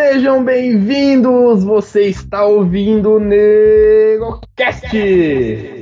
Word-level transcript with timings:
Sejam 0.00 0.42
bem-vindos! 0.42 1.62
Você 1.62 2.06
está 2.06 2.42
ouvindo 2.42 3.16
o 3.16 3.20
NegoCast! 3.20 4.96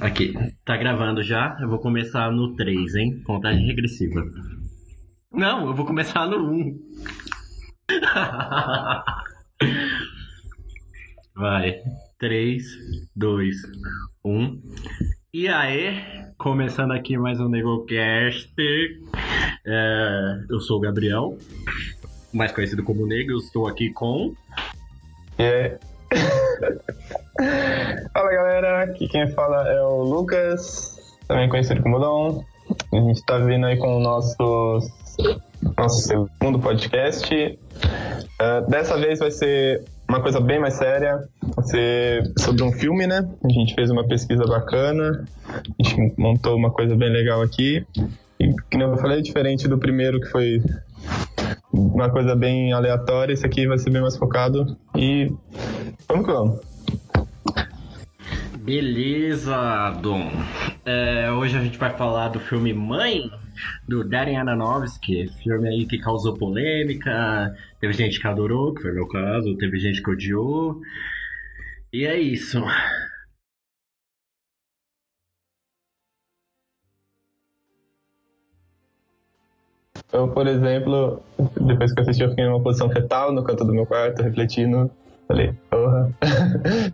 Aqui, 0.00 0.32
tá 0.64 0.78
gravando 0.78 1.22
já? 1.22 1.58
Eu 1.60 1.68
vou 1.68 1.78
começar 1.78 2.32
no 2.32 2.56
3, 2.56 2.94
hein? 2.94 3.22
Contagem 3.22 3.66
regressiva. 3.66 4.24
Não, 5.30 5.66
eu 5.66 5.74
vou 5.74 5.84
começar 5.84 6.26
no 6.26 6.50
1. 6.50 6.80
Vai. 11.36 11.82
3, 12.18 12.64
2, 13.14 13.56
1. 14.24 14.62
E 15.34 15.48
aí, 15.48 16.02
começando 16.38 16.92
aqui 16.92 17.18
mais 17.18 17.38
um 17.38 17.50
NegoCast. 17.50 18.54
É, 19.66 20.44
eu 20.48 20.60
sou 20.60 20.78
o 20.78 20.80
Gabriel, 20.80 21.36
mais 22.32 22.52
conhecido 22.52 22.82
como 22.82 23.06
Nego. 23.06 23.36
Estou 23.36 23.68
aqui 23.68 23.92
com. 23.92 24.34
É. 25.36 25.78
Fala 28.12 28.30
galera, 28.30 28.82
aqui 28.82 29.08
quem 29.08 29.30
fala 29.30 29.66
é 29.68 29.80
o 29.82 30.02
Lucas, 30.02 30.98
também 31.26 31.48
conhecido 31.48 31.82
como 31.82 31.98
Dom. 31.98 32.44
A 32.92 32.96
gente 32.96 33.24
tá 33.24 33.38
vindo 33.38 33.66
aí 33.66 33.76
com 33.78 33.96
o 33.96 34.00
nosso, 34.00 34.78
nosso 35.76 36.00
segundo 36.00 36.58
podcast. 36.58 37.34
Uh, 37.34 38.70
dessa 38.70 38.98
vez 38.98 39.18
vai 39.18 39.30
ser 39.30 39.84
uma 40.08 40.20
coisa 40.20 40.40
bem 40.40 40.58
mais 40.58 40.74
séria, 40.74 41.20
vai 41.56 41.64
ser 41.64 42.32
sobre 42.38 42.62
um 42.62 42.72
filme, 42.72 43.06
né? 43.06 43.28
A 43.44 43.48
gente 43.48 43.74
fez 43.74 43.90
uma 43.90 44.06
pesquisa 44.06 44.44
bacana, 44.44 45.24
a 45.48 45.82
gente 45.82 46.14
montou 46.18 46.56
uma 46.56 46.70
coisa 46.70 46.96
bem 46.96 47.10
legal 47.10 47.42
aqui. 47.42 47.84
E, 48.38 48.54
como 48.72 48.84
eu 48.84 48.96
falei, 48.96 49.22
diferente 49.22 49.68
do 49.68 49.78
primeiro 49.78 50.20
que 50.20 50.26
foi 50.26 50.62
uma 51.80 52.10
coisa 52.10 52.36
bem 52.36 52.72
aleatória, 52.72 53.32
esse 53.32 53.46
aqui 53.46 53.66
vai 53.66 53.78
ser 53.78 53.90
bem 53.90 54.02
mais 54.02 54.16
focado. 54.16 54.76
E 54.94 55.32
vamos 56.06 56.26
que 56.26 56.32
vamos. 56.32 56.60
Beleza, 58.58 59.90
Dom. 60.02 60.30
É, 60.84 61.30
hoje 61.32 61.56
a 61.56 61.62
gente 61.62 61.78
vai 61.78 61.90
falar 61.90 62.28
do 62.28 62.38
filme 62.38 62.74
Mãe, 62.74 63.30
do 63.88 64.06
Darren 64.06 64.36
Aronofsky, 64.36 65.28
filme 65.42 65.68
aí 65.68 65.86
que 65.86 65.98
causou 65.98 66.34
polêmica, 66.34 67.54
teve 67.80 67.94
gente 67.94 68.20
que 68.20 68.26
adorou, 68.26 68.74
que 68.74 68.82
foi 68.82 68.92
meu 68.92 69.08
caso, 69.08 69.56
teve 69.56 69.78
gente 69.78 70.02
que 70.02 70.10
odiou. 70.10 70.80
E 71.92 72.04
é 72.04 72.18
isso. 72.18 72.62
Eu, 80.12 80.28
por 80.28 80.46
exemplo, 80.46 81.22
depois 81.60 81.92
que 81.92 82.00
eu 82.00 82.02
assisti, 82.02 82.22
eu 82.22 82.30
fiquei 82.30 82.44
numa 82.44 82.62
posição 82.62 82.90
fetal 82.90 83.32
no 83.32 83.44
canto 83.44 83.64
do 83.64 83.72
meu 83.72 83.86
quarto, 83.86 84.22
refletindo. 84.22 84.90
Falei, 85.28 85.54
porra. 85.70 86.10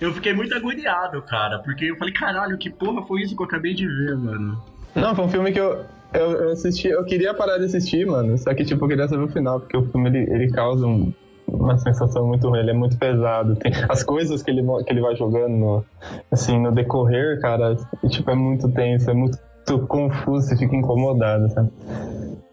eu 0.00 0.14
fiquei 0.14 0.32
muito 0.32 0.54
agoniado, 0.54 1.20
cara, 1.22 1.58
porque 1.58 1.86
eu 1.86 1.96
falei, 1.96 2.14
caralho, 2.14 2.56
que 2.56 2.70
porra 2.70 3.02
foi 3.02 3.22
isso 3.22 3.34
que 3.34 3.42
eu 3.42 3.46
acabei 3.46 3.74
de 3.74 3.86
ver, 3.86 4.16
mano? 4.16 4.62
Não, 4.94 5.16
foi 5.16 5.24
um 5.24 5.28
filme 5.28 5.50
que 5.50 5.58
eu, 5.58 5.84
eu, 6.14 6.30
eu 6.32 6.50
assisti, 6.50 6.88
eu 6.88 7.04
queria 7.04 7.34
parar 7.34 7.58
de 7.58 7.64
assistir, 7.64 8.06
mano, 8.06 8.38
só 8.38 8.54
que, 8.54 8.64
tipo, 8.64 8.84
eu 8.84 8.88
queria 8.88 9.08
saber 9.08 9.24
o 9.24 9.28
final, 9.28 9.58
porque 9.58 9.76
o 9.76 9.84
filme, 9.86 10.10
ele, 10.10 10.32
ele 10.32 10.52
causa 10.52 10.86
um, 10.86 11.12
uma 11.48 11.76
sensação 11.78 12.26
muito 12.26 12.48
ruim, 12.48 12.60
ele 12.60 12.70
é 12.70 12.74
muito 12.74 12.96
pesado. 12.96 13.56
Tem 13.56 13.72
as 13.88 14.02
coisas 14.02 14.42
que 14.42 14.50
ele, 14.50 14.62
que 14.84 14.92
ele 14.92 15.00
vai 15.00 15.16
jogando, 15.16 15.56
no, 15.56 15.84
assim, 16.30 16.60
no 16.60 16.72
decorrer, 16.72 17.40
cara, 17.40 17.76
tipo, 18.08 18.30
é 18.30 18.34
muito 18.34 18.70
tenso, 18.70 19.10
é 19.10 19.14
muito 19.14 19.38
confuso, 19.78 20.48
você 20.48 20.56
fica 20.56 20.74
incomodado, 20.74 21.48
sabe? 21.50 21.70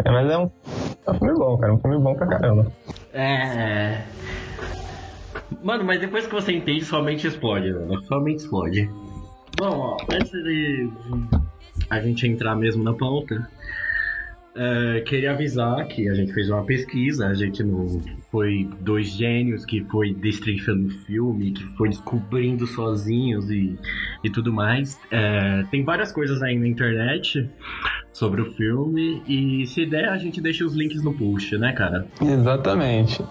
É, 0.06 0.12
mas 0.12 0.30
é 0.30 0.38
um, 0.38 0.52
é 1.06 1.12
um 1.12 1.20
filme 1.20 1.34
bom, 1.34 1.58
cara, 1.58 1.74
um 1.74 1.80
filme 1.80 1.98
bom 1.98 2.16
pra 2.16 2.28
caramba. 2.28 2.72
É... 3.14 4.04
Mano, 5.64 5.84
mas 5.84 6.00
depois 6.00 6.28
que 6.28 6.34
você 6.34 6.54
entende, 6.54 6.86
sua 6.86 7.02
mente 7.02 7.28
explode, 7.28 7.74
mano. 7.74 8.02
Sua 8.04 8.22
mente 8.22 8.40
explode. 8.40 8.90
Bom, 9.58 9.78
ó, 9.80 9.98
antes 10.14 10.32
de 10.32 10.90
a 11.90 12.00
gente 12.00 12.28
entrar 12.28 12.56
mesmo 12.56 12.84
na 12.84 12.94
pauta, 12.94 13.50
uh, 14.58 15.04
queria 15.06 15.32
avisar 15.32 15.88
que 15.88 16.10
a 16.10 16.14
gente 16.14 16.34
fez 16.34 16.50
uma 16.50 16.64
pesquisa, 16.66 17.28
a 17.28 17.34
gente 17.34 17.64
não 17.64 18.02
foi 18.32 18.70
dois 18.82 19.08
gênios 19.12 19.66
que 19.66 19.84
foi 19.86 20.14
destrinchando 20.14 20.88
o 20.88 20.90
filme, 21.06 21.52
que 21.52 21.64
foi 21.78 21.90
descobrindo 21.90 22.66
sozinhos 22.66 23.50
e, 23.50 23.78
e 24.24 24.30
tudo 24.30 24.52
mais. 24.52 24.96
Uh, 25.06 25.68
tem 25.70 25.84
várias 25.84 26.12
coisas 26.12 26.42
aí 26.42 26.58
na 26.58 26.68
internet 26.68 27.50
sobre 28.12 28.42
o 28.42 28.52
filme 28.54 29.22
e 29.28 29.66
se 29.68 29.86
der 29.86 30.10
a 30.10 30.18
gente 30.18 30.42
deixa 30.42 30.66
os 30.66 30.74
links 30.74 31.04
no 31.04 31.14
post, 31.14 31.58
né, 31.58 31.72
cara? 31.74 32.08
Exatamente. 32.22 33.24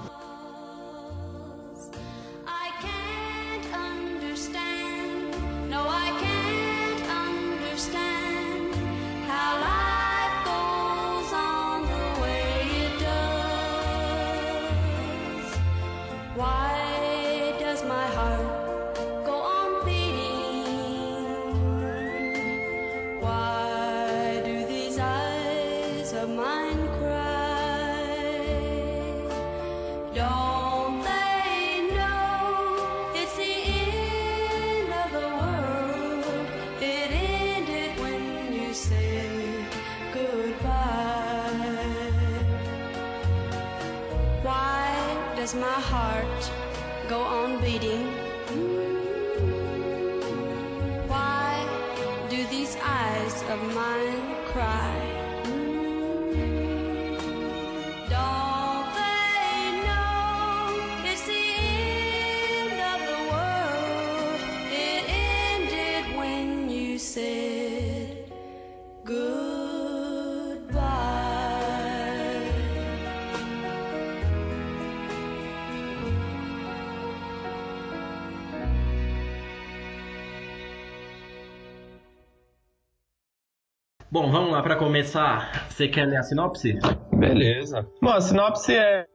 Começar. 84.97 85.67
Você 85.69 85.89
quer 85.89 86.07
ler 86.07 86.17
a 86.17 86.23
sinopse? 86.23 86.79
Beleza. 87.13 87.87
Bom, 88.01 88.11
a 88.11 88.21
sinopse 88.21 88.75
é 88.75 89.07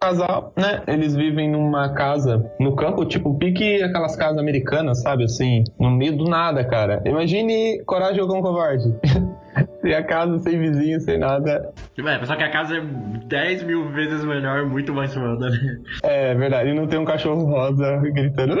casal, 0.00 0.54
né? 0.56 0.82
Eles 0.86 1.14
vivem 1.14 1.50
numa 1.50 1.92
casa 1.92 2.50
no 2.58 2.74
campo, 2.74 3.04
tipo 3.04 3.36
pique 3.36 3.82
aquelas 3.82 4.16
casas 4.16 4.38
americanas, 4.38 5.02
sabe? 5.02 5.24
Assim, 5.24 5.64
no 5.78 5.90
meio 5.90 6.16
do 6.16 6.24
nada, 6.24 6.64
cara. 6.64 7.02
Imagine 7.04 7.82
Coragem 7.84 8.22
ou 8.22 8.28
Cão 8.28 8.40
Covarde. 8.40 8.88
sem 9.82 9.94
a 9.94 10.02
casa, 10.02 10.38
sem 10.38 10.58
vizinho, 10.58 11.00
sem 11.00 11.18
nada. 11.18 11.72
É, 11.98 12.24
só 12.24 12.36
que 12.36 12.42
a 12.42 12.50
casa 12.50 12.76
é 12.76 12.80
10 12.80 13.64
mil 13.64 13.90
vezes 13.90 14.24
melhor, 14.24 14.64
muito 14.66 14.94
mais 14.94 15.12
foda, 15.12 15.50
né? 15.50 15.58
É 16.04 16.34
verdade, 16.34 16.70
e 16.70 16.74
não 16.74 16.86
tem 16.86 16.98
um 16.98 17.04
cachorro 17.04 17.44
rosa 17.44 17.98
gritando. 17.98 18.56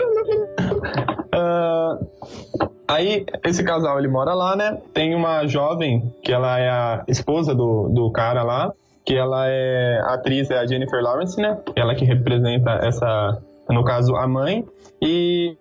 Aí, 2.90 3.26
esse 3.44 3.62
casal, 3.62 3.98
ele 3.98 4.08
mora 4.08 4.34
lá, 4.34 4.56
né? 4.56 4.78
Tem 4.92 5.14
uma 5.14 5.46
jovem, 5.46 6.12
que 6.22 6.32
ela 6.32 6.58
é 6.58 6.68
a 6.68 7.04
esposa 7.08 7.54
do, 7.54 7.88
do 7.88 8.10
cara 8.10 8.42
lá, 8.42 8.72
que 9.04 9.16
ela 9.16 9.46
é 9.48 10.00
a 10.02 10.14
atriz, 10.14 10.50
é 10.50 10.58
a 10.58 10.66
Jennifer 10.66 11.02
Lawrence, 11.02 11.40
né? 11.40 11.58
Ela 11.74 11.94
que 11.94 12.04
representa 12.04 12.80
essa, 12.82 13.38
no 13.68 13.84
caso, 13.84 14.14
a 14.16 14.26
mãe. 14.26 14.64
E 15.02 15.56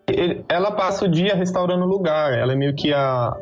ela 0.50 0.72
passa 0.72 1.06
o 1.06 1.08
dia 1.08 1.34
restaurando 1.34 1.86
o 1.86 1.88
lugar. 1.88 2.38
Ela 2.38 2.54
é 2.54 2.56
meio 2.56 2.76
que 2.76 2.94
a, 2.94 3.36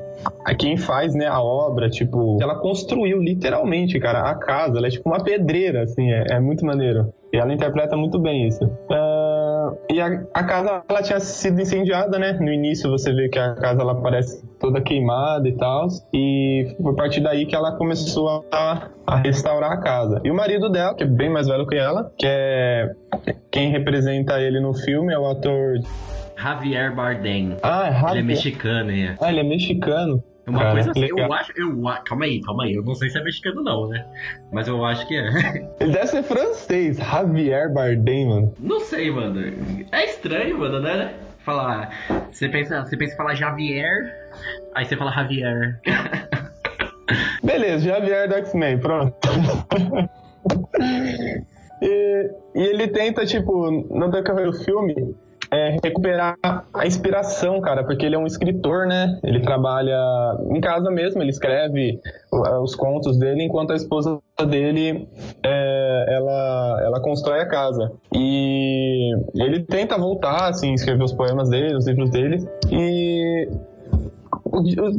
a 0.46 0.56
quem 0.56 0.78
faz, 0.78 1.16
né, 1.16 1.26
a 1.26 1.42
obra, 1.42 1.90
tipo, 1.90 2.38
ela 2.42 2.56
construiu 2.56 3.20
literalmente, 3.20 4.00
cara, 4.00 4.30
a 4.30 4.36
casa. 4.36 4.78
Ela 4.78 4.88
é 4.88 4.92
tipo 4.92 5.10
uma 5.10 5.24
pedreira, 5.24 5.84
assim, 5.84 6.12
é, 6.12 6.36
é 6.36 6.40
muito 6.40 6.66
maneiro. 6.66 7.12
E 7.34 7.38
ela 7.38 7.54
interpreta 7.54 7.98
muito 7.98 8.20
bem 8.20 8.48
isso. 8.48 8.64
Uh, 8.64 9.17
e 9.90 10.00
a, 10.02 10.24
a, 10.34 10.44
casa, 10.44 10.84
ela 10.88 11.02
tinha 11.02 11.20
sido 11.20 11.62
incendiada, 11.62 12.18
né? 12.20 12.34
No 12.34 12.52
início 12.52 12.90
você 12.90 13.14
vê 13.14 13.30
que 13.30 13.40
a 13.40 13.56
casa, 13.56 13.82
ela 13.82 13.96
parece 14.02 14.46
toda 14.60 14.82
queimada 14.82 15.48
e 15.48 15.54
tal. 15.54 15.88
E 16.14 16.76
foi 16.82 16.92
a 16.92 16.96
partir 16.96 17.22
daí 17.22 17.46
que 17.46 17.56
ela 17.56 17.72
começou 17.78 18.46
a, 18.52 18.90
a 19.06 19.16
restaurar 19.18 19.72
a 19.72 19.78
casa. 19.78 20.22
E 20.24 20.32
o 20.32 20.36
marido 20.36 20.70
dela, 20.70 20.94
que 20.96 21.04
é 21.04 21.08
bem 21.08 21.30
mais 21.30 21.48
velho 21.48 21.68
que 21.68 21.76
ela, 21.76 22.12
que 22.18 22.26
é 22.28 22.92
quem 23.52 23.70
representa 23.70 24.40
ele 24.40 24.60
no 24.60 24.74
filme, 24.74 25.14
é 25.14 25.20
o 25.20 25.26
ator 25.26 25.80
Javier 26.38 26.94
Bardem. 26.96 27.58
Ah, 27.64 27.88
é 27.88 27.94
Javier. 27.94 28.12
Ele 28.12 28.20
é 28.20 28.24
mexicano, 28.24 28.92
é. 28.92 29.16
Ah, 29.20 29.32
ele 29.32 29.40
é 29.40 29.44
mexicano. 29.44 30.24
É 30.48 30.50
uma 30.50 30.60
Cara, 30.60 30.72
coisa 30.72 30.92
assim, 30.92 31.02
legal. 31.02 31.28
eu 31.28 31.34
acho. 31.34 31.52
Eu, 31.58 31.84
calma 32.06 32.24
aí, 32.24 32.42
calma 32.42 32.64
aí. 32.64 32.74
Eu 32.74 32.82
não 32.82 32.96
sei 32.96 33.10
se 33.10 33.20
é 33.20 33.24
mexicano, 33.24 33.62
não, 33.62 33.90
né? 33.90 34.06
Mas 34.50 34.66
eu 34.70 34.84
acho 34.86 35.06
que 35.06 35.18
é. 35.18 35.28
Ele 35.82 35.92
deve 35.92 36.08
ser 36.08 36.24
francês, 36.24 36.98
Javier 36.98 37.74
Bardem, 37.74 38.30
mano. 38.30 38.54
Não 38.58 38.80
sei, 38.80 39.12
mano. 39.12 39.42
É 39.92 40.06
estranho, 40.06 40.58
mano, 40.58 40.80
né? 40.80 41.14
Falar. 41.40 41.92
Você 42.32 42.48
pensa, 42.48 42.82
você 42.82 42.96
pensa 42.96 43.14
em 43.14 43.18
falar 43.18 43.36
Javier, 43.36 44.16
aí 44.74 44.86
você 44.86 44.96
fala 44.96 45.12
Javier. 45.12 45.82
Beleza, 47.44 47.84
Javier 47.86 48.30
do 48.30 48.36
X-Men, 48.36 48.80
pronto. 48.80 49.16
e, 51.82 52.32
e 52.56 52.62
ele 52.62 52.88
tenta, 52.88 53.26
tipo, 53.26 53.70
no 53.70 54.10
decorrer 54.10 54.46
do 54.46 54.54
filme, 54.54 55.14
é, 55.52 55.78
recuperar 55.84 56.36
a 56.74 56.86
inspiração, 56.86 57.62
cara, 57.62 57.84
porque 57.84 58.06
ele 58.06 58.16
é 58.16 58.20
um 58.20 58.26
escritor, 58.26 58.88
né? 58.88 59.20
Ele 59.24 59.42
trabalha 59.42 59.98
em 60.50 60.60
casa 60.60 60.90
mesmo, 60.92 61.22
ele 61.22 61.30
escreve 61.30 62.00
os 62.62 62.76
contos 62.76 63.18
dele, 63.18 63.44
enquanto 63.44 63.72
a 63.72 63.76
esposa 63.76 64.20
dele 64.48 65.08
é, 65.44 66.06
ela, 66.10 66.82
ela 66.84 67.02
constrói 67.02 67.42
a 67.42 67.48
casa. 67.48 67.92
E 68.14 69.12
ele 69.36 69.64
tenta 69.64 69.98
voltar, 69.98 70.50
assim, 70.50 70.74
escrever 70.74 71.04
os 71.04 71.14
poemas 71.14 71.50
dele, 71.50 71.76
os 71.76 71.88
livros 71.88 72.10
dele, 72.10 72.38
e 72.70 73.50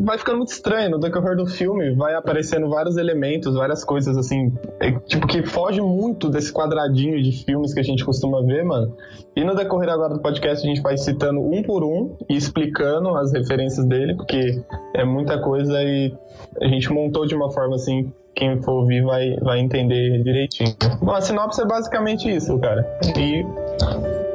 vai 0.01 0.19
ficando 0.19 0.39
muito 0.39 0.53
estranho. 0.53 0.91
No 0.91 0.99
decorrer 0.99 1.37
do 1.37 1.47
filme, 1.47 1.95
vai 1.95 2.15
aparecendo 2.15 2.69
vários 2.69 2.97
elementos, 2.97 3.55
várias 3.55 3.85
coisas 3.85 4.17
assim, 4.17 4.53
é, 4.81 4.93
tipo, 5.01 5.27
que 5.27 5.43
foge 5.43 5.81
muito 5.81 6.29
desse 6.29 6.53
quadradinho 6.53 7.23
de 7.23 7.45
filmes 7.45 7.73
que 7.75 7.81
a 7.81 7.83
gente 7.83 8.05
costuma 8.05 8.43
ver, 8.43 8.65
mano. 8.65 8.97
E 9.35 9.45
no 9.45 9.55
decorrer 9.55 9.91
agora 9.91 10.15
do 10.15 10.21
podcast, 10.21 10.65
a 10.65 10.69
gente 10.69 10.83
vai 10.83 10.97
citando 10.97 11.41
um 11.41 11.63
por 11.63 11.85
um 11.85 12.17
e 12.29 12.37
explicando 12.37 13.15
as 13.17 13.33
referências 13.33 13.87
dele, 13.87 14.15
porque 14.15 14.63
é 14.95 15.05
muita 15.05 15.41
coisa 15.41 15.83
e 15.83 16.13
a 16.61 16.69
gente 16.69 16.93
montou 16.93 17.27
de 17.27 17.35
uma 17.35 17.51
forma 17.51 17.77
assim. 17.77 18.13
Quem 18.35 18.63
for 18.63 18.83
ouvir 18.83 19.03
vai, 19.03 19.35
vai 19.41 19.59
entender 19.59 20.23
direitinho. 20.23 20.73
Bom, 21.03 21.11
a 21.11 21.21
sinopse 21.21 21.61
é 21.61 21.67
basicamente 21.67 22.33
isso, 22.33 22.57
cara. 22.61 22.87
E 23.19 23.45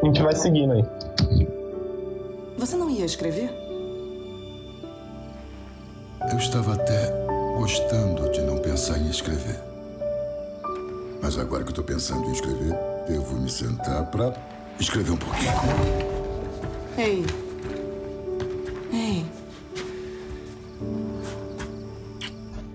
a 0.01 0.06
gente 0.06 0.21
vai 0.21 0.36
seguindo 0.36 0.74
aí. 0.74 0.83
Você 2.57 2.75
não 2.75 2.89
ia 2.89 3.06
escrever? 3.06 3.62
Eu 6.31 6.38
estava 6.38 6.74
até 6.74 7.12
gostando 7.58 8.31
de 8.31 8.42
não 8.42 8.58
pensar 8.58 8.98
em 8.98 9.10
escrever. 9.10 9.60
Mas 11.22 11.38
agora 11.38 11.64
que 11.64 11.70
eu 11.70 11.72
estou 11.72 11.84
pensando 11.84 12.25
em 12.28 12.31
escrever, 12.31 12.74
devo 13.08 13.36
me 13.36 13.50
sentar 13.50 14.06
para 14.10 14.34
escrever 14.80 15.12
um 15.12 15.18
pouquinho. 15.18 15.52
Ei. 16.98 17.25
Ei. 18.94 19.25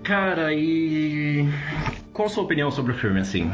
Cara, 0.03 0.53
e. 0.53 1.47
Qual 2.13 2.27
a 2.27 2.29
sua 2.29 2.43
opinião 2.43 2.69
sobre 2.71 2.91
o 2.91 2.95
filme, 2.95 3.19
assim? 3.19 3.51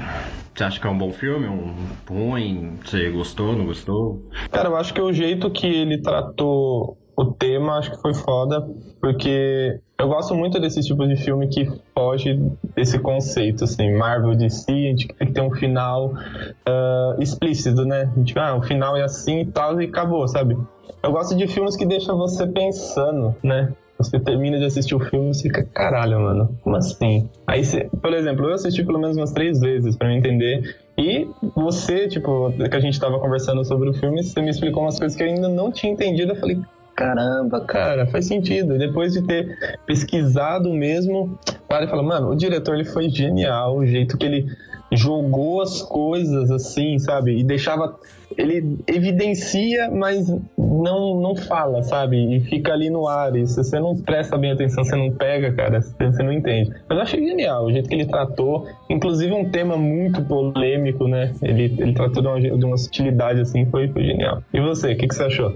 Você 0.54 0.64
acha 0.64 0.80
que 0.80 0.88
é 0.88 0.90
um 0.90 0.98
bom 0.98 1.12
filme, 1.12 1.48
um 1.48 1.74
ruim? 2.10 2.78
Você 2.84 3.10
gostou, 3.12 3.56
não 3.56 3.66
gostou? 3.66 4.30
Cara, 4.52 4.70
eu 4.70 4.78
acho 4.78 4.94
que 4.94 5.02
o 5.02 5.12
jeito 5.12 5.50
que 5.52 5.68
ele 5.68 6.02
tratou 6.02 6.98
o 7.16 7.26
tema 7.26 7.78
acho 7.78 7.92
que 7.92 8.02
foi 8.02 8.14
foda, 8.14 8.68
porque 9.00 9.80
eu 9.98 10.08
gosto 10.08 10.36
muito 10.36 10.60
desse 10.60 10.82
tipo 10.82 11.08
de 11.08 11.16
filme 11.16 11.48
que 11.48 11.66
foge 11.94 12.40
desse 12.76 13.00
conceito, 13.00 13.64
assim, 13.64 13.94
Marvel 13.96 14.36
DC, 14.36 14.72
a 14.72 14.76
gente 14.76 15.08
tem 15.08 15.28
que 15.28 15.34
ter 15.34 15.42
um 15.42 15.52
final 15.52 16.14
uh, 16.14 17.22
explícito, 17.22 17.86
né? 17.86 18.12
Gente, 18.18 18.38
ah, 18.38 18.56
o 18.56 18.62
final 18.62 18.98
é 18.98 19.04
assim 19.04 19.42
e 19.42 19.46
tal, 19.46 19.82
e 19.82 19.86
acabou, 19.86 20.28
sabe? 20.28 20.58
Eu 21.02 21.12
gosto 21.12 21.36
de 21.36 21.48
filmes 21.48 21.78
que 21.78 21.86
deixam 21.86 22.18
você 22.18 22.46
pensando, 22.48 23.36
né? 23.42 23.72
Você 23.98 24.20
termina 24.20 24.58
de 24.58 24.66
assistir 24.66 24.94
o 24.94 25.00
filme 25.00 25.32
e 25.32 25.42
fica, 25.42 25.64
caralho, 25.64 26.20
mano, 26.20 26.50
como 26.62 26.76
assim? 26.76 27.30
Aí, 27.48 27.62
por 28.02 28.14
exemplo, 28.14 28.46
eu 28.46 28.54
assisti 28.54 28.84
pelo 28.84 29.00
menos 29.00 29.16
umas 29.16 29.32
três 29.32 29.62
vezes 29.62 29.96
para 29.96 30.10
me 30.10 30.18
entender. 30.18 30.76
E 30.98 31.28
você, 31.56 32.08
tipo, 32.08 32.52
que 32.52 32.76
a 32.76 32.80
gente 32.80 33.00
tava 33.00 33.20
conversando 33.20 33.64
sobre 33.64 33.90
o 33.90 33.94
filme, 33.94 34.22
você 34.22 34.42
me 34.42 34.50
explicou 34.50 34.84
umas 34.84 35.00
coisas 35.00 35.16
que 35.16 35.24
eu 35.24 35.28
ainda 35.28 35.48
não 35.48 35.72
tinha 35.72 35.94
entendido. 35.94 36.34
Eu 36.34 36.36
falei, 36.36 36.60
caramba, 36.96 37.62
cara, 37.62 38.08
faz 38.08 38.26
sentido. 38.26 38.78
Depois 38.78 39.14
de 39.14 39.22
ter 39.22 39.78
pesquisado 39.86 40.72
mesmo, 40.74 41.38
para 41.68 41.86
e 41.86 41.90
fala, 41.90 42.02
mano, 42.02 42.30
o 42.30 42.36
diretor 42.36 42.76
ele 42.76 42.86
foi 42.86 43.10
genial, 43.10 43.78
o 43.78 43.86
jeito 43.86 44.18
que 44.18 44.26
ele 44.26 44.48
jogou 44.92 45.62
as 45.62 45.82
coisas 45.82 46.50
assim, 46.52 46.98
sabe? 47.00 47.38
E 47.38 47.44
deixava. 47.44 47.96
Ele 48.38 48.80
evidencia, 48.88 49.90
mas 49.90 50.28
não, 50.58 51.22
não 51.22 51.36
fala, 51.36 51.84
sabe? 51.84 52.36
E 52.36 52.40
fica 52.42 52.74
ali 52.74 52.90
no 52.90 53.08
ar. 53.08 53.36
E 53.36 53.48
se 53.48 53.56
você 53.56 53.80
não 53.80 53.96
presta 53.96 54.38
bem 54.38 54.52
atenção, 54.52 54.84
você 54.84 54.96
não 54.96 55.12
pega, 55.12 55.54
cara, 55.54 55.82
você 55.82 56.24
não 56.24 56.34
entende. 56.34 56.72
Mas 56.88 56.98
eu 56.98 57.04
achei 57.04 57.26
genial 57.26 57.66
o 57.66 57.72
jeito 57.72 57.88
que 57.88 57.96
ele 57.96 58.06
tratou. 58.06 58.68
Inclusive 58.90 59.34
um 59.34 59.50
tema 59.50 59.78
muito 59.78 60.22
polêmico, 60.24 61.08
né? 61.08 61.34
Ele, 61.42 61.76
ele 61.78 61.94
tratou 61.94 62.22
de 62.22 62.28
uma, 62.28 62.58
de 62.58 62.66
uma 62.66 62.78
sutilidade 62.78 63.42
assim, 63.42 63.66
foi, 63.68 63.88
foi 63.88 64.04
genial. 64.04 64.42
E 64.54 64.60
você, 64.60 64.94
o 64.94 64.98
que, 64.98 65.08
que 65.08 65.16
você 65.16 65.24
achou? 65.24 65.54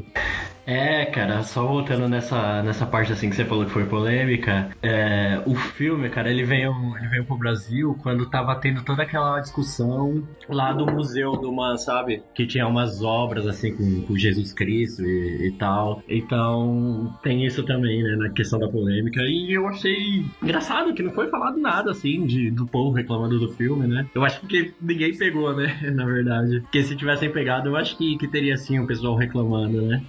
É, 0.70 1.04
cara, 1.08 1.42
só 1.42 1.66
voltando 1.66 2.08
nessa, 2.08 2.62
nessa 2.62 2.86
parte 2.86 3.12
assim 3.12 3.28
que 3.28 3.36
você 3.36 3.44
falou 3.44 3.66
que 3.66 3.72
foi 3.72 3.86
polêmica, 3.86 4.70
é, 4.84 5.42
o 5.48 5.56
filme, 5.56 6.12
cara, 6.12 6.30
ele 6.30 6.44
veio, 6.44 6.72
ele 6.96 7.08
veio 7.08 7.26
pro 7.26 7.36
Brasil 7.40 7.98
quando 8.04 8.30
tava 8.30 8.56
tendo 8.56 8.84
toda 8.84 9.02
aquela 9.02 9.40
discussão 9.40 10.24
lá 10.48 10.72
do 10.72 10.86
museu 10.86 11.32
do 11.32 11.50
uma, 11.50 11.76
sabe? 11.76 12.22
Que 12.36 12.46
tinha 12.46 12.68
umas 12.68 13.02
obras 13.02 13.48
assim 13.48 13.76
com, 13.76 14.04
com 14.04 14.16
Jesus 14.16 14.54
Cristo 14.54 15.04
e, 15.04 15.48
e, 15.48 15.52
tal. 15.54 16.04
Então 16.08 17.18
tem 17.24 17.44
isso 17.48 17.64
também, 17.64 18.04
né, 18.04 18.16
na 18.16 18.30
questão 18.30 18.60
da 18.60 18.70
polêmica. 18.70 19.22
E 19.24 19.52
eu 19.52 19.68
achei 19.68 20.24
engraçado 20.44 20.94
que 20.94 21.02
não 21.02 21.12
foi 21.12 21.30
falado 21.30 21.58
nada 21.58 21.90
assim 21.90 22.28
de, 22.28 22.52
do 22.52 22.68
povo 22.68 22.96
reclamando 22.96 23.40
do 23.40 23.50
filme, 23.54 23.88
né? 23.88 24.06
Eu 24.14 24.24
acho 24.24 24.46
que 24.46 24.72
ninguém 24.80 25.18
pegou, 25.18 25.52
né? 25.56 25.80
Na 25.96 26.06
verdade. 26.06 26.62
Porque 26.62 26.84
se 26.84 26.96
tivessem 26.96 27.32
pegado, 27.32 27.70
eu 27.70 27.76
acho 27.76 27.98
que, 27.98 28.16
que 28.20 28.28
teria 28.28 28.56
sim 28.56 28.80
o 28.80 28.86
pessoal 28.86 29.16
reclamando, 29.16 29.82
né? 29.82 30.04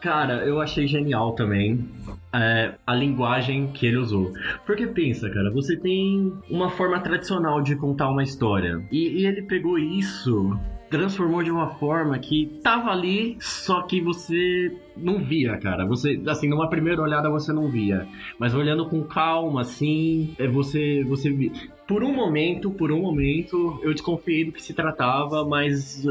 Cara, 0.00 0.46
eu 0.46 0.60
achei 0.60 0.86
genial 0.86 1.34
também 1.34 1.86
é, 2.32 2.74
a 2.86 2.94
linguagem 2.94 3.68
que 3.68 3.86
ele 3.86 3.98
usou. 3.98 4.32
Porque 4.64 4.86
pensa, 4.86 5.28
cara, 5.28 5.50
você 5.50 5.76
tem 5.76 6.32
uma 6.48 6.70
forma 6.70 6.98
tradicional 7.00 7.60
de 7.60 7.76
contar 7.76 8.08
uma 8.08 8.22
história. 8.22 8.82
E, 8.90 9.20
e 9.20 9.26
ele 9.26 9.42
pegou 9.42 9.78
isso 9.78 10.58
transformou 10.90 11.42
de 11.42 11.50
uma 11.50 11.68
forma 11.76 12.18
que 12.18 12.58
tava 12.62 12.90
ali, 12.90 13.36
só 13.40 13.82
que 13.82 14.00
você 14.00 14.76
não 14.96 15.18
via, 15.18 15.56
cara. 15.58 15.86
Você, 15.86 16.20
assim, 16.26 16.48
numa 16.48 16.68
primeira 16.68 17.00
olhada 17.02 17.28
você 17.30 17.52
não 17.52 17.68
via. 17.68 18.06
Mas 18.38 18.54
olhando 18.54 18.88
com 18.88 19.02
calma, 19.02 19.62
assim, 19.62 20.34
é, 20.38 20.46
você, 20.46 21.04
você 21.04 21.30
por 21.90 22.04
um 22.04 22.14
momento, 22.14 22.70
por 22.70 22.92
um 22.92 23.00
momento, 23.00 23.80
eu 23.82 23.92
desconfiei 23.92 24.44
do 24.44 24.52
que 24.52 24.62
se 24.62 24.72
tratava, 24.72 25.44
mas 25.44 26.06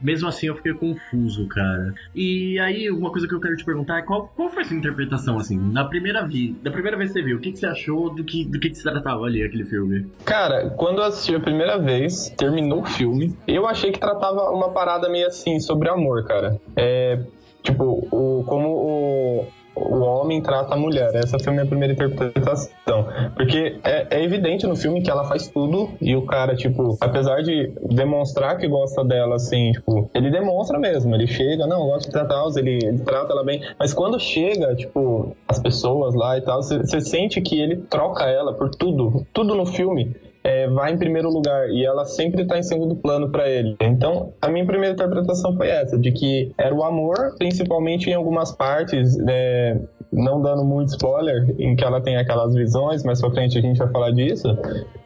mesmo 0.00 0.28
assim 0.28 0.46
eu 0.46 0.54
fiquei 0.54 0.72
confuso, 0.72 1.48
cara. 1.48 1.92
E 2.14 2.56
aí, 2.60 2.88
uma 2.92 3.10
coisa 3.10 3.26
que 3.26 3.34
eu 3.34 3.40
quero 3.40 3.56
te 3.56 3.64
perguntar 3.64 3.98
é 3.98 4.02
qual, 4.02 4.32
qual 4.36 4.48
foi 4.50 4.62
a 4.62 4.64
sua 4.64 4.76
interpretação, 4.76 5.36
assim, 5.36 5.58
na 5.58 5.84
primeira, 5.84 6.24
vi, 6.24 6.52
da 6.62 6.70
primeira 6.70 6.96
vez 6.96 7.10
que 7.10 7.18
você 7.18 7.24
viu, 7.24 7.38
o 7.38 7.40
que, 7.40 7.50
que 7.50 7.58
você 7.58 7.66
achou 7.66 8.14
do 8.14 8.22
que, 8.22 8.44
do 8.44 8.60
que, 8.60 8.70
que 8.70 8.76
se 8.76 8.84
tratava 8.84 9.24
ali, 9.24 9.42
aquele 9.42 9.64
filme? 9.64 10.06
Cara, 10.24 10.70
quando 10.70 10.98
eu 10.98 11.06
assisti 11.06 11.34
a 11.34 11.40
primeira 11.40 11.76
vez, 11.76 12.32
terminou 12.38 12.82
o 12.82 12.86
filme, 12.86 13.36
eu 13.48 13.66
achei 13.66 13.90
que 13.90 13.98
tratava 13.98 14.48
uma 14.50 14.70
parada 14.70 15.08
meio 15.08 15.26
assim, 15.26 15.58
sobre 15.58 15.88
amor, 15.88 16.24
cara. 16.24 16.60
É, 16.76 17.18
tipo, 17.66 18.06
o, 18.10 18.44
como 18.44 18.68
o, 18.68 19.46
o 19.74 20.00
homem 20.00 20.40
trata 20.40 20.74
a 20.74 20.76
mulher. 20.76 21.10
Essa 21.14 21.38
foi 21.38 21.52
a 21.52 21.54
minha 21.54 21.66
primeira 21.66 21.92
interpretação. 21.92 22.72
Porque 23.34 23.78
é, 23.84 24.06
é, 24.10 24.24
evidente 24.24 24.66
no 24.66 24.76
filme 24.76 25.02
que 25.02 25.10
ela 25.10 25.24
faz 25.24 25.48
tudo 25.48 25.90
e 26.00 26.14
o 26.16 26.24
cara, 26.24 26.54
tipo, 26.54 26.96
apesar 27.00 27.42
de 27.42 27.72
demonstrar 27.90 28.56
que 28.56 28.68
gosta 28.68 29.04
dela, 29.04 29.36
assim, 29.36 29.72
tipo, 29.72 30.08
ele 30.14 30.30
demonstra 30.30 30.78
mesmo. 30.78 31.14
Ele 31.14 31.26
chega, 31.26 31.66
não, 31.66 31.86
gosta 31.86 32.08
de 32.08 32.12
tratar 32.12 32.46
ele, 32.56 32.78
ele 32.82 32.98
trata 33.00 33.32
ela 33.32 33.44
bem. 33.44 33.60
Mas 33.78 33.92
quando 33.92 34.18
chega, 34.18 34.74
tipo, 34.74 35.36
as 35.48 35.58
pessoas 35.58 36.14
lá 36.14 36.38
e 36.38 36.40
tal, 36.40 36.62
você 36.62 37.00
sente 37.00 37.40
que 37.40 37.60
ele 37.60 37.76
troca 37.76 38.24
ela 38.24 38.54
por 38.54 38.70
tudo. 38.70 39.26
Tudo 39.32 39.54
no 39.54 39.66
filme 39.66 40.14
é, 40.46 40.68
vai 40.68 40.92
em 40.92 40.96
primeiro 40.96 41.28
lugar 41.28 41.68
e 41.70 41.84
ela 41.84 42.04
sempre 42.04 42.42
está 42.42 42.56
em 42.56 42.62
segundo 42.62 42.94
plano 42.94 43.30
para 43.30 43.50
ele. 43.50 43.76
Então, 43.80 44.32
a 44.40 44.48
minha 44.48 44.64
primeira 44.64 44.94
interpretação 44.94 45.56
foi 45.56 45.68
essa, 45.68 45.98
de 45.98 46.12
que 46.12 46.52
era 46.56 46.72
o 46.72 46.84
amor, 46.84 47.34
principalmente 47.36 48.08
em 48.08 48.14
algumas 48.14 48.52
partes, 48.52 49.18
é, 49.28 49.76
não 50.12 50.40
dando 50.40 50.64
muito 50.64 50.90
spoiler, 50.90 51.52
em 51.58 51.74
que 51.74 51.82
ela 51.82 52.00
tem 52.00 52.16
aquelas 52.16 52.54
visões, 52.54 53.02
mais 53.02 53.20
pra 53.20 53.32
frente 53.32 53.58
a 53.58 53.60
gente 53.60 53.78
vai 53.78 53.90
falar 53.90 54.12
disso. 54.12 54.46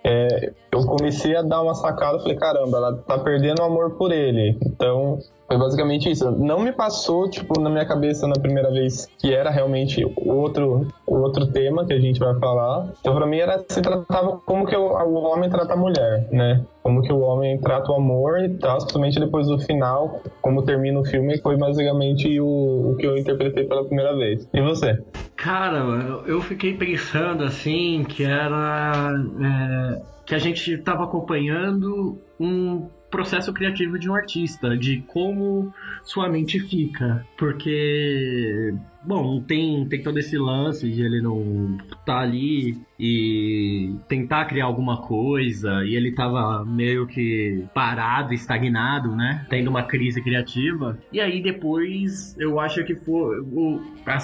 É, 0.04 0.52
eu 0.70 0.84
comecei 0.84 1.34
a 1.34 1.40
dar 1.40 1.62
uma 1.62 1.74
sacada, 1.74 2.18
falei, 2.18 2.36
caramba, 2.36 2.76
ela 2.76 2.96
tá 2.98 3.18
perdendo 3.18 3.60
o 3.60 3.64
amor 3.64 3.92
por 3.96 4.12
ele. 4.12 4.58
Então, 4.62 5.20
foi 5.50 5.58
basicamente 5.58 6.08
isso. 6.08 6.30
Não 6.30 6.60
me 6.60 6.70
passou, 6.70 7.28
tipo, 7.28 7.60
na 7.60 7.68
minha 7.68 7.84
cabeça 7.84 8.24
na 8.28 8.36
primeira 8.40 8.70
vez 8.70 9.08
que 9.18 9.34
era 9.34 9.50
realmente 9.50 10.00
outro, 10.16 10.86
outro 11.04 11.48
tema 11.48 11.84
que 11.84 11.92
a 11.92 11.98
gente 11.98 12.20
vai 12.20 12.38
falar. 12.38 12.86
Então, 13.00 13.16
pra 13.16 13.26
mim, 13.26 13.38
era 13.38 13.58
se 13.68 13.82
tratava 13.82 14.40
como 14.46 14.64
que 14.64 14.76
o, 14.76 14.92
o 14.92 15.14
homem 15.14 15.50
trata 15.50 15.72
a 15.72 15.76
mulher, 15.76 16.28
né? 16.30 16.64
Como 16.84 17.02
que 17.02 17.12
o 17.12 17.18
homem 17.18 17.58
trata 17.58 17.90
o 17.90 17.96
amor 17.96 18.38
e 18.38 18.48
tal, 18.58 18.76
principalmente 18.76 19.18
depois 19.18 19.48
do 19.48 19.58
final, 19.58 20.22
como 20.40 20.62
termina 20.62 21.00
o 21.00 21.04
filme, 21.04 21.36
foi 21.40 21.56
basicamente 21.56 22.40
o, 22.40 22.92
o 22.92 22.96
que 22.96 23.06
eu 23.06 23.18
interpretei 23.18 23.64
pela 23.64 23.84
primeira 23.84 24.16
vez. 24.16 24.48
E 24.54 24.62
você? 24.62 25.02
Cara, 25.34 25.78
eu 26.26 26.40
fiquei 26.40 26.76
pensando 26.76 27.42
assim 27.42 28.04
que 28.04 28.22
era. 28.22 29.10
É, 29.42 30.02
que 30.24 30.34
a 30.36 30.38
gente 30.38 30.78
tava 30.78 31.02
acompanhando 31.02 32.16
um 32.38 32.86
processo 33.10 33.52
criativo 33.52 33.98
de 33.98 34.08
um 34.08 34.14
artista, 34.14 34.76
de 34.76 35.02
como 35.06 35.72
sua 36.02 36.28
mente 36.28 36.60
fica. 36.60 37.26
Porque, 37.36 38.74
bom, 39.04 39.40
tem, 39.40 39.86
tem 39.88 40.02
todo 40.02 40.18
esse 40.18 40.36
lance 40.36 40.90
de 40.90 41.02
ele 41.02 41.20
não 41.20 41.78
tá 42.04 42.20
ali 42.20 42.78
e 42.98 43.94
tentar 44.08 44.44
criar 44.44 44.66
alguma 44.66 45.00
coisa, 45.00 45.82
e 45.84 45.94
ele 45.96 46.12
tava 46.12 46.64
meio 46.66 47.06
que 47.06 47.64
parado, 47.72 48.34
estagnado, 48.34 49.16
né? 49.16 49.46
Tendo 49.48 49.70
uma 49.70 49.84
crise 49.84 50.22
criativa. 50.22 50.98
E 51.10 51.18
aí 51.18 51.42
depois 51.42 52.36
eu 52.38 52.60
acho 52.60 52.84
que 52.84 52.94
foi. 52.94 53.38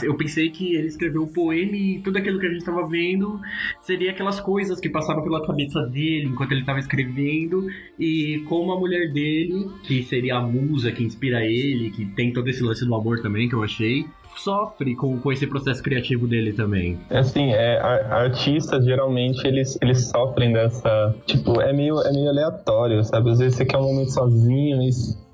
Eu 0.02 0.14
pensei 0.16 0.50
que 0.50 0.74
ele 0.74 0.88
escreveu 0.88 1.22
o 1.22 1.32
poema 1.32 1.74
e 1.74 2.00
tudo 2.00 2.18
aquilo 2.18 2.38
que 2.38 2.46
a 2.46 2.52
gente 2.52 2.64
tava 2.64 2.86
vendo 2.86 3.40
seria 3.80 4.10
aquelas 4.10 4.40
coisas 4.40 4.78
que 4.78 4.90
passavam 4.90 5.22
pela 5.22 5.46
cabeça 5.46 5.80
dele 5.86 6.26
enquanto 6.26 6.52
ele 6.52 6.64
tava 6.64 6.78
escrevendo, 6.78 7.66
e 7.98 8.42
como 8.46 8.72
a 8.72 8.78
mulher 8.78 9.10
dele, 9.12 9.70
que 9.84 10.02
seria 10.02 10.36
a 10.36 10.42
musa 10.42 10.92
que 10.92 11.02
inspira 11.02 11.44
ele, 11.44 11.90
que 11.90 12.04
tem 12.04 12.32
todo 12.32 12.48
esse 12.48 12.62
lance 12.62 12.84
do 12.84 12.94
amor 12.94 13.20
também, 13.22 13.48
que 13.48 13.54
eu 13.54 13.62
achei, 13.62 14.04
sofre 14.36 14.94
com, 14.94 15.18
com 15.18 15.32
esse 15.32 15.46
processo 15.46 15.82
criativo 15.82 16.26
dele 16.26 16.52
também. 16.52 16.98
Assim, 17.10 17.52
é, 17.52 17.78
artistas 18.10 18.84
geralmente 18.84 19.46
eles, 19.46 19.78
eles 19.80 20.08
sofrem 20.08 20.52
dessa. 20.52 21.14
Tipo, 21.26 21.60
é 21.60 21.72
meio, 21.72 22.00
é 22.00 22.12
meio 22.12 22.28
aleatório, 22.28 23.02
sabe? 23.04 23.30
Às 23.30 23.38
vezes 23.38 23.56
você 23.56 23.64
quer 23.64 23.78
um 23.78 23.82
momento 23.82 24.12
sozinho, 24.12 24.78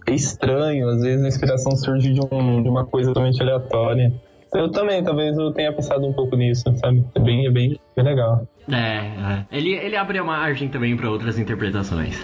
é 0.06 0.14
estranho, 0.14 0.88
às 0.88 1.00
vezes 1.02 1.24
a 1.24 1.28
inspiração 1.28 1.76
surge 1.76 2.12
de, 2.12 2.20
um, 2.20 2.62
de 2.62 2.68
uma 2.68 2.84
coisa 2.84 3.10
totalmente 3.10 3.40
aleatória. 3.42 4.12
Eu 4.54 4.70
também, 4.70 5.02
talvez 5.02 5.36
eu 5.38 5.50
tenha 5.52 5.72
pensado 5.72 6.06
um 6.06 6.12
pouco 6.12 6.36
nisso, 6.36 6.64
sabe? 6.76 7.02
É 7.14 7.20
bem, 7.20 7.46
é 7.46 7.50
bem, 7.50 7.78
bem 7.96 8.04
legal. 8.04 8.46
É, 8.70 8.76
é. 8.76 9.46
Ele, 9.50 9.72
ele 9.72 9.96
abre 9.96 10.20
uma 10.20 10.36
margem 10.36 10.68
também 10.68 10.94
para 10.96 11.10
outras 11.10 11.38
interpretações. 11.38 12.22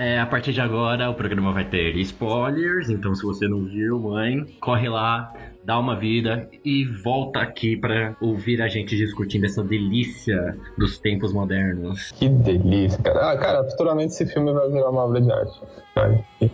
É, 0.00 0.18
a 0.18 0.24
partir 0.24 0.54
de 0.54 0.62
agora 0.62 1.10
o 1.10 1.14
programa 1.14 1.52
vai 1.52 1.62
ter 1.62 1.94
spoilers, 1.96 2.88
então 2.88 3.14
se 3.14 3.22
você 3.22 3.46
não 3.46 3.66
viu, 3.66 4.00
mãe, 4.00 4.46
corre 4.58 4.88
lá, 4.88 5.30
dá 5.64 5.78
uma 5.78 5.96
vida 5.96 6.48
e 6.64 6.84
volta 6.84 7.40
aqui 7.40 7.76
para 7.76 8.16
ouvir 8.20 8.62
a 8.62 8.68
gente 8.68 8.96
discutindo 8.96 9.44
essa 9.44 9.62
delícia 9.62 10.56
dos 10.76 10.98
tempos 10.98 11.32
modernos. 11.32 12.12
Que 12.12 12.28
delícia, 12.28 13.02
cara. 13.02 13.32
Ah, 13.32 13.36
cara, 13.36 13.64
futuramente 13.64 14.12
esse 14.12 14.26
filme 14.26 14.52
vai 14.52 14.70
virar 14.70 14.90
uma 14.90 15.04
obra 15.04 15.20
de 15.20 15.30
arte. 15.30 15.60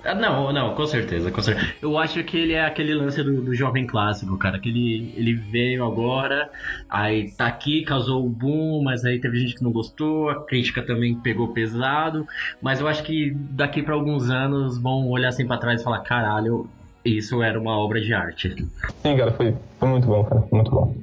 Ah, 0.04 0.14
não, 0.14 0.52
não, 0.52 0.74
com 0.74 0.86
certeza, 0.86 1.30
com 1.30 1.40
certeza. 1.40 1.72
Eu 1.80 1.96
acho 1.96 2.22
que 2.24 2.36
ele 2.36 2.54
é 2.54 2.64
aquele 2.64 2.94
lance 2.94 3.22
do, 3.22 3.42
do 3.42 3.54
jovem 3.54 3.86
clássico, 3.86 4.36
cara, 4.38 4.58
que 4.58 4.68
ele, 4.68 5.14
ele 5.16 5.34
veio 5.34 5.84
agora, 5.84 6.50
aí 6.88 7.30
tá 7.30 7.46
aqui, 7.46 7.82
causou 7.82 8.26
o 8.26 8.28
boom, 8.28 8.82
mas 8.82 9.04
aí 9.04 9.20
teve 9.20 9.38
gente 9.38 9.54
que 9.54 9.62
não 9.62 9.70
gostou, 9.70 10.30
a 10.30 10.44
crítica 10.44 10.82
também 10.82 11.14
pegou 11.14 11.48
pesado, 11.48 12.26
mas 12.60 12.80
eu 12.80 12.88
acho 12.88 13.02
que 13.04 13.32
daqui 13.50 13.82
para 13.82 13.94
alguns 13.94 14.30
anos 14.30 14.78
vão 14.78 15.08
olhar 15.08 15.28
assim 15.28 15.46
para 15.46 15.58
trás 15.58 15.80
e 15.80 15.84
falar, 15.84 16.00
caralho, 16.00 16.68
isso 17.06 17.42
era 17.42 17.58
uma 17.58 17.78
obra 17.78 18.00
de 18.00 18.12
arte. 18.12 18.54
Sim, 19.02 19.16
cara, 19.16 19.32
foi, 19.32 19.54
foi 19.78 19.88
muito 19.88 20.06
bom, 20.06 20.24
cara, 20.24 20.44
muito 20.52 20.70
bom. 20.70 20.94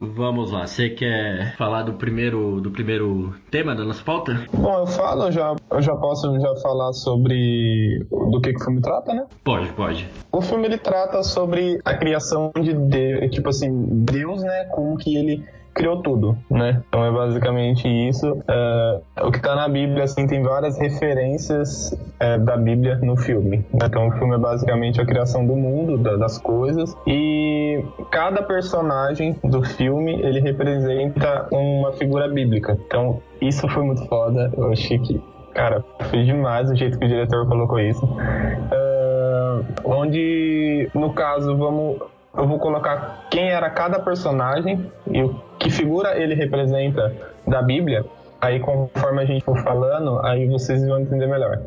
Vamos 0.00 0.50
lá, 0.50 0.66
você 0.66 0.90
quer 0.90 1.56
falar 1.56 1.82
do 1.82 1.94
primeiro, 1.94 2.60
do 2.60 2.70
primeiro 2.70 3.34
tema 3.50 3.74
da 3.74 3.84
nossa 3.84 4.02
pauta? 4.02 4.44
Bom, 4.52 4.80
eu 4.80 4.86
falo, 4.86 5.30
já, 5.30 5.54
eu 5.70 5.80
já 5.80 5.94
posso 5.94 6.38
já 6.40 6.54
falar 6.56 6.92
sobre 6.92 8.04
do 8.10 8.40
que, 8.40 8.52
que 8.52 8.60
o 8.60 8.64
filme 8.64 8.82
trata, 8.82 9.14
né? 9.14 9.24
Pode, 9.42 9.72
pode. 9.72 10.06
O 10.30 10.42
filme 10.42 10.66
ele 10.66 10.78
trata 10.78 11.22
sobre 11.22 11.78
a 11.84 11.94
criação 11.94 12.52
de 12.60 12.74
Deus, 12.74 13.30
tipo 13.30 13.48
assim, 13.48 13.70
Deus, 14.04 14.42
né, 14.42 14.64
como 14.72 14.96
que 14.98 15.16
ele 15.16 15.44
criou 15.74 16.00
tudo, 16.00 16.38
né? 16.48 16.82
Então 16.88 17.04
é 17.04 17.10
basicamente 17.10 17.88
isso. 17.88 18.30
Uh, 18.32 19.26
o 19.26 19.30
que 19.30 19.38
está 19.38 19.54
na 19.56 19.68
Bíblia, 19.68 20.04
assim, 20.04 20.26
tem 20.26 20.42
várias 20.42 20.78
referências 20.78 21.92
uh, 21.92 22.38
da 22.44 22.56
Bíblia 22.56 22.96
no 23.02 23.16
filme. 23.16 23.58
Né? 23.72 23.80
Então 23.84 24.08
o 24.08 24.12
filme 24.12 24.36
é 24.36 24.38
basicamente 24.38 25.00
a 25.00 25.04
criação 25.04 25.44
do 25.44 25.56
mundo, 25.56 25.98
da, 25.98 26.16
das 26.16 26.38
coisas, 26.38 26.96
e 27.06 27.84
cada 28.10 28.42
personagem 28.42 29.36
do 29.42 29.62
filme 29.64 30.12
ele 30.22 30.40
representa 30.40 31.48
uma 31.50 31.92
figura 31.92 32.28
bíblica. 32.28 32.78
Então 32.86 33.20
isso 33.40 33.68
foi 33.68 33.84
muito 33.84 34.06
foda. 34.06 34.52
Eu 34.56 34.70
achei 34.70 34.98
que, 34.98 35.20
cara, 35.52 35.84
foi 36.10 36.22
demais 36.22 36.70
o 36.70 36.76
jeito 36.76 36.98
que 36.98 37.04
o 37.04 37.08
diretor 37.08 37.46
colocou 37.48 37.80
isso. 37.80 38.04
Uh, 38.04 39.64
onde, 39.84 40.88
no 40.94 41.12
caso, 41.12 41.56
vamos 41.56 41.98
eu 42.36 42.46
vou 42.46 42.58
colocar 42.58 43.26
quem 43.30 43.50
era 43.50 43.70
cada 43.70 43.98
personagem 43.98 44.90
e 45.06 45.22
o 45.22 45.34
que 45.58 45.70
figura 45.70 46.16
ele 46.20 46.34
representa 46.34 47.14
da 47.46 47.62
Bíblia. 47.62 48.04
Aí, 48.40 48.60
conforme 48.60 49.22
a 49.22 49.24
gente 49.24 49.42
for 49.42 49.56
falando, 49.62 50.20
aí 50.22 50.46
vocês 50.46 50.86
vão 50.86 51.00
entender 51.00 51.26
melhor. 51.26 51.62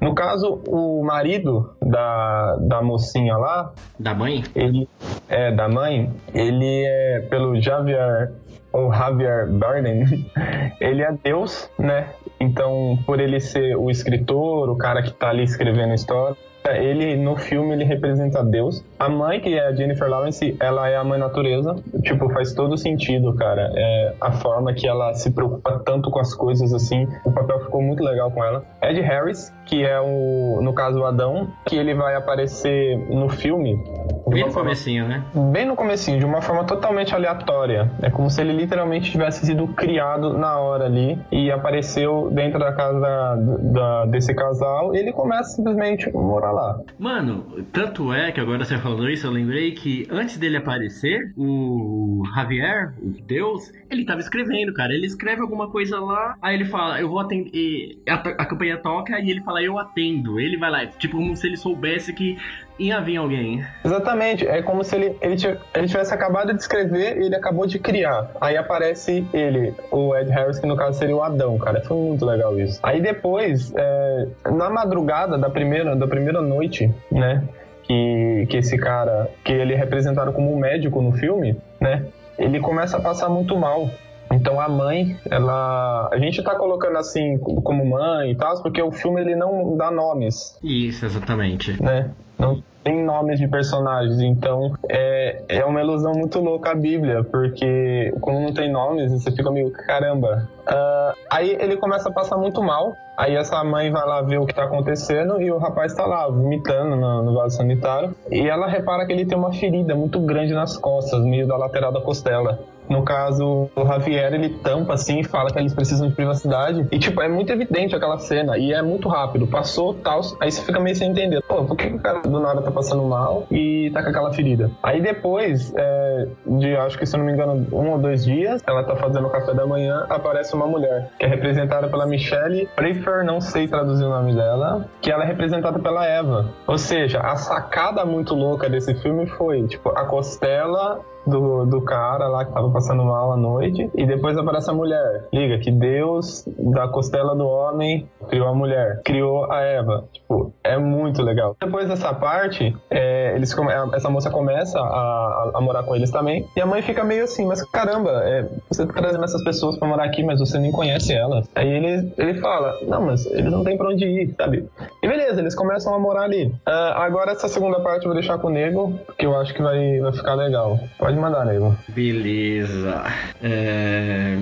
No 0.00 0.14
caso, 0.16 0.60
o 0.66 1.04
marido 1.04 1.70
da, 1.80 2.56
da 2.56 2.82
mocinha 2.82 3.36
lá. 3.36 3.72
Da 4.00 4.14
mãe? 4.14 4.42
Ele 4.52 4.88
é 5.28 5.52
da 5.52 5.68
mãe. 5.68 6.12
Ele 6.34 6.84
é 6.84 7.20
pelo 7.30 7.60
Javier 7.60 8.32
ou 8.72 8.92
Javier 8.92 9.48
Bardem. 9.48 10.04
Ele 10.80 11.02
é 11.02 11.12
Deus, 11.22 11.70
né? 11.78 12.08
Então, 12.40 12.98
por 13.06 13.20
ele 13.20 13.40
ser 13.40 13.76
o 13.76 13.90
escritor, 13.90 14.68
o 14.70 14.76
cara 14.76 15.02
que 15.02 15.12
tá 15.12 15.30
ali 15.30 15.42
escrevendo 15.42 15.92
a 15.92 15.94
história, 15.94 16.36
ele 16.76 17.16
no 17.16 17.36
filme 17.36 17.72
ele 17.74 17.84
representa 17.84 18.44
Deus. 18.44 18.84
A 18.98 19.08
mãe, 19.08 19.40
que 19.40 19.54
é 19.54 19.66
a 19.66 19.74
Jennifer 19.74 20.08
Lawrence, 20.08 20.56
ela 20.60 20.88
é 20.88 20.96
a 20.96 21.04
mãe 21.04 21.18
natureza. 21.18 21.76
Tipo, 22.02 22.28
faz 22.30 22.52
todo 22.52 22.76
sentido, 22.76 23.34
cara. 23.34 23.72
É 23.74 24.14
a 24.20 24.32
forma 24.32 24.72
que 24.74 24.86
ela 24.86 25.14
se 25.14 25.30
preocupa 25.30 25.80
tanto 25.84 26.10
com 26.10 26.18
as 26.18 26.34
coisas 26.34 26.72
assim. 26.72 27.06
O 27.24 27.32
papel 27.32 27.60
ficou 27.60 27.82
muito 27.82 28.02
legal 28.02 28.30
com 28.30 28.44
ela. 28.44 28.64
Ed 28.82 29.00
Harris, 29.00 29.52
que 29.68 29.84
é 29.84 30.00
o, 30.00 30.60
no 30.62 30.72
caso, 30.74 31.00
o 31.00 31.04
Adão, 31.04 31.48
que 31.64 31.76
ele 31.76 31.94
vai 31.94 32.14
aparecer 32.14 32.98
no 33.08 33.28
filme. 33.28 33.82
Bem 34.28 34.44
no 34.44 34.52
comecinho, 34.52 35.08
né? 35.08 35.24
Bem 35.52 35.66
no 35.66 35.74
comecinho, 35.74 36.18
de 36.18 36.24
uma 36.24 36.42
forma 36.42 36.64
totalmente 36.64 37.14
aleatória. 37.14 37.90
É 38.02 38.10
como 38.10 38.28
se 38.28 38.40
ele 38.40 38.52
literalmente 38.52 39.10
tivesse 39.10 39.46
sido 39.46 39.66
criado 39.68 40.36
na 40.36 40.58
hora 40.58 40.84
ali 40.84 41.18
e 41.32 41.50
apareceu 41.50 42.30
dentro 42.30 42.58
da 42.58 42.72
casa 42.72 43.00
da, 43.00 43.36
da, 43.36 44.06
desse 44.06 44.34
casal 44.34 44.94
e 44.94 44.98
ele 44.98 45.12
começa 45.12 45.56
simplesmente 45.56 46.08
a 46.08 46.12
morar 46.12 46.52
lá 46.52 46.58
lá. 46.58 46.80
Mano, 46.98 47.64
tanto 47.72 48.12
é 48.12 48.32
que 48.32 48.40
agora 48.40 48.64
você 48.64 48.78
falou 48.78 49.08
isso, 49.08 49.26
eu 49.26 49.30
lembrei 49.30 49.72
que 49.72 50.06
antes 50.10 50.36
dele 50.36 50.56
aparecer, 50.56 51.32
o 51.36 52.22
Javier, 52.34 52.94
o 53.00 53.10
Deus, 53.22 53.72
ele 53.90 54.04
tava 54.04 54.20
escrevendo, 54.20 54.72
cara. 54.72 54.92
Ele 54.92 55.06
escreve 55.06 55.40
alguma 55.40 55.70
coisa 55.70 55.98
lá, 56.00 56.36
aí 56.42 56.54
ele 56.54 56.64
fala, 56.64 57.00
eu 57.00 57.08
vou 57.08 57.20
atender. 57.20 58.02
A, 58.08 58.14
a 58.14 58.46
campanha 58.46 58.76
toca 58.78 59.18
e 59.20 59.30
ele 59.30 59.42
fala, 59.42 59.57
eu 59.62 59.78
atendo. 59.78 60.40
Ele 60.40 60.56
vai 60.56 60.70
lá, 60.70 60.86
tipo, 60.86 61.16
como 61.16 61.36
se 61.36 61.46
ele 61.46 61.56
soubesse 61.56 62.12
que 62.12 62.36
ia 62.78 63.00
vir 63.00 63.16
alguém. 63.16 63.64
Exatamente, 63.84 64.46
é 64.46 64.62
como 64.62 64.84
se 64.84 64.94
ele, 64.94 65.16
ele, 65.20 65.36
ele 65.74 65.88
tivesse 65.88 66.14
acabado 66.14 66.52
de 66.54 66.60
escrever 66.60 67.18
e 67.18 67.26
ele 67.26 67.34
acabou 67.34 67.66
de 67.66 67.78
criar. 67.78 68.30
Aí 68.40 68.56
aparece 68.56 69.26
ele, 69.32 69.74
o 69.90 70.16
Ed 70.16 70.30
Harris, 70.30 70.58
que 70.58 70.66
no 70.66 70.76
caso 70.76 70.98
seria 70.98 71.16
o 71.16 71.22
Adão, 71.22 71.58
cara. 71.58 71.80
Foi 71.82 71.96
muito 71.96 72.24
legal 72.24 72.58
isso. 72.58 72.78
Aí 72.82 73.00
depois, 73.00 73.72
é, 73.76 74.28
na 74.50 74.70
madrugada 74.70 75.36
da 75.36 75.50
primeira, 75.50 75.96
da 75.96 76.06
primeira 76.06 76.40
noite, 76.40 76.92
né? 77.10 77.42
Que, 77.82 78.46
que 78.50 78.58
esse 78.58 78.76
cara, 78.76 79.30
que 79.42 79.50
ele 79.50 79.72
é 79.72 79.76
representado 79.76 80.30
como 80.32 80.54
um 80.54 80.58
médico 80.58 81.00
no 81.00 81.12
filme, 81.12 81.58
né? 81.80 82.04
Ele 82.38 82.60
começa 82.60 82.98
a 82.98 83.00
passar 83.00 83.30
muito 83.30 83.56
mal. 83.56 83.90
Então 84.32 84.60
a 84.60 84.68
mãe, 84.68 85.16
ela. 85.30 86.08
A 86.12 86.18
gente 86.18 86.42
tá 86.42 86.54
colocando 86.54 86.96
assim 86.98 87.38
como 87.38 87.84
mãe 87.84 88.32
e 88.32 88.36
tal, 88.36 88.62
porque 88.62 88.82
o 88.82 88.90
filme 88.90 89.20
ele 89.20 89.34
não 89.34 89.76
dá 89.76 89.90
nomes. 89.90 90.58
Isso, 90.62 91.04
exatamente. 91.06 91.82
Né? 91.82 92.10
Não 92.38 92.62
tem 92.84 93.04
nomes 93.04 93.38
de 93.38 93.46
personagens, 93.48 94.18
então 94.20 94.72
é, 94.88 95.42
é 95.48 95.64
uma 95.64 95.80
ilusão 95.80 96.12
muito 96.12 96.40
louca 96.40 96.70
a 96.70 96.74
Bíblia, 96.74 97.22
porque 97.24 98.14
como 98.20 98.40
não 98.40 98.54
tem 98.54 98.70
nomes, 98.70 99.12
você 99.12 99.30
fica 99.30 99.50
meio 99.50 99.70
caramba. 99.70 100.48
Uh, 100.60 101.18
aí 101.30 101.56
ele 101.60 101.76
começa 101.76 102.08
a 102.08 102.12
passar 102.12 102.36
muito 102.38 102.62
mal, 102.62 102.94
aí 103.16 103.34
essa 103.34 103.62
mãe 103.64 103.90
vai 103.90 104.06
lá 104.06 104.22
ver 104.22 104.38
o 104.38 104.46
que 104.46 104.54
tá 104.54 104.64
acontecendo 104.64 105.40
e 105.42 105.50
o 105.50 105.58
rapaz 105.58 105.94
tá 105.94 106.06
lá 106.06 106.28
vomitando 106.28 106.96
no, 106.96 107.22
no 107.22 107.34
vaso 107.34 107.56
sanitário 107.56 108.14
e 108.30 108.48
ela 108.48 108.66
repara 108.66 109.04
que 109.04 109.12
ele 109.12 109.26
tem 109.26 109.36
uma 109.36 109.52
ferida 109.52 109.94
muito 109.94 110.20
grande 110.20 110.54
nas 110.54 110.76
costas, 110.76 111.22
meio 111.24 111.46
da 111.46 111.56
lateral 111.56 111.92
da 111.92 112.00
costela. 112.00 112.58
No 112.88 113.02
caso, 113.02 113.70
o 113.74 113.86
Javier, 113.86 114.32
ele 114.32 114.50
tampa 114.50 114.94
assim 114.94 115.20
e 115.20 115.24
fala 115.24 115.50
que 115.50 115.58
eles 115.58 115.74
precisam 115.74 116.08
de 116.08 116.14
privacidade. 116.14 116.86
E, 116.90 116.98
tipo, 116.98 117.20
é 117.22 117.28
muito 117.28 117.52
evidente 117.52 117.94
aquela 117.94 118.18
cena. 118.18 118.56
E 118.56 118.72
é 118.72 118.82
muito 118.82 119.08
rápido. 119.08 119.46
Passou, 119.46 119.94
tal. 119.94 120.20
Aí 120.40 120.50
você 120.50 120.62
fica 120.62 120.80
meio 120.80 120.96
sem 120.96 121.10
entender. 121.10 121.42
Pô, 121.42 121.64
por 121.64 121.76
que 121.76 121.88
o 121.88 121.98
cara 121.98 122.20
do 122.20 122.40
nada 122.40 122.62
tá 122.62 122.70
passando 122.70 123.02
mal 123.04 123.46
e 123.50 123.90
tá 123.92 124.02
com 124.02 124.10
aquela 124.10 124.32
ferida? 124.32 124.70
Aí 124.82 125.00
depois, 125.00 125.72
é, 125.76 126.28
de 126.46 126.76
acho 126.76 126.98
que 126.98 127.06
se 127.06 127.14
eu 127.14 127.18
não 127.18 127.26
me 127.26 127.32
engano, 127.32 127.66
um 127.72 127.90
ou 127.90 127.98
dois 127.98 128.24
dias, 128.24 128.62
ela 128.66 128.82
tá 128.84 128.96
fazendo 128.96 129.26
o 129.26 129.30
café 129.30 129.54
da 129.54 129.66
manhã, 129.66 130.06
aparece 130.08 130.54
uma 130.54 130.66
mulher, 130.66 131.10
que 131.18 131.24
é 131.24 131.28
representada 131.28 131.88
pela 131.88 132.06
Michelle 132.06 132.68
Pfeiffer, 132.76 133.24
não 133.24 133.40
sei 133.40 133.68
traduzir 133.68 134.04
o 134.04 134.08
nome 134.08 134.34
dela, 134.34 134.88
que 135.00 135.10
ela 135.10 135.24
é 135.24 135.26
representada 135.26 135.78
pela 135.78 136.06
Eva. 136.06 136.50
Ou 136.66 136.78
seja, 136.78 137.20
a 137.20 137.36
sacada 137.36 138.04
muito 138.04 138.34
louca 138.34 138.68
desse 138.68 138.94
filme 138.94 139.26
foi, 139.26 139.66
tipo, 139.66 139.90
a 139.90 140.04
costela 140.04 141.00
do, 141.28 141.66
do 141.66 141.82
cara 141.82 142.26
lá 142.28 142.44
que 142.44 142.52
tava 142.52 142.70
passando 142.70 143.04
mal 143.04 143.32
à 143.32 143.36
noite. 143.36 143.90
E 143.94 144.06
depois 144.06 144.36
aparece 144.36 144.70
a 144.70 144.74
mulher. 144.74 145.26
Liga 145.32 145.58
que 145.58 145.70
Deus, 145.70 146.44
da 146.58 146.88
costela 146.88 147.34
do 147.34 147.46
homem, 147.46 148.08
criou 148.28 148.48
a 148.48 148.54
mulher. 148.54 149.02
Criou 149.04 149.50
a 149.50 149.60
Eva. 149.60 150.04
Tipo, 150.12 150.52
é 150.64 150.78
muito 150.78 151.22
legal. 151.22 151.56
Depois 151.60 151.88
dessa 151.88 152.12
parte, 152.14 152.74
é, 152.90 153.34
eles 153.34 153.54
essa 153.94 154.10
moça 154.10 154.30
começa 154.30 154.78
a, 154.78 155.50
a, 155.54 155.60
morar 155.60 155.82
com 155.82 155.94
eles 155.94 156.10
também. 156.10 156.46
E 156.56 156.60
a 156.60 156.66
mãe 156.66 156.82
fica 156.82 157.04
meio 157.04 157.24
assim, 157.24 157.46
mas 157.46 157.62
caramba, 157.70 158.10
é, 158.24 158.48
você 158.70 158.86
tá 158.86 158.92
trazendo 158.92 159.24
essas 159.24 159.42
pessoas 159.42 159.78
pra 159.78 159.88
morar 159.88 160.04
aqui, 160.04 160.22
mas 160.22 160.38
você 160.40 160.58
nem 160.58 160.70
conhece 160.70 161.12
elas. 161.12 161.48
Aí 161.54 161.68
ele, 161.68 162.12
ele 162.16 162.34
fala, 162.40 162.78
não, 162.86 163.06
mas 163.06 163.26
eles 163.26 163.50
não 163.50 163.64
têm 163.64 163.76
pra 163.76 163.88
onde 163.88 164.04
ir, 164.04 164.34
sabe? 164.36 164.68
E 165.02 165.08
beleza, 165.08 165.40
eles 165.40 165.54
começam 165.54 165.94
a 165.94 165.98
morar 165.98 166.22
ali. 166.22 166.46
Uh, 166.46 166.94
agora 166.96 167.32
essa 167.32 167.48
segunda 167.48 167.80
parte 167.80 168.04
eu 168.04 168.12
vou 168.12 168.14
deixar 168.14 168.38
com 168.38 168.48
o 168.48 168.50
Nego, 168.50 168.92
porque 169.06 169.26
eu 169.26 169.36
acho 169.36 169.54
que 169.54 169.62
vai, 169.62 169.98
vai 170.00 170.12
ficar 170.12 170.34
legal. 170.34 170.78
Pode 170.98 171.17
mandar, 171.18 171.44
Nego. 171.44 171.76
Beleza. 171.88 173.04
É... 173.42 174.36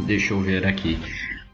Deixa 0.00 0.34
eu 0.34 0.40
ver 0.40 0.66
aqui. 0.66 0.98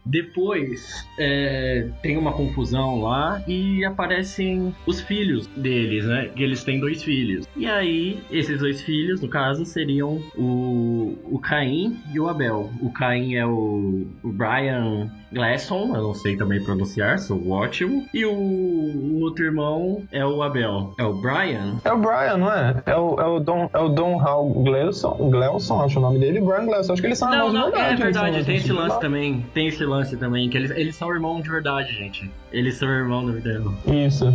Depois 0.06 1.04
é, 1.18 1.88
tem 2.00 2.16
uma 2.16 2.32
confusão 2.32 3.00
lá 3.00 3.42
e 3.46 3.84
aparecem 3.84 4.72
os 4.86 5.00
filhos 5.00 5.48
deles, 5.48 6.04
né? 6.04 6.30
Que 6.34 6.44
eles 6.44 6.62
têm 6.62 6.78
dois 6.78 7.02
filhos. 7.02 7.44
E 7.56 7.66
aí, 7.66 8.20
esses 8.30 8.60
dois 8.60 8.80
filhos, 8.80 9.20
no 9.20 9.28
caso, 9.28 9.64
seriam 9.64 10.22
o, 10.36 11.18
o 11.24 11.40
Caim 11.40 11.98
e 12.14 12.20
o 12.20 12.28
Abel. 12.28 12.70
O 12.80 12.92
Caim 12.92 13.34
é 13.34 13.44
o, 13.44 14.06
o 14.22 14.28
Brian 14.32 15.10
Glasson, 15.36 15.94
eu 15.94 16.02
não 16.02 16.14
sei 16.14 16.34
também 16.34 16.62
pronunciar, 16.62 17.18
sou 17.18 17.50
ótimo. 17.50 18.06
E 18.14 18.24
o, 18.24 18.32
o, 18.32 19.20
outro 19.20 19.44
irmão 19.44 20.02
é 20.10 20.24
o 20.24 20.42
Abel. 20.42 20.94
É 20.98 21.04
o 21.04 21.12
Brian? 21.12 21.76
É 21.84 21.92
o 21.92 21.98
Brian, 21.98 22.38
não 22.38 22.50
é? 22.50 22.82
É 22.86 22.96
o, 22.96 23.20
é 23.20 23.26
o 23.26 23.38
Don, 23.38 23.68
é 23.70 23.78
o 23.78 23.88
Don 23.90 24.18
Hal 24.18 24.48
Glesson, 24.48 25.30
Glesson, 25.30 25.82
acho 25.82 25.98
o 25.98 26.02
nome 26.02 26.18
dele, 26.18 26.40
Brian 26.40 26.64
Glesson. 26.64 26.94
Acho 26.94 27.02
que 27.02 27.08
eles 27.08 27.18
são 27.18 27.30
não, 27.30 27.52
não, 27.52 27.64
verdade. 27.64 27.92
É 27.92 28.04
verdade, 28.04 28.44
tem 28.44 28.56
esse 28.56 28.72
lance 28.72 28.98
também. 28.98 29.46
Tem 29.52 29.66
esse 29.66 29.84
lance 29.84 30.16
também, 30.16 30.48
que 30.48 30.56
eles, 30.56 30.70
eles 30.70 30.96
são 30.96 31.12
irmãos 31.12 31.42
de 31.42 31.50
verdade, 31.50 31.92
gente. 31.92 32.30
Eles 32.50 32.76
são 32.78 32.88
irmãos 32.88 33.26
de 33.26 33.40
verdade. 33.40 33.76
Isso. 33.86 34.32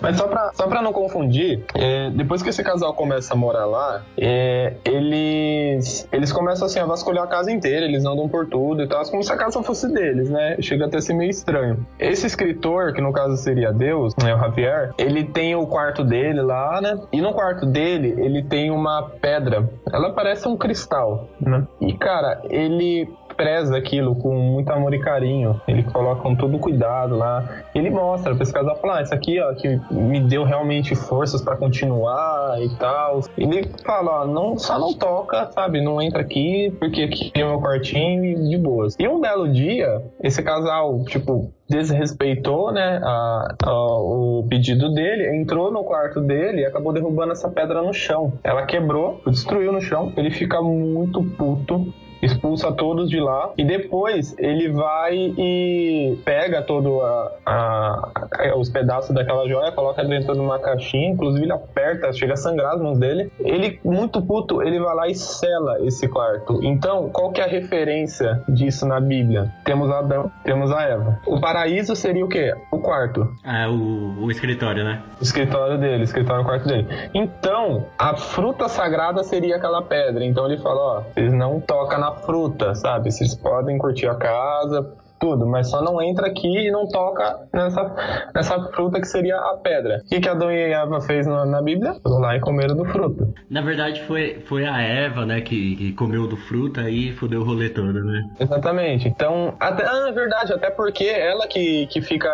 Mas 0.00 0.16
só 0.16 0.28
pra, 0.28 0.52
só 0.54 0.68
pra 0.68 0.80
não 0.80 0.92
confundir, 0.92 1.64
é, 1.74 2.08
depois 2.10 2.40
que 2.40 2.50
esse 2.50 2.62
casal 2.62 2.94
começa 2.94 3.34
a 3.34 3.36
morar 3.36 3.66
lá, 3.66 4.04
é, 4.16 4.74
eles, 4.84 6.08
eles 6.12 6.30
começam 6.30 6.66
assim 6.66 6.78
a 6.78 6.86
vasculhar 6.86 7.24
a 7.24 7.26
casa 7.26 7.50
inteira, 7.50 7.84
eles 7.84 8.04
andam 8.04 8.28
por 8.28 8.46
tudo 8.46 8.82
e 8.82 8.86
tal, 8.86 9.04
como 9.06 9.24
se 9.24 9.32
a 9.32 9.36
casa 9.36 9.60
fosse 9.62 9.92
deles 9.92 10.19
deles, 10.20 10.30
né? 10.30 10.56
Chega 10.60 10.86
até 10.86 10.98
a 10.98 11.00
ser 11.00 11.14
meio 11.14 11.30
estranho. 11.30 11.86
Esse 11.98 12.26
escritor, 12.26 12.92
que 12.92 13.00
no 13.00 13.12
caso 13.12 13.36
seria 13.36 13.72
Deus, 13.72 14.14
né, 14.22 14.34
o 14.34 14.38
Javier, 14.38 14.92
ele 14.98 15.24
tem 15.24 15.54
o 15.54 15.66
quarto 15.66 16.04
dele 16.04 16.42
lá, 16.42 16.80
né? 16.80 17.00
E 17.12 17.20
no 17.20 17.32
quarto 17.32 17.66
dele, 17.66 18.14
ele 18.18 18.42
tem 18.42 18.70
uma 18.70 19.10
pedra. 19.20 19.68
Ela 19.92 20.12
parece 20.12 20.46
um 20.46 20.56
cristal, 20.56 21.28
né? 21.40 21.66
E, 21.80 21.92
cara, 21.94 22.42
ele 22.44 23.08
preza 23.40 23.74
aquilo 23.74 24.14
com 24.14 24.34
muito 24.34 24.70
amor 24.70 24.92
e 24.92 24.98
carinho. 24.98 25.58
Ele 25.66 25.82
coloca 25.82 26.20
com 26.20 26.36
todo 26.36 26.58
cuidado 26.58 27.16
lá. 27.16 27.62
Ele 27.74 27.88
mostra 27.88 28.36
esse 28.38 28.52
casal 28.52 28.76
falar: 28.76 28.98
ah, 28.98 29.02
isso 29.02 29.14
aqui, 29.14 29.40
ó, 29.40 29.54
que 29.54 29.80
me 29.90 30.20
deu 30.20 30.44
realmente 30.44 30.94
forças 30.94 31.40
para 31.40 31.56
continuar 31.56 32.60
e 32.60 32.68
tal. 32.76 33.22
Ele 33.38 33.66
fala: 33.82 34.24
ó, 34.24 34.26
não, 34.26 34.58
só 34.58 34.78
não 34.78 34.92
toca, 34.92 35.50
sabe? 35.52 35.80
Não 35.80 36.02
entra 36.02 36.20
aqui, 36.20 36.70
porque 36.78 37.04
aqui 37.04 37.32
é 37.34 37.42
meu 37.42 37.58
quartinho 37.58 38.24
e 38.26 38.48
de 38.50 38.58
boas. 38.58 38.94
E 38.98 39.08
um 39.08 39.18
belo 39.18 39.50
dia, 39.50 40.02
esse 40.22 40.42
casal, 40.42 41.02
tipo, 41.06 41.50
desrespeitou, 41.66 42.72
né, 42.72 43.00
a, 43.02 43.54
a, 43.64 43.72
o 43.72 44.44
pedido 44.50 44.92
dele, 44.92 45.34
entrou 45.34 45.72
no 45.72 45.82
quarto 45.82 46.20
dele 46.20 46.60
e 46.60 46.66
acabou 46.66 46.92
derrubando 46.92 47.32
essa 47.32 47.48
pedra 47.48 47.80
no 47.80 47.94
chão. 47.94 48.34
Ela 48.44 48.66
quebrou, 48.66 49.22
destruiu 49.26 49.72
no 49.72 49.80
chão. 49.80 50.12
Ele 50.14 50.30
fica 50.30 50.60
muito 50.60 51.22
puto 51.22 51.90
expulsa 52.32 52.72
todos 52.72 53.08
de 53.08 53.20
lá 53.20 53.52
e 53.56 53.64
depois 53.64 54.34
ele 54.38 54.70
vai 54.70 55.14
e 55.36 56.18
pega 56.24 56.62
todo 56.62 57.00
a, 57.00 57.32
a, 57.46 58.56
os 58.56 58.68
pedaços 58.68 59.14
daquela 59.14 59.46
joia, 59.48 59.72
coloca 59.72 60.04
dentro 60.04 60.34
de 60.34 60.40
uma 60.40 60.58
caixinha, 60.58 61.10
inclusive 61.10 61.44
ele 61.44 61.52
aperta, 61.52 62.12
chega 62.12 62.34
a 62.34 62.36
sangrar 62.36 62.74
as 62.74 62.80
mãos 62.80 62.98
dele. 62.98 63.30
Ele, 63.40 63.80
muito 63.84 64.22
puto, 64.22 64.62
ele 64.62 64.78
vai 64.78 64.94
lá 64.94 65.08
e 65.08 65.14
sela 65.14 65.78
esse 65.84 66.08
quarto. 66.08 66.60
Então, 66.62 67.10
qual 67.10 67.30
que 67.30 67.40
é 67.40 67.44
a 67.44 67.48
referência 67.48 68.42
disso 68.48 68.86
na 68.86 69.00
Bíblia? 69.00 69.52
Temos 69.64 69.90
Adão, 69.90 70.30
temos 70.44 70.70
a 70.72 70.82
Eva. 70.82 71.18
O 71.26 71.40
paraíso 71.40 71.94
seria 71.94 72.24
o 72.24 72.28
quê? 72.28 72.54
O 72.70 72.78
quarto. 72.78 73.28
É, 73.44 73.66
o, 73.66 74.24
o 74.24 74.30
escritório, 74.30 74.84
né? 74.84 75.02
O 75.20 75.22
escritório 75.22 75.78
dele, 75.78 76.02
o 76.02 76.04
escritório 76.04 76.42
o 76.42 76.44
quarto 76.44 76.66
dele. 76.66 76.86
Então, 77.14 77.86
a 77.98 78.16
fruta 78.16 78.68
sagrada 78.68 79.22
seria 79.22 79.56
aquela 79.56 79.82
pedra. 79.82 80.24
Então 80.24 80.46
ele 80.46 80.58
fala, 80.58 80.80
ó, 80.80 81.00
vocês 81.00 81.32
não 81.32 81.60
tocam 81.60 81.98
na 81.98 82.12
fruta, 82.24 82.74
sabe? 82.74 83.10
Vocês 83.10 83.34
podem 83.34 83.78
curtir 83.78 84.06
a 84.06 84.14
casa, 84.14 84.94
tudo, 85.20 85.46
mas 85.46 85.68
só 85.68 85.82
não 85.82 86.00
entra 86.02 86.26
aqui 86.26 86.48
e 86.48 86.70
não 86.70 86.88
toca 86.88 87.46
nessa, 87.52 88.30
nessa 88.34 88.60
fruta 88.72 89.00
que 89.00 89.06
seria 89.06 89.36
a 89.36 89.58
pedra. 89.62 90.00
O 90.04 90.08
que, 90.08 90.20
que 90.20 90.28
Adão 90.28 90.50
e 90.50 90.72
Eva 90.72 91.00
fez 91.02 91.26
na, 91.26 91.44
na 91.44 91.62
Bíblia? 91.62 91.94
Foram 92.02 92.18
lá 92.18 92.36
e 92.36 92.40
comeram 92.40 92.74
do 92.74 92.86
fruto. 92.86 93.32
Na 93.48 93.60
verdade, 93.60 94.02
foi, 94.02 94.40
foi 94.46 94.64
a 94.64 94.80
Eva, 94.80 95.26
né, 95.26 95.40
que, 95.42 95.76
que 95.76 95.92
comeu 95.92 96.26
do 96.26 96.36
fruto 96.36 96.80
e 96.80 97.12
fudeu 97.12 97.42
o 97.42 97.44
rolê 97.44 97.68
todo, 97.68 98.02
né? 98.02 98.28
Exatamente. 98.40 99.08
Então, 99.08 99.54
até, 99.60 99.84
ah, 99.84 100.06
é 100.08 100.12
verdade, 100.12 100.52
até 100.52 100.70
porque 100.70 101.04
ela 101.04 101.46
que, 101.46 101.86
que 101.88 102.00
fica. 102.00 102.30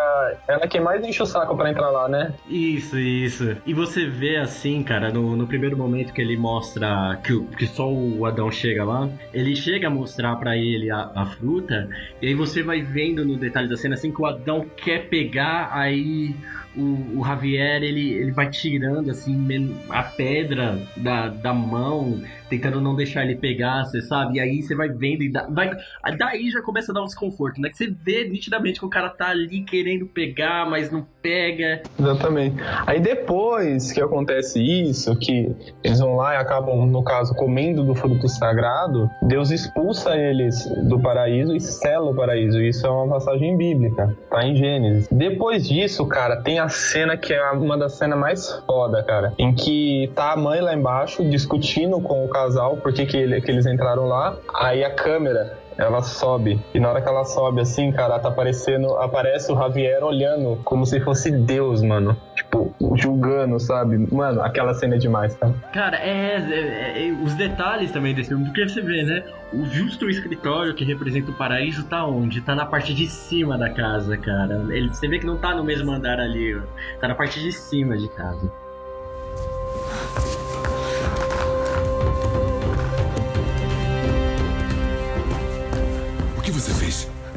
Ela 0.47 0.67
que 0.67 0.79
mais 0.79 1.03
enche 1.03 1.21
o 1.21 1.25
saco 1.25 1.55
para 1.57 1.69
entrar 1.69 1.89
lá, 1.89 2.07
né? 2.07 2.33
Isso, 2.49 2.97
isso. 2.97 3.57
E 3.65 3.73
você 3.73 4.05
vê 4.05 4.37
assim, 4.37 4.81
cara, 4.83 5.11
no, 5.11 5.35
no 5.35 5.45
primeiro 5.45 5.77
momento 5.77 6.13
que 6.13 6.21
ele 6.21 6.37
mostra 6.37 7.19
que, 7.23 7.39
que 7.57 7.67
só 7.67 7.91
o 7.91 8.25
Adão 8.25 8.49
chega 8.49 8.85
lá, 8.85 9.09
ele 9.33 9.55
chega 9.55 9.87
a 9.87 9.89
mostrar 9.89 10.35
para 10.37 10.55
ele 10.55 10.89
a, 10.89 11.11
a 11.13 11.25
fruta, 11.25 11.89
e 12.21 12.27
aí 12.27 12.33
você 12.33 12.63
vai 12.63 12.76
vai 12.77 12.81
vendo 12.81 13.25
no 13.25 13.37
detalhe 13.37 13.67
da 13.67 13.77
cena 13.77 13.95
assim 13.95 14.11
que 14.11 14.21
o 14.21 14.25
Adão 14.25 14.65
quer 14.75 15.09
pegar, 15.09 15.69
aí 15.71 16.35
o, 16.75 17.19
o 17.19 17.25
Javier 17.25 17.81
ele, 17.81 18.13
ele 18.13 18.31
vai 18.31 18.49
tirando 18.49 19.09
assim 19.09 19.75
a 19.89 20.03
pedra 20.03 20.79
da, 20.95 21.27
da 21.27 21.53
mão, 21.53 22.21
tentando 22.49 22.81
não 22.81 22.95
deixar 22.95 23.23
ele 23.23 23.35
pegar, 23.35 23.85
você 23.85 24.01
sabe? 24.01 24.37
E 24.37 24.39
aí 24.39 24.61
você 24.61 24.75
vai 24.75 24.89
vendo 24.89 25.23
e 25.23 25.29
dá, 25.29 25.47
vai, 25.49 25.71
daí 26.17 26.49
já 26.49 26.61
começa 26.61 26.91
a 26.91 26.95
dar 26.95 27.01
um 27.01 27.05
desconforto, 27.05 27.61
né? 27.61 27.69
Que 27.69 27.77
você 27.77 27.87
vê 27.87 28.27
nitidamente 28.27 28.79
que 28.79 28.85
o 28.85 28.89
cara 28.89 29.09
tá 29.09 29.29
ali 29.29 29.61
querendo 29.61 30.05
pegar, 30.05 30.69
mas 30.69 30.91
não 30.91 31.05
pega. 31.21 31.81
Exatamente. 31.99 32.55
Aí 32.85 32.99
depois 32.99 33.91
que 33.91 34.01
acontece 34.01 34.61
isso, 34.61 35.15
que 35.17 35.53
eles 35.83 35.99
vão 35.99 36.15
lá 36.15 36.35
e 36.35 36.37
acabam, 36.37 36.85
no 36.85 37.03
caso, 37.03 37.33
comendo 37.35 37.83
do 37.83 37.93
fruto 37.93 38.27
sagrado, 38.27 39.09
Deus 39.21 39.51
expulsa 39.51 40.15
eles 40.15 40.65
do 40.87 40.99
paraíso 40.99 41.55
e 41.55 41.59
sela 41.59 42.11
o 42.11 42.15
paraíso. 42.15 42.61
Isso 42.61 42.85
é 42.85 42.89
uma 42.89 43.07
passagem 43.07 43.57
bíblica, 43.57 44.15
tá 44.29 44.45
em 44.45 44.55
Gênesis. 44.55 45.07
Depois 45.11 45.67
disso, 45.67 46.05
cara, 46.07 46.37
tem 46.37 46.59
a 46.59 46.69
cena 46.69 47.17
que 47.17 47.33
é 47.33 47.51
uma 47.51 47.77
das 47.77 47.93
cenas 47.93 48.17
mais 48.17 48.51
foda, 48.65 49.03
cara, 49.03 49.33
em 49.37 49.53
que 49.53 50.11
tá 50.15 50.33
a 50.33 50.37
mãe 50.37 50.61
lá 50.61 50.73
embaixo 50.73 51.23
discutindo 51.29 51.99
com 51.99 52.25
o 52.25 52.29
casal 52.37 52.77
por 52.77 52.93
que, 52.93 53.05
que, 53.05 53.17
ele, 53.17 53.41
que 53.41 53.49
eles 53.49 53.65
entraram 53.65 54.05
lá. 54.05 54.37
Aí 54.53 54.83
a 54.83 54.93
câmera 54.93 55.57
ela 55.77 56.01
sobe. 56.01 56.59
E 56.73 56.79
na 56.79 56.89
hora 56.89 57.01
que 57.01 57.07
ela 57.07 57.23
sobe 57.23 57.61
assim, 57.61 57.91
cara, 57.91 58.17
tá 58.19 58.29
aparecendo, 58.29 58.97
aparece 58.97 59.51
o 59.51 59.55
Javier 59.55 60.03
olhando 60.03 60.59
como 60.63 60.85
se 60.85 60.99
fosse 60.99 61.29
Deus, 61.31 61.83
mano. 61.83 62.17
Tipo, 62.35 62.73
julgando, 62.95 63.59
sabe? 63.59 63.97
Mano, 64.11 64.41
aquela 64.41 64.73
cena 64.73 64.95
é 64.95 64.97
demais, 64.97 65.35
cara. 65.35 65.53
Cara, 65.71 65.97
é, 65.97 66.37
é, 66.37 67.07
é, 67.07 67.11
os 67.23 67.35
detalhes 67.35 67.91
também 67.91 68.15
desse 68.15 68.29
filme, 68.29 68.45
porque 68.45 68.67
você 68.67 68.81
vê, 68.81 69.03
né? 69.03 69.23
O 69.53 69.65
justo 69.65 70.09
escritório 70.09 70.73
que 70.73 70.83
representa 70.83 71.31
o 71.31 71.33
paraíso 71.33 71.85
tá 71.85 72.05
onde? 72.05 72.41
Tá 72.41 72.55
na 72.55 72.65
parte 72.65 72.93
de 72.93 73.07
cima 73.07 73.57
da 73.57 73.69
casa, 73.69 74.17
cara. 74.17 74.65
Ele, 74.69 74.89
você 74.89 75.07
vê 75.07 75.19
que 75.19 75.25
não 75.25 75.37
tá 75.37 75.53
no 75.53 75.63
mesmo 75.63 75.91
andar 75.91 76.19
ali, 76.19 76.55
ó. 76.55 76.61
Tá 76.99 77.07
na 77.07 77.15
parte 77.15 77.39
de 77.39 77.51
cima 77.51 77.95
de 77.97 78.09
casa. 78.09 78.51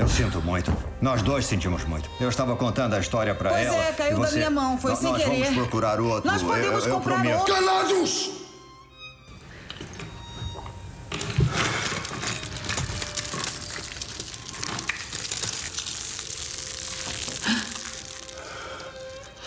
Eu 0.00 0.08
sinto 0.08 0.40
muito. 0.40 0.74
Nós 0.98 1.20
dois 1.20 1.44
sentimos 1.44 1.84
muito. 1.84 2.08
Eu 2.18 2.30
estava 2.30 2.56
contando 2.56 2.94
a 2.94 2.98
história 2.98 3.34
para 3.34 3.60
ela. 3.60 3.74
Pois 3.76 3.86
é, 3.86 3.92
caiu 3.92 4.16
você... 4.16 4.30
da 4.30 4.36
minha 4.36 4.50
mão, 4.50 4.78
foi 4.78 4.96
sem 4.96 5.12
nós 5.12 5.22
querer. 5.22 5.38
Nós 5.38 5.48
vamos 5.48 5.58
procurar 5.58 6.00
outro. 6.00 6.30
Nós 6.30 6.42
podemos 6.42 6.84
eu, 6.84 6.88
eu 6.88 6.94
comprar 6.94 7.14
prometo. 7.16 7.38
outro. 7.40 7.54
Calados! 7.54 8.30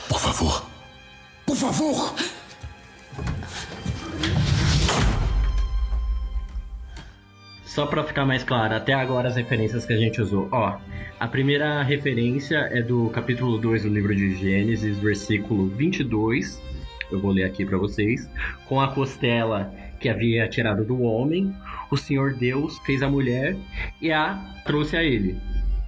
Por 0.07 0.19
favor. 0.19 0.65
Por 1.47 1.55
favor. 1.57 2.13
Só 7.73 7.87
para 7.87 8.03
ficar 8.03 8.23
mais 8.23 8.43
claro, 8.43 8.75
até 8.75 8.93
agora 8.93 9.27
as 9.27 9.35
referências 9.35 9.83
que 9.83 9.93
a 9.93 9.97
gente 9.97 10.21
usou. 10.21 10.47
Ó, 10.51 10.77
a 11.19 11.27
primeira 11.27 11.81
referência 11.81 12.69
é 12.71 12.83
do 12.83 13.09
capítulo 13.09 13.57
2 13.57 13.81
do 13.81 13.89
livro 13.89 14.15
de 14.15 14.35
Gênesis, 14.35 14.99
versículo 14.99 15.65
22. 15.69 16.61
Eu 17.11 17.19
vou 17.19 17.31
ler 17.31 17.45
aqui 17.45 17.65
para 17.65 17.79
vocês. 17.79 18.29
Com 18.67 18.79
a 18.79 18.89
costela 18.89 19.73
que 19.99 20.07
havia 20.07 20.47
tirado 20.47 20.85
do 20.85 21.01
homem, 21.01 21.51
o 21.89 21.97
Senhor 21.97 22.35
Deus 22.35 22.77
fez 22.85 23.01
a 23.01 23.09
mulher 23.09 23.57
e 23.99 24.11
a 24.11 24.35
trouxe 24.63 24.95
a 24.95 25.03
ele. 25.03 25.35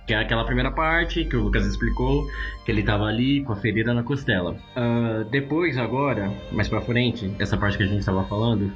Que 0.06 0.14
é 0.14 0.18
aquela 0.18 0.46
primeira 0.46 0.70
parte 0.70 1.26
que 1.26 1.36
o 1.36 1.44
Lucas 1.44 1.66
explicou, 1.66 2.28
que 2.64 2.72
ele 2.72 2.84
tava 2.84 3.06
ali 3.06 3.42
com 3.44 3.54
a 3.54 3.56
ferida 3.56 3.94
na 3.94 4.04
costela. 4.04 4.56
Uh, 4.76 5.24
depois, 5.32 5.78
agora, 5.78 6.32
mais 6.52 6.68
pra 6.68 6.80
frente, 6.82 7.32
essa 7.40 7.58
parte 7.58 7.78
que 7.78 7.84
a 7.84 7.88
gente 7.88 8.00
estava 8.00 8.24
falando, 8.26 8.72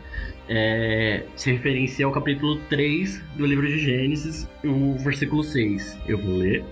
é, 0.47 1.23
se 1.35 1.51
referencia 1.51 2.07
ao 2.07 2.11
capítulo 2.11 2.57
3 2.69 3.23
do 3.35 3.45
livro 3.45 3.67
de 3.67 3.77
Gênesis, 3.79 4.49
o 4.63 4.97
versículo 4.97 5.43
6. 5.43 5.99
Eu 6.07 6.17
vou 6.17 6.37
ler. 6.37 6.65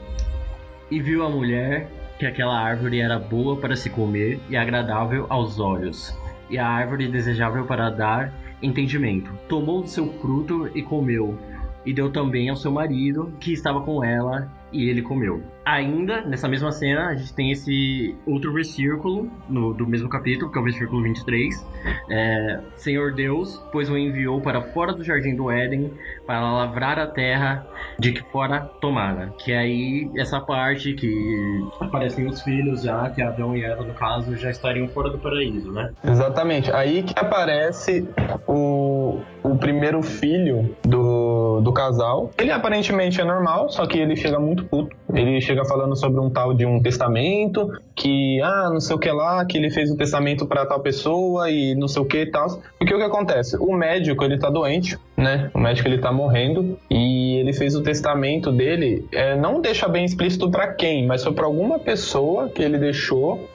E 0.90 1.00
viu 1.00 1.24
a 1.24 1.30
mulher 1.30 1.88
que 2.18 2.26
aquela 2.26 2.60
árvore 2.60 3.00
era 3.00 3.20
boa 3.20 3.58
para 3.58 3.76
se 3.76 3.90
comer 3.90 4.40
e 4.50 4.58
agradável 4.58 5.28
aos 5.30 5.60
olhos, 5.60 6.18
e 6.50 6.58
a 6.58 6.68
árvore 6.68 7.08
desejável 7.08 7.66
para 7.66 7.90
dar 7.90 8.34
entendimento. 8.62 9.32
Tomou 9.48 9.82
do 9.84 9.88
seu 9.88 10.12
fruto 10.14 10.70
e 10.74 10.82
comeu 10.82 11.38
e 11.88 11.94
deu 11.94 12.12
também 12.12 12.50
ao 12.50 12.56
seu 12.58 12.70
marido, 12.70 13.34
que 13.40 13.54
estava 13.54 13.80
com 13.80 14.04
ela, 14.04 14.52
e 14.74 14.90
ele 14.90 15.02
comeu. 15.02 15.42
Ainda, 15.66 16.22
nessa 16.22 16.48
mesma 16.48 16.72
cena, 16.72 17.08
a 17.08 17.16
gente 17.16 17.34
tem 17.34 17.52
esse 17.52 18.14
outro 18.26 18.52
versículo 18.54 19.30
no, 19.50 19.74
do 19.74 19.88
mesmo 19.88 20.10
capítulo, 20.10 20.52
que 20.52 20.58
é 20.58 20.62
o 20.62 20.64
versículo 20.64 21.02
23. 21.04 21.66
É, 22.10 22.60
Senhor 22.76 23.14
Deus, 23.14 23.62
pois 23.72 23.90
o 23.90 23.98
enviou 23.98 24.42
para 24.42 24.62
fora 24.62 24.94
do 24.94 25.04
jardim 25.04 25.36
do 25.36 25.50
Éden, 25.50 25.94
para 26.26 26.40
lavrar 26.42 27.00
a 27.00 27.08
terra 27.08 27.66
de 27.98 28.12
que 28.12 28.22
fora 28.32 28.62
tomara. 28.82 29.34
Que 29.38 29.54
é 29.54 29.58
aí, 29.58 30.12
essa 30.18 30.40
parte 30.42 30.94
que 30.94 31.10
aparecem 31.80 32.26
os 32.28 32.42
filhos 32.42 32.84
já, 32.84 33.10
que 33.10 33.22
Adão 33.22 33.56
e 33.56 33.64
Eva, 33.64 33.84
no 33.84 33.94
caso, 33.94 34.36
já 34.36 34.50
estariam 34.50 34.88
fora 34.90 35.10
do 35.10 35.18
paraíso, 35.18 35.72
né? 35.72 35.94
Exatamente. 36.04 36.72
Aí 36.72 37.04
que 37.04 37.18
aparece 37.18 38.08
o, 38.46 39.22
o 39.52 39.58
primeiro 39.58 40.02
filho 40.02 40.76
do, 40.84 41.62
do 41.62 41.72
casal. 41.74 42.32
Ele 42.38 42.52
aparentemente 42.52 43.20
é 43.22 43.24
normal, 43.24 43.70
só 43.70 43.86
que 43.86 43.98
ele 43.98 44.16
chega 44.16 44.40
muito 44.40 44.66
puto. 44.66 44.96
Ele 45.14 45.40
chega 45.42 45.64
falando 45.66 45.96
sobre 45.96 46.20
um 46.20 46.30
tal 46.30 46.54
de 46.54 46.66
um 46.66 46.82
testamento, 46.82 47.72
que, 47.96 48.42
ah, 48.42 48.70
não 48.72 48.80
sei 48.80 48.96
o 48.96 49.00
que 49.00 49.12
lá, 49.12 49.46
que 49.46 49.58
ele 49.58 49.70
fez 49.70 49.90
o 49.92 49.98
testamento 49.98 50.46
para 50.46 50.66
tal 50.66 50.80
pessoa 50.80 51.50
e 51.50 51.76
não 51.76 51.88
sei 51.88 52.02
o 52.02 52.06
que 52.06 52.20
e 52.20 52.32
tal. 52.32 52.62
Porque 52.78 52.94
o 52.94 52.98
que 52.98 53.04
acontece? 53.04 53.58
O 53.58 53.74
médico, 53.74 54.24
ele 54.24 54.38
tá 54.38 54.50
doente, 54.50 54.98
né? 55.16 55.50
O 55.54 55.60
médico, 55.60 55.88
ele 55.88 55.98
tá 55.98 56.12
morrendo 56.12 56.78
e 56.90 57.38
ele 57.38 57.54
fez 57.54 57.76
o 57.76 57.82
testamento 57.82 58.52
dele, 58.52 59.08
é, 59.12 59.36
não 59.36 59.62
deixa 59.62 59.88
bem 59.88 60.06
explícito 60.06 60.50
para 60.50 60.74
quem, 60.74 61.06
mas 61.06 61.24
foi 61.24 61.34
para 61.34 61.46
alguma 61.46 61.80
pessoa 61.80 62.50
que 62.50 62.62
ele 62.62 62.78
deixou. 62.78 63.48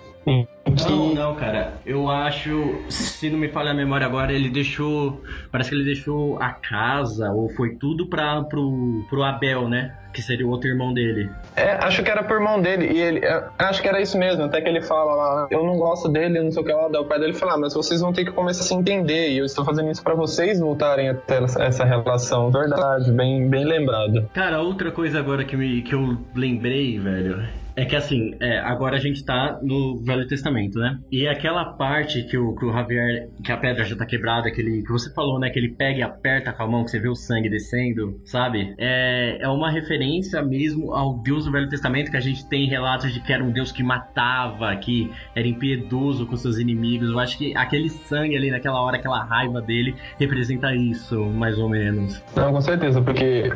Não, 0.66 1.14
não, 1.14 1.34
cara. 1.34 1.74
Eu 1.84 2.08
acho, 2.08 2.82
se 2.88 3.28
não 3.30 3.38
me 3.38 3.48
falha 3.48 3.72
a 3.72 3.74
memória 3.74 4.06
agora, 4.06 4.32
ele 4.32 4.48
deixou. 4.48 5.22
Parece 5.50 5.70
que 5.70 5.76
ele 5.76 5.84
deixou 5.84 6.40
a 6.40 6.50
casa, 6.50 7.30
ou 7.30 7.48
foi 7.50 7.76
tudo 7.76 8.06
pra, 8.06 8.42
pro, 8.42 9.04
pro 9.08 9.22
Abel, 9.22 9.68
né? 9.68 9.96
Que 10.12 10.20
seria 10.20 10.46
o 10.46 10.50
outro 10.50 10.68
irmão 10.68 10.92
dele. 10.92 11.30
É, 11.56 11.72
acho 11.72 12.02
que 12.02 12.10
era 12.10 12.22
pro 12.22 12.36
irmão 12.36 12.60
dele. 12.60 12.92
E 12.92 13.00
ele. 13.00 13.24
É, 13.24 13.44
acho 13.58 13.80
que 13.80 13.88
era 13.88 14.00
isso 14.00 14.18
mesmo. 14.18 14.44
Até 14.44 14.60
que 14.60 14.68
ele 14.68 14.82
fala 14.82 15.14
lá, 15.14 15.48
eu 15.50 15.64
não 15.64 15.76
gosto 15.76 16.08
dele, 16.08 16.42
não 16.42 16.50
sei 16.50 16.62
o 16.62 16.64
que 16.64 16.72
lá. 16.72 16.88
Daí 16.88 17.00
o 17.00 17.06
pai 17.06 17.18
dele 17.18 17.32
fala, 17.32 17.54
ah, 17.54 17.58
mas 17.58 17.74
vocês 17.74 18.00
vão 18.00 18.12
ter 18.12 18.24
que 18.24 18.30
começar 18.30 18.62
a 18.62 18.66
se 18.66 18.74
entender. 18.74 19.30
E 19.30 19.38
eu 19.38 19.44
estou 19.44 19.64
fazendo 19.64 19.90
isso 19.90 20.02
para 20.02 20.14
vocês 20.14 20.60
voltarem 20.60 21.08
a 21.08 21.14
ter 21.14 21.42
essa 21.42 21.84
relação. 21.84 22.50
Verdade, 22.50 23.10
bem, 23.10 23.48
bem 23.48 23.64
lembrado. 23.64 24.28
Cara, 24.32 24.60
outra 24.60 24.90
coisa 24.90 25.18
agora 25.18 25.44
que, 25.44 25.56
me, 25.56 25.82
que 25.82 25.94
eu 25.94 26.18
lembrei, 26.34 26.98
velho 26.98 27.62
é 27.74 27.84
que 27.84 27.96
assim, 27.96 28.34
é, 28.40 28.58
agora 28.58 28.96
a 28.96 29.00
gente 29.00 29.24
tá 29.24 29.58
no 29.62 29.96
Velho 29.96 30.26
Testamento, 30.26 30.51
né? 30.78 30.98
E 31.10 31.26
aquela 31.26 31.64
parte 31.64 32.22
que 32.24 32.36
o, 32.36 32.54
que 32.54 32.64
o 32.64 32.72
Javier, 32.72 33.28
que 33.44 33.52
a 33.52 33.56
pedra 33.56 33.84
já 33.84 33.96
tá 33.96 34.06
quebrada, 34.06 34.50
que, 34.50 34.60
ele, 34.60 34.82
que 34.82 34.92
você 34.92 35.12
falou, 35.12 35.38
né? 35.38 35.50
Que 35.50 35.58
ele 35.58 35.74
pega 35.74 35.98
e 35.98 36.02
aperta 36.02 36.52
com 36.52 36.62
a 36.62 36.66
mão, 36.66 36.84
que 36.84 36.90
você 36.90 37.00
vê 37.00 37.08
o 37.08 37.14
sangue 37.14 37.48
descendo, 37.48 38.20
sabe? 38.24 38.74
É, 38.78 39.38
é 39.40 39.48
uma 39.48 39.70
referência 39.70 40.42
mesmo 40.42 40.92
ao 40.92 41.18
Deus 41.22 41.44
do 41.44 41.52
Velho 41.52 41.68
Testamento, 41.68 42.10
que 42.10 42.16
a 42.16 42.20
gente 42.20 42.48
tem 42.48 42.68
relatos 42.68 43.12
de 43.12 43.20
que 43.20 43.32
era 43.32 43.42
um 43.42 43.50
Deus 43.50 43.72
que 43.72 43.82
matava, 43.82 44.74
que 44.76 45.10
era 45.34 45.46
impiedoso 45.46 46.26
com 46.26 46.36
seus 46.36 46.58
inimigos. 46.58 47.10
Eu 47.10 47.18
acho 47.18 47.38
que 47.38 47.56
aquele 47.56 47.88
sangue 47.88 48.36
ali 48.36 48.50
naquela 48.50 48.80
hora, 48.80 48.96
aquela 48.96 49.22
raiva 49.24 49.60
dele, 49.60 49.94
representa 50.18 50.74
isso, 50.74 51.18
mais 51.24 51.58
ou 51.58 51.68
menos. 51.68 52.22
Não, 52.36 52.52
com 52.52 52.60
certeza, 52.60 53.00
porque 53.00 53.22
é, 53.24 53.50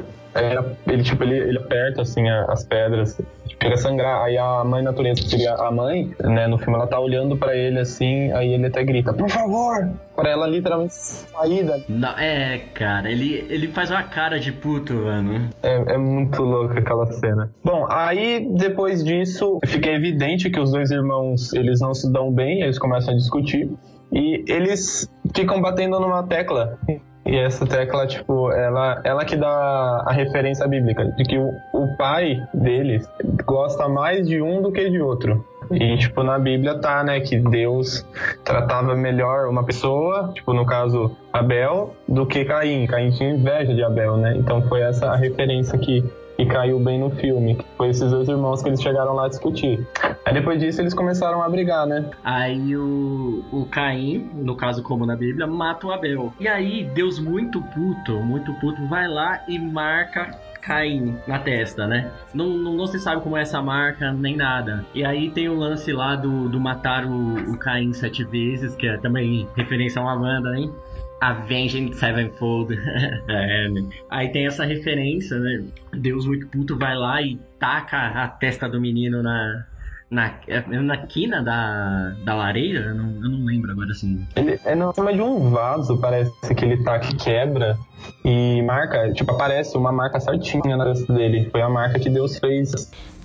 ele, 0.87 1.03
tipo, 1.03 1.23
ele, 1.25 1.37
ele 1.37 1.59
aperta, 1.59 2.03
assim, 2.03 2.29
as 2.29 2.65
pedras, 2.65 3.21
chega 3.63 3.75
a 3.75 3.77
sangrar. 3.77 4.23
Aí 4.23 4.37
a 4.37 4.65
mãe 4.65 4.83
natureza, 4.83 5.21
que 5.21 5.29
seria 5.29 5.55
a 5.55 5.71
mãe, 5.71 6.15
né, 6.21 6.47
no 6.47 6.59
filme, 6.59 6.75
ela 6.75 6.87
tá 6.87 6.99
olhando 6.99 7.37
pra 7.37 7.55
ele, 7.57 7.79
assim, 7.79 8.33
aí 8.33 8.53
ele 8.53 8.67
até 8.67 8.85
grita, 8.85 9.13
por 9.13 9.29
favor! 9.29 9.89
Pra 10.15 10.31
ela 10.31 10.47
literalmente 10.47 10.95
sair. 10.95 11.85
Não, 11.89 12.19
é, 12.19 12.59
cara, 12.73 13.11
ele, 13.11 13.47
ele 13.51 13.69
faz 13.69 13.91
uma 13.91 14.03
cara 14.03 14.39
de 14.39 14.51
puto, 14.51 14.95
mano. 14.95 15.51
É, 15.63 15.95
é 15.95 15.99
muito 15.99 16.43
louco 16.43 16.79
aquela 16.79 17.07
cena. 17.07 17.51
Bom, 17.63 17.87
aí, 17.91 18.49
depois 18.57 19.05
disso, 19.05 19.59
fica 19.67 19.91
evidente 19.91 20.49
que 20.49 20.59
os 20.59 20.73
dois 20.73 20.91
irmãos, 20.91 21.53
eles 21.53 21.81
não 21.81 21.93
se 21.93 22.11
dão 22.11 22.33
bem, 22.33 22.63
eles 22.63 22.79
começam 22.79 23.13
a 23.13 23.17
discutir. 23.17 23.71
E 24.13 24.45
eles 24.49 25.11
ficam 25.35 25.61
batendo 25.61 25.99
numa 26.01 26.23
tecla 26.23 26.79
e 27.27 27.37
essa 27.37 27.67
tecla, 27.67 28.07
tipo, 28.07 28.53
ela, 28.53 29.01
ela 29.05 29.25
que 29.25 29.37
dá 29.37 30.05
a 30.07 30.13
referência 30.13 30.67
bíblica, 30.69 31.05
de 31.05 31.25
que 31.25 31.39
o, 31.39 31.53
o 31.73 31.97
pai 31.97 32.43
deles 32.55 33.09
gosta 33.45 33.89
mais 33.89 34.27
de 34.27 34.41
um 34.41 34.63
do 34.63 34.73
que 34.73 34.89
de 34.89 35.01
outro. 35.01 35.45
E, 35.71 35.97
tipo, 35.97 36.23
na 36.23 36.39
Bíblia 36.39 36.79
tá, 36.79 37.03
né, 37.03 37.21
que 37.21 37.39
Deus 37.39 38.07
tratava 38.45 38.95
melhor 38.95 39.49
uma 39.49 39.65
pessoa, 39.65 40.31
tipo, 40.33 40.53
no 40.53 40.65
caso, 40.65 41.17
Abel, 41.33 41.95
do 42.09 42.25
que 42.25 42.45
Caim. 42.45 42.87
Caim 42.87 43.11
tinha 43.11 43.31
inveja 43.31 43.75
de 43.75 43.83
Abel, 43.83 44.17
né? 44.17 44.37
Então 44.37 44.63
foi 44.63 44.83
essa 44.83 45.11
a 45.11 45.17
referência 45.17 45.77
que, 45.79 46.05
que 46.37 46.45
caiu 46.47 46.79
bem 46.79 47.01
no 47.01 47.11
filme. 47.11 47.59
Foi 47.77 47.89
esses 47.89 48.11
dois 48.11 48.29
irmãos 48.29 48.63
que 48.63 48.69
eles 48.69 48.83
chegaram 48.83 49.15
lá 49.15 49.27
a 49.27 49.29
discutir. 49.29 49.87
Aí 50.25 50.35
depois 50.35 50.61
disso 50.61 50.81
eles 50.83 50.93
começaram 50.93 51.43
a 51.43 51.49
brigar, 51.49 51.87
né? 51.87 52.11
Aí 52.23 52.77
o, 52.77 53.45
o 53.51 53.65
Caim, 53.67 54.31
no 54.35 54.55
caso 54.55 54.83
como 54.83 55.07
na 55.07 55.17
Bíblia, 55.17 55.47
mata 55.47 55.87
o 55.87 55.93
Abel. 55.93 56.33
E 56.39 56.47
aí 56.47 56.85
Deus 56.85 57.19
muito 57.19 57.61
puto, 57.63 58.21
muito 58.21 58.53
puto, 58.55 58.87
vai 58.89 59.09
lá 59.09 59.43
e 59.49 59.59
marca 59.59 60.39
Caim 60.61 61.17
na 61.29 61.39
testa, 61.39 61.87
né? 61.87 62.11
Não, 62.35 62.49
não, 62.49 62.75
não, 62.75 62.87
se 62.89 62.99
sabe 62.99 63.23
como 63.23 63.37
é 63.37 63.43
essa 63.43 63.63
marca, 63.63 64.13
nem 64.13 64.37
nada. 64.37 64.85
E 64.93 65.05
aí 65.05 65.31
tem 65.31 65.49
o 65.49 65.55
lance 65.55 65.93
lá 65.93 66.17
do, 66.17 66.49
do 66.49 66.59
matar 66.59 67.07
o, 67.07 67.53
o 67.53 67.57
Caim 67.57 67.93
sete 67.93 68.25
vezes, 68.25 68.75
que 68.75 68.89
é 68.89 68.97
também 68.99 69.49
referência 69.57 70.03
a 70.03 70.05
uma 70.05 70.17
banda, 70.17 70.59
hein? 70.59 70.73
Avenging 71.21 71.93
Sevenfold. 71.93 72.75
é, 73.29 73.69
né? 73.69 73.89
Aí 74.11 74.29
tem 74.29 74.47
essa 74.47 74.65
referência, 74.65 75.39
né? 75.39 75.65
Deus 75.93 76.27
muito 76.27 76.47
puto 76.49 76.79
vai 76.79 76.95
lá 76.97 77.23
e 77.23 77.39
taca 77.59 77.97
a 77.97 78.29
testa 78.29 78.69
do 78.69 78.81
menino 78.81 79.23
na, 79.23 79.65
na, 80.11 80.35
na 80.83 80.97
quina 81.07 81.43
da, 81.43 82.15
da 82.25 82.35
lareira, 82.35 82.81
eu 82.91 82.95
não, 82.95 83.11
eu 83.23 83.31
não 83.31 83.45
lembro 83.45 83.73
agora 83.73 83.91
assim. 83.91 84.27
Ele 84.37 84.59
é 84.65 84.75
na 84.75 84.93
forma 84.93 85.13
de 85.13 85.21
um 85.21 85.51
vaso, 85.51 85.99
parece 85.99 86.55
que 86.55 86.65
ele 86.65 86.83
tá 86.83 86.99
que 86.99 87.17
quebra 87.17 87.77
e 88.25 88.63
marca, 88.63 89.13
tipo, 89.13 89.33
aparece 89.33 89.77
uma 89.77 89.91
marca 89.91 90.21
certinha 90.21 90.77
na 90.77 90.85
testa 90.85 91.13
dele. 91.13 91.49
Foi 91.51 91.63
a 91.63 91.69
marca 91.69 91.99
que 91.99 92.11
Deus 92.11 92.39
fez. 92.39 92.73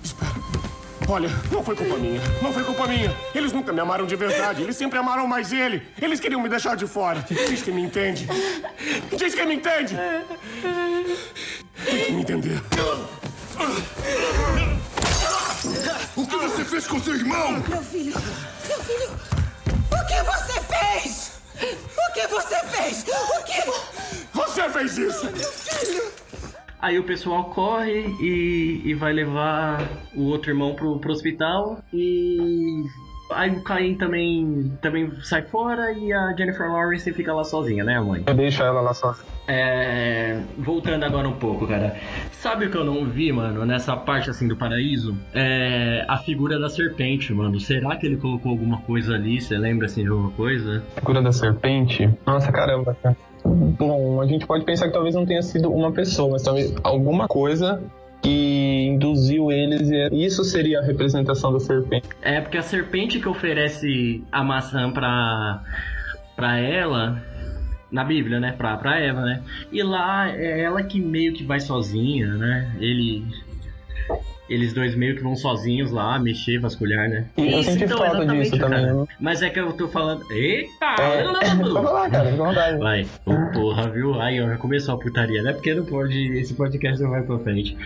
Espera. 0.02 0.81
Olha, 1.08 1.28
não 1.50 1.62
foi 1.62 1.76
culpa 1.76 1.96
minha. 1.96 2.20
Não 2.40 2.52
foi 2.52 2.64
culpa 2.64 2.86
minha. 2.86 3.14
Eles 3.34 3.52
nunca 3.52 3.72
me 3.72 3.80
amaram 3.80 4.06
de 4.06 4.16
verdade. 4.16 4.62
Eles 4.62 4.76
sempre 4.76 4.98
amaram 4.98 5.26
mais 5.26 5.52
ele. 5.52 5.82
Eles 6.00 6.20
queriam 6.20 6.40
me 6.40 6.48
deixar 6.48 6.76
de 6.76 6.86
fora. 6.86 7.24
Diz 7.28 7.62
que 7.62 7.70
me 7.70 7.82
entende. 7.82 8.26
Diz 9.16 9.34
que 9.34 9.44
me 9.44 9.54
entende. 9.54 9.96
Tem 11.84 12.04
que 12.04 12.12
me 12.12 12.22
entender. 12.22 12.62
O 16.16 16.26
que 16.26 16.36
você 16.36 16.64
fez 16.64 16.86
com 16.86 17.00
seu 17.00 17.14
irmão? 17.14 17.52
Meu 17.68 17.82
filho, 17.82 18.14
meu 18.68 18.78
filho, 18.80 19.10
o 19.90 20.06
que 20.06 20.22
você 20.22 20.60
fez? 20.60 21.32
O 21.62 22.12
que 22.12 22.26
você 22.28 22.56
fez? 22.66 23.04
O 23.08 23.44
que? 23.44 23.62
Você 24.34 24.68
fez 24.70 24.98
isso! 24.98 25.24
Meu 25.24 25.52
filho! 25.52 26.12
Aí 26.82 26.98
o 26.98 27.04
pessoal 27.04 27.44
corre 27.44 28.04
e, 28.20 28.82
e 28.84 28.94
vai 28.94 29.12
levar 29.12 29.80
o 30.16 30.24
outro 30.24 30.50
irmão 30.50 30.74
pro, 30.74 30.98
pro 30.98 31.12
hospital 31.12 31.78
e 31.92 32.84
Aí 33.34 33.50
o 33.50 33.62
Caim 33.62 33.94
também, 33.94 34.72
também 34.80 35.10
sai 35.22 35.42
fora 35.42 35.92
e 35.92 36.12
a 36.12 36.34
Jennifer 36.36 36.70
Lawrence 36.70 37.12
fica 37.12 37.32
lá 37.32 37.44
sozinha, 37.44 37.84
né, 37.84 37.98
mãe? 38.00 38.22
Eu 38.26 38.34
deixo 38.34 38.62
ela 38.62 38.80
lá 38.80 38.92
sozinha. 38.92 39.26
É. 39.48 40.40
Voltando 40.58 41.04
agora 41.04 41.28
um 41.28 41.32
pouco, 41.32 41.66
cara. 41.66 41.96
Sabe 42.30 42.66
o 42.66 42.70
que 42.70 42.76
eu 42.76 42.84
não 42.84 43.06
vi, 43.06 43.32
mano, 43.32 43.64
nessa 43.64 43.96
parte 43.96 44.30
assim 44.30 44.46
do 44.46 44.56
paraíso? 44.56 45.16
É. 45.34 46.04
A 46.08 46.18
figura 46.18 46.58
da 46.58 46.68
serpente, 46.68 47.32
mano. 47.32 47.58
Será 47.58 47.96
que 47.96 48.06
ele 48.06 48.16
colocou 48.16 48.52
alguma 48.52 48.80
coisa 48.82 49.14
ali? 49.14 49.40
Você 49.40 49.56
lembra 49.56 49.86
assim 49.86 50.02
de 50.02 50.10
alguma 50.10 50.30
coisa? 50.32 50.82
Figura 50.94 51.22
da 51.22 51.32
serpente? 51.32 52.08
Nossa, 52.26 52.52
caramba, 52.52 52.96
cara. 53.02 53.16
Bom, 53.52 54.20
a 54.20 54.26
gente 54.26 54.46
pode 54.46 54.64
pensar 54.64 54.86
que 54.86 54.92
talvez 54.92 55.14
não 55.14 55.26
tenha 55.26 55.42
sido 55.42 55.70
uma 55.70 55.92
pessoa, 55.92 56.32
mas 56.32 56.42
talvez 56.42 56.74
alguma 56.82 57.28
coisa 57.28 57.82
que 58.22 58.86
induziu 58.86 59.50
eles 59.50 59.90
e 59.90 60.24
isso 60.24 60.44
seria 60.44 60.78
a 60.78 60.82
representação 60.82 61.52
da 61.52 61.58
serpente. 61.58 62.08
É, 62.22 62.40
porque 62.40 62.56
a 62.56 62.62
serpente 62.62 63.18
que 63.18 63.28
oferece 63.28 64.22
a 64.30 64.44
maçã 64.44 64.90
pra, 64.92 65.62
pra 66.36 66.58
ela, 66.58 67.20
na 67.90 68.04
Bíblia, 68.04 68.38
né, 68.38 68.52
pra, 68.52 68.76
pra 68.76 68.98
Eva, 68.98 69.22
né, 69.22 69.42
e 69.72 69.82
lá 69.82 70.30
é 70.30 70.60
ela 70.60 70.82
que 70.82 71.00
meio 71.00 71.32
que 71.32 71.42
vai 71.44 71.60
sozinha, 71.60 72.28
né, 72.28 72.76
ele... 72.78 73.24
Eles 74.48 74.74
dois 74.74 74.94
meio 74.94 75.16
que 75.16 75.22
vão 75.22 75.34
sozinhos 75.34 75.90
lá, 75.90 76.18
mexer, 76.18 76.58
vasculhar, 76.58 77.08
né? 77.08 77.24
E 77.38 77.52
eu 77.52 77.62
senti 77.62 77.84
então, 77.84 77.96
falta 77.96 78.26
disso 78.26 78.58
cara. 78.58 78.76
também. 78.76 78.94
Né? 78.94 79.06
Mas 79.18 79.40
é 79.40 79.48
que 79.48 79.58
eu 79.58 79.72
tô 79.72 79.88
falando. 79.88 80.30
Eita! 80.30 80.84
É, 81.00 81.24
pode 81.56 81.72
falar, 81.72 82.10
cara, 82.10 82.30
fica 82.30 82.44
vontade. 82.44 82.78
Vai. 82.78 83.06
Oh, 83.24 83.52
porra, 83.52 83.88
viu? 83.88 84.20
Aí, 84.20 84.42
ó, 84.42 84.48
já 84.48 84.56
começou 84.58 84.94
a 84.94 84.98
putaria, 84.98 85.42
né? 85.42 85.52
Porque 85.52 85.72
não 85.74 85.84
pode. 85.84 86.38
Esse 86.38 86.52
podcast 86.54 87.02
não 87.02 87.10
vai 87.10 87.22
pra 87.22 87.38
frente. 87.38 87.76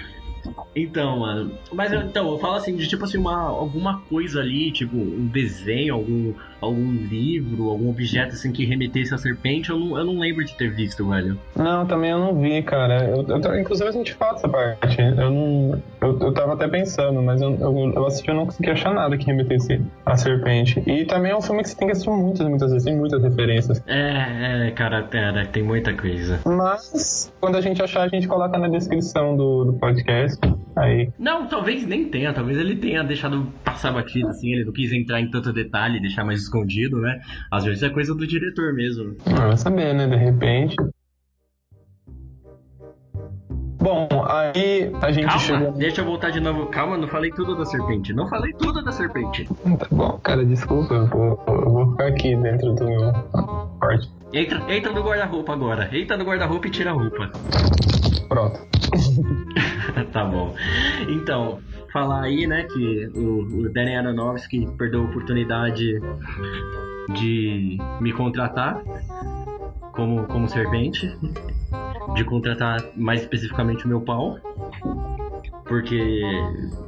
Então, 0.75 1.21
mano. 1.21 1.53
Mas 1.73 1.93
então, 1.93 2.31
eu 2.31 2.39
falo 2.39 2.55
assim, 2.55 2.77
de 2.77 2.87
tipo 2.89 3.05
assim, 3.05 3.19
uma, 3.19 3.37
alguma 3.37 4.01
coisa 4.09 4.41
ali, 4.41 4.71
tipo, 4.71 4.97
um 4.97 5.27
desenho, 5.27 5.95
algum, 5.95 6.35
algum 6.61 6.93
livro, 6.93 7.69
algum 7.71 7.89
objeto 7.91 8.35
assim 8.35 8.53
que 8.53 8.65
remetesse 8.65 9.15
a 9.15 9.19
serpente, 9.19 9.71
eu 9.71 9.79
não, 9.79 9.99
eu 9.99 10.05
não 10.05 10.19
lembro 10.19 10.45
de 10.45 10.55
ter 10.55 10.71
visto, 10.71 11.09
velho. 11.09 11.39
Não, 11.55 11.87
também 11.87 12.11
eu 12.11 12.19
não 12.19 12.39
vi, 12.41 12.63
cara. 12.63 13.05
Eu, 13.05 13.27
eu, 13.27 13.61
inclusive 13.61 13.89
a 13.89 13.93
gente 13.93 14.15
fala 14.15 14.37
essa 14.37 14.49
parte. 14.49 15.01
Eu 15.01 15.31
não. 15.31 15.83
Eu, 16.01 16.19
eu 16.21 16.33
tava 16.33 16.55
até 16.55 16.69
pensando, 16.69 17.23
mas 17.23 17.41
eu, 17.41 17.55
eu, 17.55 17.93
eu 17.95 18.07
assisti 18.07 18.31
e 18.31 18.35
não 18.35 18.47
consegui 18.47 18.71
achar 18.71 18.93
nada 18.93 19.17
que 19.17 19.27
remetesse 19.27 19.81
a 20.05 20.17
serpente. 20.17 20.83
E 20.87 21.05
também 21.05 21.33
é 21.33 21.37
um 21.37 21.43
filme 21.43 21.63
que 21.63 21.71
você 21.71 21.77
tem 21.77 21.89
que 21.89 21.93
assistir 21.93 22.11
muitas, 22.11 22.49
muitas 22.49 22.71
vezes, 22.71 22.85
tem 22.85 22.97
muitas 22.97 23.23
referências. 23.23 23.83
É, 23.87 24.69
é, 24.69 24.71
cara, 24.73 25.03
tem, 25.03 25.21
tem 25.53 25.63
muita 25.63 25.95
coisa. 25.95 26.41
Mas, 26.45 27.33
quando 27.47 27.57
a 27.59 27.61
gente 27.61 27.81
achar, 27.81 28.03
a 28.03 28.09
gente 28.09 28.27
coloca 28.27 28.59
na 28.59 28.67
descrição 28.67 29.37
do, 29.37 29.67
do 29.67 29.73
podcast. 29.75 30.37
Aí. 30.77 31.13
Não, 31.17 31.47
talvez 31.47 31.87
nem 31.87 32.09
tenha, 32.09 32.33
talvez 32.33 32.59
ele 32.59 32.75
tenha 32.75 33.05
deixado 33.05 33.53
passar 33.63 33.93
batido, 33.93 34.27
assim, 34.27 34.53
ele 34.53 34.65
não 34.65 34.73
quis 34.73 34.93
entrar 34.93 35.21
em 35.21 35.31
tanto 35.31 35.53
detalhe, 35.53 36.01
deixar 36.01 36.25
mais 36.25 36.43
escondido, 36.43 37.01
né? 37.01 37.21
Às 37.53 37.65
vezes 37.65 37.85
é 37.85 37.89
coisa 37.89 38.13
do 38.17 38.27
diretor 38.27 38.75
mesmo. 38.75 39.17
Não, 39.25 39.47
vai 39.47 39.57
saber, 39.57 39.95
né? 39.95 40.09
De 40.09 40.17
repente. 40.17 40.75
Bom, 43.81 44.09
aí 44.29 44.91
a 45.01 45.13
gente 45.13 45.27
Calma, 45.27 45.39
chegou. 45.39 45.73
deixa 45.75 46.01
eu 46.01 46.05
voltar 46.05 46.31
de 46.31 46.41
novo. 46.41 46.67
Calma, 46.67 46.99
não 46.99 47.07
falei 47.07 47.31
tudo 47.31 47.57
da 47.57 47.65
serpente. 47.65 48.13
Não 48.13 48.27
falei 48.29 48.53
tudo 48.55 48.83
da 48.83 48.91
serpente. 48.91 49.45
Tá 49.79 49.87
bom, 49.93 50.19
cara, 50.19 50.45
desculpa, 50.45 50.95
eu 50.95 51.07
vou, 51.07 51.45
eu 51.47 51.71
vou 51.71 51.91
ficar 51.93 52.09
aqui 52.09 52.35
dentro 52.35 52.75
do 52.75 52.85
meu 52.85 53.13
quarto. 53.79 54.16
Entra, 54.33 54.75
entra 54.75 54.93
no 54.93 55.03
guarda-roupa 55.03 55.53
agora. 55.53 55.89
Entra 55.97 56.17
no 56.17 56.25
guarda-roupa 56.25 56.67
e 56.67 56.71
tira 56.71 56.91
a 56.91 56.95
roupa. 56.95 57.31
Pronto. 58.29 58.61
tá 60.13 60.25
bom. 60.25 60.55
Então, 61.09 61.61
falar 61.93 62.25
aí, 62.25 62.47
né, 62.47 62.65
que 62.65 63.07
o, 63.15 63.61
o 63.61 63.73
Danny 63.73 63.97
Aronofsky 63.97 64.69
perdeu 64.77 65.03
a 65.03 65.05
oportunidade 65.05 66.01
de 67.15 67.79
me 68.01 68.13
contratar 68.13 68.83
como, 69.93 70.25
como 70.27 70.49
servente, 70.49 71.17
de 72.15 72.25
contratar 72.25 72.83
mais 72.97 73.23
especificamente 73.23 73.85
o 73.85 73.89
meu 73.89 74.01
pau 74.01 74.39
porque 75.67 76.23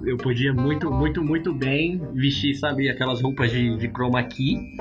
eu 0.04 0.16
podia 0.16 0.52
muito, 0.52 0.90
muito, 0.90 1.22
muito 1.22 1.52
bem 1.52 2.00
vestir, 2.14 2.54
sabe, 2.54 2.88
aquelas 2.88 3.20
roupas 3.20 3.50
de, 3.50 3.76
de 3.76 3.88
chroma 3.88 4.22
key, 4.22 4.76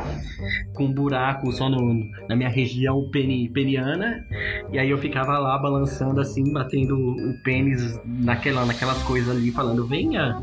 com 0.73 0.91
buraco 0.91 1.51
só 1.51 1.69
no, 1.69 2.05
na 2.29 2.35
minha 2.35 2.49
região 2.49 3.09
peni, 3.11 3.49
peniana, 3.49 4.23
e 4.71 4.77
aí 4.77 4.89
eu 4.89 4.97
ficava 4.97 5.37
lá 5.39 5.57
balançando 5.57 6.21
assim, 6.21 6.51
batendo 6.53 6.95
o 6.95 7.43
pênis 7.43 7.99
naquela, 8.05 8.65
naquelas 8.65 9.01
coisas 9.03 9.35
ali, 9.35 9.51
falando, 9.51 9.85
venha! 9.85 10.37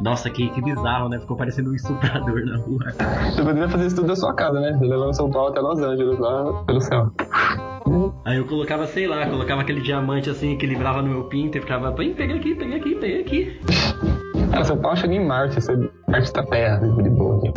Nossa, 0.00 0.30
que, 0.30 0.48
que 0.50 0.62
bizarro, 0.62 1.08
né? 1.08 1.20
Ficou 1.20 1.36
parecendo 1.36 1.70
um 1.70 1.74
estuprador 1.74 2.44
na 2.46 2.56
rua. 2.58 2.92
Você 3.30 3.42
poderia 3.42 3.68
fazer 3.68 3.86
isso 3.86 3.96
tudo 3.96 4.08
da 4.08 4.16
sua 4.16 4.34
casa, 4.34 4.58
né? 4.58 4.78
Levando 4.80 5.14
São 5.14 5.30
Paulo 5.30 5.50
até 5.50 5.60
Los 5.60 5.78
Angeles, 5.80 6.18
lá 6.18 6.64
pelo 6.64 6.80
céu. 6.80 7.12
Aí 8.24 8.36
eu 8.36 8.46
colocava, 8.46 8.86
sei 8.86 9.06
lá, 9.06 9.26
colocava 9.26 9.62
aquele 9.62 9.80
diamante 9.80 10.30
assim, 10.30 10.56
que 10.56 10.66
livrava 10.66 11.02
no 11.02 11.08
meu 11.08 11.24
pinto 11.24 11.58
e 11.58 11.60
ficava, 11.60 11.92
pega 11.92 12.34
aqui, 12.34 12.54
pega 12.54 12.76
aqui, 12.76 12.94
pega 12.94 13.20
aqui. 13.20 13.60
Cara, 14.50 14.64
São 14.64 14.78
Paulo 14.78 14.96
chega 14.96 15.14
em 15.14 15.26
Marte, 15.26 15.54
você 15.54 15.76
parte 16.06 16.32
da 16.32 16.44
Terra, 16.44 16.78
de 16.78 17.10
boa 17.10 17.38
aqui. 17.38 17.52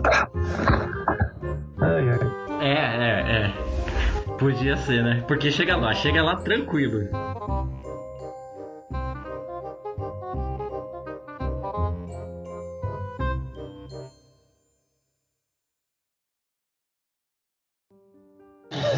Ai, 1.81 2.09
ai. 2.09 2.45
É, 2.61 2.73
é, 2.73 3.47
é. 3.47 3.53
Podia 4.37 4.75
ser, 4.77 5.03
né? 5.03 5.23
Porque 5.27 5.51
chega 5.51 5.75
lá, 5.75 5.93
chega 5.93 6.23
lá 6.23 6.37
tranquilo. 6.37 7.09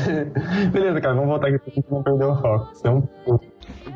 Beleza, 0.72 1.02
cara, 1.02 1.16
vamos 1.16 1.30
voltar 1.30 1.48
aqui 1.48 1.60
pra 1.60 1.74
gente 1.74 1.92
não 1.92 2.04
perder 2.04 2.26
o 2.26 2.36
foco. 2.36 2.74
Então, 2.80 3.10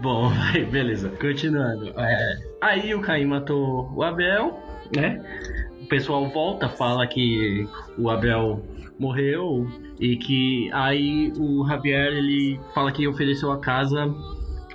Bom, 0.02 0.30
vai, 0.54 0.66
beleza. 0.66 1.10
Continuando. 1.10 1.94
É, 2.00 2.38
aí 2.62 2.94
o 2.94 3.02
Caim 3.02 3.26
matou 3.26 3.92
o 3.96 4.04
Abel, 4.04 4.60
né? 4.96 5.24
O 5.82 5.86
pessoal 5.88 6.28
volta, 6.30 6.70
fala 6.70 7.06
que 7.08 7.68
o 7.98 8.10
Abel 8.10 8.62
morreu 9.00 9.68
e 10.00 10.16
que 10.16 10.72
aí 10.74 11.34
o 11.38 11.68
Javier 11.68 12.08
ele 12.14 12.60
fala 12.74 12.92
que 12.92 13.08
ofereceu 13.08 13.52
a 13.52 13.60
casa 13.60 14.14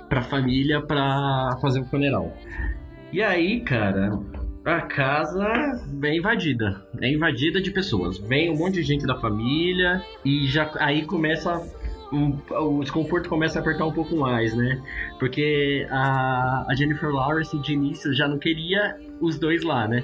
pra 0.09 0.21
família 0.21 0.81
pra 0.81 1.57
fazer 1.61 1.81
o 1.81 1.85
funeral. 1.85 2.33
E 3.11 3.21
aí, 3.21 3.61
cara, 3.61 4.19
a 4.67 4.81
casa 4.81 5.47
é 6.03 6.15
invadida. 6.15 6.85
É 6.99 7.09
invadida 7.09 7.61
de 7.61 7.71
pessoas. 7.71 8.17
Vem 8.17 8.51
um 8.51 8.57
monte 8.57 8.75
de 8.75 8.83
gente 8.83 9.05
da 9.05 9.15
família 9.15 10.03
e 10.25 10.45
já 10.47 10.69
aí 10.79 11.05
começa 11.05 11.63
um, 12.11 12.37
o 12.51 12.81
desconforto 12.81 13.29
começa 13.29 13.59
a 13.59 13.61
apertar 13.61 13.85
um 13.85 13.93
pouco 13.93 14.15
mais, 14.17 14.53
né? 14.53 14.81
Porque 15.19 15.87
a, 15.89 16.65
a 16.69 16.75
Jennifer 16.75 17.09
Lawrence 17.09 17.57
de 17.59 17.73
início 17.73 18.13
já 18.13 18.27
não 18.27 18.37
queria 18.37 18.97
os 19.21 19.39
dois 19.39 19.63
lá, 19.63 19.87
né? 19.87 20.03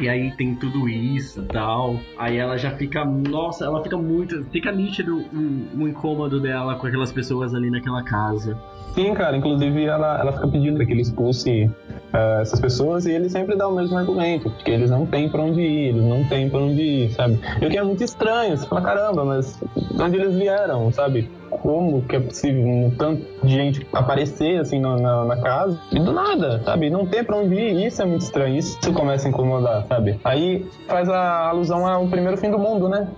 E 0.00 0.08
aí 0.08 0.30
tem 0.32 0.54
tudo 0.54 0.86
isso 0.86 1.42
e 1.42 1.46
tal. 1.46 1.98
Aí 2.18 2.36
ela 2.36 2.58
já 2.58 2.70
fica, 2.72 3.04
nossa, 3.04 3.64
ela 3.64 3.82
fica 3.82 3.96
muito, 3.96 4.44
fica 4.50 4.70
nítido 4.70 5.16
o, 5.16 5.82
o 5.82 5.88
incômodo 5.88 6.38
dela 6.38 6.76
com 6.76 6.86
aquelas 6.86 7.10
pessoas 7.10 7.54
ali 7.54 7.70
naquela 7.70 8.02
casa. 8.02 8.58
Sim, 8.94 9.14
cara, 9.14 9.36
inclusive 9.36 9.84
ela, 9.84 10.20
ela 10.20 10.32
fica 10.32 10.48
pedindo 10.48 10.84
que 10.84 10.92
ele 10.92 11.02
expulse 11.02 11.70
uh, 12.12 12.40
essas 12.40 12.60
pessoas 12.60 13.06
e 13.06 13.12
ele 13.12 13.28
sempre 13.28 13.56
dá 13.56 13.68
o 13.68 13.74
mesmo 13.74 13.96
argumento, 13.96 14.50
porque 14.50 14.70
eles 14.70 14.90
não 14.90 15.06
têm 15.06 15.28
pra 15.28 15.42
onde 15.42 15.60
ir, 15.60 15.88
eles 15.88 16.02
não 16.02 16.24
têm 16.24 16.48
pra 16.48 16.60
onde 16.60 16.80
ir, 16.80 17.10
sabe? 17.12 17.38
E 17.60 17.66
o 17.66 17.70
que 17.70 17.78
é 17.78 17.82
muito 17.82 18.02
estranho, 18.02 18.56
você 18.56 18.66
fala, 18.66 18.82
caramba, 18.82 19.24
mas 19.24 19.58
de 19.90 20.02
onde 20.02 20.16
eles 20.16 20.34
vieram, 20.34 20.90
sabe? 20.92 21.30
Como 21.50 22.02
que 22.02 22.16
é 22.16 22.20
possível 22.20 22.62
um 22.62 22.90
tanto 22.96 23.24
de 23.42 23.54
gente 23.54 23.86
aparecer 23.92 24.60
assim 24.60 24.80
na, 24.80 24.96
na, 24.96 25.24
na, 25.24 25.36
casa 25.36 25.78
e 25.90 25.98
do 25.98 26.12
nada, 26.12 26.62
sabe? 26.62 26.90
Não 26.90 27.06
tem 27.06 27.24
pra 27.24 27.36
onde 27.36 27.54
ir, 27.54 27.86
isso 27.86 28.02
é 28.02 28.04
muito 28.04 28.22
estranho, 28.22 28.56
isso 28.56 28.92
começa 28.92 29.26
a 29.26 29.30
incomodar, 29.30 29.86
sabe? 29.86 30.20
Aí 30.24 30.66
faz 30.86 31.08
a 31.08 31.48
alusão 31.48 31.86
ao 31.86 32.06
primeiro 32.06 32.36
fim 32.36 32.50
do 32.50 32.58
mundo, 32.58 32.88
né? 32.88 33.08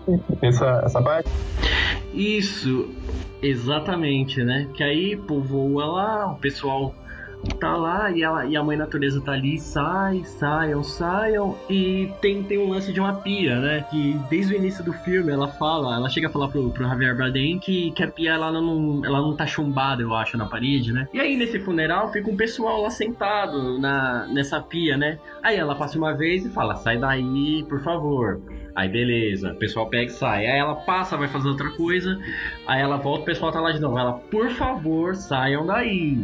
Essa, 0.42 0.82
essa 0.84 1.02
parte. 1.02 1.28
Isso, 2.14 2.88
exatamente, 3.42 4.42
né? 4.42 4.68
Que 4.74 4.82
aí 4.82 5.16
povoa 5.16 5.86
lá, 5.86 6.32
o 6.32 6.36
pessoal 6.36 6.94
tá 7.58 7.76
lá 7.76 8.10
e, 8.10 8.22
ela, 8.22 8.44
e 8.46 8.56
a 8.56 8.62
mãe 8.62 8.76
natureza 8.76 9.20
tá 9.20 9.32
ali, 9.32 9.58
sai, 9.58 10.22
saiam, 10.24 10.82
saiam. 10.82 11.56
E 11.68 12.10
tem, 12.20 12.42
tem 12.42 12.58
um 12.58 12.70
lance 12.70 12.92
de 12.92 13.00
uma 13.00 13.14
pia, 13.14 13.58
né? 13.58 13.86
Que 13.90 14.18
desde 14.28 14.54
o 14.54 14.56
início 14.56 14.84
do 14.84 14.92
filme 14.92 15.32
ela 15.32 15.48
fala, 15.48 15.94
ela 15.94 16.08
chega 16.08 16.28
a 16.28 16.30
falar 16.30 16.48
pro, 16.48 16.70
pro 16.70 16.84
Javier 16.86 17.16
Bardem 17.16 17.58
que, 17.58 17.90
que 17.92 18.02
a 18.02 18.08
pia 18.08 18.32
ela 18.32 18.52
não, 18.52 19.04
ela 19.04 19.20
não 19.20 19.34
tá 19.34 19.46
chumbada, 19.46 20.02
eu 20.02 20.14
acho, 20.14 20.36
na 20.36 20.46
parede, 20.46 20.92
né? 20.92 21.08
E 21.12 21.20
aí 21.20 21.36
nesse 21.36 21.58
funeral 21.60 22.12
fica 22.12 22.30
um 22.30 22.36
pessoal 22.36 22.82
lá 22.82 22.90
sentado 22.90 23.78
na, 23.78 24.26
nessa 24.26 24.60
pia, 24.60 24.96
né? 24.96 25.18
Aí 25.42 25.56
ela 25.56 25.74
passa 25.74 25.96
uma 25.98 26.12
vez 26.12 26.44
e 26.44 26.50
fala, 26.50 26.76
sai 26.76 26.98
daí, 26.98 27.64
por 27.68 27.82
favor. 27.82 28.40
Aí 28.74 28.88
beleza, 28.88 29.52
o 29.52 29.56
pessoal 29.56 29.88
pega 29.88 30.10
e 30.10 30.14
sai. 30.14 30.46
Aí 30.46 30.58
ela 30.58 30.74
passa, 30.74 31.16
vai 31.16 31.28
fazer 31.28 31.48
outra 31.48 31.70
coisa. 31.70 32.18
Aí 32.66 32.80
ela 32.80 32.96
volta, 32.96 33.22
o 33.22 33.24
pessoal 33.24 33.52
tá 33.52 33.60
lá 33.60 33.72
de 33.72 33.80
novo. 33.80 33.98
Ela, 33.98 34.12
por 34.12 34.48
favor, 34.50 35.14
saiam 35.14 35.66
daí. 35.66 36.18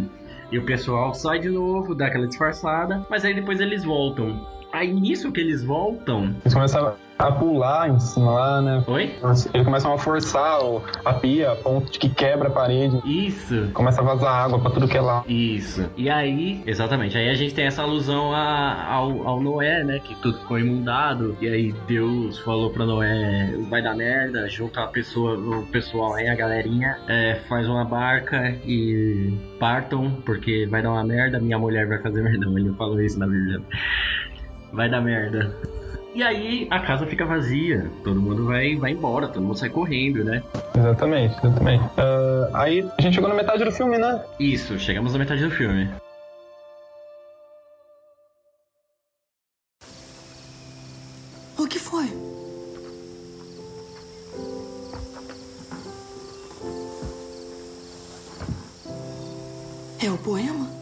E 0.50 0.59
o 0.59 0.64
pessoal 0.64 1.14
sai 1.14 1.40
de 1.40 1.48
novo, 1.48 1.94
dá 1.94 2.06
aquela 2.06 2.26
disfarçada, 2.26 3.04
mas 3.11 3.24
aí 3.24 3.35
depois 3.35 3.61
eles 3.61 3.85
voltam. 3.85 4.46
Aí 4.72 4.92
nisso 4.92 5.32
que 5.32 5.40
eles 5.40 5.64
voltam. 5.64 6.35
Eles 6.44 6.54
começam 6.54 6.94
a 7.18 7.33
pular 7.33 7.88
em 7.88 7.98
cima 7.98 8.31
lá, 8.33 8.62
né? 8.62 8.85
Oi? 8.87 9.14
Eles 9.52 9.64
começam 9.64 9.92
a 9.92 9.98
forçar 9.98 10.61
a 11.05 11.12
pia 11.14 11.52
a 11.52 11.57
ponto 11.57 11.90
de 11.90 11.98
que 11.98 12.09
quebra 12.09 12.48
a 12.48 12.50
parede. 12.50 13.00
Isso. 13.05 13.70
Começa 13.72 14.00
a 14.00 14.05
vazar 14.05 14.33
água 14.33 14.59
pra 14.59 14.70
tudo 14.70 14.88
que 14.88 14.96
é 14.96 15.00
lá. 15.00 15.24
Isso. 15.26 15.88
E 15.96 16.11
aí, 16.11 16.62
exatamente, 16.66 17.16
aí 17.16 17.31
a 17.31 17.35
gente 17.35 17.55
tem 17.55 17.66
essa 17.66 17.83
alusão 17.83 18.33
a, 18.35 18.92
ao, 18.92 19.26
ao 19.26 19.40
Noé, 19.40 19.83
né? 19.85 19.98
Que 19.98 20.14
tudo 20.16 20.38
ficou 20.38 20.59
imundado. 20.59 21.37
E 21.40 21.48
aí 21.48 21.74
Deus 21.87 22.38
falou 22.40 22.70
pra 22.70 22.85
Noé: 22.85 23.55
vai 23.68 23.83
dar 23.83 23.94
merda, 23.94 24.48
junta 24.48 24.83
a 24.83 24.87
pessoa, 24.87 25.37
o 25.37 25.66
pessoal 25.66 26.14
aí, 26.14 26.29
a 26.29 26.35
galerinha, 26.35 26.98
é, 27.09 27.40
faz 27.48 27.66
uma 27.66 27.85
barca 27.85 28.57
e 28.64 29.33
partam, 29.59 30.11
porque 30.24 30.66
vai 30.66 30.83
dar 30.83 30.90
uma 30.90 31.05
merda, 31.05 31.38
minha 31.40 31.59
mulher 31.59 31.87
vai 31.87 31.98
fazer 31.98 32.22
merda. 32.22 32.46
Ele 32.46 32.72
falou 32.74 33.00
isso 33.00 33.18
na 33.18 33.26
Bíblia. 33.26 33.61
Vai 34.72 34.90
dar 34.90 35.00
merda. 35.00 35.55
E 36.16 36.22
aí 36.22 36.66
a 36.70 36.81
casa 36.81 37.07
fica 37.07 37.26
vazia, 37.26 37.90
todo 38.02 38.18
mundo 38.18 38.46
vai, 38.46 38.74
vai 38.74 38.92
embora, 38.92 39.29
todo 39.29 39.42
mundo 39.42 39.59
sai 39.59 39.68
correndo, 39.68 40.24
né? 40.24 40.42
Exatamente, 40.74 41.37
exatamente. 41.37 41.85
Uh, 41.85 42.57
aí 42.57 42.90
a 42.96 43.02
gente 43.02 43.16
chegou 43.16 43.29
na 43.29 43.35
metade 43.35 43.62
do 43.62 43.70
filme, 43.70 43.98
né? 43.98 44.24
Isso, 44.40 44.79
chegamos 44.79 45.12
na 45.12 45.18
metade 45.18 45.44
do 45.44 45.50
filme. 45.50 45.90
O 51.59 51.66
que 51.66 51.79
foi? 51.79 52.07
É 60.02 60.11
o 60.11 60.16
poema? 60.16 60.76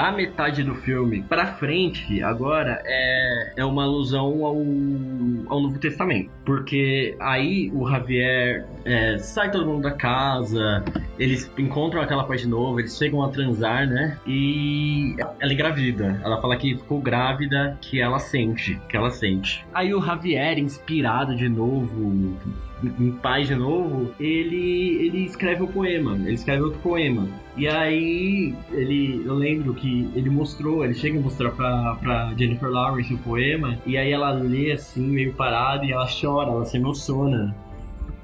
Da 0.00 0.10
metade 0.10 0.64
do 0.64 0.74
filme 0.76 1.20
pra 1.20 1.46
frente, 1.56 2.22
agora 2.22 2.82
é, 2.86 3.52
é 3.58 3.64
uma 3.66 3.84
alusão 3.84 4.42
ao, 4.46 4.56
ao 4.56 5.60
Novo 5.60 5.78
Testamento. 5.78 6.30
Porque 6.50 7.14
aí 7.20 7.70
o 7.72 7.88
Javier 7.88 8.66
é, 8.84 9.16
sai 9.18 9.52
todo 9.52 9.66
mundo 9.66 9.82
da 9.82 9.92
casa, 9.92 10.84
eles 11.16 11.48
encontram 11.56 12.02
aquela 12.02 12.24
parte 12.24 12.42
de 12.42 12.48
novo, 12.48 12.80
eles 12.80 12.98
chegam 12.98 13.22
a 13.22 13.28
transar, 13.28 13.86
né? 13.86 14.18
E 14.26 15.14
ela 15.38 15.52
engravida. 15.52 16.20
Ela 16.24 16.40
fala 16.40 16.56
que 16.56 16.74
ficou 16.74 17.00
grávida, 17.00 17.78
que 17.80 18.00
ela 18.00 18.18
sente, 18.18 18.80
que 18.88 18.96
ela 18.96 19.10
sente. 19.10 19.64
Aí 19.72 19.94
o 19.94 20.02
Javier, 20.02 20.58
inspirado 20.58 21.36
de 21.36 21.48
novo, 21.48 22.36
em 22.82 23.12
paz 23.12 23.46
de 23.46 23.54
novo, 23.54 24.12
ele, 24.18 25.06
ele 25.06 25.24
escreve 25.24 25.62
o 25.62 25.66
um 25.66 25.72
poema, 25.72 26.14
ele 26.16 26.34
escreve 26.34 26.62
outro 26.62 26.80
poema. 26.80 27.28
E 27.56 27.68
aí, 27.68 28.54
ele, 28.72 29.22
eu 29.24 29.34
lembro 29.34 29.74
que 29.74 30.08
ele 30.14 30.30
mostrou, 30.30 30.84
ele 30.84 30.94
chega 30.94 31.18
a 31.18 31.22
mostrar 31.22 31.50
pra, 31.50 31.96
pra 32.00 32.32
Jennifer 32.36 32.70
Lawrence 32.70 33.12
o 33.12 33.18
poema, 33.18 33.76
e 33.84 33.98
aí 33.98 34.12
ela 34.12 34.30
lê 34.30 34.72
assim, 34.72 35.06
meio 35.06 35.34
parada, 35.34 35.84
e 35.84 35.92
ela 35.92 36.08
chora, 36.08 36.39
ela 36.48 36.64
se 36.64 36.76
emociona. 36.76 37.54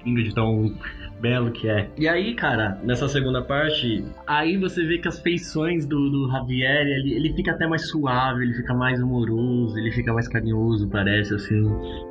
Ingrid 0.04 0.34
tão 0.34 0.72
belo 1.20 1.50
que 1.50 1.68
é. 1.68 1.88
E 1.96 2.08
aí, 2.08 2.34
cara, 2.34 2.78
nessa 2.82 3.08
segunda 3.08 3.42
parte, 3.42 4.04
aí 4.26 4.56
você 4.56 4.84
vê 4.84 4.98
que 4.98 5.08
as 5.08 5.18
feições 5.20 5.86
do, 5.86 6.10
do 6.10 6.30
Javier, 6.30 6.86
ele, 6.86 7.14
ele 7.14 7.32
fica 7.34 7.52
até 7.52 7.66
mais 7.66 7.88
suave, 7.88 8.44
ele 8.44 8.54
fica 8.54 8.74
mais 8.74 9.00
humoroso, 9.00 9.78
ele 9.78 9.90
fica 9.92 10.12
mais 10.12 10.28
carinhoso, 10.28 10.88
parece, 10.88 11.34
assim, 11.34 11.62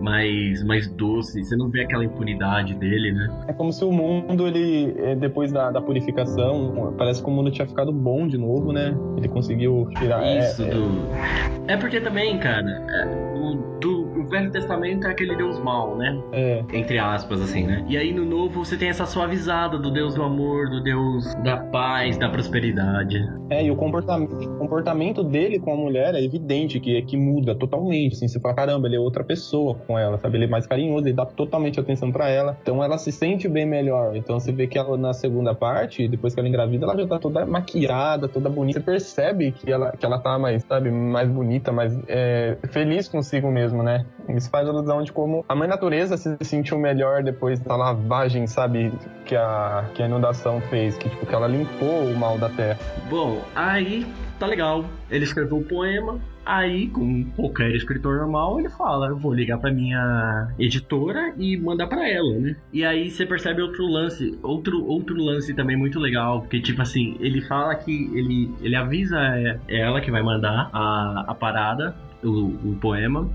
mais, 0.02 0.64
mais 0.64 0.90
doce. 0.90 1.44
Você 1.44 1.56
não 1.56 1.70
vê 1.70 1.84
aquela 1.84 2.04
impunidade 2.04 2.74
dele, 2.76 3.14
né? 3.14 3.46
É 3.48 3.54
como 3.54 3.72
se 3.72 3.84
o 3.84 3.92
mundo, 3.92 4.48
ele, 4.48 5.16
depois 5.16 5.52
da, 5.52 5.72
da 5.72 5.82
purificação, 5.82 6.94
parece 6.98 7.24
que 7.24 7.30
o 7.30 7.32
mundo 7.32 7.52
tinha 7.52 7.68
ficado 7.68 7.92
bom 7.92 8.28
de 8.28 8.38
novo, 8.38 8.72
né? 8.72 8.96
Ele 9.18 9.28
conseguiu 9.28 9.88
tirar... 9.98 10.26
Isso, 10.40 10.64
é, 10.64 10.70
do... 10.70 11.66
É 11.68 11.78
porque 11.78 12.00
também, 12.02 12.38
cara, 12.40 12.70
é, 12.90 13.36
o, 13.38 13.80
do, 13.80 14.05
o 14.26 14.30
Velho 14.30 14.52
Testamento 14.52 15.06
é 15.08 15.12
aquele 15.12 15.36
Deus 15.36 15.60
mal, 15.60 15.96
né? 15.96 16.20
É. 16.32 16.64
Entre 16.74 16.98
aspas, 16.98 17.42
assim, 17.42 17.66
né? 17.66 17.86
E 17.88 17.98
aí 17.98 18.12
no 18.12 18.26
Novo 18.26 18.66
você 18.66 18.76
tem 18.76 18.90
essa 18.90 19.06
suavizada 19.06 19.78
do 19.78 19.92
Deus 19.92 20.16
do 20.16 20.24
amor, 20.24 20.70
do 20.70 20.82
Deus 20.82 21.34
da 21.44 21.58
paz, 21.58 22.18
da 22.18 22.28
prosperidade. 22.28 23.24
É, 23.50 23.64
e 23.64 23.70
o 23.70 23.76
comportamento, 23.76 24.34
o 24.34 24.58
comportamento 24.58 25.24
dele 25.24 25.60
com 25.60 25.74
a 25.74 25.76
mulher 25.76 26.16
é 26.16 26.24
evidente 26.24 26.80
que, 26.80 27.02
que 27.04 27.16
muda 27.16 27.54
totalmente. 27.56 28.14
Assim, 28.14 28.28
você 28.28 28.40
fala, 28.40 28.56
caramba, 28.56 28.88
ele 28.88 28.96
é 28.96 29.00
outra 29.00 29.24
pessoa 29.24 29.76
com 29.88 29.98
ela, 29.98 30.18
sabe? 30.18 30.38
Ele 30.38 30.46
é 30.46 30.48
mais 30.48 30.66
carinhoso, 30.66 31.08
ele 31.08 31.16
dá 31.16 31.26
totalmente 31.26 31.80
atenção 31.80 32.12
para 32.12 32.28
ela. 32.28 32.58
Então 32.62 32.84
ela 32.84 32.98
se 32.98 33.12
sente 33.12 33.48
bem 33.48 33.66
melhor. 33.66 34.16
Então 34.16 34.40
você 34.40 34.52
vê 34.52 34.66
que 34.66 34.78
ela 34.78 34.98
na 34.98 35.14
segunda 35.14 35.54
parte, 35.54 36.08
depois 36.08 36.34
que 36.34 36.40
ela 36.40 36.50
engravida, 36.50 36.86
ela 36.86 36.98
já 36.98 37.08
tá 37.08 37.20
toda 37.20 37.46
maquiada, 37.46 38.28
toda 38.28 38.50
bonita. 38.50 38.80
Você 38.80 38.86
percebe 38.86 39.52
que 39.52 39.72
ela, 39.72 39.92
que 39.92 40.06
ela 40.06 40.18
tá 40.20 40.40
mais, 40.40 40.64
sabe, 40.64 40.90
mais 40.90 41.30
bonita, 41.30 41.72
mais 41.72 41.96
é, 42.08 42.58
feliz 42.70 43.08
consigo 43.08 43.52
mesmo, 43.52 43.84
né? 43.84 44.06
Isso 44.30 44.50
faz 44.50 44.68
alusão 44.68 45.04
de 45.04 45.12
como 45.12 45.46
a 45.48 45.56
mãe 45.56 45.68
natureza 45.68 46.18
se 46.18 46.38
sentiu 46.42 46.80
melhor 46.80 47.24
depois 47.24 47.60
da 47.60 47.76
lavagem, 47.76 48.48
sabe? 48.48 48.92
Que 49.26 49.36
a, 49.36 49.86
que 49.94 50.02
a 50.02 50.06
inundação 50.08 50.62
fez, 50.62 50.98
que, 50.98 51.10
tipo, 51.10 51.26
que 51.26 51.34
ela 51.36 51.48
limpou 51.48 52.06
o 52.06 52.18
mal 52.18 52.38
da 52.38 52.50
terra. 52.50 52.80
Bom, 53.10 53.42
aí 53.56 54.06
tá 54.40 54.46
legal. 54.46 54.86
Ele 55.10 55.24
escreveu 55.24 55.58
o 55.58 55.64
poema, 55.64 56.20
Aí, 56.46 56.90
como 56.90 57.26
qualquer 57.32 57.72
escritor 57.72 58.18
normal, 58.18 58.60
ele 58.60 58.70
fala: 58.70 59.08
eu 59.08 59.18
vou 59.18 59.34
ligar 59.34 59.58
pra 59.58 59.72
minha 59.72 60.48
editora 60.60 61.34
e 61.38 61.58
mandar 61.58 61.88
pra 61.88 62.08
ela, 62.08 62.38
né? 62.38 62.56
E 62.72 62.86
aí 62.86 63.10
você 63.10 63.26
percebe 63.26 63.64
outro 63.64 63.84
lance, 63.88 64.38
outro, 64.44 64.86
outro 64.86 65.16
lance 65.16 65.56
também 65.56 65.76
muito 65.76 66.00
legal, 66.00 66.42
porque, 66.42 66.62
tipo 66.62 66.84
assim, 66.84 67.18
ele 67.20 67.42
fala 67.42 67.74
que 67.74 68.12
ele, 68.14 68.54
ele 68.62 68.76
avisa 68.76 69.18
é, 69.20 69.60
é 69.68 69.80
ela 69.80 70.00
que 70.00 70.12
vai 70.12 70.22
mandar 70.22 70.70
a, 70.72 71.26
a 71.28 71.34
parada, 71.34 71.96
o, 72.24 72.50
o 72.70 72.78
poema. 72.80 73.28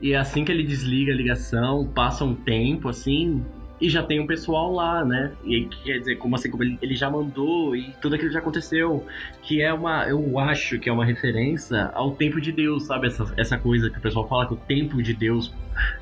E 0.00 0.14
assim 0.14 0.44
que 0.44 0.52
ele 0.52 0.62
desliga 0.62 1.12
a 1.12 1.16
ligação, 1.16 1.86
passa 1.86 2.24
um 2.24 2.34
tempo, 2.34 2.88
assim, 2.88 3.44
e 3.80 3.90
já 3.90 4.02
tem 4.02 4.20
um 4.20 4.26
pessoal 4.26 4.72
lá, 4.72 5.04
né? 5.04 5.32
E 5.44 5.68
quer 5.84 5.98
dizer, 5.98 6.16
como 6.16 6.34
assim, 6.34 6.50
como 6.50 6.62
ele, 6.62 6.78
ele 6.80 6.94
já 6.94 7.10
mandou 7.10 7.76
e 7.76 7.92
tudo 8.00 8.14
aquilo 8.14 8.30
já 8.30 8.38
aconteceu. 8.38 9.06
Que 9.42 9.60
é 9.60 9.72
uma, 9.72 10.06
eu 10.08 10.38
acho 10.38 10.78
que 10.78 10.88
é 10.88 10.92
uma 10.92 11.04
referência 11.04 11.90
ao 11.94 12.12
tempo 12.12 12.40
de 12.40 12.52
Deus, 12.52 12.84
sabe? 12.84 13.06
Essa, 13.06 13.32
essa 13.36 13.58
coisa 13.58 13.90
que 13.90 13.98
o 13.98 14.00
pessoal 14.00 14.26
fala 14.28 14.46
que 14.46 14.54
o 14.54 14.56
tempo 14.56 15.02
de 15.02 15.12
Deus 15.12 15.52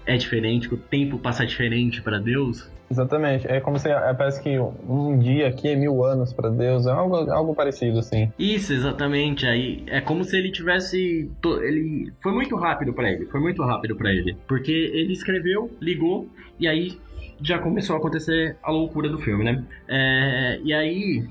é 0.07 0.16
diferente, 0.16 0.68
que 0.68 0.75
o 0.75 0.79
tempo 0.79 1.18
passa 1.18 1.45
diferente 1.47 2.03
para 2.03 2.18
Deus. 2.18 2.70
Exatamente. 2.91 3.47
É 3.49 3.61
como 3.61 3.79
se 3.79 3.89
é, 3.89 4.14
parece 4.14 4.43
que 4.43 4.59
um 4.59 5.18
dia 5.18 5.49
aqui 5.49 5.68
é 5.68 5.77
mil 5.77 6.05
anos 6.05 6.33
para 6.33 6.51
Deus. 6.51 6.87
É 6.87 6.91
algo, 6.91 7.16
algo 7.31 7.55
parecido, 7.55 7.99
assim. 7.99 8.31
Isso, 8.39 8.72
exatamente. 8.72 9.47
Aí 9.47 9.83
é 9.87 10.01
como 10.01 10.22
se 10.22 10.37
ele 10.37 10.51
tivesse. 10.51 11.31
Ele 11.62 12.12
foi 12.22 12.33
muito 12.33 12.55
rápido 12.57 12.93
para 12.93 13.11
ele. 13.11 13.27
Foi 13.27 13.41
muito 13.41 13.62
rápido 13.62 13.97
para 13.97 14.12
ele, 14.12 14.37
porque 14.47 14.72
ele 14.72 15.12
escreveu, 15.12 15.70
ligou 15.81 16.29
e 16.59 16.68
aí 16.68 16.99
já 17.43 17.59
começou 17.59 17.97
a 17.97 17.99
acontecer 17.99 18.57
a 18.62 18.70
loucura 18.70 19.09
do 19.09 19.18
filme, 19.18 19.45
né? 19.45 19.64
É, 19.89 20.61
e 20.62 20.72
aí 20.72 21.27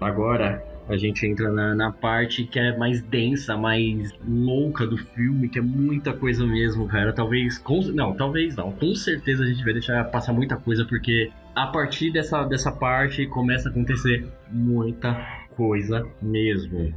agora 0.00 0.64
a 0.88 0.96
gente 0.96 1.26
entra 1.26 1.50
na, 1.50 1.74
na 1.74 1.90
parte 1.90 2.44
que 2.44 2.58
é 2.58 2.76
mais 2.76 3.02
densa, 3.02 3.56
mais 3.56 4.12
louca 4.26 4.86
do 4.86 4.96
filme, 4.96 5.48
que 5.48 5.58
é 5.58 5.62
muita 5.62 6.12
coisa 6.12 6.46
mesmo, 6.46 6.86
cara. 6.86 7.12
Talvez. 7.12 7.58
Com, 7.58 7.80
não, 7.92 8.14
talvez 8.14 8.56
não. 8.56 8.72
Com 8.72 8.94
certeza 8.94 9.44
a 9.44 9.46
gente 9.46 9.64
vai 9.64 9.72
deixar 9.72 10.04
passar 10.04 10.32
muita 10.32 10.56
coisa, 10.56 10.84
porque 10.84 11.30
a 11.54 11.66
partir 11.66 12.12
dessa, 12.12 12.44
dessa 12.44 12.70
parte 12.70 13.26
começa 13.26 13.68
a 13.68 13.72
acontecer 13.72 14.26
muita 14.50 15.14
coisa 15.56 16.06
mesmo. 16.20 16.92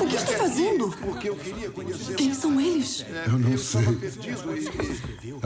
O 0.00 0.06
que 0.06 0.16
está 0.16 0.32
fazendo? 0.32 0.90
Porque 0.90 1.28
eu 1.28 1.36
queria 1.36 1.70
conhecer. 1.70 2.14
Quem 2.16 2.34
são 2.34 2.60
eles? 2.60 3.04
Eu 3.26 3.38
não 3.38 3.56
sei. 3.58 3.82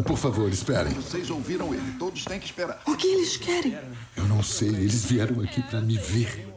Por 0.05 0.16
favor, 0.16 0.51
esperem. 0.51 0.93
Vocês 0.95 1.31
ouviram 1.31 1.73
ele. 1.75 1.95
Todos 1.99 2.25
têm 2.25 2.39
que 2.39 2.47
esperar. 2.47 2.83
O 2.87 2.97
que 2.97 3.07
eles 3.07 3.37
querem? 3.37 3.79
Eu 4.16 4.25
não 4.25 4.43
sei. 4.43 4.68
Eles 4.68 5.05
vieram 5.05 5.41
aqui 5.43 5.62
para 5.62 5.81
me 5.81 5.97
ver. 5.97 6.49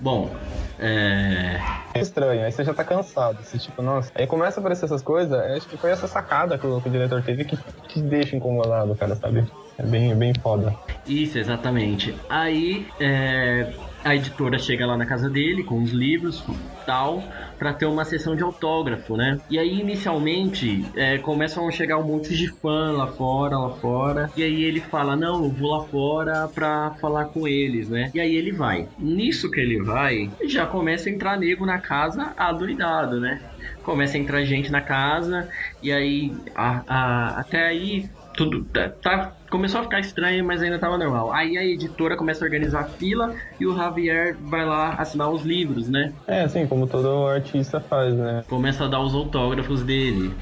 Bom, 0.00 0.34
é. 0.80 1.60
É 1.92 2.00
estranho, 2.00 2.44
aí 2.44 2.52
você 2.52 2.64
já 2.64 2.72
tá 2.72 2.84
cansado. 2.84 3.42
Você, 3.42 3.58
tipo, 3.58 3.82
nossa. 3.82 4.10
Aí 4.14 4.26
começa 4.26 4.58
a 4.58 4.60
aparecer 4.60 4.84
essas 4.84 5.02
coisas, 5.02 5.32
eu 5.32 5.56
acho 5.56 5.68
que 5.68 5.76
foi 5.76 5.90
essa 5.90 6.06
sacada 6.06 6.58
que 6.58 6.66
o, 6.66 6.80
que 6.80 6.88
o 6.88 6.92
diretor 6.92 7.22
teve 7.22 7.44
que 7.44 7.56
te 7.88 8.02
deixa 8.02 8.36
incomodado, 8.36 8.94
cara, 8.96 9.16
sabe? 9.16 9.44
É 9.76 9.86
bem, 9.86 10.14
bem 10.16 10.32
foda. 10.40 10.74
Isso, 11.06 11.38
exatamente. 11.38 12.16
Aí 12.28 12.86
é, 13.00 13.72
a 14.04 14.14
editora 14.16 14.58
chega 14.58 14.86
lá 14.86 14.96
na 14.96 15.06
casa 15.06 15.28
dele 15.30 15.64
com 15.64 15.80
os 15.82 15.92
livros 15.92 16.44
tal, 16.86 17.28
pra 17.58 17.74
ter 17.74 17.86
uma 17.86 18.04
sessão 18.04 18.34
de 18.34 18.42
autógrafo, 18.42 19.16
né? 19.16 19.40
E 19.48 19.58
aí, 19.58 19.80
inicialmente, 19.80 20.90
é, 20.96 21.18
começam 21.18 21.68
a 21.68 21.70
chegar 21.70 21.98
um 21.98 22.06
monte 22.06 22.34
de 22.34 22.48
fã 22.60 22.92
lá 22.92 23.06
fora, 23.16 23.56
lá 23.58 23.78
fora. 23.80 24.32
E 24.34 24.42
aí 24.42 24.62
ele 24.64 24.80
fala: 24.80 25.16
Não, 25.16 25.44
eu 25.44 25.52
vou 25.52 25.70
lá 25.70 25.88
fora 25.88 26.48
pra 26.54 26.96
falar 27.00 27.26
com 27.26 27.46
eles, 27.46 27.88
né? 27.88 28.10
E 28.14 28.20
aí 28.20 28.34
ele 28.34 28.52
vai. 28.52 28.88
Nisso 28.98 29.50
que 29.50 29.60
ele 29.60 29.82
vai, 29.84 30.16
já 30.48 30.66
começa 30.66 31.08
a 31.08 31.12
entrar 31.12 31.38
nego 31.38 31.64
na 31.66 31.80
casa 31.80 32.32
adoidado, 32.36 33.20
né? 33.20 33.38
Começa 33.82 34.16
a 34.16 34.20
entrar 34.20 34.42
gente 34.44 34.70
na 34.70 34.80
casa, 34.80 35.46
e 35.82 35.92
aí, 35.92 36.42
a- 36.56 36.82
a- 36.88 37.40
até 37.40 37.66
aí, 37.66 38.08
tudo 38.34 38.64
tá, 38.70 38.90
tá- 39.02 39.36
começou 39.50 39.80
a 39.80 39.82
ficar 39.84 40.00
estranho, 40.00 40.44
mas 40.46 40.62
ainda 40.62 40.78
tava 40.80 40.98
normal. 40.98 41.32
Aí 41.32 41.56
a 41.58 41.64
editora 41.64 42.16
começa 42.16 42.44
a 42.44 42.46
organizar 42.46 42.82
a 42.82 42.92
fila 42.96 43.32
e 43.58 43.66
o 43.66 43.74
Javier 43.76 44.38
vai 44.48 44.64
lá 44.64 44.94
assinar 44.94 45.30
os 45.30 45.44
livros, 45.44 45.88
né? 45.90 46.14
É, 46.26 46.42
assim, 46.42 46.66
como 46.68 46.86
todo 46.88 47.26
artista 47.26 47.80
faz, 47.80 48.16
né? 48.16 48.44
Começa 48.48 48.84
a 48.84 48.88
dar 48.88 49.00
os 49.02 49.14
autógrafos 49.14 49.84
dele. 49.84 50.40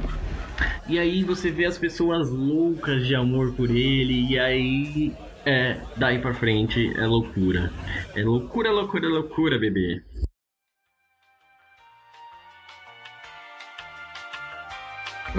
E 0.86 0.98
aí 0.98 1.24
você 1.24 1.50
vê 1.52 1.66
as 1.66 1.78
pessoas 1.78 2.30
loucas 2.30 3.06
de 3.06 3.14
amor 3.14 3.54
por 3.56 3.70
ele, 3.70 4.28
e 4.32 4.38
aí 4.38 5.18
é, 5.46 5.86
daí 5.96 6.20
pra 6.20 6.34
frente 6.34 6.92
é 6.98 7.06
loucura. 7.06 7.76
É 8.14 8.22
loucura, 8.24 8.70
loucura, 8.72 9.08
loucura, 9.08 9.58
bebê. 9.58 10.02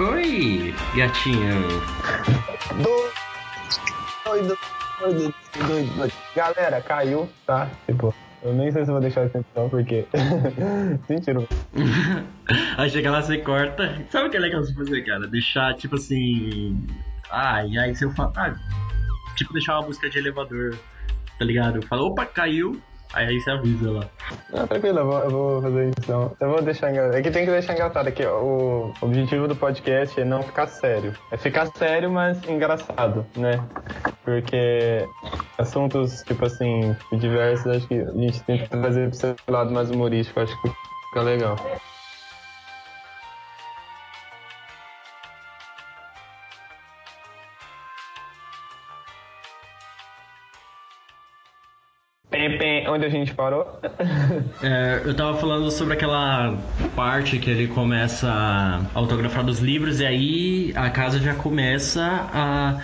Oi, 0.00 0.74
gatinho. 0.96 1.60
Doido, 4.24 4.58
doido, 4.98 5.34
doido, 5.68 5.94
doido. 5.94 6.12
Galera, 6.34 6.80
caiu, 6.80 7.28
tá? 7.46 7.68
Tipo, 7.84 8.14
eu 8.42 8.54
nem 8.54 8.72
sei 8.72 8.86
se 8.86 8.90
vou 8.90 8.98
deixar 8.98 9.26
essa 9.26 9.40
edição, 9.40 9.68
porque. 9.68 10.06
Mentira. 11.06 11.46
aí 12.78 12.88
chega 12.88 13.10
lá, 13.10 13.20
você 13.20 13.36
corta. 13.38 14.02
Sabe 14.08 14.28
o 14.28 14.30
que 14.30 14.38
é 14.38 14.40
legal 14.40 14.64
você 14.64 14.72
fazer, 14.72 15.02
cara? 15.02 15.26
Deixar, 15.26 15.74
tipo 15.74 15.96
assim. 15.96 16.82
Ah, 17.30 17.62
e 17.66 17.78
aí 17.78 17.94
se 17.94 18.06
eu 18.06 18.10
falo. 18.12 18.32
Ah, 18.36 18.54
tipo, 19.36 19.52
deixar 19.52 19.78
uma 19.78 19.88
música 19.88 20.08
de 20.08 20.18
elevador, 20.18 20.78
tá 21.38 21.44
ligado? 21.44 21.86
Fala, 21.86 22.04
opa, 22.04 22.24
caiu. 22.24 22.80
Aí, 23.12 23.40
você 23.40 23.50
avisa 23.50 23.90
lá. 23.90 24.04
Não, 24.52 24.66
tranquilo, 24.66 24.98
eu 25.00 25.06
vou, 25.06 25.18
eu 25.18 25.30
vou 25.30 25.62
fazer 25.62 25.84
isso. 25.88 25.98
Então. 26.00 26.36
Eu 26.40 26.50
vou 26.50 26.62
deixar 26.62 26.90
engraçado. 26.90 27.16
É 27.16 27.22
que 27.22 27.30
tem 27.30 27.44
que 27.44 27.50
deixar 27.50 27.72
engraçado 27.74 28.06
aqui. 28.06 28.24
O 28.24 28.92
objetivo 29.00 29.48
do 29.48 29.56
podcast 29.56 30.20
é 30.20 30.24
não 30.24 30.42
ficar 30.42 30.66
sério. 30.66 31.14
É 31.30 31.36
ficar 31.36 31.66
sério, 31.76 32.10
mas 32.10 32.42
engraçado, 32.48 33.26
né? 33.36 33.60
Porque 34.24 35.06
assuntos, 35.58 36.22
tipo 36.22 36.44
assim, 36.44 36.94
diversos, 37.12 37.66
acho 37.66 37.88
que 37.88 37.94
a 37.94 38.12
gente 38.12 38.40
tem 38.44 38.58
que 38.58 38.68
trazer 38.68 39.08
pro 39.08 39.18
seu 39.18 39.36
lado 39.48 39.70
mais 39.72 39.90
humorístico, 39.90 40.40
acho 40.40 40.60
que 40.62 40.70
fica 41.08 41.22
legal. 41.22 41.56
Onde 52.88 53.06
a 53.06 53.08
gente 53.08 53.34
parou? 53.34 53.66
É, 54.62 55.02
eu 55.04 55.14
tava 55.14 55.36
falando 55.38 55.70
sobre 55.70 55.94
aquela 55.94 56.56
parte 56.94 57.38
que 57.38 57.50
ele 57.50 57.66
começa 57.68 58.28
a 58.30 58.82
autografar 58.94 59.44
dos 59.44 59.60
livros 59.60 60.00
e 60.00 60.06
aí 60.06 60.72
a 60.76 60.90
casa 60.90 61.18
já 61.18 61.34
começa 61.34 62.02
a, 62.32 62.78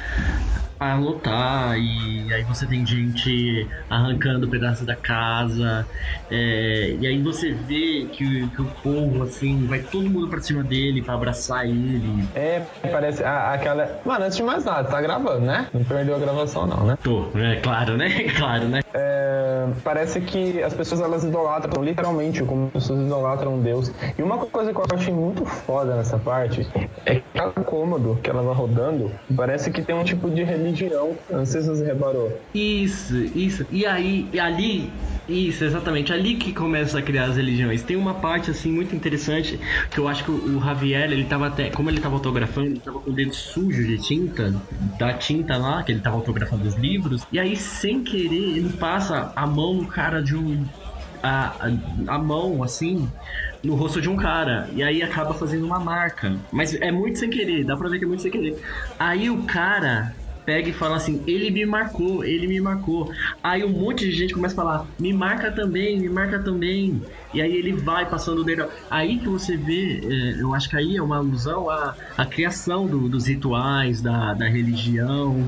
a 0.78 0.94
lotar 0.94 1.78
e 1.78 2.30
aí 2.32 2.42
você 2.44 2.66
tem 2.66 2.84
gente 2.84 3.66
arrancando 3.88 4.46
pedaços 4.48 4.84
da 4.84 4.94
casa 4.94 5.86
é, 6.30 6.96
e 7.00 7.06
aí 7.06 7.22
você 7.22 7.52
vê 7.52 8.08
que, 8.12 8.48
que 8.54 8.60
o 8.62 8.66
povo 8.82 9.22
assim 9.22 9.66
vai 9.66 9.80
todo 9.80 10.10
mundo 10.10 10.28
pra 10.28 10.40
cima 10.40 10.62
dele 10.62 11.02
pra 11.02 11.14
abraçar 11.14 11.64
ele. 11.66 12.28
É, 12.34 12.60
parece 12.90 13.24
a- 13.24 13.52
aquela. 13.54 14.00
Mano, 14.04 14.24
antes 14.26 14.36
de 14.36 14.42
mais 14.42 14.64
nada, 14.64 14.88
tá 14.88 15.00
gravando, 15.00 15.46
né? 15.46 15.66
Não 15.72 15.82
perdeu 15.84 16.14
a 16.14 16.18
gravação, 16.18 16.66
não, 16.66 16.84
né? 16.86 16.98
Tô, 17.02 17.30
é 17.38 17.56
claro, 17.56 17.96
né? 17.96 18.08
Claro, 18.36 18.68
né? 18.68 18.80
É, 18.92 19.66
parece 19.82 20.20
que 20.20 20.62
as 20.62 20.74
pessoas 20.74 21.00
elas 21.00 21.24
idolatram, 21.24 21.82
literalmente, 21.82 22.42
como 22.42 22.66
as 22.66 22.72
pessoas 22.72 23.06
idolatram 23.06 23.60
Deus. 23.60 23.90
E 24.18 24.22
uma 24.22 24.38
coisa 24.38 24.72
que 24.72 24.78
eu 24.78 24.84
achei 24.92 25.12
muito 25.14 25.44
foda 25.44 25.96
nessa 25.96 26.18
parte 26.18 26.66
é 27.06 27.16
que 27.16 27.24
cada 27.34 27.62
cômodo 27.62 28.18
que 28.22 28.28
ela 28.28 28.42
vai 28.42 28.54
rodando 28.54 29.12
parece 29.34 29.70
que 29.70 29.80
tem 29.82 29.94
um 29.96 30.04
tipo 30.04 30.30
de 30.30 30.42
religião. 30.42 30.65
Se 31.44 31.60
você 31.60 31.84
reparou. 31.84 32.40
Isso, 32.54 33.16
isso. 33.34 33.66
E 33.70 33.84
aí, 33.86 34.28
e 34.32 34.40
ali 34.40 34.90
Isso, 35.28 35.64
exatamente. 35.64 36.12
Ali 36.12 36.36
que 36.36 36.52
começa 36.52 36.98
a 36.98 37.02
criar 37.02 37.24
as 37.24 37.36
religiões. 37.36 37.82
Tem 37.82 37.96
uma 37.96 38.14
parte, 38.14 38.50
assim, 38.50 38.70
muito 38.70 38.94
interessante, 38.94 39.58
que 39.90 39.98
eu 39.98 40.06
acho 40.06 40.24
que 40.24 40.30
o 40.30 40.60
Javier, 40.60 41.10
ele 41.10 41.24
tava 41.24 41.48
até... 41.48 41.70
Como 41.70 41.90
ele 41.90 42.00
tava 42.00 42.14
autografando, 42.14 42.68
ele 42.68 42.80
tava 42.80 43.00
com 43.00 43.10
o 43.10 43.14
dedo 43.14 43.34
sujo 43.34 43.84
de 43.84 43.98
tinta, 43.98 44.54
da 44.98 45.12
tinta 45.14 45.56
lá, 45.56 45.82
que 45.82 45.90
ele 45.92 46.00
tava 46.00 46.16
autografando 46.16 46.66
os 46.66 46.76
livros, 46.76 47.26
e 47.32 47.38
aí, 47.40 47.56
sem 47.56 48.04
querer, 48.04 48.56
ele 48.56 48.70
passa 48.74 49.32
a 49.34 49.46
mão 49.46 49.74
no 49.74 49.86
cara 49.86 50.22
de 50.22 50.36
um... 50.36 50.64
A, 51.22 51.56
a, 51.66 52.14
a 52.14 52.18
mão, 52.18 52.62
assim, 52.62 53.08
no 53.64 53.74
rosto 53.74 54.00
de 54.00 54.08
um 54.08 54.14
cara. 54.14 54.68
E 54.72 54.82
aí 54.82 55.02
acaba 55.02 55.34
fazendo 55.34 55.66
uma 55.66 55.80
marca. 55.80 56.36
Mas 56.52 56.74
é 56.74 56.92
muito 56.92 57.18
sem 57.18 57.28
querer, 57.28 57.64
dá 57.64 57.76
pra 57.76 57.88
ver 57.88 57.98
que 57.98 58.04
é 58.04 58.06
muito 58.06 58.22
sem 58.22 58.30
querer. 58.30 58.56
Aí 58.96 59.28
o 59.28 59.42
cara 59.42 60.14
pega 60.46 60.68
e 60.70 60.72
fala 60.72 60.96
assim: 60.96 61.22
ele 61.26 61.50
me 61.50 61.66
marcou, 61.66 62.24
ele 62.24 62.46
me 62.46 62.60
marcou. 62.60 63.10
Aí 63.42 63.64
um 63.64 63.68
monte 63.68 64.06
de 64.06 64.12
gente 64.12 64.32
começa 64.32 64.54
a 64.54 64.56
falar: 64.56 64.88
me 64.98 65.12
marca 65.12 65.52
também, 65.52 66.00
me 66.00 66.08
marca 66.08 66.42
também. 66.42 67.02
E 67.36 67.42
aí 67.42 67.54
ele 67.54 67.74
vai 67.74 68.06
passando 68.06 68.40
o 68.40 68.44
dedo. 68.44 68.66
Aí 68.90 69.18
que 69.18 69.28
você 69.28 69.58
vê, 69.58 70.00
é, 70.02 70.42
eu 70.42 70.54
acho 70.54 70.70
que 70.70 70.76
aí 70.76 70.96
é 70.96 71.02
uma 71.02 71.18
alusão 71.18 71.68
à, 71.68 71.94
à 72.16 72.24
criação 72.24 72.86
do, 72.86 73.10
dos 73.10 73.26
rituais, 73.26 74.00
da, 74.00 74.32
da 74.32 74.46
religião. 74.46 75.46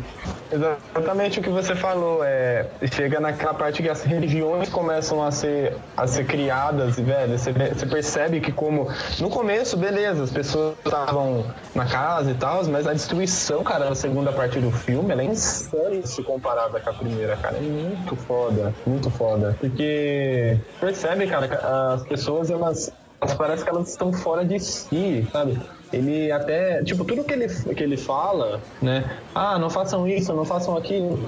Exatamente 0.53 1.41
o 1.41 1.43
que 1.43 1.49
você 1.49 1.75
falou. 1.75 2.23
É, 2.23 2.67
chega 2.93 3.21
naquela 3.21 3.55
parte 3.55 3.83
que 3.83 3.89
as 3.89 4.03
religiões 4.05 4.69
começam 4.69 5.25
a 5.25 5.31
ser, 5.31 5.77
a 5.97 6.07
ser 6.07 6.27
criadas, 6.27 6.99
e, 6.99 7.03
velho, 7.03 7.39
você, 7.39 7.53
você 7.53 7.87
percebe 7.87 8.41
que 8.41 8.53
como. 8.53 8.89
No 9.19 9.31
começo, 9.31 9.75
beleza, 9.75 10.25
as 10.25 10.31
pessoas 10.31 10.77
estavam 10.85 11.47
na 11.75 11.87
casa 11.87 12.31
e 12.31 12.35
tal, 12.35 12.63
mas 12.67 12.87
a 12.87 12.93
destruição, 12.93 13.65
cara, 13.65 13.89
na 13.89 13.95
segunda 13.95 14.31
parte 14.31 14.59
do 14.61 14.71
filme, 14.71 15.11
ela 15.11 15.23
é 15.23 15.25
insana 15.25 15.79
se 16.05 16.23
comparada 16.23 16.79
com 16.81 16.91
a 16.91 16.93
primeira, 16.93 17.37
cara. 17.37 17.57
É 17.57 17.61
muito 17.61 18.15
foda, 18.17 18.75
muito 18.87 19.11
foda. 19.11 19.57
Porque 19.59 20.59
percebe, 20.81 21.27
cara, 21.27 21.49
que 21.49 21.55
as 21.95 22.05
pessoas, 22.05 22.51
elas, 22.51 22.93
elas 23.21 23.35
parece 23.35 23.65
que 23.65 23.71
elas 23.71 23.89
estão 23.89 24.13
fora 24.13 24.45
de 24.45 24.59
si, 24.61 25.27
sabe? 25.33 25.59
Ele 25.93 26.31
até, 26.31 26.83
tipo, 26.85 27.05
tudo 27.05 27.25
que 27.25 27.33
ele, 27.33 27.49
que 27.49 27.83
ele 27.83 27.97
fala, 27.97 28.61
né? 28.81 29.19
Ah, 29.35 29.59
não 29.59 29.71
façam 29.71 30.07
isso, 30.07 30.35
não 30.35 30.45
façam 30.45 30.77
aquilo 30.77 31.19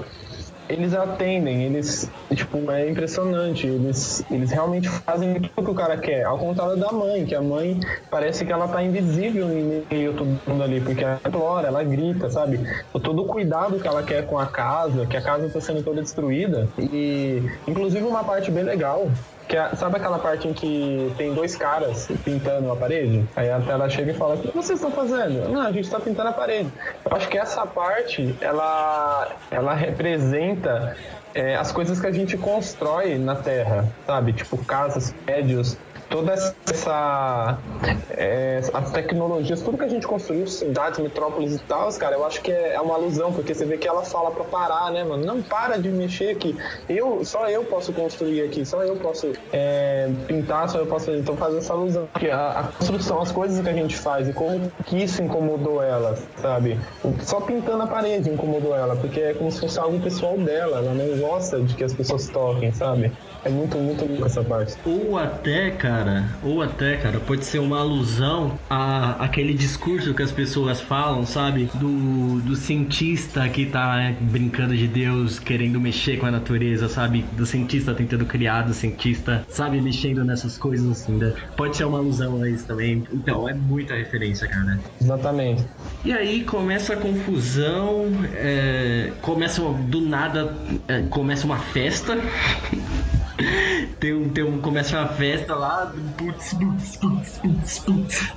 eles 0.71 0.93
atendem, 0.93 1.63
eles, 1.63 2.09
tipo, 2.33 2.71
é 2.71 2.89
impressionante, 2.89 3.67
eles, 3.67 4.23
eles 4.31 4.51
realmente 4.51 4.87
fazem 4.87 5.33
tudo 5.33 5.65
que 5.65 5.71
o 5.71 5.75
cara 5.75 5.97
quer, 5.97 6.23
ao 6.23 6.37
contrário 6.37 6.77
da 6.77 6.91
mãe, 6.91 7.25
que 7.25 7.35
a 7.35 7.41
mãe 7.41 7.79
parece 8.09 8.45
que 8.45 8.51
ela 8.51 8.67
tá 8.67 8.81
invisível 8.81 9.51
em 9.51 9.83
meio 9.91 10.13
todo 10.13 10.39
mundo 10.47 10.63
ali, 10.63 10.79
porque 10.79 11.03
ela 11.03 11.19
implora, 11.27 11.67
ela 11.67 11.83
grita, 11.83 12.29
sabe? 12.29 12.59
Todo 13.03 13.23
o 13.23 13.25
cuidado 13.25 13.79
que 13.79 13.87
ela 13.87 14.01
quer 14.01 14.25
com 14.25 14.39
a 14.39 14.45
casa, 14.45 15.05
que 15.05 15.17
a 15.17 15.21
casa 15.21 15.49
tá 15.49 15.59
sendo 15.59 15.83
toda 15.83 16.01
destruída, 16.01 16.69
e 16.79 17.43
inclusive 17.67 18.05
uma 18.05 18.23
parte 18.23 18.49
bem 18.49 18.63
legal, 18.63 19.09
que 19.47 19.57
é, 19.57 19.75
sabe 19.75 19.97
aquela 19.97 20.19
parte 20.19 20.47
em 20.47 20.53
que 20.53 21.13
tem 21.17 21.33
dois 21.33 21.55
caras 21.55 22.07
pintando 22.23 22.71
a 22.71 22.75
parede? 22.75 23.25
Aí 23.35 23.47
ela 23.47 23.89
chega 23.89 24.11
e 24.11 24.13
fala: 24.13 24.35
O 24.35 24.37
que 24.39 24.47
vocês 24.49 24.79
estão 24.79 24.91
fazendo? 24.91 25.49
Não, 25.49 25.61
a 25.61 25.71
gente 25.71 25.85
está 25.85 25.99
pintando 25.99 26.29
a 26.29 26.33
parede. 26.33 26.71
Eu 27.05 27.15
acho 27.15 27.27
que 27.27 27.37
essa 27.37 27.65
parte 27.65 28.35
ela, 28.41 29.27
ela 29.49 29.73
representa 29.73 30.95
é, 31.33 31.55
as 31.55 31.71
coisas 31.71 31.99
que 31.99 32.07
a 32.07 32.11
gente 32.11 32.37
constrói 32.37 33.17
na 33.17 33.35
Terra, 33.35 33.87
sabe? 34.05 34.33
Tipo 34.33 34.57
casas, 34.65 35.13
prédios, 35.25 35.77
toda 36.11 36.33
essa 36.33 37.57
é, 38.11 38.61
as 38.73 38.91
tecnologias, 38.91 39.61
tudo 39.61 39.77
que 39.77 39.85
a 39.85 39.87
gente 39.87 40.05
construiu, 40.05 40.45
cidades, 40.45 40.99
metrópoles 40.99 41.55
e 41.55 41.59
tal, 41.59 41.91
cara, 41.93 42.15
eu 42.15 42.25
acho 42.25 42.41
que 42.41 42.51
é, 42.51 42.73
é 42.73 42.81
uma 42.81 42.95
alusão, 42.95 43.31
porque 43.31 43.53
você 43.53 43.65
vê 43.65 43.77
que 43.77 43.87
ela 43.87 44.03
fala 44.03 44.29
para 44.29 44.43
parar, 44.43 44.91
né, 44.91 45.03
mano? 45.03 45.25
Não 45.25 45.41
para 45.41 45.77
de 45.77 45.89
mexer 45.89 46.29
aqui. 46.29 46.55
Eu, 46.87 47.23
só 47.23 47.49
eu 47.49 47.63
posso 47.63 47.93
construir 47.93 48.41
aqui, 48.41 48.65
só 48.65 48.83
eu 48.83 48.97
posso 48.97 49.31
é, 49.51 50.09
pintar, 50.27 50.69
só 50.69 50.79
eu 50.79 50.85
posso 50.85 51.05
fazer. 51.05 51.19
Então 51.19 51.35
faz 51.37 51.55
essa 51.55 51.73
alusão. 51.73 52.07
Porque 52.11 52.29
a, 52.29 52.59
a, 52.59 52.63
construção, 52.63 53.21
as 53.21 53.31
coisas 53.31 53.63
que 53.63 53.69
a 53.69 53.73
gente 53.73 53.95
faz 53.95 54.27
e 54.27 54.33
como 54.33 54.71
que 54.85 55.01
isso 55.01 55.23
incomodou 55.23 55.81
ela, 55.81 56.17
sabe? 56.37 56.77
Só 57.21 57.39
pintando 57.39 57.83
a 57.83 57.87
parede 57.87 58.29
incomodou 58.29 58.75
ela, 58.75 58.95
porque 58.95 59.19
é 59.19 59.33
como 59.33 59.51
se 59.51 59.61
fosse 59.61 59.79
algo 59.79 59.99
pessoal 59.99 60.37
dela, 60.37 60.77
ela 60.77 60.93
não 60.93 61.17
gosta 61.17 61.59
de 61.61 61.73
que 61.73 61.83
as 61.83 61.93
pessoas 61.93 62.27
toquem, 62.27 62.73
sabe? 62.73 63.11
É 63.43 63.49
muito, 63.49 63.77
muito 63.77 64.05
louco 64.05 64.25
essa 64.25 64.43
parte. 64.43 64.75
Ou 64.85 65.17
até, 65.17 65.71
cara, 65.71 66.00
ou 66.43 66.61
até, 66.61 66.97
cara, 66.97 67.19
pode 67.19 67.45
ser 67.45 67.59
uma 67.59 67.79
alusão 67.79 68.57
a 68.69 69.23
aquele 69.23 69.53
discurso 69.53 70.13
que 70.13 70.23
as 70.23 70.31
pessoas 70.31 70.81
falam, 70.81 71.25
sabe? 71.25 71.69
Do, 71.75 72.39
do 72.41 72.55
cientista 72.55 73.47
que 73.49 73.65
tá 73.65 74.13
brincando 74.19 74.75
de 74.75 74.87
Deus, 74.87 75.39
querendo 75.39 75.79
mexer 75.79 76.17
com 76.17 76.25
a 76.25 76.31
natureza, 76.31 76.87
sabe? 76.89 77.25
Do 77.33 77.45
cientista 77.45 77.93
tentando 77.93 78.25
criar, 78.25 78.63
do 78.63 78.73
cientista, 78.73 79.45
sabe, 79.47 79.81
mexendo 79.81 80.23
nessas 80.23 80.57
coisas 80.57 80.89
assim. 80.89 81.17
Né? 81.17 81.33
Pode 81.55 81.77
ser 81.77 81.85
uma 81.85 81.99
alusão 81.99 82.41
a 82.41 82.49
isso 82.49 82.65
também. 82.65 83.03
Então, 83.13 83.47
é 83.47 83.53
muita 83.53 83.95
referência, 83.95 84.47
cara. 84.47 84.79
Exatamente. 84.99 85.65
E 86.03 86.11
aí 86.11 86.43
começa 86.43 86.93
a 86.93 86.97
confusão, 86.97 88.07
é, 88.33 89.11
começa 89.21 89.61
do 89.61 90.01
nada, 90.01 90.55
é, 90.87 91.01
começa 91.03 91.45
uma 91.45 91.57
festa. 91.57 92.17
tem 93.99 94.13
um, 94.13 94.29
tem 94.29 94.43
um, 94.43 94.59
começa 94.59 94.99
uma 94.99 95.07
festa 95.09 95.55
lá, 95.55 95.91
putz, 96.17 96.53
putz, 96.53 96.97
putz, 96.97 97.37
putz, 97.37 97.79
putz. 97.79 98.33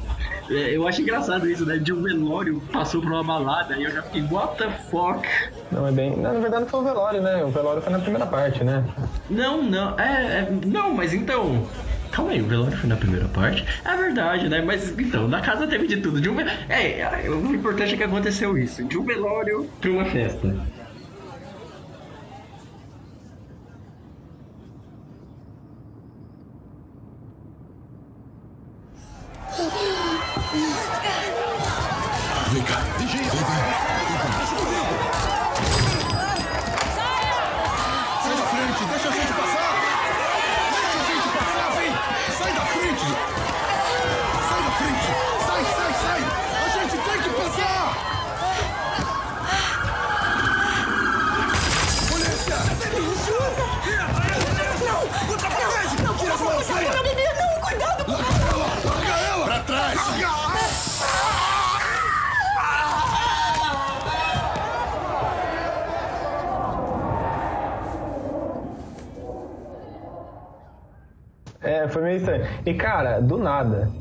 É, 0.51 0.77
eu 0.77 0.87
acho 0.87 1.01
engraçado 1.01 1.49
isso, 1.49 1.65
né? 1.65 1.79
De 1.79 1.93
um 1.93 2.03
velório 2.03 2.61
passou 2.73 3.01
pra 3.01 3.11
uma 3.11 3.25
balada 3.25 3.77
e 3.77 3.85
eu 3.85 3.91
já 3.91 4.03
fiquei, 4.03 4.23
what 4.31 4.57
the 4.59 4.71
fuck? 4.91 5.27
Não, 5.73 5.87
é 5.87 5.93
bem. 5.93 6.11
Não, 6.17 6.35
na 6.35 6.41
verdade 6.41 6.63
não 6.63 6.69
foi 6.69 6.81
o 6.81 6.85
velório, 6.85 7.23
né? 7.23 7.45
O 7.45 7.49
velório 7.49 7.83
foi 7.83 7.93
na 7.93 7.99
primeira 7.99 8.27
parte, 8.27 8.63
né? 8.63 8.85
Não, 9.31 9.63
não. 9.63 9.99
É, 9.99 10.41
é 10.41 10.49
não, 10.67 10.93
mas 10.95 11.15
então. 11.15 11.67
Calma 12.11 12.31
aí, 12.31 12.41
o 12.41 12.47
velório 12.47 12.77
foi 12.77 12.89
na 12.89 12.97
primeira 12.97 13.27
parte? 13.27 13.67
É 13.85 13.97
verdade, 13.97 14.49
né? 14.49 14.63
Mas 14.63 14.97
então, 14.97 15.27
na 15.27 15.41
casa 15.41 15.67
teve 15.67 15.87
de 15.89 15.97
tudo. 15.97 16.21
De 16.21 16.29
um, 16.29 16.39
é, 16.41 17.29
o 17.29 17.53
importante 17.53 17.95
é 17.95 17.97
que 17.97 18.05
aconteceu 18.05 18.57
isso. 18.57 18.85
De 18.85 18.97
um 18.97 19.05
velório 19.05 19.69
pra 19.81 19.91
uma 19.91 20.05
festa. 20.05 20.55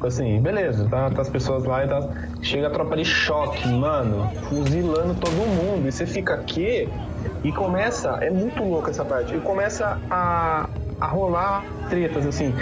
Assim, 0.07 0.39
beleza, 0.41 0.87
tá, 0.89 1.09
tá 1.09 1.21
as 1.21 1.29
pessoas 1.29 1.63
lá 1.65 1.85
e 1.85 1.87
tá. 1.87 2.09
Chega 2.41 2.67
a 2.67 2.69
tropa 2.69 2.95
de 2.95 3.05
choque, 3.05 3.67
mano, 3.67 4.29
fuzilando 4.49 5.15
todo 5.15 5.33
mundo. 5.33 5.87
E 5.87 5.91
você 5.91 6.05
fica 6.05 6.33
aqui 6.33 6.89
e 7.43 7.51
começa. 7.51 8.17
É 8.21 8.29
muito 8.29 8.63
louco 8.63 8.89
essa 8.89 9.05
parte. 9.05 9.35
E 9.35 9.39
começa 9.39 9.99
a, 10.09 10.69
a 10.99 11.07
rolar 11.07 11.63
tretas, 11.89 12.25
assim. 12.25 12.53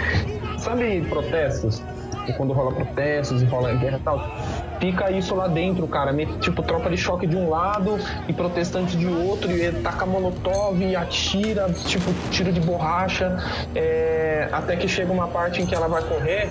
Sabe 0.58 1.02
protestos? 1.08 1.82
E 2.28 2.32
quando 2.34 2.52
rola 2.52 2.72
protestos 2.72 3.42
e 3.42 3.44
rola 3.46 3.74
guerra 3.74 3.98
e 3.98 4.00
tal. 4.00 4.36
Fica 4.78 5.10
isso 5.10 5.34
lá 5.34 5.48
dentro, 5.48 5.86
cara. 5.88 6.14
Tipo, 6.40 6.62
tropa 6.62 6.88
de 6.88 6.96
choque 6.96 7.26
de 7.26 7.36
um 7.36 7.50
lado 7.50 7.98
e 8.28 8.32
protestante 8.32 8.96
de 8.96 9.06
outro. 9.06 9.50
E 9.50 9.72
taca 9.72 10.06
molotov 10.06 10.80
e 10.80 10.94
atira, 10.94 11.72
tipo, 11.86 12.12
tiro 12.30 12.52
de 12.52 12.60
borracha. 12.60 13.36
É, 13.74 14.48
até 14.52 14.76
que 14.76 14.86
chega 14.86 15.12
uma 15.12 15.26
parte 15.26 15.62
em 15.62 15.66
que 15.66 15.74
ela 15.74 15.88
vai 15.88 16.02
correr. 16.02 16.48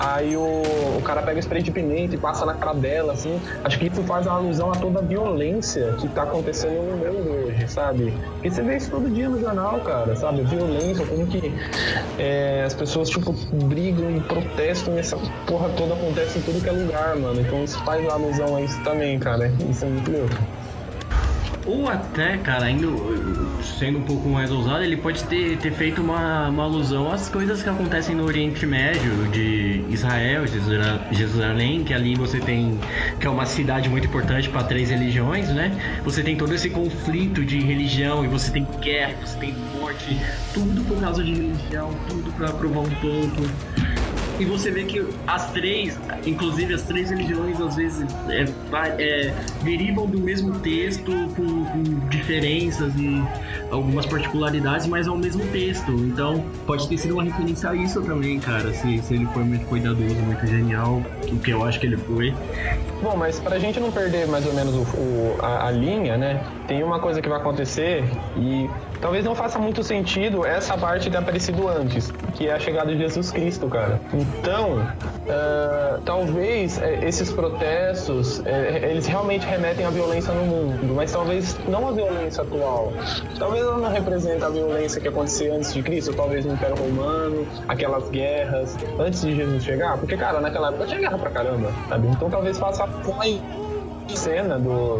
Aí 0.00 0.34
o, 0.34 0.62
o 0.96 1.02
cara 1.04 1.20
pega 1.20 1.38
spray 1.40 1.62
de 1.62 1.70
pimenta 1.70 2.14
e 2.14 2.18
passa 2.18 2.46
na 2.46 2.54
cara 2.54 2.72
dela, 2.72 3.12
assim. 3.12 3.38
Acho 3.62 3.78
que 3.78 3.86
isso 3.88 4.02
faz 4.04 4.26
alusão 4.26 4.72
a 4.72 4.74
toda 4.74 5.00
a 5.00 5.02
violência 5.02 5.94
que 6.00 6.08
tá 6.08 6.22
acontecendo 6.22 6.72
no 6.72 6.96
mundo 6.96 7.46
hoje, 7.46 7.68
sabe? 7.68 8.14
Porque 8.32 8.50
você 8.50 8.62
vê 8.62 8.78
isso 8.78 8.90
todo 8.90 9.10
dia 9.10 9.28
no 9.28 9.38
jornal, 9.38 9.78
cara, 9.80 10.16
sabe? 10.16 10.40
Violência, 10.44 11.04
como 11.04 11.26
que 11.26 11.52
é, 12.18 12.64
as 12.64 12.72
pessoas, 12.72 13.10
tipo, 13.10 13.34
brigam 13.66 14.10
e 14.10 14.20
protestam 14.20 14.94
e 14.94 15.00
essa 15.00 15.18
porra 15.46 15.68
toda 15.76 15.92
acontece 15.92 16.38
em 16.38 16.42
tudo 16.42 16.62
que 16.62 16.68
é 16.70 16.72
lugar, 16.72 17.14
mano. 17.16 17.38
Então 17.38 17.62
isso 17.62 17.78
faz 17.84 18.08
alusão 18.08 18.56
a 18.56 18.62
isso 18.62 18.82
também, 18.82 19.18
cara. 19.18 19.52
Isso 19.68 19.84
é 19.84 19.88
muito 19.88 20.10
louco. 20.10 20.59
Ou 21.66 21.88
até, 21.88 22.38
cara, 22.38 22.70
indo, 22.70 22.96
sendo 23.78 23.98
um 23.98 24.02
pouco 24.02 24.28
mais 24.28 24.50
ousado, 24.50 24.82
ele 24.82 24.96
pode 24.96 25.22
ter, 25.24 25.58
ter 25.58 25.72
feito 25.72 26.00
uma, 26.00 26.48
uma 26.48 26.64
alusão 26.64 27.12
às 27.12 27.28
coisas 27.28 27.62
que 27.62 27.68
acontecem 27.68 28.16
no 28.16 28.24
Oriente 28.24 28.64
Médio, 28.64 29.28
de 29.28 29.84
Israel, 29.90 30.44
Jerusalém, 31.12 31.84
que 31.84 31.92
ali 31.92 32.14
você 32.14 32.40
tem. 32.40 32.78
que 33.18 33.26
é 33.26 33.30
uma 33.30 33.44
cidade 33.44 33.88
muito 33.88 34.06
importante 34.06 34.48
para 34.48 34.64
três 34.64 34.90
religiões, 34.90 35.48
né? 35.50 36.00
Você 36.02 36.22
tem 36.22 36.36
todo 36.36 36.54
esse 36.54 36.70
conflito 36.70 37.44
de 37.44 37.60
religião, 37.60 38.24
e 38.24 38.28
você 38.28 38.50
tem 38.50 38.66
guerra, 38.80 39.14
você 39.20 39.38
tem 39.38 39.54
morte, 39.78 40.18
tudo 40.54 40.82
por 40.84 40.98
causa 41.00 41.22
de 41.22 41.34
religião, 41.34 41.90
tudo 42.08 42.32
para 42.32 42.52
provar 42.52 42.80
um 42.80 42.90
ponto. 42.90 44.19
E 44.40 44.44
você 44.46 44.70
vê 44.70 44.84
que 44.84 45.06
as 45.26 45.50
três, 45.52 45.98
inclusive 46.26 46.72
as 46.72 46.80
três 46.82 47.10
religiões, 47.10 47.60
às 47.60 47.76
vezes 47.76 48.06
é, 48.28 48.44
é, 48.98 49.34
derivam 49.62 50.06
do 50.06 50.18
mesmo 50.18 50.58
texto 50.60 51.12
com, 51.36 51.64
com 51.66 52.08
diferenças 52.08 52.94
e 52.96 53.22
algumas 53.70 54.06
particularidades, 54.06 54.86
mas 54.86 55.06
é 55.06 55.10
o 55.10 55.16
mesmo 55.18 55.44
texto. 55.48 55.92
Então 55.92 56.42
pode 56.66 56.88
ter 56.88 56.96
sido 56.96 57.12
uma 57.14 57.22
referência 57.22 57.68
a 57.68 57.76
isso 57.76 58.00
também, 58.00 58.40
cara. 58.40 58.72
Se, 58.72 58.98
se 59.02 59.14
ele 59.14 59.26
foi 59.26 59.44
muito 59.44 59.66
cuidadoso, 59.66 60.14
muito 60.14 60.46
genial, 60.46 61.02
o 61.30 61.38
que 61.38 61.50
eu 61.50 61.62
acho 61.62 61.78
que 61.78 61.84
ele 61.86 61.98
foi. 61.98 62.32
Bom, 63.02 63.16
mas 63.16 63.38
pra 63.38 63.58
gente 63.58 63.78
não 63.78 63.92
perder 63.92 64.26
mais 64.26 64.46
ou 64.46 64.54
menos 64.54 64.74
o, 64.74 64.80
o- 64.80 65.36
a, 65.42 65.66
a 65.68 65.70
linha, 65.70 66.16
né? 66.16 66.42
Tem 66.66 66.82
uma 66.82 66.98
coisa 66.98 67.20
que 67.20 67.28
vai 67.28 67.38
acontecer 67.38 68.04
e 68.38 68.68
talvez 69.00 69.24
não 69.24 69.34
faça 69.34 69.58
muito 69.58 69.82
sentido 69.82 70.44
essa 70.44 70.76
parte 70.76 71.10
ter 71.10 71.16
aparecido 71.16 71.68
antes, 71.68 72.12
que 72.34 72.48
é 72.48 72.52
a 72.52 72.58
chegada 72.58 72.92
de 72.92 72.98
Jesus 72.98 73.30
Cristo, 73.30 73.68
cara. 73.68 74.00
Então, 74.12 74.86
ah, 75.28 75.98
talvez 76.04 76.80
eh, 76.80 77.00
esses 77.02 77.30
protestos, 77.32 78.42
eh, 78.44 78.90
eles 78.90 79.06
realmente 79.06 79.46
remetem 79.46 79.84
à 79.84 79.90
violência 79.90 80.32
no 80.32 80.44
mundo, 80.44 80.94
mas 80.94 81.12
talvez 81.12 81.58
não 81.68 81.88
a 81.88 81.92
violência 81.92 82.42
atual. 82.42 82.92
Talvez 83.38 83.62
ela 83.62 83.78
não 83.78 83.90
represente 83.90 84.42
a 84.44 84.48
violência 84.48 85.00
que 85.00 85.08
acontecia 85.08 85.54
antes 85.54 85.72
de 85.72 85.82
Cristo, 85.82 86.12
talvez 86.14 86.44
no 86.44 86.54
Império 86.54 86.76
Romano, 86.76 87.46
aquelas 87.68 88.08
guerras 88.10 88.76
antes 88.98 89.22
de 89.22 89.36
Jesus 89.36 89.62
chegar, 89.62 89.98
porque, 89.98 90.16
cara, 90.16 90.40
naquela 90.40 90.68
época 90.68 90.86
tinha 90.86 91.00
guerra 91.00 91.18
pra 91.18 91.30
caramba, 91.30 91.72
sabe? 91.88 92.08
Então 92.08 92.28
talvez 92.28 92.58
faça 92.58 92.86
cena 94.16 94.58
do, 94.58 94.98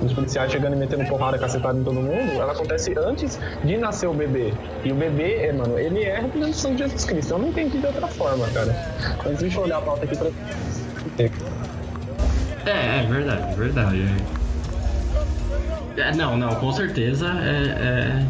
dos 0.00 0.12
policiais 0.12 0.50
chegando 0.50 0.74
e 0.74 0.76
metendo 0.76 1.04
porrada, 1.06 1.38
cacetada 1.38 1.78
em 1.78 1.84
todo 1.84 1.94
mundo, 1.94 2.32
ela 2.32 2.52
acontece 2.52 2.94
antes 2.98 3.38
de 3.64 3.76
nascer 3.76 4.08
o 4.08 4.14
bebê. 4.14 4.52
E 4.84 4.92
o 4.92 4.94
bebê, 4.94 5.46
é, 5.46 5.52
mano, 5.52 5.78
ele 5.78 6.02
é 6.02 6.16
a 6.16 6.20
representação 6.20 6.72
de 6.72 6.78
Jesus 6.78 7.04
Cristo. 7.04 7.34
Eu 7.34 7.38
não 7.38 7.48
entendi 7.48 7.78
de 7.78 7.86
outra 7.86 8.06
forma, 8.08 8.46
cara. 8.48 8.74
Mas 9.24 9.38
deixa 9.38 9.58
eu 9.58 9.64
olhar 9.64 9.78
a 9.78 9.82
pauta 9.82 10.04
aqui 10.04 10.16
pra. 10.16 10.30
É, 12.66 13.00
é 13.00 13.06
verdade, 13.08 13.54
verdade. 13.54 14.08
É, 15.96 16.14
não, 16.14 16.36
não, 16.36 16.54
com 16.54 16.72
certeza 16.72 17.26
é, 17.26 18.26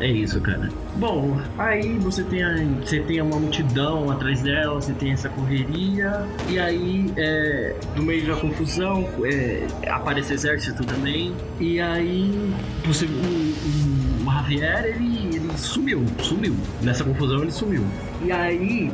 é, 0.00 0.04
é 0.04 0.06
isso, 0.06 0.40
cara. 0.40 0.68
Bom, 1.00 1.40
aí 1.56 1.96
você 1.96 2.22
tem, 2.22 2.44
a, 2.44 2.56
você 2.84 3.00
tem 3.00 3.22
uma 3.22 3.40
multidão 3.40 4.10
atrás 4.10 4.42
dela, 4.42 4.74
você 4.74 4.92
tem 4.92 5.12
essa 5.12 5.30
correria, 5.30 6.26
e 6.46 6.58
aí, 6.58 7.10
é, 7.16 7.74
no 7.96 8.02
meio 8.02 8.26
da 8.26 8.36
confusão, 8.36 9.08
é, 9.24 9.66
aparece 9.88 10.34
exército 10.34 10.84
também, 10.84 11.34
e 11.58 11.80
aí 11.80 12.52
você, 12.84 13.06
o, 13.06 14.28
o, 14.28 14.30
Javier, 14.30 14.84
ele, 14.84 15.36
ele 15.36 15.56
sumiu, 15.56 16.04
sumiu. 16.18 16.54
Nessa 16.82 17.02
confusão 17.02 17.40
ele 17.40 17.50
sumiu. 17.50 17.82
E 18.22 18.30
aí, 18.30 18.92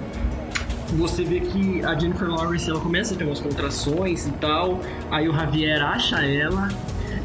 você 0.96 1.24
vê 1.24 1.40
que 1.40 1.84
a 1.84 1.98
Jennifer 1.98 2.28
Lawrence 2.28 2.70
ela 2.70 2.78
começa 2.78 3.14
a 3.14 3.16
ter 3.16 3.24
umas 3.24 3.40
contrações 3.40 4.28
e 4.28 4.30
tal. 4.32 4.80
Aí 5.10 5.28
o 5.28 5.32
Javier 5.32 5.82
acha 5.82 6.24
ela 6.24 6.68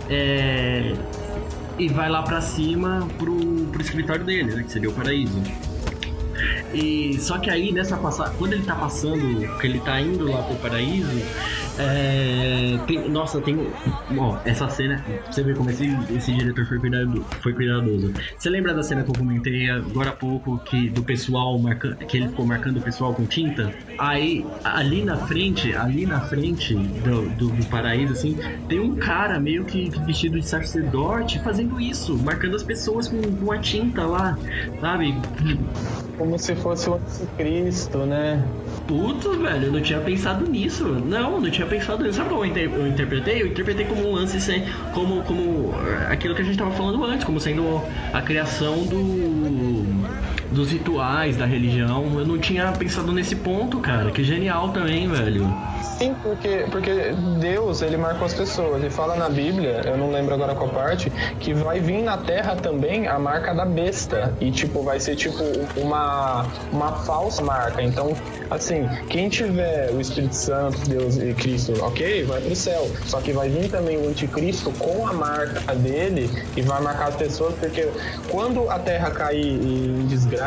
é, 0.10 0.96
e 1.78 1.88
vai 1.88 2.10
lá 2.10 2.22
pra 2.22 2.42
cima 2.42 3.08
pro, 3.18 3.40
escritório 3.82 4.24
dele, 4.24 4.56
né? 4.56 4.64
Que 4.64 4.72
seria 4.72 4.90
o 4.90 4.94
paraíso. 4.94 5.42
E 6.74 7.18
só 7.20 7.38
que 7.38 7.50
aí 7.50 7.72
nessa 7.72 7.98
passagem, 7.98 8.34
quando 8.38 8.54
ele 8.54 8.64
tá 8.64 8.76
passando, 8.76 9.58
que 9.60 9.68
ele 9.68 9.80
tá 9.80 10.00
indo 10.00 10.30
lá 10.32 10.42
pro 10.44 10.56
paraíso, 10.58 11.10
é, 11.80 12.78
tem- 12.88 13.10
nossa, 13.10 13.42
tem. 13.42 13.58
Ó, 14.18 14.38
essa 14.46 14.70
cena, 14.70 15.04
você 15.30 15.44
vê 15.44 15.54
como 15.54 15.70
esse, 15.70 15.86
esse 16.16 16.32
diretor 16.34 16.66
foi, 16.66 16.80
cuidado, 16.80 17.26
foi 17.42 17.54
cuidadoso. 17.54 18.14
Você 18.38 18.50
lembra 18.50 18.74
da 18.74 18.84
cena 18.84 19.04
que 19.04 19.10
eu 19.10 19.16
comentei 19.16 19.70
agora 19.70 20.10
há 20.10 20.14
pouco 20.14 20.58
que 20.60 20.90
do 20.90 21.04
pessoal 21.04 21.58
marcando, 21.60 21.96
que 21.98 22.18
ele 22.18 22.28
ficou 22.30 22.46
marcando 22.46 22.78
o 22.78 22.82
pessoal 22.82 23.14
com 23.14 23.26
tinta? 23.26 23.74
Aí, 23.98 24.46
ali 24.64 25.04
na 25.04 25.18
frente, 25.18 25.74
ali 25.76 26.06
na 26.06 26.22
frente 26.22 26.74
do, 26.76 27.30
do, 27.38 27.48
do 27.50 27.66
paraíso, 27.66 28.14
assim, 28.14 28.38
tem 28.68 28.80
um 28.80 28.96
cara 28.96 29.40
meio 29.40 29.64
que 29.66 29.90
vestido 30.06 30.40
de 30.40 30.46
sacerdote 30.48 31.40
fazendo 31.40 31.80
isso, 31.80 32.18
marcando 32.18 32.56
as 32.56 32.64
pessoas 32.64 33.08
com, 33.08 33.22
com 33.22 33.52
a 33.52 33.58
tinta 33.58 34.06
lá, 34.06 34.38
sabe? 34.80 35.16
Como 36.18 36.38
se 36.38 36.56
fosse 36.62 36.90
o 36.90 36.96
anticristo, 36.96 38.00
né? 38.00 38.44
Putz, 38.88 39.26
velho, 39.38 39.66
eu 39.68 39.72
não 39.72 39.82
tinha 39.82 40.00
pensado 40.00 40.50
nisso. 40.50 40.86
Não, 40.86 41.40
não 41.40 41.50
tinha 41.50 41.66
pensado 41.68 42.04
nisso. 42.04 42.18
Sabe 42.18 42.30
como 42.30 42.42
eu, 42.42 42.46
inter- 42.50 42.72
eu 42.74 42.88
interpretei? 42.88 43.42
Eu 43.42 43.48
interpretei 43.48 43.86
como 43.86 44.10
um 44.10 44.14
lance, 44.14 44.40
sem, 44.40 44.64
como, 44.94 45.22
como 45.24 45.74
eh, 45.88 46.08
aquilo 46.12 46.36
que 46.36 46.42
a 46.42 46.46
gente 46.46 46.58
tava 46.58 46.72
falando 46.72 47.04
antes, 47.04 47.26
como 47.26 47.40
sendo 47.40 47.82
a 48.14 48.22
criação 48.22 48.84
do, 48.84 48.98
dos 50.52 50.72
rituais 50.72 51.38
da 51.38 51.46
religião. 51.46 52.06
Eu 52.20 52.26
não 52.26 52.38
tinha 52.38 52.72
pensado 52.74 53.12
nesse 53.12 53.36
ponto, 53.36 53.80
cara. 53.80 54.12
Que 54.12 54.24
genial 54.24 54.70
também, 54.70 55.08
velho. 55.08 55.52
Sim, 55.98 56.16
porque, 56.22 56.66
porque 56.70 57.14
Deus, 57.40 57.82
ele 57.82 57.98
marcou 57.98 58.26
as 58.26 58.34
pessoas. 58.34 58.84
E 58.84 58.90
fala 58.90 59.16
na 59.16 59.30
Bíblia, 59.30 59.82
eu 59.86 59.98
não 59.98 60.12
lembro 60.12 60.34
agora 60.34 60.54
qual 60.54 60.70
parte, 60.70 61.10
que 61.40 61.54
vai 61.54 61.80
vir 61.80 62.04
na 62.04 62.18
terra 62.18 62.56
também 62.56 63.08
a 63.08 63.18
marca 63.18 63.54
da 63.54 63.66
besta. 63.66 64.36
E, 64.42 64.52
tipo, 64.52 64.84
vai 64.84 65.00
ser, 65.00 65.16
tipo, 65.16 65.44
uma, 65.78 66.46
uma 66.72 66.92
falsa 67.04 67.42
marca. 67.42 67.82
Então, 67.82 68.14
assim, 68.50 68.88
quem 69.10 69.30
tiver 69.30 69.92
o 69.92 70.02
Espírito 70.02 70.36
Santo, 70.36 70.78
Deus 70.90 71.18
e 71.18 71.34
Cristo, 71.34 71.74
ok, 71.82 72.24
vai 72.26 72.42
pro 72.42 72.56
céu. 72.56 72.90
Só 73.06 73.22
que 73.22 73.32
vai 73.32 73.50
vir 73.50 73.70
também 73.70 73.98
o 73.98 74.10
anticristo 74.10 74.72
com 74.74 75.08
a 75.08 75.14
marca 75.14 75.74
dele 75.76 76.30
e 76.58 76.62
vai 76.62 76.82
marcar 76.82 77.10
as 77.10 77.16
pessoas, 77.16 77.54
porque 77.56 77.88
quando 78.30 78.70
a 78.70 78.80
terra 78.80 79.12
cair 79.12 79.54
em 79.62 80.06
desgraça 80.08 80.41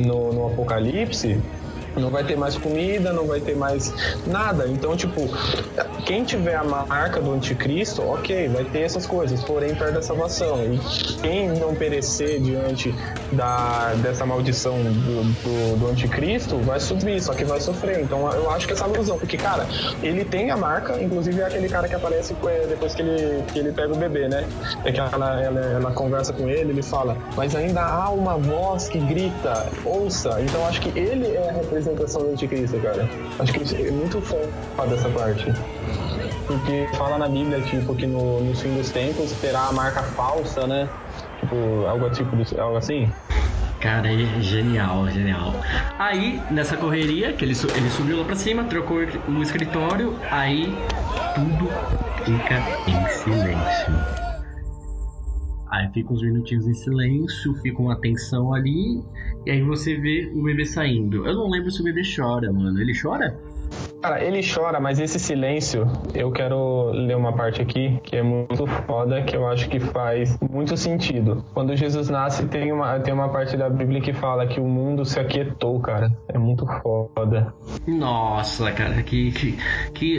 no, 0.00 0.32
no 0.32 0.48
Apocalipse, 0.48 1.38
não 1.96 2.10
vai 2.10 2.24
ter 2.24 2.36
mais 2.36 2.56
comida, 2.56 3.12
não 3.12 3.26
vai 3.26 3.40
ter 3.40 3.56
mais 3.56 3.92
nada. 4.26 4.66
Então, 4.68 4.96
tipo, 4.96 5.28
quem 6.04 6.24
tiver 6.24 6.56
a 6.56 6.64
marca 6.64 7.20
do 7.20 7.32
anticristo, 7.32 8.02
ok, 8.02 8.48
vai 8.48 8.64
ter 8.64 8.80
essas 8.80 9.06
coisas, 9.06 9.42
porém 9.44 9.74
perde 9.74 9.98
a 9.98 10.02
salvação. 10.02 10.64
E 10.64 10.78
quem 11.20 11.48
não 11.48 11.74
perecer 11.74 12.40
diante 12.40 12.94
da, 13.32 13.94
dessa 14.02 14.24
maldição 14.24 14.76
do, 14.82 15.24
do, 15.42 15.78
do 15.78 15.88
anticristo 15.88 16.58
vai 16.58 16.80
subir, 16.80 17.20
só 17.20 17.34
que 17.34 17.44
vai 17.44 17.60
sofrer. 17.60 18.00
Então 18.00 18.30
eu 18.32 18.50
acho 18.50 18.66
que 18.66 18.72
essa 18.72 18.86
ilusão, 18.88 19.18
porque, 19.18 19.36
cara, 19.36 19.66
ele 20.02 20.24
tem 20.24 20.50
a 20.50 20.56
marca, 20.56 21.00
inclusive 21.00 21.40
é 21.40 21.44
aquele 21.44 21.68
cara 21.68 21.88
que 21.88 21.94
aparece 21.94 22.34
é, 22.46 22.66
depois 22.66 22.94
que 22.94 23.02
ele, 23.02 23.42
que 23.52 23.58
ele 23.58 23.72
pega 23.72 23.92
o 23.92 23.96
bebê, 23.96 24.28
né? 24.28 24.46
É 24.84 24.92
que 24.92 25.00
ela, 25.00 25.40
ela, 25.42 25.60
ela 25.60 25.92
conversa 25.92 26.32
com 26.32 26.48
ele, 26.48 26.70
ele 26.70 26.82
fala, 26.82 27.16
mas 27.36 27.54
ainda 27.54 27.82
há 27.82 28.10
uma 28.10 28.36
voz 28.36 28.88
que 28.88 28.98
grita, 28.98 29.66
ouça. 29.84 30.40
Então 30.40 30.66
acho 30.66 30.80
que 30.80 30.98
ele 30.98 31.26
é 31.26 31.48
a 31.48 31.52
representação 31.52 31.81
do 31.84 32.32
anticristo, 32.32 32.78
cara. 32.80 33.08
Acho 33.38 33.52
que 33.52 33.62
isso 33.62 33.76
é 33.76 33.90
muito 33.90 34.20
foda 34.20 34.94
essa 34.94 35.08
parte. 35.10 35.46
Porque 36.46 36.88
fala 36.96 37.18
na 37.18 37.28
Bíblia, 37.28 37.60
tipo, 37.62 37.94
que 37.94 38.06
no, 38.06 38.40
no 38.40 38.54
fim 38.54 38.74
dos 38.74 38.90
tempos 38.90 39.32
terá 39.40 39.68
a 39.68 39.72
marca 39.72 40.02
falsa, 40.02 40.66
né? 40.66 40.88
Tipo, 41.40 41.86
algo, 41.86 42.10
tipo, 42.10 42.60
algo 42.60 42.76
assim. 42.76 43.10
Cara, 43.80 44.12
é 44.12 44.40
genial, 44.40 45.08
genial. 45.10 45.52
Aí, 45.98 46.40
nessa 46.52 46.76
correria, 46.76 47.32
que 47.32 47.44
ele, 47.44 47.54
ele 47.76 47.90
subiu 47.90 48.18
lá 48.18 48.24
pra 48.24 48.36
cima, 48.36 48.62
trocou 48.64 48.98
o 48.98 49.42
escritório, 49.42 50.16
aí 50.30 50.72
tudo 51.34 51.68
fica 52.24 52.58
em 52.86 53.08
silêncio. 53.08 54.22
Aí 55.68 55.88
fica 55.92 56.12
uns 56.12 56.22
minutinhos 56.22 56.68
em 56.68 56.74
silêncio, 56.74 57.54
fica 57.62 57.82
uma 57.82 57.96
tensão 58.00 58.54
ali, 58.54 59.02
e 59.44 59.50
aí 59.50 59.62
você 59.62 59.96
vê 59.96 60.30
o 60.34 60.42
bebê 60.42 60.64
saindo. 60.64 61.26
Eu 61.26 61.34
não 61.34 61.50
lembro 61.50 61.70
se 61.70 61.80
o 61.80 61.84
bebê 61.84 62.02
chora, 62.02 62.52
mano. 62.52 62.80
Ele 62.80 62.92
chora? 63.00 63.38
Cara, 64.02 64.22
ele 64.22 64.40
chora, 64.42 64.80
mas 64.80 64.98
esse 64.98 65.20
silêncio, 65.20 65.86
eu 66.12 66.32
quero 66.32 66.90
ler 66.90 67.16
uma 67.16 67.32
parte 67.32 67.62
aqui 67.62 68.00
que 68.02 68.16
é 68.16 68.22
muito 68.22 68.66
foda, 68.84 69.22
que 69.22 69.36
eu 69.36 69.46
acho 69.46 69.68
que 69.68 69.78
faz 69.78 70.36
muito 70.40 70.76
sentido. 70.76 71.44
Quando 71.54 71.76
Jesus 71.76 72.10
nasce, 72.10 72.46
tem 72.46 72.72
uma, 72.72 72.98
tem 72.98 73.14
uma 73.14 73.28
parte 73.28 73.56
da 73.56 73.70
Bíblia 73.70 74.00
que 74.00 74.12
fala 74.12 74.44
que 74.44 74.58
o 74.58 74.64
mundo 74.64 75.04
se 75.04 75.20
aquietou, 75.20 75.78
cara. 75.78 76.12
É 76.26 76.36
muito 76.36 76.66
foda. 76.82 77.54
Nossa, 77.86 78.72
cara, 78.72 79.02
que. 79.04 79.30
que, 79.30 79.58
que 79.94 80.16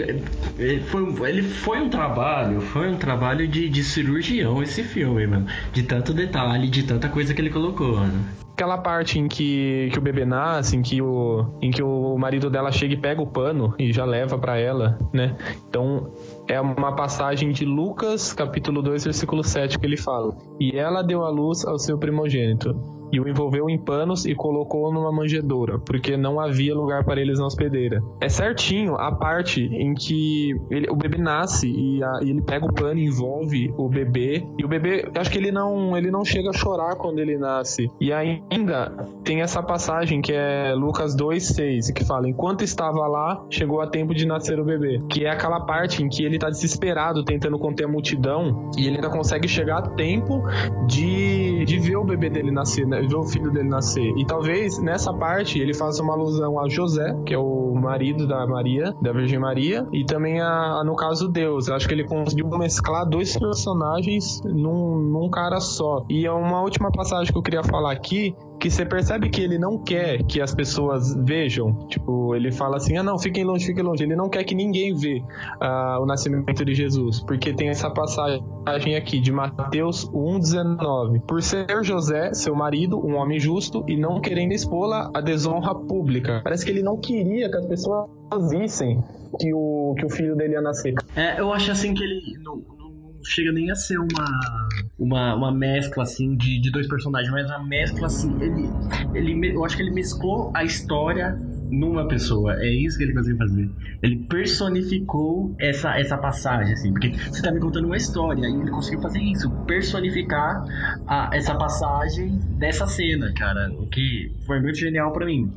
ele, 0.58 0.80
foi, 0.82 1.30
ele 1.30 1.44
foi 1.44 1.82
um 1.82 1.90
trabalho, 1.90 2.62
foi 2.62 2.90
um 2.90 2.96
trabalho 2.96 3.46
de, 3.48 3.68
de 3.68 3.84
cirurgião 3.84 4.64
esse 4.64 4.82
filme, 4.82 5.28
mano. 5.28 5.48
De 5.74 5.84
tanto 5.84 6.14
detalhe, 6.14 6.70
de 6.70 6.84
tanta 6.84 7.10
coisa 7.10 7.34
que 7.34 7.42
ele 7.42 7.50
colocou, 7.50 7.98
mano. 7.98 8.26
aquela 8.54 8.78
parte 8.78 9.20
em 9.20 9.28
que, 9.28 9.90
que 9.92 10.00
o 10.00 10.02
bebê 10.02 10.26
nasce, 10.26 10.78
em 10.78 10.82
que 10.82 11.02
o, 11.02 11.46
em 11.62 11.72
que 11.72 11.84
o 11.84 12.18
marido 12.18 12.50
dela 12.50 12.72
chega 12.72 12.94
e 12.94 12.98
pega 12.98 13.22
o 13.22 13.28
pano 13.28 13.73
e 13.78 13.92
já 13.92 14.06
leva 14.06 14.38
para 14.38 14.58
ela, 14.58 14.98
né? 15.12 15.36
Então 15.70 16.12
é 16.48 16.60
uma 16.60 16.96
passagem 16.96 17.52
de 17.52 17.66
Lucas, 17.66 18.34
capítulo 18.34 18.82
2, 18.82 19.04
versículo 19.06 19.44
7, 19.44 19.80
que 19.80 19.86
ele 19.86 19.98
fala: 19.98 20.36
E 20.60 20.78
ela 20.78 21.02
deu 21.02 21.24
à 21.24 21.30
luz 21.30 21.66
ao 21.66 21.78
seu 21.78 21.98
primogênito 21.98 23.03
e 23.14 23.20
o 23.20 23.30
envolveu 23.30 23.70
em 23.70 23.78
panos 23.78 24.26
e 24.26 24.34
colocou 24.34 24.92
numa 24.92 25.12
manjedoura, 25.12 25.78
porque 25.78 26.18
não 26.18 26.40
havia 26.40 26.74
lugar 26.74 27.06
para 27.06 27.22
eles 27.22 27.38
na 27.38 27.46
hospedeira. 27.46 28.02
É 28.20 28.28
certinho 28.28 28.96
a 28.96 29.12
parte 29.12 29.62
em 29.62 29.94
que 29.94 30.60
ele, 30.72 30.90
o 30.90 30.96
bebê 30.96 31.20
nasce 31.20 31.68
e, 31.70 32.04
a, 32.04 32.20
e, 32.24 32.32
ele 32.32 32.42
pega 32.42 32.66
o 32.66 32.74
pano 32.74 33.00
e 33.00 33.06
envolve 33.06 33.72
o 33.78 33.88
bebê 33.88 34.44
e 34.58 34.66
o 34.66 34.68
bebê, 34.68 35.08
acho 35.16 35.30
que 35.30 35.38
ele 35.38 35.52
não, 35.52 35.96
ele 35.96 36.10
não 36.10 36.26
chega 36.26 36.50
a 36.50 36.54
chorar 36.54 36.96
quando 36.96 37.20
ele 37.20 37.38
nasce. 37.38 37.88
E 38.02 38.12
ainda 38.12 38.92
tem 39.24 39.42
essa 39.42 39.62
passagem 39.62 40.20
que 40.20 40.34
é 40.34 40.74
Lucas 40.74 41.16
2:6, 41.16 41.94
que 41.94 42.04
fala: 42.04 42.28
"Enquanto 42.28 42.64
estava 42.64 43.08
lá, 43.08 43.46
chegou 43.50 43.80
a 43.80 43.88
tempo 43.88 44.16
de 44.16 44.26
nascer 44.26 44.60
o 44.60 44.66
bebê", 44.66 45.00
que 45.08 45.24
é 45.24 45.30
aquela 45.30 45.60
parte 45.60 46.02
em 46.02 46.10
que 46.10 46.24
ele 46.24 46.40
tá 46.40 46.50
desesperado 46.50 47.24
tentando 47.24 47.60
conter 47.60 47.86
a 47.86 47.88
multidão 47.88 48.72
e 48.76 48.88
ele 48.88 48.96
ainda 48.96 49.10
consegue 49.10 49.48
chegar 49.48 49.78
a 49.78 49.82
tempo 49.82 50.44
de, 50.88 51.64
de 51.66 51.78
ver 51.78 51.98
o 51.98 52.04
bebê 52.04 52.30
dele 52.30 52.52
nascer, 52.52 52.88
né? 52.88 53.03
Ver 53.08 53.16
o 53.16 53.24
filho 53.24 53.52
dele 53.52 53.70
nascer. 53.70 54.14
E 54.18 54.26
talvez 54.26 54.80
nessa 54.80 55.14
parte 55.14 55.60
ele 55.60 55.74
faça 55.74 56.02
uma 56.02 56.14
alusão 56.14 56.60
a 56.60 56.68
José, 56.68 57.16
que 57.26 57.34
é 57.34 57.38
o 57.38 57.74
marido 57.74 58.28
da 58.28 58.46
Maria, 58.46 58.96
da 59.02 59.12
Virgem 59.12 59.40
Maria, 59.40 59.88
e 59.92 60.06
também 60.06 60.40
a, 60.40 60.80
a 60.80 60.84
no 60.84 60.96
caso 60.96 61.28
Deus. 61.28 61.68
Eu 61.68 61.76
acho 61.76 61.88
que 61.88 61.94
ele 61.94 62.06
conseguiu 62.06 62.48
mesclar 62.58 63.08
dois 63.08 63.38
personagens 63.38 64.42
num, 64.44 64.98
num 64.98 65.30
cara 65.30 65.60
só. 65.60 66.06
E 66.10 66.26
é 66.26 66.32
uma 66.32 66.62
última 66.62 66.92
passagem 66.92 67.32
que 67.32 67.38
eu 67.38 67.44
queria 67.44 67.64
falar 67.64 67.92
aqui, 67.92 68.36
que 68.60 68.70
você 68.70 68.86
percebe 68.86 69.30
que 69.30 69.42
ele 69.42 69.58
não 69.58 69.78
quer 69.78 70.24
que 70.24 70.42
as 70.42 70.54
pessoas 70.54 71.14
vejam. 71.16 71.88
Tipo, 71.88 72.36
ele 72.36 72.52
fala 72.52 72.78
assim: 72.78 72.98
ah, 72.98 73.04
não, 73.04 73.20
fiquem 73.20 73.44
longe, 73.44 73.66
fiquem 73.66 73.84
longe. 73.84 74.04
Ele 74.04 74.16
não 74.16 74.30
quer 74.30 74.44
que 74.44 74.56
ninguém 74.56 74.96
vê 74.96 75.22
uh, 75.62 76.02
o 76.02 76.06
nascimento 76.06 76.64
de 76.64 76.74
Jesus, 76.74 77.20
porque 77.22 77.54
tem 77.54 77.70
essa 77.70 77.90
passagem 77.90 78.96
aqui 78.98 79.20
de 79.20 79.32
Mateus 79.32 80.10
1,19. 80.10 81.22
Por 81.22 81.42
ser 81.42 81.84
José, 81.84 82.34
seu 82.34 82.56
marido, 82.56 82.98
um 83.06 83.16
homem 83.16 83.40
justo, 83.40 83.84
e 83.88 83.98
não 83.98 84.22
querendo 84.22 84.54
expô-la 84.54 85.12
à 85.14 85.22
desonra 85.22 85.76
pública. 85.76 86.42
Parece 86.44 86.66
que 86.66 86.72
ele 86.72 86.82
não 86.82 86.98
queria 86.98 87.50
que 87.50 87.58
as 87.58 87.66
pessoas 87.66 88.10
vissem 88.50 89.04
que 89.40 89.54
o, 89.54 89.96
que 89.98 90.06
o 90.06 90.10
filho 90.10 90.36
dele 90.36 90.54
ia 90.54 90.62
nascer. 90.62 90.94
É, 91.16 91.40
eu 91.40 91.52
acho 91.52 91.72
assim 91.72 91.94
que 91.94 92.04
ele 92.04 92.22
não 92.44 92.83
chega 93.24 93.52
nem 93.52 93.72
a 93.72 93.76
ser 93.76 93.98
uma 93.98 94.68
uma, 94.98 95.36
uma 95.36 95.52
mescla 95.52 96.04
assim 96.04 96.36
de, 96.36 96.60
de 96.60 96.72
dois 96.72 96.88
personagens, 96.88 97.32
mas 97.32 97.50
a 97.50 97.60
mescla 97.60 98.08
assim, 98.08 98.36
ele, 98.42 98.70
ele 99.14 99.56
eu 99.56 99.66
acho 99.66 99.76
que 99.76 99.82
ele 99.82 99.92
mesclou 99.92 100.52
a 100.54 100.64
história 100.64 101.38
numa 101.74 102.08
pessoa. 102.08 102.56
É 102.60 102.70
isso 102.70 102.98
que 102.98 103.04
ele 103.04 103.14
conseguiu 103.14 103.38
fazer. 103.38 103.70
Ele 104.02 104.18
personificou 104.30 105.56
essa, 105.60 105.98
essa 106.00 106.18
passagem, 106.18 106.74
assim, 106.74 106.92
porque 106.92 107.12
você 107.12 107.42
tá 107.42 107.52
me 107.52 107.60
contando 107.60 107.86
uma 107.86 107.98
história 107.98 108.48
e 108.48 108.54
ele 108.54 108.72
conseguiu 108.72 109.02
fazer 109.02 109.20
isso, 109.20 109.50
personificar 109.66 110.64
a, 111.08 111.30
essa 111.34 111.56
passagem 111.56 112.40
dessa 112.58 112.86
cena, 112.88 113.34
cara, 113.34 113.72
o 113.78 113.88
que 113.88 114.32
foi 114.46 114.62
muito 114.62 114.78
genial 114.78 115.12
para 115.12 115.26
mim. 115.26 115.52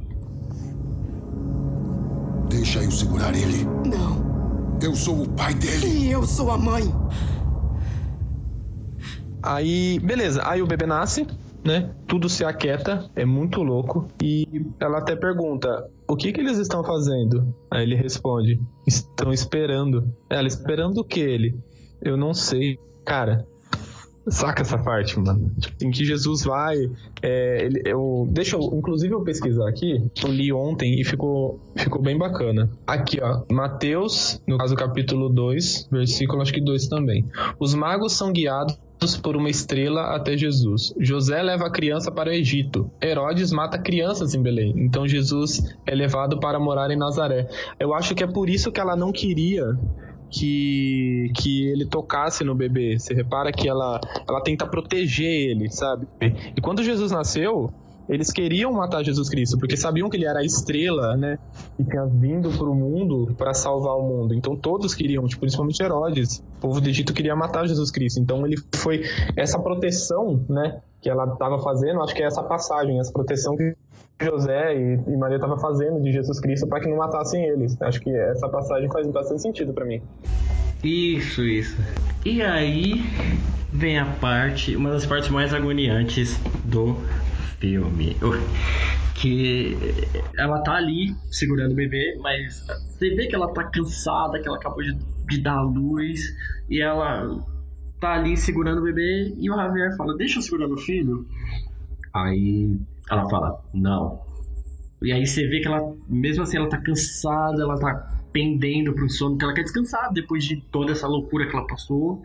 Deixa 2.49 2.83
eu 2.83 2.91
segurar 2.91 3.35
ele. 3.35 3.65
Não. 3.87 4.79
Eu 4.83 4.95
sou 4.95 5.23
o 5.23 5.29
pai 5.29 5.55
dele. 5.55 5.87
E 5.87 6.11
eu 6.11 6.23
sou 6.25 6.51
a 6.51 6.59
mãe. 6.59 6.83
Aí, 9.47 9.99
beleza. 10.01 10.43
Aí 10.45 10.61
o 10.61 10.67
bebê 10.67 10.87
nasce, 10.87 11.27
né? 11.65 11.91
Tudo 12.07 12.29
se 12.29 12.45
aquieta, 12.45 13.09
é 13.15 13.25
muito 13.25 13.63
louco. 13.63 14.09
E 14.23 14.47
ela 14.81 14.99
até 14.99 15.15
pergunta: 15.15 15.89
o 16.09 16.17
que 16.17 16.33
que 16.33 16.41
eles 16.41 16.59
estão 16.59 16.83
fazendo? 16.83 17.55
Aí 17.71 17.83
ele 17.83 17.95
responde: 17.95 18.61
estão 18.87 19.33
esperando. 19.33 20.13
Ela, 20.29 20.49
esperando 20.49 20.99
o 20.99 21.05
que 21.05 21.21
ele? 21.21 21.59
Eu 22.03 22.17
não 22.17 22.35
sei. 22.35 22.79
Cara, 23.05 23.47
Saca 24.29 24.63
essa 24.63 24.77
parte, 24.77 25.19
mano. 25.21 25.53
Tipo, 25.61 25.85
em 25.85 25.91
que 25.91 26.05
Jesus 26.05 26.43
vai. 26.43 26.77
É, 27.23 27.65
ele, 27.65 27.83
eu, 27.85 28.27
deixa 28.29 28.57
eu, 28.57 28.61
inclusive, 28.75 29.15
eu 29.15 29.23
pesquisar 29.23 29.69
aqui. 29.69 30.05
Eu 30.23 30.33
li 30.33 30.53
ontem 30.53 31.01
e 31.01 31.05
ficou, 31.05 31.61
ficou 31.77 32.03
bem 32.03 32.19
bacana. 32.19 32.69
Aqui, 32.85 33.21
ó. 33.23 33.45
Mateus, 33.53 34.43
no 34.47 34.59
caso, 34.59 34.75
capítulo 34.75 35.29
2, 35.29 35.89
versículo 35.93 36.43
acho 36.43 36.53
que 36.53 36.61
2 36.61 36.89
também. 36.89 37.25
Os 37.61 37.73
magos 37.73 38.15
são 38.15 38.33
guiados 38.33 38.77
por 39.23 39.37
uma 39.37 39.51
estrela 39.51 40.17
até 40.17 40.37
Jesus. 40.37 40.95
José 40.99 41.43
leva 41.43 41.67
a 41.67 41.71
criança 41.71 42.11
para 42.11 42.31
o 42.31 42.33
Egito. 42.33 42.91
Herodes 43.03 43.53
mata 43.53 43.79
crianças 43.79 44.35
em 44.35 44.43
Belém. 44.43 44.73
Então 44.77 45.07
Jesus 45.07 45.77
é 45.87 45.95
levado 45.95 46.41
para 46.41 46.59
morar 46.59 46.91
em 46.91 46.97
Nazaré. 46.97 47.49
Eu 47.79 47.95
acho 47.95 48.15
que 48.15 48.25
é 48.25 48.27
por 48.27 48.49
isso 48.49 48.73
que 48.73 48.81
ela 48.81 48.97
não 48.97 49.13
queria 49.13 49.77
que, 50.31 51.31
que 51.37 51.67
ele 51.69 51.87
tocasse 51.87 52.43
no 52.43 52.55
bebê. 52.55 52.99
Você 52.99 53.15
repara 53.15 53.53
que 53.53 53.69
ela, 53.69 54.01
ela 54.29 54.41
tenta 54.41 54.67
proteger 54.67 55.51
ele, 55.51 55.71
sabe? 55.71 56.07
E 56.21 56.61
quando 56.61 56.83
Jesus 56.83 57.13
nasceu, 57.13 57.73
eles 58.09 58.31
queriam 58.31 58.73
matar 58.73 59.05
Jesus 59.05 59.29
Cristo, 59.29 59.59
porque 59.59 59.77
sabiam 59.77 60.09
que 60.09 60.17
ele 60.17 60.27
era 60.27 60.41
a 60.41 60.45
estrela, 60.45 61.17
né? 61.17 61.39
E 61.79 61.85
tinha 61.85 62.05
vindo 62.07 62.51
para 62.51 62.69
o 62.69 62.75
mundo 62.75 63.35
para 63.37 63.53
salvar 63.53 63.97
o 63.97 64.03
mundo. 64.03 64.35
Então 64.35 64.57
todos 64.57 64.95
queriam, 64.95 65.27
tipo, 65.27 65.41
principalmente 65.41 65.83
Herodes. 65.83 66.43
O 66.59 66.61
povo 66.61 66.81
do 66.81 66.89
Egito 66.89 67.13
queria 67.13 67.35
matar 67.35 67.67
Jesus 67.67 67.91
Cristo. 67.91 68.21
Então 68.21 68.47
ele 68.47 68.57
foi 68.75 69.03
essa 69.37 69.59
proteção, 69.59 70.45
né? 70.49 70.81
Que 71.01 71.11
ela 71.11 71.25
estava 71.33 71.59
fazendo, 71.59 72.01
acho 72.03 72.15
que 72.15 72.23
é 72.23 72.27
essa 72.27 72.43
passagem, 72.43 72.99
essa 73.01 73.13
proteção 73.13 73.57
que 73.57 73.75
José 74.23 74.75
e, 74.75 75.17
Maria 75.17 75.37
estava 75.37 75.59
fazendo 75.59 76.01
de 76.01 76.11
Jesus 76.11 76.41
Cristo 76.41 76.67
para 76.67 76.81
que 76.81 76.89
não 76.89 76.97
matassem 76.97 77.45
eles. 77.45 77.81
Acho 77.83 78.01
que 78.01 78.11
essa 78.11 78.49
passagem 78.49 78.89
faz 78.91 79.07
bastante 79.09 79.43
sentido 79.43 79.75
para 79.75 79.85
mim. 79.85 80.01
Isso, 80.83 81.43
isso. 81.43 81.77
E 82.25 82.43
aí 82.43 83.05
vem 83.73 83.99
a 83.99 84.07
parte, 84.07 84.75
uma 84.75 84.91
das 84.91 85.05
partes 85.05 85.29
mais 85.29 85.53
agoniantes 85.53 86.41
do 86.65 86.97
filme. 87.59 88.17
Que 89.15 89.77
ela 90.39 90.61
tá 90.63 90.75
ali 90.75 91.15
segurando 91.31 91.73
o 91.73 91.75
bebê, 91.75 92.17
mas 92.21 92.67
você 92.67 93.15
vê 93.15 93.27
que 93.27 93.35
ela 93.35 93.53
tá 93.53 93.65
cansada, 93.65 94.41
que 94.41 94.49
ela 94.49 94.59
acabou 94.59 94.83
de, 94.83 94.95
de 95.29 95.41
dar 95.41 95.63
luz, 95.63 96.21
e 96.69 96.81
ela 96.81 97.27
tá 98.01 98.15
ali 98.15 98.37
segurando 98.37 98.81
o 98.81 98.85
bebê, 98.85 99.35
e 99.39 99.51
o 99.51 99.57
Javier 99.57 99.97
fala: 99.97 100.17
Deixa 100.17 100.39
eu 100.39 100.43
segurar 100.43 100.69
meu 100.69 100.77
filho. 100.77 101.27
Aí 102.15 102.79
ela 103.11 103.29
fala: 103.29 103.63
Não. 103.73 104.21
E 105.03 105.13
aí 105.13 105.27
você 105.27 105.47
vê 105.47 105.61
que 105.61 105.69
ela, 105.69 105.81
mesmo 106.09 106.43
assim, 106.43 106.57
ela 106.57 106.69
tá 106.69 106.79
cansada, 106.79 107.63
ela 107.63 107.79
tá 107.79 108.17
pendendo 108.33 108.95
pro 108.95 109.09
sono, 109.09 109.39
que 109.39 109.45
ela 109.45 109.55
quer 109.55 109.63
descansar 109.63 110.13
depois 110.13 110.45
de 110.45 110.61
toda 110.71 110.93
essa 110.93 111.07
loucura 111.07 111.47
que 111.47 111.57
ela 111.57 111.67
passou. 111.67 112.23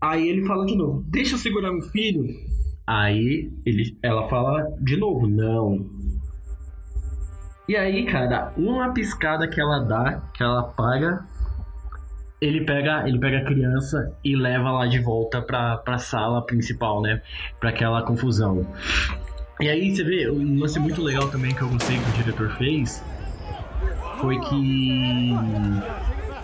Aí 0.00 0.28
ele 0.28 0.44
fala 0.46 0.66
de 0.66 0.76
novo: 0.76 1.04
Deixa 1.08 1.34
eu 1.34 1.38
segurar 1.38 1.72
meu 1.72 1.82
filho. 1.82 2.24
Aí 2.86 3.50
ele, 3.64 3.96
ela 4.02 4.28
fala 4.28 4.70
de 4.80 4.96
novo, 4.96 5.26
não. 5.26 5.88
E 7.66 7.76
aí, 7.76 8.04
cara, 8.04 8.52
uma 8.56 8.92
piscada 8.92 9.48
que 9.48 9.58
ela 9.58 9.78
dá, 9.80 10.20
que 10.34 10.42
ela 10.42 10.64
paga, 10.64 11.26
ele 12.40 12.62
pega, 12.64 13.08
ele 13.08 13.18
pega 13.18 13.38
a 13.38 13.44
criança 13.44 14.14
e 14.22 14.36
leva 14.36 14.70
lá 14.70 14.86
de 14.86 14.98
volta 14.98 15.40
pra, 15.40 15.78
pra 15.78 15.96
sala 15.96 16.44
principal, 16.44 17.00
né? 17.00 17.22
Pra 17.58 17.70
aquela 17.70 18.02
confusão. 18.02 18.66
E 19.60 19.68
aí 19.68 19.94
você 19.94 20.04
vê, 20.04 20.30
um 20.30 20.60
lance 20.60 20.78
muito 20.78 21.02
legal 21.02 21.28
também 21.28 21.54
que 21.54 21.62
eu 21.62 21.68
gostei 21.70 21.96
que 21.96 22.10
o 22.10 22.12
diretor 22.12 22.50
fez 22.58 23.02
foi 24.20 24.38
que 24.40 25.34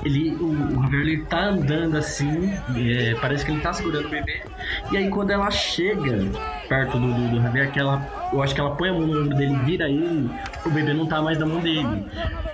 ele, 0.04 0.34
o, 0.36 0.78
o 0.78 0.82
Javier 0.82 1.00
ele 1.02 1.22
tá 1.24 1.48
andando 1.48 1.96
assim, 1.96 2.52
é, 2.76 3.14
parece 3.20 3.44
que 3.44 3.52
ele 3.52 3.60
tá 3.60 3.72
segurando 3.72 4.06
o 4.06 4.10
bebê. 4.10 4.42
E 4.90 4.96
aí 4.96 5.08
quando 5.10 5.30
ela 5.30 5.50
chega 5.50 6.26
perto 6.68 6.98
do, 6.98 7.12
do, 7.12 7.28
do 7.30 7.42
Javier, 7.42 7.70
que 7.70 7.78
ela, 7.78 8.06
eu 8.32 8.42
acho 8.42 8.54
que 8.54 8.60
ela 8.60 8.74
põe 8.76 8.88
a 8.88 8.92
mão 8.92 9.06
no 9.06 9.22
ombro 9.22 9.36
dele, 9.36 9.56
vira 9.64 9.88
ele, 9.88 10.30
o 10.64 10.70
bebê 10.70 10.94
não 10.94 11.06
tá 11.06 11.20
mais 11.20 11.38
na 11.38 11.46
mão 11.46 11.60
dele. 11.60 12.06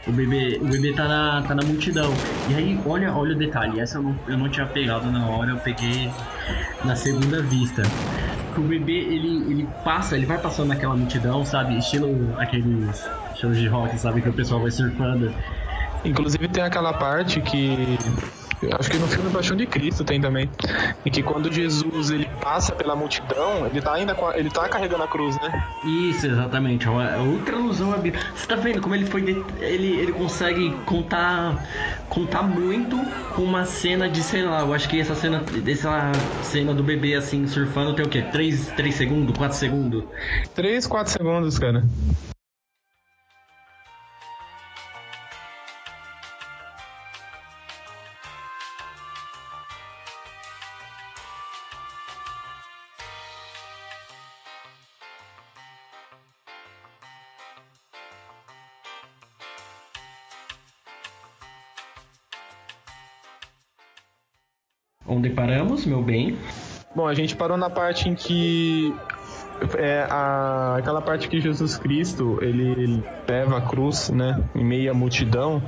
O 0.06 0.12
bebê, 0.12 0.58
o 0.60 0.66
bebê 0.66 0.92
tá 0.92 1.08
na, 1.08 1.42
tá 1.42 1.54
na 1.54 1.62
multidão. 1.64 2.12
E 2.48 2.54
aí, 2.54 2.80
olha, 2.86 3.12
olha 3.12 3.34
o 3.34 3.38
detalhe, 3.38 3.80
essa 3.80 3.98
eu 3.98 4.02
não, 4.02 4.18
eu 4.28 4.38
não 4.38 4.48
tinha 4.48 4.66
pegado 4.66 5.10
na 5.10 5.26
hora, 5.26 5.50
eu 5.50 5.56
peguei 5.56 6.10
na 6.84 6.94
segunda 6.94 7.42
vista. 7.42 7.82
O 8.56 8.60
bebê, 8.60 8.92
ele, 8.92 9.50
ele 9.50 9.68
passa, 9.84 10.16
ele 10.16 10.24
vai 10.24 10.38
passando 10.38 10.68
naquela 10.68 10.96
multidão, 10.96 11.44
sabe? 11.44 11.76
Estilo 11.76 12.34
aqueles 12.38 13.06
shows 13.34 13.58
de 13.58 13.66
rock, 13.66 13.98
sabe? 13.98 14.22
Que 14.22 14.28
o 14.28 14.32
pessoal 14.32 14.60
vai 14.60 14.70
surfando. 14.70 15.32
Inclusive 16.06 16.48
tem 16.48 16.62
aquela 16.62 16.92
parte 16.92 17.40
que 17.40 17.98
Acho 18.80 18.90
que 18.90 18.96
no 18.96 19.06
filme 19.06 19.30
Paixão 19.30 19.54
de 19.54 19.66
Cristo 19.66 20.02
tem 20.02 20.18
também. 20.18 20.48
Em 21.04 21.10
que 21.10 21.22
quando 21.22 21.52
Jesus 21.52 22.10
ele 22.10 22.26
passa 22.40 22.74
pela 22.74 22.96
multidão, 22.96 23.66
ele 23.66 23.82
tá 23.82 23.92
ainda 23.92 24.14
com 24.14 24.26
a- 24.26 24.38
ele 24.38 24.48
tá 24.48 24.66
carregando 24.66 25.02
a 25.02 25.06
cruz, 25.06 25.38
né? 25.42 25.62
Isso, 25.84 26.26
exatamente. 26.26 26.86
É 26.86 26.90
uma 26.90 27.16
outra 27.18 27.54
alusão 27.56 27.92
à 27.92 27.98
Bíblia. 27.98 28.24
Você 28.34 28.46
tá 28.46 28.56
vendo 28.56 28.80
como 28.80 28.94
ele 28.94 29.04
foi. 29.04 29.20
de- 29.20 29.44
Ele, 29.60 30.00
ele 30.00 30.12
consegue 30.12 30.70
contar. 30.86 31.62
contar 32.08 32.42
muito 32.42 32.96
com 33.34 33.42
uma 33.42 33.66
cena 33.66 34.08
de, 34.08 34.22
sei 34.22 34.42
lá, 34.42 34.60
eu 34.60 34.72
acho 34.72 34.88
que 34.88 34.98
essa 34.98 35.14
cena. 35.14 35.44
Essa 35.66 36.12
cena 36.42 36.72
do 36.72 36.82
bebê 36.82 37.14
assim, 37.14 37.46
surfando 37.46 37.92
tem 37.94 38.06
o 38.06 38.08
quê? 38.08 38.22
3, 38.22 38.68
3 38.68 38.94
segundos, 38.94 39.36
4 39.36 39.58
segundos? 39.58 40.02
3, 40.54 40.86
4 40.86 41.12
segundos, 41.12 41.58
cara. 41.58 41.84
Onde 65.08 65.30
paramos, 65.30 65.86
meu 65.86 66.02
bem? 66.02 66.36
Bom, 66.94 67.06
a 67.06 67.14
gente 67.14 67.36
parou 67.36 67.56
na 67.56 67.68
parte 67.70 68.08
em 68.08 68.14
que 68.14 68.94
é 69.78 70.06
a, 70.10 70.76
aquela 70.78 71.00
parte 71.00 71.28
que 71.28 71.40
Jesus 71.40 71.76
Cristo 71.78 72.38
ele 72.42 73.02
leva 73.28 73.56
a 73.58 73.60
cruz, 73.60 74.10
né, 74.10 74.38
em 74.54 74.64
meio 74.64 74.90
à 74.90 74.94
multidão. 74.94 75.62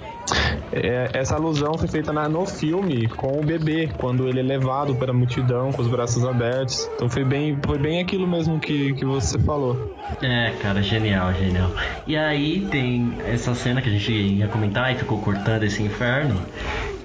É, 0.70 1.10
essa 1.14 1.36
alusão 1.36 1.72
foi 1.78 1.88
feita 1.88 2.12
na- 2.12 2.28
no 2.28 2.44
filme 2.44 3.08
com 3.08 3.40
o 3.40 3.42
bebê, 3.44 3.88
quando 3.96 4.28
ele 4.28 4.40
é 4.40 4.42
levado 4.42 4.94
para 4.94 5.10
a 5.10 5.14
multidão 5.14 5.72
com 5.72 5.80
os 5.80 5.88
braços 5.88 6.24
abertos. 6.24 6.88
Então 6.94 7.08
foi 7.08 7.24
bem, 7.24 7.58
foi 7.64 7.78
bem 7.78 8.00
aquilo 8.00 8.26
mesmo 8.26 8.58
que, 8.58 8.92
que 8.94 9.04
você 9.04 9.38
falou. 9.38 9.90
É, 10.22 10.50
cara, 10.60 10.82
genial, 10.82 11.32
genial. 11.34 11.70
E 12.06 12.16
aí 12.16 12.66
tem 12.70 13.14
essa 13.26 13.54
cena 13.54 13.80
que 13.80 13.88
a 13.88 13.92
gente 13.92 14.12
ia 14.12 14.48
comentar 14.48 14.92
e 14.92 14.98
ficou 14.98 15.18
cortando 15.18 15.62
esse 15.62 15.82
inferno. 15.82 16.40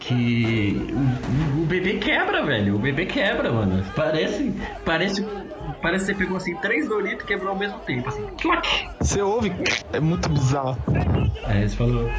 Que 0.07 0.75
o, 1.57 1.61
o 1.61 1.65
bebê 1.65 1.93
quebra, 1.93 2.45
velho. 2.45 2.75
O 2.75 2.79
bebê 2.79 3.05
quebra, 3.05 3.51
mano. 3.51 3.83
Parece. 3.95 4.53
Parece. 4.83 5.25
Parece 5.81 6.05
que 6.05 6.11
você 6.11 6.17
pegou 6.17 6.37
assim 6.37 6.55
três 6.57 6.89
Doritos 6.89 7.23
e 7.23 7.27
quebrou 7.27 7.51
ao 7.51 7.57
mesmo 7.57 7.79
tempo, 7.79 8.09
assim. 8.09 8.25
Você 8.99 9.21
ouve? 9.21 9.53
É 9.93 9.99
muito 10.01 10.27
bizarro. 10.27 10.77
É, 11.47 11.65
você 11.65 11.75
falou. 11.75 12.09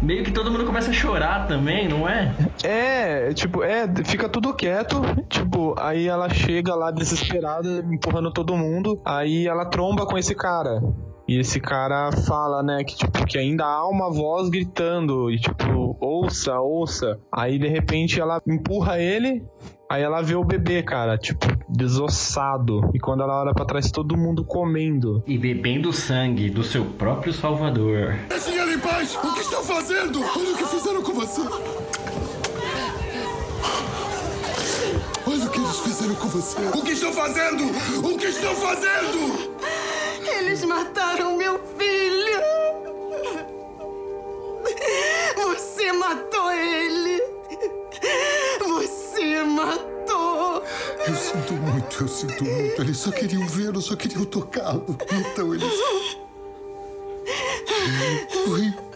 Meio 0.00 0.24
que 0.24 0.32
todo 0.32 0.50
mundo 0.50 0.64
começa 0.64 0.90
a 0.90 0.94
chorar 0.94 1.46
também, 1.46 1.86
não 1.86 2.08
é? 2.08 2.34
É, 2.64 3.34
tipo, 3.34 3.62
é, 3.62 3.86
fica 4.02 4.30
tudo 4.30 4.54
quieto, 4.54 5.02
tipo, 5.28 5.74
aí 5.78 6.08
ela 6.08 6.30
chega 6.30 6.74
lá 6.74 6.90
desesperada, 6.90 7.84
empurrando 7.92 8.32
todo 8.32 8.56
mundo, 8.56 8.98
aí 9.04 9.46
ela 9.46 9.66
tromba 9.66 10.06
com 10.06 10.16
esse 10.16 10.34
cara. 10.34 10.80
E 11.30 11.38
esse 11.38 11.60
cara 11.60 12.10
fala, 12.10 12.60
né, 12.60 12.82
que 12.82 12.96
tipo, 12.96 13.24
que 13.24 13.38
ainda 13.38 13.64
há 13.64 13.88
uma 13.88 14.10
voz 14.10 14.48
gritando, 14.48 15.30
e 15.30 15.38
tipo, 15.38 15.96
ouça, 16.00 16.58
ouça. 16.58 17.20
Aí 17.32 17.56
de 17.56 17.68
repente 17.68 18.20
ela 18.20 18.42
empurra 18.44 18.98
ele, 18.98 19.40
aí 19.88 20.02
ela 20.02 20.22
vê 20.22 20.34
o 20.34 20.42
bebê, 20.42 20.82
cara, 20.82 21.16
tipo, 21.16 21.46
desossado. 21.68 22.90
E 22.92 22.98
quando 22.98 23.22
ela 23.22 23.42
olha 23.42 23.54
pra 23.54 23.64
trás, 23.64 23.92
todo 23.92 24.16
mundo 24.16 24.44
comendo. 24.44 25.22
E 25.24 25.38
bebendo 25.38 25.92
sangue 25.92 26.50
do 26.50 26.64
seu 26.64 26.84
próprio 26.84 27.32
salvador. 27.32 28.16
Deixem 28.28 28.56
ele 28.56 28.74
em 28.74 28.80
paz! 28.80 29.14
O 29.14 29.32
que 29.32 29.40
estão 29.40 29.62
fazendo? 29.62 30.18
Olha 30.18 30.52
o 30.52 30.56
que 30.56 30.64
fizeram 30.64 31.00
com 31.00 31.12
você! 31.12 31.42
Olha 35.28 35.44
o 35.44 35.48
que 35.48 35.60
eles 35.60 35.78
fizeram 35.78 36.14
com 36.16 36.26
você! 36.26 36.58
O 36.76 36.82
que 36.82 36.90
estão 36.90 37.12
fazendo? 37.12 37.66
O 38.04 38.18
que 38.18 38.26
estão 38.26 38.52
fazendo? 38.56 39.59
Eles 40.36 40.64
mataram 40.64 41.36
meu 41.36 41.58
filho! 41.78 42.40
Você 45.36 45.92
matou 45.92 46.52
ele! 46.52 47.20
Você 48.58 49.42
matou! 49.42 50.62
Eu 51.06 51.14
sinto 51.14 51.52
muito, 51.54 52.02
eu 52.02 52.08
sinto 52.08 52.44
muito. 52.44 52.82
Eles 52.82 52.96
só 52.96 53.10
queriam 53.10 53.46
vê-lo, 53.46 53.80
só 53.80 53.96
queriam 53.96 54.24
tocá-lo. 54.24 54.96
Então 55.12 55.54
eles. 55.54 55.72
Horrível. 58.46 58.90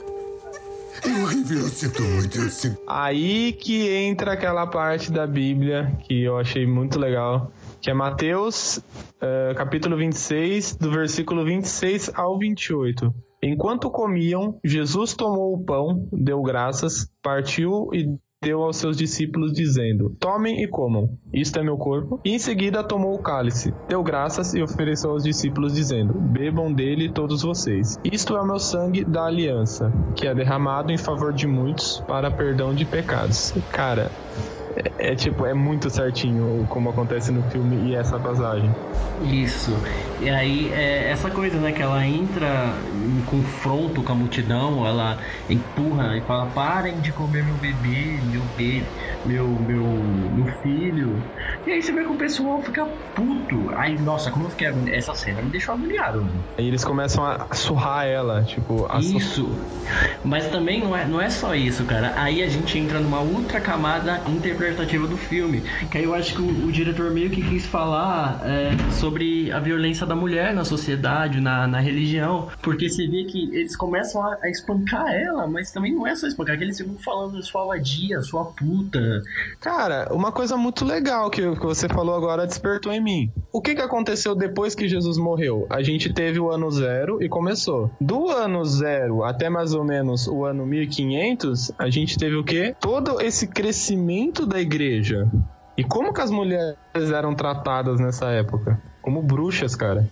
É 1.04 1.22
horrível, 1.22 1.58
eu 1.60 1.68
sinto 1.68 2.02
muito, 2.02 2.38
eu 2.38 2.48
sinto. 2.50 2.78
Aí 2.86 3.52
que 3.52 3.88
entra 3.90 4.32
aquela 4.32 4.66
parte 4.66 5.12
da 5.12 5.26
Bíblia 5.26 5.94
que 6.02 6.22
eu 6.22 6.38
achei 6.38 6.66
muito 6.66 6.98
legal, 6.98 7.52
que 7.84 7.90
é 7.90 7.94
Mateus, 7.94 8.80
eh, 9.20 9.52
capítulo 9.54 9.94
26, 9.94 10.76
do 10.76 10.90
versículo 10.90 11.44
26 11.44 12.10
ao 12.14 12.38
28. 12.38 13.14
Enquanto 13.42 13.90
comiam, 13.90 14.58
Jesus 14.64 15.12
tomou 15.12 15.52
o 15.52 15.62
pão, 15.62 16.08
deu 16.10 16.40
graças, 16.40 17.10
partiu 17.22 17.90
e 17.92 18.08
deu 18.42 18.62
aos 18.62 18.78
seus 18.78 18.96
discípulos, 18.96 19.52
dizendo: 19.52 20.16
Tomem 20.18 20.62
e 20.62 20.66
comam, 20.66 21.10
isto 21.30 21.58
é 21.58 21.62
meu 21.62 21.76
corpo. 21.76 22.18
E 22.24 22.30
em 22.30 22.38
seguida 22.38 22.82
tomou 22.82 23.14
o 23.14 23.22
cálice, 23.22 23.74
deu 23.86 24.02
graças 24.02 24.54
e 24.54 24.62
ofereceu 24.62 25.10
aos 25.10 25.22
discípulos, 25.22 25.74
dizendo: 25.74 26.14
Bebam 26.14 26.72
dele 26.72 27.12
todos 27.12 27.42
vocês. 27.42 28.00
Isto 28.02 28.34
é 28.34 28.40
o 28.40 28.46
meu 28.46 28.58
sangue 28.58 29.04
da 29.04 29.26
aliança, 29.26 29.92
que 30.16 30.26
é 30.26 30.34
derramado 30.34 30.90
em 30.90 30.96
favor 30.96 31.34
de 31.34 31.46
muitos 31.46 32.00
para 32.08 32.30
perdão 32.30 32.74
de 32.74 32.86
pecados. 32.86 33.52
Cara. 33.70 34.10
É, 34.76 35.12
é 35.12 35.14
tipo, 35.14 35.46
é 35.46 35.54
muito 35.54 35.88
certinho 35.88 36.66
como 36.68 36.90
acontece 36.90 37.30
no 37.30 37.42
filme 37.50 37.76
e 37.76 37.94
essa 37.94 38.18
passagem. 38.18 38.70
Isso. 39.22 39.72
E 40.20 40.28
aí 40.28 40.72
é 40.72 41.10
essa 41.10 41.30
coisa, 41.30 41.58
né? 41.58 41.72
Que 41.72 41.82
ela 41.82 42.04
entra 42.04 42.74
em 42.92 43.20
confronto 43.22 44.02
com 44.02 44.12
a 44.12 44.14
multidão, 44.14 44.86
ela 44.86 45.18
empurra 45.48 46.16
e 46.16 46.20
fala, 46.22 46.46
parem 46.46 46.98
de 47.00 47.12
comer 47.12 47.44
meu 47.44 47.54
bebê, 47.56 48.18
meu 48.24 48.42
bebê, 48.56 48.84
meu, 49.24 49.48
meu, 49.48 49.84
meu 49.84 50.46
filho. 50.60 51.22
E 51.66 51.70
aí 51.70 51.82
você 51.82 51.92
vê 51.92 52.02
que 52.02 52.10
o 52.10 52.16
pessoal 52.16 52.60
fica 52.62 52.84
puto. 53.14 53.70
Aí, 53.76 53.96
nossa, 54.00 54.30
como 54.30 54.46
eu 54.46 54.50
fiquei. 54.50 54.64
Essa 54.92 55.14
cena 55.14 55.42
me 55.42 55.50
deixou 55.50 55.74
agoniado, 55.74 56.22
mano. 56.22 56.44
Aí 56.58 56.66
eles 56.66 56.84
começam 56.84 57.24
a 57.24 57.46
surrar 57.52 58.06
ela, 58.06 58.42
tipo, 58.42 58.86
a 58.90 58.98
Isso. 58.98 59.48
Mas 60.24 60.48
também 60.48 60.82
não 60.82 60.96
é, 60.96 61.06
não 61.06 61.20
é 61.20 61.30
só 61.30 61.54
isso, 61.54 61.84
cara. 61.84 62.14
Aí 62.16 62.42
a 62.42 62.48
gente 62.48 62.78
entra 62.78 62.98
numa 62.98 63.20
outra 63.20 63.60
camada 63.60 64.20
interpretativa 64.26 64.63
do 64.72 65.16
filme. 65.16 65.62
Que 65.90 65.98
aí 65.98 66.04
eu 66.04 66.14
acho 66.14 66.34
que 66.34 66.40
o, 66.40 66.66
o 66.66 66.72
diretor 66.72 67.10
meio 67.10 67.28
que 67.28 67.42
quis 67.42 67.66
falar 67.66 68.40
é, 68.44 68.70
sobre 68.92 69.52
a 69.52 69.60
violência 69.60 70.06
da 70.06 70.16
mulher 70.16 70.54
na 70.54 70.64
sociedade, 70.64 71.40
na, 71.40 71.66
na 71.66 71.80
religião. 71.80 72.48
Porque 72.62 72.88
você 72.88 73.06
vê 73.06 73.24
que 73.24 73.54
eles 73.54 73.76
começam 73.76 74.22
a, 74.22 74.38
a 74.42 74.48
espancar 74.48 75.12
ela, 75.12 75.46
mas 75.46 75.70
também 75.70 75.94
não 75.94 76.06
é 76.06 76.14
só 76.14 76.26
espancar, 76.26 76.56
que 76.56 76.64
eles 76.64 76.78
ficam 76.78 76.96
falando 76.98 77.42
sua 77.42 77.66
vadia, 77.66 78.22
sua 78.22 78.46
puta. 78.46 79.22
Cara, 79.60 80.08
uma 80.12 80.32
coisa 80.32 80.56
muito 80.56 80.84
legal 80.84 81.30
que, 81.30 81.42
que 81.42 81.66
você 81.66 81.88
falou 81.88 82.14
agora 82.14 82.46
despertou 82.46 82.92
em 82.92 83.02
mim. 83.02 83.32
O 83.52 83.60
que, 83.60 83.74
que 83.74 83.82
aconteceu 83.82 84.34
depois 84.34 84.74
que 84.74 84.88
Jesus 84.88 85.18
morreu? 85.18 85.66
A 85.68 85.82
gente 85.82 86.12
teve 86.12 86.40
o 86.40 86.50
ano 86.50 86.70
zero 86.70 87.22
e 87.22 87.28
começou. 87.28 87.90
Do 88.00 88.30
ano 88.30 88.64
zero 88.64 89.24
até 89.24 89.50
mais 89.50 89.74
ou 89.74 89.84
menos 89.84 90.26
o 90.26 90.44
ano 90.44 90.66
1500, 90.66 91.72
a 91.78 91.90
gente 91.90 92.16
teve 92.16 92.36
o 92.36 92.44
quê? 92.44 92.74
Todo 92.80 93.20
esse 93.20 93.46
crescimento 93.46 94.46
da 94.54 94.60
igreja. 94.60 95.28
E 95.76 95.82
como 95.82 96.12
que 96.12 96.20
as 96.20 96.30
mulheres 96.30 96.76
eram 97.12 97.34
tratadas 97.34 97.98
nessa 97.98 98.30
época? 98.30 98.80
Como 99.02 99.20
bruxas, 99.20 99.74
cara. 99.74 100.08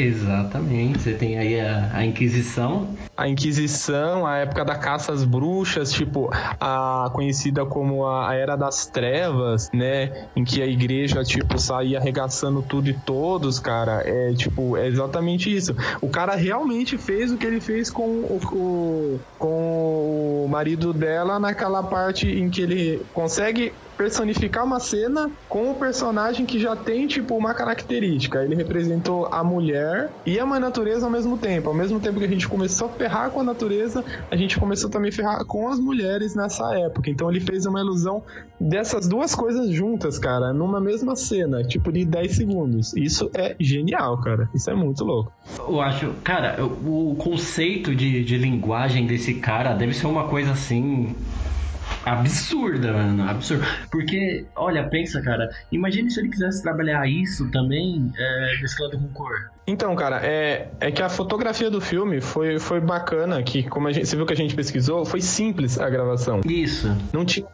Exatamente. 0.00 0.98
Você 1.00 1.12
tem 1.14 1.38
aí 1.38 1.60
a, 1.60 1.90
a 1.92 2.04
Inquisição. 2.04 2.88
a 3.16 3.28
Inquisição, 3.28 4.26
a 4.26 4.36
época 4.38 4.64
da 4.64 4.76
caça 4.76 5.12
às 5.12 5.24
bruxas, 5.24 5.92
tipo, 5.92 6.30
a 6.58 7.10
conhecida 7.12 7.64
como 7.66 8.04
a, 8.06 8.30
a 8.30 8.34
Era 8.34 8.56
das 8.56 8.86
Trevas, 8.86 9.68
né? 9.74 10.28
Em 10.34 10.42
que 10.44 10.62
a 10.62 10.66
igreja, 10.66 11.22
tipo, 11.22 11.58
saía 11.58 11.98
arregaçando 11.98 12.62
tudo 12.62 12.88
e 12.88 12.98
todos, 13.04 13.58
cara. 13.60 14.02
É, 14.06 14.32
tipo, 14.34 14.76
é 14.76 14.86
exatamente 14.88 15.54
isso. 15.54 15.74
O 16.00 16.08
cara 16.08 16.34
realmente 16.34 16.96
fez 16.96 17.30
o 17.30 17.36
que 17.38 17.46
ele 17.46 17.60
fez 17.60 17.90
com 17.90 18.08
o, 18.08 18.38
o- 18.54 19.20
com 19.38 20.44
o 20.44 20.48
marido 20.48 20.92
dela 20.92 21.38
naquela 21.38 21.82
parte 21.82 22.26
em 22.28 22.48
que 22.50 22.62
ele 22.62 23.02
consegue 23.12 23.72
personificar 24.00 24.64
uma 24.64 24.80
cena 24.80 25.30
com 25.46 25.72
o 25.72 25.74
personagem 25.74 26.46
que 26.46 26.58
já 26.58 26.74
tem, 26.74 27.06
tipo, 27.06 27.36
uma 27.36 27.52
característica. 27.52 28.42
Ele 28.42 28.54
representou 28.54 29.26
a 29.26 29.44
mulher 29.44 30.10
e 30.24 30.40
a 30.40 30.46
mãe 30.46 30.58
natureza 30.58 31.04
ao 31.04 31.12
mesmo 31.12 31.36
tempo. 31.36 31.68
Ao 31.68 31.74
mesmo 31.74 32.00
tempo 32.00 32.18
que 32.18 32.24
a 32.24 32.28
gente 32.28 32.48
começou 32.48 32.88
a 32.88 32.92
ferrar 32.92 33.30
com 33.30 33.40
a 33.40 33.44
natureza, 33.44 34.02
a 34.30 34.36
gente 34.36 34.58
começou 34.58 34.88
também 34.88 35.10
a 35.10 35.12
ferrar 35.12 35.44
com 35.44 35.68
as 35.68 35.78
mulheres 35.78 36.34
nessa 36.34 36.74
época. 36.78 37.10
Então 37.10 37.28
ele 37.30 37.40
fez 37.40 37.66
uma 37.66 37.78
ilusão 37.78 38.22
dessas 38.58 39.06
duas 39.06 39.34
coisas 39.34 39.68
juntas, 39.68 40.18
cara, 40.18 40.50
numa 40.50 40.80
mesma 40.80 41.14
cena, 41.14 41.62
tipo 41.62 41.92
de 41.92 42.02
10 42.06 42.36
segundos. 42.36 42.96
Isso 42.96 43.30
é 43.34 43.54
genial, 43.60 44.18
cara. 44.22 44.48
Isso 44.54 44.70
é 44.70 44.74
muito 44.74 45.04
louco. 45.04 45.30
Eu 45.58 45.78
acho, 45.78 46.14
cara, 46.24 46.56
o 46.64 47.14
conceito 47.18 47.94
de, 47.94 48.24
de 48.24 48.38
linguagem 48.38 49.06
desse 49.06 49.34
cara 49.34 49.74
deve 49.74 49.92
ser 49.92 50.06
uma 50.06 50.24
coisa 50.24 50.52
assim 50.52 51.14
absurda, 52.04 52.92
mano. 52.92 53.28
Absurda. 53.28 53.64
Porque, 53.90 54.44
olha, 54.56 54.88
pensa, 54.88 55.20
cara. 55.22 55.48
Imagine 55.72 56.10
se 56.10 56.20
ele 56.20 56.28
quisesse 56.28 56.62
trabalhar 56.62 57.06
isso 57.08 57.50
também 57.50 58.12
é, 58.16 58.60
mesclando 58.60 58.98
com 58.98 59.08
cor. 59.08 59.50
Então, 59.66 59.94
cara, 59.94 60.20
é, 60.24 60.70
é 60.80 60.90
que 60.90 61.02
a 61.02 61.08
fotografia 61.08 61.70
do 61.70 61.80
filme 61.80 62.20
foi, 62.20 62.58
foi 62.58 62.80
bacana, 62.80 63.42
que 63.42 63.62
como 63.62 63.90
gente, 63.92 64.06
você 64.06 64.16
viu 64.16 64.26
que 64.26 64.32
a 64.32 64.36
gente 64.36 64.54
pesquisou, 64.54 65.04
foi 65.04 65.20
simples 65.20 65.78
a 65.78 65.88
gravação. 65.88 66.40
Isso. 66.44 66.88
Não 67.12 67.24
tinha 67.24 67.46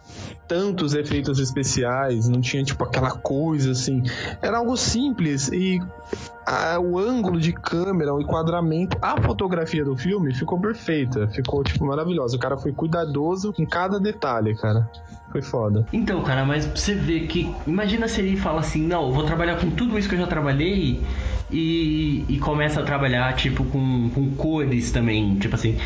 tantos 0.48 0.94
efeitos 0.94 1.38
especiais, 1.38 2.28
não 2.28 2.40
tinha 2.40 2.64
tipo 2.64 2.82
aquela 2.84 3.10
coisa 3.10 3.72
assim. 3.72 4.02
Era 4.40 4.58
algo 4.58 4.76
simples 4.76 5.48
e 5.48 5.80
a, 6.46 6.78
o 6.78 6.98
ângulo 6.98 7.40
de 7.40 7.52
câmera, 7.52 8.14
o 8.14 8.20
enquadramento, 8.20 8.96
a 9.02 9.20
fotografia 9.20 9.84
do 9.84 9.96
filme 9.96 10.32
ficou 10.34 10.58
perfeita, 10.58 11.28
ficou 11.28 11.62
tipo 11.64 11.84
maravilhosa. 11.84 12.36
O 12.36 12.38
cara 12.38 12.56
foi 12.56 12.72
cuidadoso 12.72 13.52
em 13.58 13.66
cada 13.66 13.98
detalhe, 13.98 14.54
cara. 14.54 14.88
Foi 15.36 15.42
foda. 15.42 15.86
Então, 15.92 16.22
cara, 16.22 16.46
mas 16.46 16.64
você 16.64 16.94
vê 16.94 17.20
que. 17.20 17.52
Imagina 17.66 18.08
se 18.08 18.22
ele 18.22 18.38
fala 18.38 18.60
assim: 18.60 18.80
não, 18.86 19.12
vou 19.12 19.24
trabalhar 19.24 19.56
com 19.56 19.68
tudo 19.70 19.98
isso 19.98 20.08
que 20.08 20.14
eu 20.14 20.18
já 20.18 20.26
trabalhei 20.26 21.02
e, 21.50 22.24
e 22.28 22.38
começa 22.38 22.80
a 22.80 22.82
trabalhar, 22.82 23.34
tipo, 23.34 23.64
com, 23.64 24.10
com 24.14 24.30
cores 24.30 24.90
também. 24.90 25.36
Tipo 25.38 25.54
assim. 25.54 25.76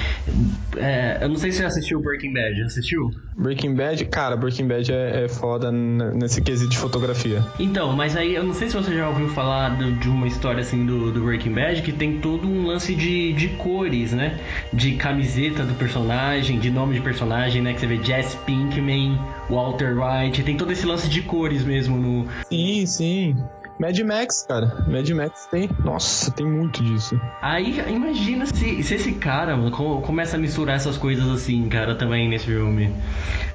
É, 0.76 1.18
eu 1.20 1.28
não 1.28 1.36
sei 1.36 1.50
se 1.50 1.58
você 1.58 1.64
assistiu 1.64 2.00
Breaking 2.00 2.32
Bad. 2.32 2.58
Já 2.58 2.66
assistiu? 2.66 3.10
Breaking 3.36 3.74
Bad, 3.74 4.04
cara, 4.04 4.36
Breaking 4.36 4.68
Bad 4.68 4.92
é, 4.92 5.24
é 5.24 5.28
foda 5.28 5.72
nesse 5.72 6.40
quesito 6.40 6.70
de 6.70 6.78
fotografia. 6.78 7.44
Então, 7.58 7.92
mas 7.92 8.16
aí 8.16 8.34
eu 8.34 8.44
não 8.44 8.54
sei 8.54 8.68
se 8.68 8.76
você 8.76 8.94
já 8.94 9.08
ouviu 9.08 9.28
falar 9.28 9.70
do, 9.70 9.92
de 9.92 10.08
uma 10.08 10.28
história 10.28 10.60
assim 10.60 10.86
do, 10.86 11.10
do 11.10 11.22
Breaking 11.22 11.52
Bad 11.52 11.82
que 11.82 11.92
tem 11.92 12.20
todo 12.20 12.46
um 12.46 12.66
lance 12.66 12.94
de, 12.94 13.32
de 13.32 13.48
cores, 13.48 14.12
né? 14.12 14.38
De 14.72 14.92
camiseta 14.92 15.64
do 15.64 15.74
personagem, 15.74 16.60
de 16.60 16.70
nome 16.70 16.94
de 16.94 17.00
personagem, 17.00 17.60
né? 17.60 17.72
Que 17.72 17.80
você 17.80 17.86
vê 17.86 18.00
Jess 18.02 18.36
Pinkman, 18.46 19.18
Walter 19.50 19.96
White, 19.98 20.42
tem 20.42 20.56
todo 20.56 20.70
esse 20.72 20.86
lance 20.86 21.08
de 21.08 21.22
cores 21.22 21.64
mesmo 21.64 21.98
no. 21.98 22.28
Sim, 22.48 22.86
sim. 22.86 23.36
Mad 23.80 23.98
Max, 24.00 24.44
cara. 24.46 24.84
Mad 24.86 25.08
Max 25.10 25.46
tem. 25.50 25.68
Nossa, 25.82 26.30
tem 26.30 26.46
muito 26.46 26.84
disso. 26.84 27.18
Aí, 27.40 27.80
imagina 27.88 28.44
se, 28.44 28.82
se 28.82 28.94
esse 28.94 29.12
cara 29.14 29.56
mano, 29.56 30.02
começa 30.02 30.36
a 30.36 30.38
misturar 30.38 30.76
essas 30.76 30.98
coisas 30.98 31.26
assim, 31.30 31.66
cara, 31.68 31.94
também 31.94 32.28
nesse 32.28 32.44
filme. 32.44 32.94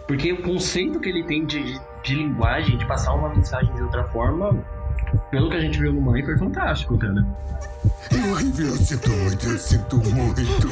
Porque 0.07 0.33
o 0.33 0.41
conceito 0.41 0.99
que 0.99 1.09
ele 1.09 1.23
tem 1.25 1.45
de, 1.45 1.79
de 2.03 2.15
linguagem, 2.15 2.75
de 2.75 2.87
passar 2.87 3.13
uma 3.13 3.29
mensagem 3.29 3.71
de 3.75 3.83
outra 3.83 4.03
forma, 4.05 4.65
pelo 5.29 5.47
que 5.49 5.57
a 5.57 5.61
gente 5.61 5.79
viu 5.79 5.93
no 5.93 6.01
Mãe, 6.01 6.23
foi 6.23 6.37
fantástico, 6.37 6.97
cara. 6.97 7.23
É 8.11 8.31
horrível, 8.31 8.67
eu 8.67 8.75
sinto 8.77 9.09
muito, 9.11 9.47
eu 9.47 9.59
sinto 9.59 9.97
muito. 9.97 10.69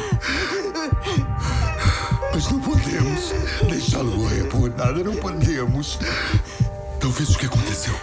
Mas 2.34 2.52
não 2.52 2.60
podemos 2.60 3.32
deixá-lo 3.70 4.18
morrer 4.18 4.44
por 4.50 4.70
nada, 4.72 5.04
não 5.04 5.16
podemos. 5.16 6.00
Talvez 7.00 7.30
o 7.30 7.38
que 7.38 7.46
aconteceu 7.46 7.94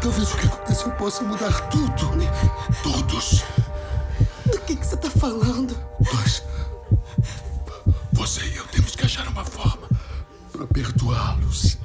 Talvez 0.00 0.32
o 0.32 0.36
que 0.38 0.46
aconteceu 0.46 0.90
possa 0.92 1.22
mudar 1.22 1.68
tudo. 1.68 2.10
Todos. 2.82 3.44
Do 4.50 4.58
que, 4.62 4.74
que 4.74 4.86
você 4.86 4.94
está 4.94 5.10
falando? 5.10 5.76
Nós. 6.12 6.42
Você 8.12 8.40
e 8.46 8.56
eu 8.56 8.64
temos 8.68 8.96
que 8.96 9.04
achar 9.04 9.28
uma 9.28 9.44
forma 9.44 9.88
para 10.50 10.66
perdoá-los. 10.66 11.78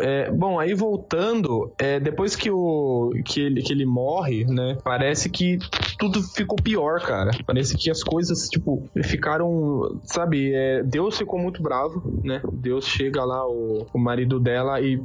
É, 0.00 0.30
bom, 0.30 0.58
aí 0.60 0.74
voltando, 0.74 1.72
é, 1.78 1.98
depois 1.98 2.36
que, 2.36 2.50
o, 2.50 3.12
que, 3.24 3.40
ele, 3.40 3.62
que 3.62 3.72
ele 3.72 3.86
morre, 3.86 4.44
né? 4.44 4.76
Parece 4.84 5.30
que 5.30 5.58
tudo 5.98 6.22
ficou 6.22 6.56
pior, 6.56 7.00
cara. 7.00 7.30
Parece 7.46 7.76
que 7.76 7.90
as 7.90 8.02
coisas, 8.02 8.48
tipo, 8.48 8.88
ficaram. 9.04 10.00
Sabe, 10.04 10.52
é, 10.54 10.82
Deus 10.82 11.16
ficou 11.16 11.38
muito 11.38 11.62
bravo, 11.62 12.20
né? 12.22 12.40
Deus 12.52 12.86
chega 12.86 13.24
lá, 13.24 13.46
o, 13.46 13.86
o 13.92 13.98
marido 13.98 14.38
dela, 14.38 14.80
e 14.80 15.00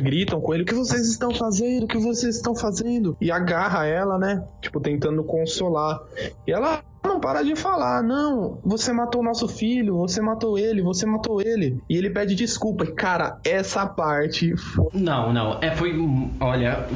gritam 0.00 0.40
com 0.40 0.54
ele: 0.54 0.62
O 0.62 0.66
que 0.66 0.74
vocês 0.74 1.08
estão 1.08 1.34
fazendo? 1.34 1.84
O 1.84 1.88
que 1.88 1.98
vocês 1.98 2.36
estão 2.36 2.54
fazendo? 2.54 3.16
E 3.20 3.30
agarra 3.30 3.86
ela, 3.86 4.18
né? 4.18 4.44
Tipo, 4.60 4.80
tentando 4.80 5.22
consolar. 5.24 6.00
E 6.46 6.52
ela 6.52 6.82
não 7.02 7.18
para 7.18 7.42
de 7.42 7.56
falar, 7.56 8.02
não, 8.02 8.58
você 8.64 8.92
matou 8.92 9.22
nosso 9.22 9.48
filho, 9.48 9.96
você 9.96 10.20
matou 10.20 10.58
ele, 10.58 10.82
você 10.82 11.04
matou 11.04 11.40
ele. 11.40 11.80
E 11.88 11.96
ele 11.96 12.10
pede 12.10 12.34
desculpa. 12.34 12.84
E, 12.84 12.92
cara, 12.92 13.38
essa 13.44 13.86
parte. 13.86 14.56
Foi... 14.56 14.88
Não, 14.94 15.32
não. 15.32 15.58
É, 15.60 15.74
foi. 15.74 15.92
Olha, 16.40 16.86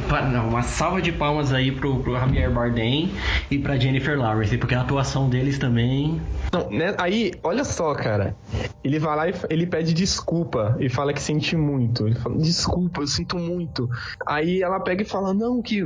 uma 0.48 0.62
salva 0.62 1.02
de 1.02 1.12
palmas 1.12 1.52
aí 1.52 1.72
pro, 1.72 2.00
pro 2.00 2.14
Javier 2.14 2.50
Bardem 2.50 3.10
e 3.50 3.58
pra 3.58 3.76
Jennifer 3.76 4.18
Lawrence, 4.18 4.56
porque 4.58 4.74
a 4.74 4.82
atuação 4.82 5.28
deles 5.28 5.58
também. 5.58 6.20
Não, 6.52 6.70
né, 6.70 6.94
aí, 6.98 7.32
olha 7.42 7.64
só, 7.64 7.94
cara. 7.94 8.36
Ele 8.84 9.00
vai 9.00 9.16
lá 9.16 9.28
e 9.28 9.34
ele 9.50 9.66
pede 9.66 9.92
desculpa 9.92 10.76
e 10.78 10.88
fala 10.88 11.12
que 11.12 11.20
sente 11.20 11.56
muito. 11.56 12.06
Ele 12.06 12.14
fala, 12.14 12.36
desculpa, 12.36 13.00
eu 13.00 13.06
sinto 13.06 13.36
muito. 13.36 13.88
Aí 14.24 14.62
ela 14.62 14.78
pega 14.78 15.02
e 15.02 15.06
fala, 15.06 15.34
não, 15.34 15.60
que 15.60 15.84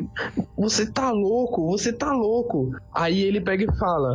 você 0.57 0.87
tá 0.91 1.11
louco, 1.11 1.67
você 1.71 1.93
tá 1.93 2.13
louco. 2.13 2.71
Aí 2.95 3.23
ele 3.23 3.41
pega 3.41 3.65
e 3.65 3.79
fala, 3.79 4.10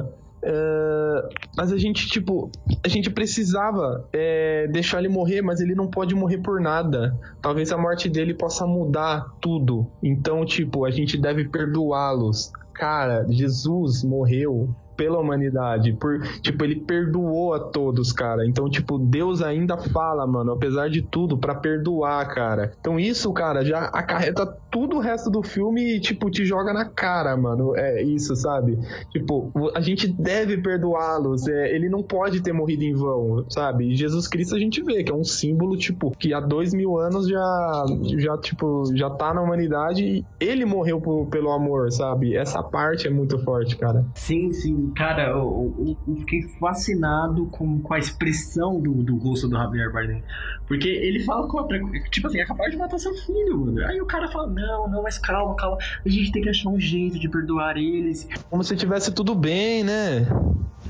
Uh, 0.46 1.28
mas 1.58 1.72
a 1.72 1.78
gente, 1.78 2.08
tipo, 2.08 2.52
a 2.84 2.88
gente 2.88 3.10
precisava 3.10 4.08
é, 4.14 4.68
deixar 4.68 5.00
ele 5.00 5.10
morrer, 5.10 5.42
mas 5.42 5.60
ele 5.60 5.74
não 5.74 5.88
pode 5.88 6.14
morrer 6.14 6.38
por 6.38 6.62
nada. 6.62 7.20
Talvez 7.42 7.72
a 7.72 7.78
morte 7.78 8.08
dele 8.08 8.34
possa 8.36 8.68
mudar 8.68 9.26
tudo. 9.42 9.88
Então, 10.04 10.46
tipo, 10.46 10.86
a 10.86 10.92
gente 10.92 11.18
deve 11.18 11.50
perdoá-los. 11.50 12.52
Cara, 12.74 13.26
Jesus 13.28 14.04
morreu 14.04 14.76
pela 14.96 15.20
humanidade. 15.20 15.94
Por, 15.94 16.22
tipo, 16.42 16.64
ele 16.64 16.76
perdoou 16.76 17.54
a 17.54 17.60
todos, 17.60 18.12
cara. 18.12 18.46
Então, 18.46 18.70
tipo, 18.70 18.98
Deus 18.98 19.42
ainda 19.42 19.78
fala, 19.78 20.26
mano, 20.26 20.54
apesar 20.54 20.90
de 20.90 21.02
tudo, 21.02 21.38
para 21.38 21.56
perdoar, 21.56 22.28
cara. 22.34 22.74
Então, 22.80 23.00
isso, 23.00 23.32
cara, 23.34 23.64
já 23.64 23.86
acarreta 23.86 24.46
tudo 24.72 24.98
o 24.98 25.00
resto 25.00 25.30
do 25.30 25.44
filme 25.44 25.96
e, 25.96 26.00
tipo, 26.00 26.30
te 26.30 26.46
joga 26.46 26.74
na 26.74 26.86
cara, 26.86 27.36
mano. 27.38 27.76
É 27.76 28.02
isso, 28.02 28.36
sabe? 28.36 28.78
Tipo, 29.12 29.52
a 29.74 29.82
gente 29.82 30.08
deve 30.08 30.58
perdoá-los. 30.58 31.48
É, 31.48 31.74
ele 31.74 31.90
não 31.90 32.04
pode 32.04 32.42
ter 32.42 32.54
morrido 32.54 32.84
em 32.84 32.94
vão, 32.94 33.46
sabe? 33.50 33.96
Jesus 33.96 34.28
Cristo 34.28 34.56
a 34.56 34.60
gente 34.60 34.82
vê 34.84 35.04
que 35.04 35.12
é 35.12 35.16
um 35.16 35.24
símbolo, 35.24 35.78
tipo, 35.78 36.12
que 36.12 36.34
há 36.34 36.40
dois 36.40 36.74
mil 36.74 36.98
anos 36.98 37.28
já, 37.28 37.86
já 38.18 38.38
tipo, 38.38 38.84
já 38.96 39.10
tá 39.10 39.34
na 39.34 39.42
humanidade 39.42 40.04
e 40.04 40.26
ele 40.40 40.66
morreu 40.66 41.00
por, 41.02 41.28
pelo 41.28 41.52
amor, 41.52 41.92
sabe? 41.92 42.36
Essa 42.36 42.62
parte 42.62 43.08
é 43.08 43.10
muito 43.10 43.38
forte, 43.40 43.78
cara. 43.78 44.06
Sim, 44.16 44.52
sim 44.52 44.85
cara, 44.94 45.30
eu, 45.30 45.98
eu, 46.08 46.16
fiquei 46.18 46.42
fascinado 46.60 47.48
com, 47.48 47.82
com 47.82 47.94
a 47.94 48.00
expressão 48.00 48.80
do, 48.80 49.04
do 49.04 49.18
rosto 49.18 49.48
do 49.48 49.56
Javier 49.56 49.92
Bardem. 49.92 50.24
Porque 50.68 50.88
ele 50.88 51.24
fala 51.24 51.48
com 51.48 51.58
outra 51.58 51.80
tipo 52.10 52.28
assim, 52.28 52.40
é 52.40 52.46
capaz 52.46 52.72
de 52.72 52.78
matar 52.78 52.98
seu 52.98 53.14
filho, 53.14 53.60
mano. 53.60 53.86
Aí 53.86 54.02
o 54.02 54.06
cara 54.06 54.28
fala, 54.28 54.48
não, 54.48 54.90
não, 54.90 55.04
mas 55.04 55.18
calma, 55.18 55.56
calma. 55.56 55.78
A 56.06 56.10
gente 56.10 56.32
tem 56.32 56.42
que 56.42 56.50
achar 56.50 56.70
um 56.70 56.80
jeito 56.80 57.20
de 57.20 57.30
perdoar 57.30 57.78
eles. 57.78 58.28
Como 58.50 58.64
se 58.64 58.76
tivesse 58.76 59.14
tudo 59.14 59.36
bem, 59.36 59.84
né? 59.84 60.28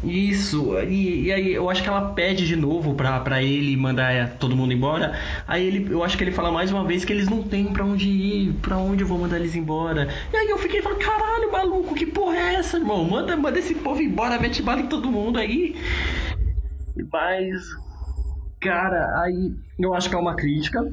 Isso, 0.03 0.77
e, 0.81 1.25
e, 1.25 1.33
aí 1.33 1.53
eu 1.53 1.69
acho 1.69 1.81
que 1.81 1.89
ela 1.89 2.13
pede 2.13 2.45
de 2.45 2.55
novo 2.55 2.93
pra, 2.93 3.19
pra 3.21 3.41
ele 3.41 3.75
mandar 3.75 4.37
todo 4.37 4.55
mundo 4.55 4.73
embora. 4.73 5.17
Aí 5.47 5.65
ele, 5.65 5.91
eu 5.91 6.03
acho 6.03 6.17
que 6.17 6.23
ele 6.23 6.31
fala 6.31 6.51
mais 6.51 6.71
uma 6.71 6.85
vez 6.85 7.03
que 7.03 7.11
eles 7.11 7.27
não 7.27 7.41
têm 7.41 7.71
pra 7.71 7.83
onde 7.83 8.07
ir, 8.07 8.53
pra 8.61 8.77
onde 8.77 9.03
eu 9.03 9.07
vou 9.07 9.17
mandar 9.17 9.37
eles 9.37 9.55
embora. 9.55 10.07
E 10.31 10.37
aí 10.37 10.49
eu 10.49 10.57
fiquei 10.57 10.81
falando, 10.81 10.99
caralho, 10.99 11.51
maluco, 11.51 11.95
que 11.95 12.05
porra 12.05 12.37
é 12.37 12.53
essa, 12.55 12.77
irmão? 12.77 13.03
Manda, 13.03 13.35
manda 13.35 13.57
esse 13.57 13.73
povo 13.75 14.01
embora, 14.01 14.39
mete 14.39 14.61
bala 14.61 14.81
em 14.81 14.87
todo 14.87 15.11
mundo 15.11 15.39
aí. 15.39 15.75
Mas, 17.11 17.63
cara, 18.61 19.21
aí 19.21 19.53
eu 19.79 19.93
acho 19.93 20.09
que 20.09 20.15
é 20.15 20.19
uma 20.19 20.35
crítica 20.35 20.87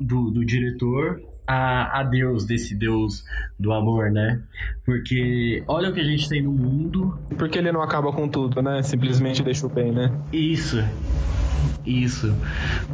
do, 0.00 0.30
do 0.30 0.44
diretor 0.44 1.20
a, 1.50 2.00
a 2.00 2.02
Deus, 2.04 2.44
desse 2.44 2.76
Deus 2.76 3.24
do 3.58 3.72
amor, 3.72 4.08
né? 4.12 4.40
Porque 4.86 5.64
olha 5.66 5.90
o 5.90 5.92
que 5.92 6.00
a 6.00 6.04
gente 6.04 6.28
tem 6.28 6.40
no 6.42 6.52
mundo. 6.52 7.18
Porque 7.36 7.58
ele 7.58 7.72
não 7.72 7.82
acaba 7.82 8.12
com 8.12 8.28
tudo, 8.28 8.62
né? 8.62 8.82
Simplesmente 8.84 9.42
deixa 9.42 9.66
o 9.66 9.68
bem, 9.68 9.90
né? 9.90 10.12
Isso. 10.32 10.80
Isso. 11.84 12.32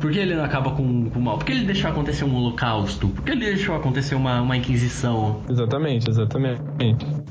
Por 0.01 0.11
que 0.11 0.19
ele 0.19 0.35
não 0.35 0.45
acaba 0.45 0.71
com, 0.71 1.11
com 1.11 1.19
o 1.19 1.23
mal? 1.23 1.37
Por 1.37 1.45
que 1.45 1.53
ele 1.53 1.67
deixou 1.67 1.91
acontecer 1.91 2.25
um 2.25 2.35
holocausto? 2.35 3.09
Por 3.09 3.25
que 3.25 3.33
ele 3.33 3.45
deixou 3.45 3.77
acontecer 3.77 4.15
uma, 4.15 4.41
uma 4.41 4.57
inquisição? 4.57 5.43
Exatamente, 5.51 6.09
exatamente. 6.09 6.63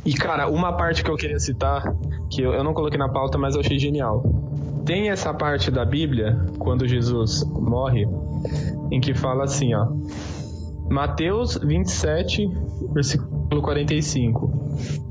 E, 0.06 0.14
cara, 0.14 0.48
uma 0.48 0.74
parte 0.74 1.04
que 1.04 1.10
eu 1.10 1.16
queria 1.16 1.40
citar, 1.40 1.84
que 2.30 2.44
eu, 2.44 2.54
eu 2.54 2.64
não 2.64 2.74
coloquei 2.74 3.00
na 3.00 3.10
pauta, 3.10 3.38
mas 3.38 3.56
eu 3.56 3.62
achei 3.62 3.80
genial. 3.80 4.24
Tem 4.86 5.10
essa 5.10 5.34
parte 5.34 5.72
da 5.72 5.84
Bíblia, 5.84 6.46
quando 6.60 6.88
Jesus 6.88 7.44
morre, 7.46 8.06
em 8.92 9.02
que 9.02 9.16
fala 9.16 9.46
assim, 9.46 9.74
ó. 9.74 9.88
Mateus 10.90 11.58
27, 11.58 12.48
versículo 12.94 13.62
45. 13.62 14.52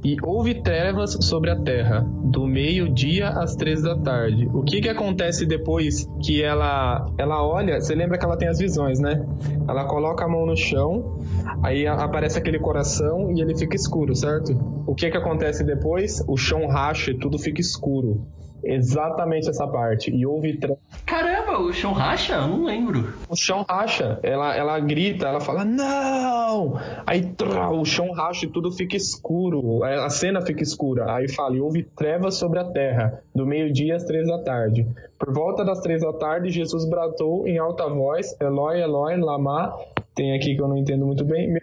E 0.04 0.16
houve 0.22 0.62
trevas 0.62 1.16
sobre 1.22 1.50
a 1.50 1.56
terra, 1.56 2.06
do 2.24 2.46
meio-dia 2.46 3.28
às 3.28 3.56
três 3.56 3.82
da 3.82 3.96
tarde. 3.96 4.48
O 4.52 4.62
que 4.62 4.80
que 4.80 4.88
acontece 4.88 5.46
depois 5.46 6.06
que 6.22 6.42
ela 6.42 7.06
ela 7.18 7.42
olha? 7.46 7.80
Você 7.80 7.94
lembra 7.94 8.18
que 8.18 8.24
ela 8.24 8.36
tem 8.36 8.48
as 8.48 8.58
visões, 8.58 9.00
né? 9.00 9.24
Ela 9.66 9.84
coloca 9.86 10.24
a 10.24 10.28
mão 10.28 10.44
no 10.46 10.56
chão, 10.56 11.18
aí 11.62 11.86
aparece 11.86 12.38
aquele 12.38 12.58
coração 12.58 13.32
e 13.32 13.40
ele 13.40 13.56
fica 13.56 13.74
escuro, 13.74 14.14
certo? 14.14 14.52
O 14.86 14.94
que 14.94 15.10
que 15.10 15.16
acontece 15.16 15.64
depois? 15.64 16.22
O 16.28 16.36
chão 16.36 16.66
racha 16.66 17.10
e 17.10 17.18
tudo 17.18 17.38
fica 17.38 17.60
escuro. 17.60 18.26
Exatamente 18.64 19.48
essa 19.48 19.66
parte. 19.66 20.10
E 20.10 20.26
houve 20.26 20.56
trevas. 20.56 20.78
Caramba, 21.06 21.58
o 21.58 21.72
chão 21.72 21.92
racha? 21.92 22.34
Eu 22.34 22.48
não 22.48 22.64
lembro. 22.64 23.12
O 23.28 23.36
chão 23.36 23.64
racha, 23.68 24.18
ela, 24.22 24.54
ela 24.56 24.80
grita, 24.80 25.26
ela 25.26 25.40
fala, 25.40 25.64
não! 25.64 26.78
Aí 27.06 27.22
trá, 27.32 27.70
o 27.70 27.84
chão 27.84 28.12
racha 28.12 28.46
e 28.46 28.48
tudo 28.48 28.72
fica 28.72 28.96
escuro, 28.96 29.84
a 29.84 30.08
cena 30.10 30.40
fica 30.40 30.62
escura. 30.62 31.14
Aí 31.14 31.28
fala, 31.28 31.56
e 31.56 31.60
houve 31.60 31.82
trevas 31.82 32.36
sobre 32.36 32.58
a 32.58 32.64
terra, 32.64 33.22
do 33.34 33.46
meio-dia 33.46 33.96
às 33.96 34.04
três 34.04 34.26
da 34.26 34.38
tarde. 34.42 34.86
Por 35.18 35.32
volta 35.32 35.64
das 35.64 35.80
três 35.80 36.02
da 36.02 36.12
tarde, 36.12 36.50
Jesus 36.50 36.88
bradou 36.88 37.46
em 37.46 37.58
alta 37.58 37.88
voz, 37.88 38.36
Eloi, 38.40 38.80
Eloi, 38.80 39.16
lama. 39.16 39.74
Tem 40.14 40.34
aqui 40.34 40.54
que 40.54 40.62
eu 40.62 40.68
não 40.68 40.76
entendo 40.76 41.04
muito 41.06 41.24
bem. 41.24 41.54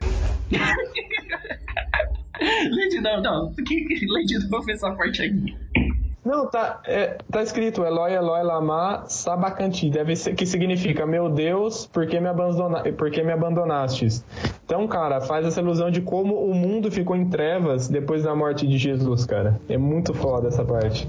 Lady, 2.42 3.00
não, 3.02 3.22
não. 3.22 3.54
Lady, 4.10 4.40
não 4.40 4.50
vou 4.50 4.62
ver 4.64 4.74
essa 4.74 4.92
parte 4.92 5.22
aqui. 5.22 5.56
Não, 6.24 6.46
tá, 6.46 6.82
é, 6.86 7.18
tá 7.32 7.42
escrito 7.42 7.84
Eloi, 7.84 8.14
Eloi, 8.14 8.44
lama, 8.44 9.04
sabacanti. 9.08 9.90
Deve 9.90 10.16
ser 10.16 10.36
que 10.36 10.46
significa, 10.46 11.06
meu 11.06 11.30
Deus, 11.30 11.88
por 11.88 12.06
que 12.06 12.20
me, 12.20 12.28
abandona, 12.28 12.84
por 12.94 13.10
que 13.10 13.24
me 13.24 13.32
abandonastes? 13.32 14.24
Então, 14.64 14.88
cara, 14.88 15.20
faz 15.20 15.46
essa 15.48 15.60
ilusão 15.62 15.90
de 15.90 16.02
como 16.02 16.36
o 16.36 16.54
mundo 16.54 16.92
ficou 16.92 17.16
em 17.16 17.28
trevas 17.28 17.88
depois 17.88 18.24
da 18.24 18.36
morte 18.36 18.68
de 18.68 18.78
Jesus, 18.78 19.26
cara. 19.26 19.60
É 19.68 19.78
muito 19.78 20.14
foda 20.14 20.48
essa 20.48 20.64
parte. 20.64 21.08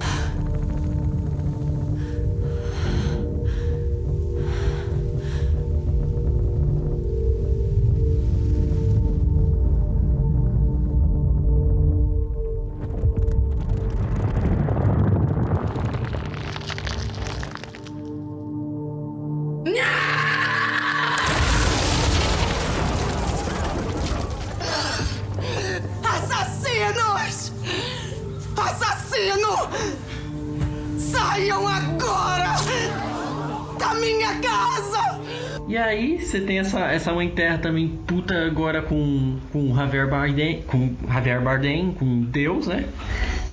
Essa, 36.63 36.93
essa 36.93 37.13
mãe 37.13 37.29
terra 37.29 37.59
também 37.59 37.89
puta 37.89 38.47
agora 38.47 38.81
com, 38.83 39.39
com 39.53 39.75
Javier 39.75 40.09
Bardem, 40.09 40.63
com 40.63 40.95
Javier 41.09 41.43
Bardem, 41.43 41.93
com 41.93 42.23
Deus, 42.23 42.67
né? 42.67 42.87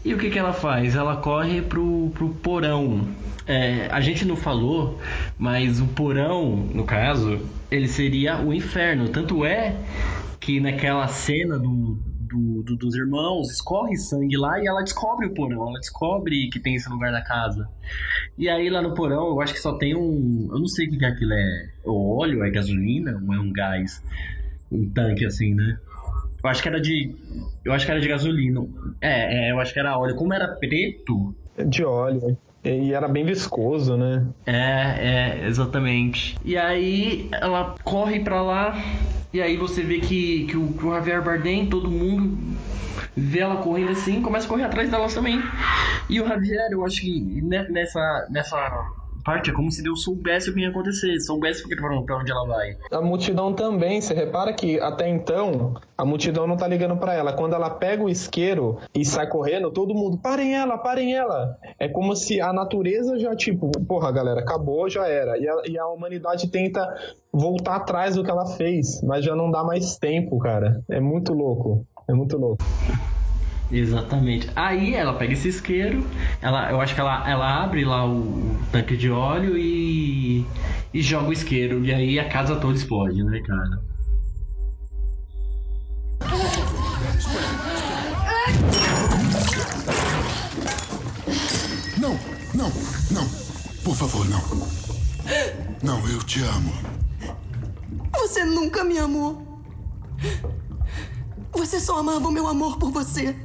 E 0.05 0.13
o 0.13 0.17
que 0.17 0.29
que 0.29 0.39
ela 0.39 0.53
faz? 0.53 0.95
Ela 0.95 1.17
corre 1.17 1.61
pro, 1.61 2.11
pro 2.13 2.29
porão. 2.29 3.07
É, 3.45 3.87
a 3.91 3.99
gente 3.99 4.25
não 4.25 4.35
falou, 4.35 4.99
mas 5.37 5.81
o 5.81 5.87
porão, 5.87 6.55
no 6.73 6.83
caso, 6.83 7.39
ele 7.69 7.87
seria 7.87 8.37
o 8.39 8.53
inferno. 8.53 9.09
Tanto 9.09 9.43
é 9.43 9.75
que 10.39 10.59
naquela 10.59 11.07
cena 11.07 11.57
do, 11.57 11.97
do- 12.29 12.63
do- 12.63 12.75
dos 12.77 12.95
irmãos 12.95 13.49
escorre 13.51 13.97
sangue 13.97 14.37
lá 14.37 14.61
e 14.61 14.67
ela 14.67 14.81
descobre 14.81 15.25
o 15.25 15.33
porão. 15.33 15.69
Ela 15.69 15.79
descobre 15.79 16.49
que 16.49 16.59
tem 16.59 16.75
esse 16.75 16.89
lugar 16.89 17.11
da 17.11 17.21
casa. 17.21 17.67
E 18.37 18.47
aí 18.47 18.69
lá 18.69 18.81
no 18.81 18.93
porão, 18.93 19.27
eu 19.29 19.41
acho 19.41 19.53
que 19.53 19.59
só 19.59 19.77
tem 19.77 19.95
um. 19.95 20.47
Eu 20.51 20.59
não 20.59 20.67
sei 20.67 20.87
o 20.87 20.91
que 20.91 20.97
que 20.97 21.05
aquilo 21.05 21.33
é. 21.33 21.69
É 21.85 21.89
óleo, 21.89 22.43
é 22.43 22.49
gasolina 22.51 23.21
ou 23.27 23.33
é 23.33 23.39
um 23.39 23.51
gás? 23.51 24.03
Um 24.71 24.89
tanque 24.89 25.25
assim, 25.25 25.53
né? 25.55 25.77
Eu 26.43 26.49
acho 26.49 26.61
que 26.61 26.69
era 26.69 26.79
de. 26.79 27.15
Eu 27.65 27.73
acho 27.73 27.85
que 27.85 27.91
era 27.91 27.99
de 27.99 28.07
gasolina. 28.07 28.65
É, 29.01 29.47
é, 29.47 29.51
eu 29.51 29.59
acho 29.59 29.73
que 29.73 29.79
era 29.79 29.97
óleo. 29.97 30.15
Como 30.15 30.33
era 30.33 30.47
preto. 30.47 31.35
De 31.67 31.83
óleo. 31.83 32.37
E 32.63 32.93
era 32.93 33.07
bem 33.07 33.25
viscoso, 33.25 33.95
né? 33.95 34.27
É, 34.45 35.41
é, 35.41 35.47
exatamente. 35.47 36.37
E 36.43 36.57
aí 36.57 37.29
ela 37.31 37.75
corre 37.83 38.19
pra 38.19 38.41
lá. 38.41 38.75
E 39.31 39.41
aí 39.41 39.55
você 39.57 39.81
vê 39.83 39.99
que, 39.99 40.45
que, 40.47 40.57
o, 40.57 40.73
que 40.73 40.85
o 40.85 40.93
Javier 40.93 41.23
Bardem, 41.23 41.67
todo 41.67 41.89
mundo 41.89 42.37
vê 43.15 43.39
ela 43.39 43.57
correndo 43.57 43.91
assim, 43.91 44.21
começa 44.21 44.45
a 44.45 44.49
correr 44.49 44.63
atrás 44.63 44.89
delas 44.89 45.13
também. 45.13 45.39
E 46.09 46.19
o 46.19 46.27
Javier, 46.27 46.69
eu 46.71 46.83
acho 46.85 47.01
que 47.01 47.41
ne- 47.41 47.69
nessa, 47.69 48.27
nessa 48.29 48.57
parte 49.29 49.51
é 49.51 49.53
como 49.53 49.71
se 49.71 49.83
Deus 49.83 50.01
soubesse 50.01 50.49
o 50.49 50.53
que 50.55 50.61
ia 50.61 50.69
acontecer, 50.69 51.19
soubesse 51.19 51.63
pra 51.75 52.17
onde 52.17 52.31
ela 52.31 52.47
vai. 52.47 52.75
A 52.91 52.99
multidão 52.99 53.53
também, 53.53 54.01
você 54.01 54.11
repara 54.11 54.51
que 54.51 54.79
até 54.79 55.07
então 55.07 55.75
a 55.95 56.03
multidão 56.03 56.47
não 56.47 56.57
tá 56.57 56.67
ligando 56.67 56.97
pra 56.97 57.13
ela. 57.13 57.31
Quando 57.31 57.53
ela 57.53 57.69
pega 57.69 58.03
o 58.03 58.09
isqueiro 58.09 58.79
e 58.95 59.05
sai 59.05 59.29
correndo, 59.29 59.69
todo 59.69 59.93
mundo, 59.93 60.17
parem 60.17 60.55
ela, 60.55 60.79
parem 60.79 61.13
ela. 61.13 61.55
É 61.79 61.87
como 61.87 62.15
se 62.15 62.41
a 62.41 62.51
natureza 62.51 63.19
já, 63.19 63.35
tipo, 63.35 63.69
porra, 63.87 64.11
galera, 64.11 64.39
acabou, 64.39 64.89
já 64.89 65.07
era. 65.07 65.37
E 65.37 65.47
a, 65.47 65.61
e 65.67 65.77
a 65.77 65.87
humanidade 65.87 66.49
tenta 66.49 66.81
voltar 67.31 67.75
atrás 67.75 68.15
do 68.15 68.23
que 68.23 68.31
ela 68.31 68.47
fez, 68.47 68.99
mas 69.03 69.23
já 69.23 69.35
não 69.35 69.51
dá 69.51 69.63
mais 69.63 69.95
tempo, 69.99 70.39
cara. 70.39 70.83
É 70.89 70.99
muito 70.99 71.33
louco. 71.33 71.85
É 72.09 72.13
muito 72.13 72.35
louco. 72.35 72.63
Exatamente. 73.71 74.49
Aí 74.55 74.95
ela 74.95 75.13
pega 75.13 75.33
esse 75.33 75.47
isqueiro, 75.47 76.05
ela, 76.41 76.71
eu 76.71 76.81
acho 76.81 76.95
que 76.95 76.99
ela, 76.99 77.29
ela 77.29 77.63
abre 77.63 77.85
lá 77.85 78.05
o, 78.05 78.19
o 78.19 78.59
tanque 78.71 78.97
de 78.97 79.11
óleo 79.11 79.57
e, 79.57 80.45
e 80.93 81.01
joga 81.01 81.29
o 81.29 81.33
isqueiro. 81.33 81.85
E 81.85 81.93
aí 81.93 82.19
a 82.19 82.27
casa 82.27 82.55
toda 82.55 82.75
explode, 82.75 83.23
né, 83.23 83.39
cara? 83.41 83.89
Não, 91.99 92.17
não, 92.55 92.71
não. 93.11 93.29
Por 93.83 93.95
favor, 93.95 94.27
não. 94.27 94.41
Não, 95.83 96.09
eu 96.09 96.23
te 96.23 96.41
amo. 96.41 96.73
Você 98.13 98.43
nunca 98.43 98.83
me 98.83 98.97
amou. 98.97 99.47
Você 101.51 101.79
só 101.79 101.99
amava 101.99 102.27
o 102.27 102.31
meu 102.31 102.47
amor 102.47 102.77
por 102.77 102.91
você. 102.91 103.35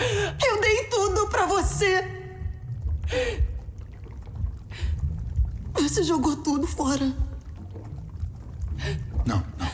Eu 0.00 0.60
dei 0.60 0.84
tudo 0.84 1.28
pra 1.28 1.46
você. 1.46 2.04
Você 5.74 6.02
jogou 6.02 6.36
tudo 6.36 6.66
fora. 6.66 7.12
Não, 9.26 9.44
não. 9.58 9.70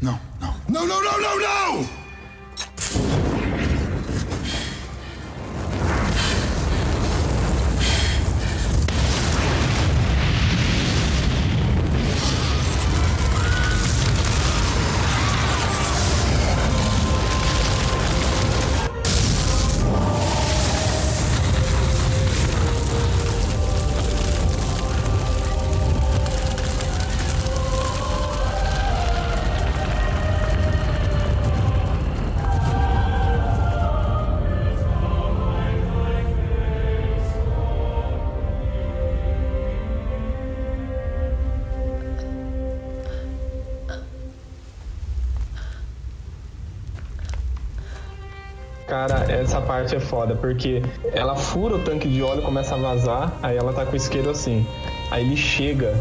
Não, 0.00 0.20
não. 0.40 0.56
Não, 0.68 0.86
não, 0.86 1.02
não, 1.02 1.20
não, 1.20 1.38
não! 1.40 3.25
Essa 49.46 49.60
parte 49.60 49.94
é 49.94 50.00
foda, 50.00 50.34
porque 50.34 50.82
ela 51.12 51.36
fura 51.36 51.76
o 51.76 51.78
tanque 51.78 52.08
de 52.08 52.22
óleo, 52.22 52.42
começa 52.42 52.74
a 52.74 52.78
vazar, 52.78 53.38
aí 53.42 53.56
ela 53.56 53.72
tá 53.72 53.86
com 53.86 53.92
o 53.92 53.96
isqueiro 53.96 54.30
assim. 54.30 54.66
Aí 55.10 55.24
ele 55.24 55.36
chega, 55.36 55.94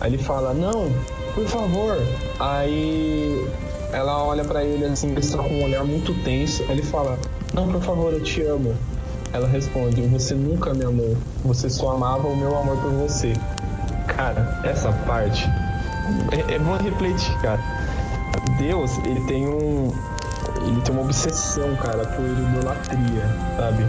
aí 0.00 0.12
ele 0.12 0.22
fala, 0.22 0.52
não, 0.52 0.92
por 1.34 1.46
favor. 1.46 1.96
Aí 2.38 3.44
ela 3.94 4.24
olha 4.24 4.44
pra 4.44 4.64
ele 4.64 4.84
assim, 4.84 5.14
está 5.14 5.38
com 5.38 5.48
um 5.48 5.64
olhar 5.64 5.84
muito 5.84 6.12
tenso. 6.24 6.64
Ele 6.64 6.82
fala: 6.82 7.18
Não, 7.52 7.68
por 7.68 7.80
favor, 7.80 8.12
eu 8.12 8.22
te 8.22 8.42
amo. 8.42 8.74
Ela 9.32 9.46
responde: 9.46 10.02
Você 10.02 10.34
nunca 10.34 10.74
me 10.74 10.84
amou. 10.84 11.16
Você 11.44 11.70
só 11.70 11.92
amava 11.92 12.26
o 12.26 12.36
meu 12.36 12.56
amor 12.56 12.76
por 12.78 12.90
você. 12.90 13.32
Cara, 14.08 14.60
essa 14.64 14.92
parte 15.06 15.48
é, 16.30 16.54
é 16.54 16.58
bom 16.58 16.76
refletir, 16.76 17.36
cara. 17.40 17.60
Deus, 18.58 18.98
ele 18.98 19.20
tem 19.26 19.46
um. 19.46 19.92
Ele 20.66 20.80
tem 20.80 20.92
uma 20.92 21.02
obsessão, 21.02 21.74
cara, 21.76 22.04
por 22.06 22.24
idolatria, 22.24 23.26
sabe? 23.56 23.84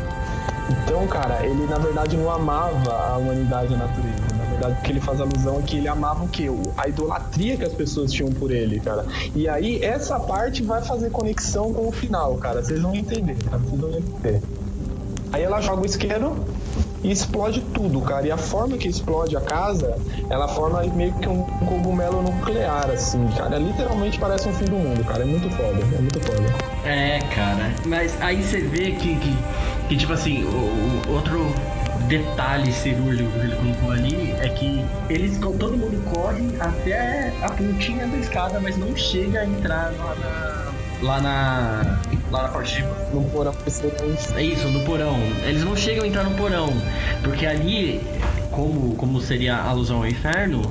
Então, 0.69 1.05
cara, 1.07 1.45
ele 1.45 1.65
na 1.67 1.77
verdade 1.77 2.17
não 2.17 2.31
amava 2.31 2.91
a 2.91 3.17
humanidade 3.17 3.71
e 3.71 3.75
a 3.75 3.77
natureza. 3.77 4.35
Na 4.37 4.45
verdade, 4.45 4.79
o 4.79 4.81
que 4.81 4.91
ele 4.91 4.99
faz 4.99 5.21
alusão 5.21 5.59
é 5.59 5.61
que 5.61 5.77
ele 5.77 5.87
amava 5.87 6.23
o 6.23 6.27
quê? 6.27 6.47
A 6.77 6.87
idolatria 6.87 7.57
que 7.57 7.63
as 7.63 7.73
pessoas 7.73 8.11
tinham 8.11 8.31
por 8.31 8.51
ele, 8.51 8.79
cara. 8.79 9.05
E 9.35 9.47
aí, 9.47 9.83
essa 9.83 10.19
parte 10.19 10.63
vai 10.63 10.81
fazer 10.81 11.11
conexão 11.11 11.73
com 11.73 11.87
o 11.87 11.91
final, 11.91 12.35
cara. 12.37 12.63
Vocês 12.63 12.81
vão 12.81 12.95
entender, 12.95 13.35
cara. 13.43 13.57
Vocês 13.57 13.79
vão 13.79 13.89
entender. 13.91 14.41
Aí 15.31 15.43
ela 15.43 15.61
joga 15.61 15.81
o 15.81 15.85
isqueiro 15.85 16.35
e 17.05 17.11
explode 17.11 17.61
tudo, 17.73 18.01
cara. 18.01 18.25
E 18.25 18.31
a 18.31 18.37
forma 18.37 18.77
que 18.77 18.87
explode 18.87 19.37
a 19.37 19.41
casa, 19.41 19.95
ela 20.27 20.47
forma 20.47 20.81
meio 20.95 21.13
que 21.13 21.29
um 21.29 21.43
cogumelo 21.43 22.23
nuclear, 22.23 22.89
assim, 22.89 23.27
cara. 23.37 23.59
Literalmente 23.59 24.17
parece 24.17 24.49
um 24.49 24.53
fim 24.53 24.65
do 24.65 24.75
mundo, 24.75 25.03
cara. 25.05 25.21
É 25.21 25.25
muito 25.25 25.47
foda, 25.51 25.79
é 25.79 26.01
muito 26.01 26.19
foda. 26.19 26.43
É, 26.83 27.19
cara. 27.35 27.71
Mas 27.85 28.19
aí 28.21 28.41
você 28.41 28.59
vê 28.61 28.91
que, 28.93 29.15
que, 29.17 29.37
que, 29.87 29.97
tipo 29.97 30.13
assim, 30.13 30.43
o, 30.45 31.07
o 31.07 31.13
outro 31.13 31.53
detalhe 32.07 32.71
cirúrgico 32.71 33.29
que 33.31 33.39
ele 33.39 33.55
colocou 33.55 33.91
ali 33.91 34.31
é 34.39 34.49
que 34.49 34.83
eles, 35.07 35.37
todo 35.37 35.77
mundo 35.77 36.03
corre 36.11 36.55
até 36.59 37.31
a 37.43 37.49
pontinha 37.51 38.07
da 38.07 38.17
escada, 38.17 38.59
mas 38.59 38.77
não 38.77 38.95
chega 38.95 39.41
a 39.41 39.45
entrar 39.45 39.91
lá 39.91 40.15
na. 40.15 40.65
Lá 41.01 41.21
na. 41.21 41.99
Lá 42.31 42.43
na 42.43 42.47
parte 42.49 42.77
de 42.77 42.83
No 43.13 43.23
porão, 43.29 43.53
É 44.35 44.41
isso, 44.43 44.67
no 44.69 44.79
porão. 44.83 45.15
Eles 45.45 45.63
não 45.63 45.75
chegam 45.75 46.03
a 46.03 46.07
entrar 46.07 46.23
no 46.23 46.35
porão. 46.35 46.69
Porque 47.23 47.45
ali, 47.45 48.01
como, 48.51 48.95
como 48.95 49.21
seria 49.21 49.55
a 49.55 49.69
alusão 49.69 49.97
ao 49.97 50.07
inferno, 50.07 50.61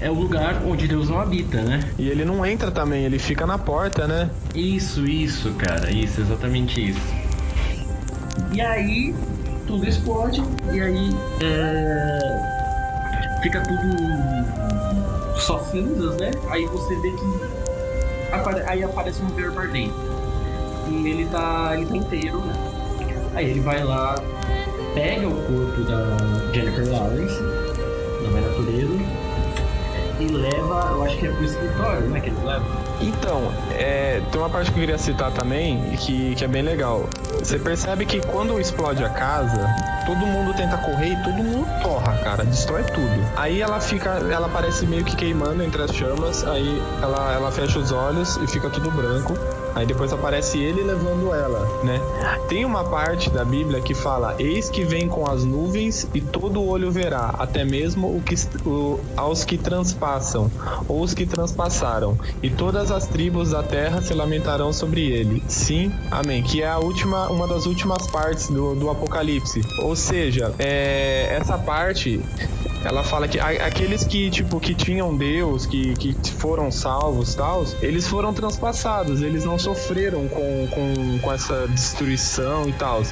é 0.00 0.10
o 0.10 0.14
lugar 0.14 0.62
onde 0.66 0.88
Deus 0.88 1.08
não 1.10 1.20
habita, 1.20 1.60
né? 1.62 1.80
E 1.98 2.08
ele 2.08 2.24
não 2.24 2.44
entra 2.44 2.70
também, 2.70 3.04
ele 3.04 3.18
fica 3.18 3.46
na 3.46 3.58
porta, 3.58 4.06
né? 4.06 4.30
Isso, 4.54 5.04
isso, 5.06 5.52
cara. 5.54 5.90
Isso, 5.90 6.20
exatamente 6.20 6.90
isso. 6.90 7.00
E 8.52 8.60
aí, 8.60 9.14
tudo 9.66 9.86
explode. 9.86 10.42
E 10.72 10.80
aí, 10.80 11.10
é... 11.42 13.40
fica 13.42 13.60
tudo 13.62 15.36
só 15.38 15.58
cinzas, 15.70 16.16
né? 16.16 16.30
Aí 16.48 16.64
você 16.66 16.94
vê 17.00 17.10
que 17.10 18.34
apare- 18.34 18.64
aí 18.66 18.82
aparece 18.82 19.22
um 19.22 19.28
verbo 19.28 19.60
ardente. 19.60 19.92
Ele 21.06 21.26
tá, 21.26 21.70
ele 21.74 21.86
tá 21.86 21.96
inteiro, 21.96 22.38
né? 22.38 22.54
Aí 23.34 23.50
ele 23.50 23.60
vai 23.60 23.84
lá, 23.84 24.14
pega 24.94 25.28
o 25.28 25.34
corpo 25.42 25.82
da 25.84 26.16
Jennifer 26.52 26.90
Lawrence, 26.90 27.38
da 28.22 28.30
Mãe 28.30 28.40
Natureza, 28.40 29.26
e 30.18 30.24
leva, 30.28 30.88
eu 30.92 31.04
acho 31.04 31.18
que 31.18 31.26
é 31.26 31.30
pro 31.30 31.44
escritório, 31.44 32.08
né? 32.08 32.20
Que 32.20 32.30
eles 32.30 32.42
levam. 32.42 32.66
Então, 33.00 33.52
é, 33.78 34.22
tem 34.32 34.40
uma 34.40 34.48
parte 34.48 34.70
que 34.70 34.78
eu 34.78 34.80
queria 34.80 34.96
citar 34.96 35.30
também, 35.32 35.78
que, 35.98 36.34
que 36.34 36.44
é 36.44 36.48
bem 36.48 36.62
legal. 36.62 37.08
Você 37.38 37.58
percebe 37.58 38.06
que 38.06 38.20
quando 38.20 38.58
explode 38.58 39.04
a 39.04 39.10
casa, 39.10 39.68
todo 40.06 40.18
mundo 40.18 40.54
tenta 40.54 40.78
correr 40.78 41.12
e 41.12 41.22
todo 41.22 41.34
mundo 41.34 41.66
torra, 41.82 42.16
cara, 42.24 42.44
destrói 42.44 42.84
tudo. 42.84 43.22
Aí 43.36 43.60
ela 43.60 43.80
fica, 43.80 44.10
ela 44.30 44.48
parece 44.48 44.86
meio 44.86 45.04
que 45.04 45.14
queimando 45.14 45.62
entre 45.62 45.82
as 45.82 45.94
chamas, 45.94 46.42
aí 46.46 46.80
ela, 47.02 47.34
ela 47.34 47.52
fecha 47.52 47.78
os 47.78 47.92
olhos 47.92 48.36
e 48.38 48.46
fica 48.46 48.70
tudo 48.70 48.90
branco. 48.90 49.34
Aí 49.76 49.84
depois 49.84 50.10
aparece 50.10 50.58
ele 50.58 50.82
levando 50.82 51.34
ela, 51.34 51.68
né? 51.84 52.00
Tem 52.48 52.64
uma 52.64 52.82
parte 52.82 53.28
da 53.28 53.44
Bíblia 53.44 53.78
que 53.82 53.92
fala: 53.92 54.34
Eis 54.38 54.70
que 54.70 54.82
vem 54.84 55.06
com 55.06 55.30
as 55.30 55.44
nuvens 55.44 56.08
e 56.14 56.20
todo 56.22 56.64
olho 56.64 56.90
verá, 56.90 57.34
até 57.38 57.62
mesmo 57.62 58.06
o 58.06 58.22
que, 58.22 58.34
o, 58.66 58.98
aos 59.14 59.44
que 59.44 59.58
transpassam, 59.58 60.50
ou 60.88 61.02
os 61.02 61.12
que 61.12 61.26
transpassaram, 61.26 62.18
e 62.42 62.48
todas 62.48 62.90
as 62.90 63.06
tribos 63.06 63.50
da 63.50 63.62
terra 63.62 64.00
se 64.00 64.14
lamentarão 64.14 64.72
sobre 64.72 65.10
ele. 65.10 65.42
Sim, 65.46 65.92
amém. 66.10 66.42
Que 66.42 66.62
é 66.62 66.68
a 66.68 66.78
última, 66.78 67.28
uma 67.28 67.46
das 67.46 67.66
últimas 67.66 68.06
partes 68.06 68.48
do, 68.48 68.74
do 68.74 68.88
Apocalipse. 68.88 69.60
Ou 69.82 69.94
seja, 69.94 70.54
é, 70.58 71.36
essa 71.38 71.58
parte 71.58 72.18
ela 72.86 73.02
fala 73.02 73.26
que 73.26 73.40
aqueles 73.40 74.04
que 74.04 74.30
tipo 74.30 74.60
que 74.60 74.74
tinham 74.74 75.16
Deus, 75.16 75.66
que, 75.66 75.92
que 75.94 76.14
foram 76.32 76.70
salvos, 76.70 77.34
tal, 77.34 77.64
eles 77.82 78.06
foram 78.06 78.32
transpassados, 78.32 79.22
eles 79.22 79.44
não 79.44 79.58
sofreram 79.58 80.28
com, 80.28 80.68
com, 80.68 81.18
com 81.18 81.32
essa 81.32 81.66
destruição 81.66 82.68
e 82.68 82.72
tal. 82.74 83.02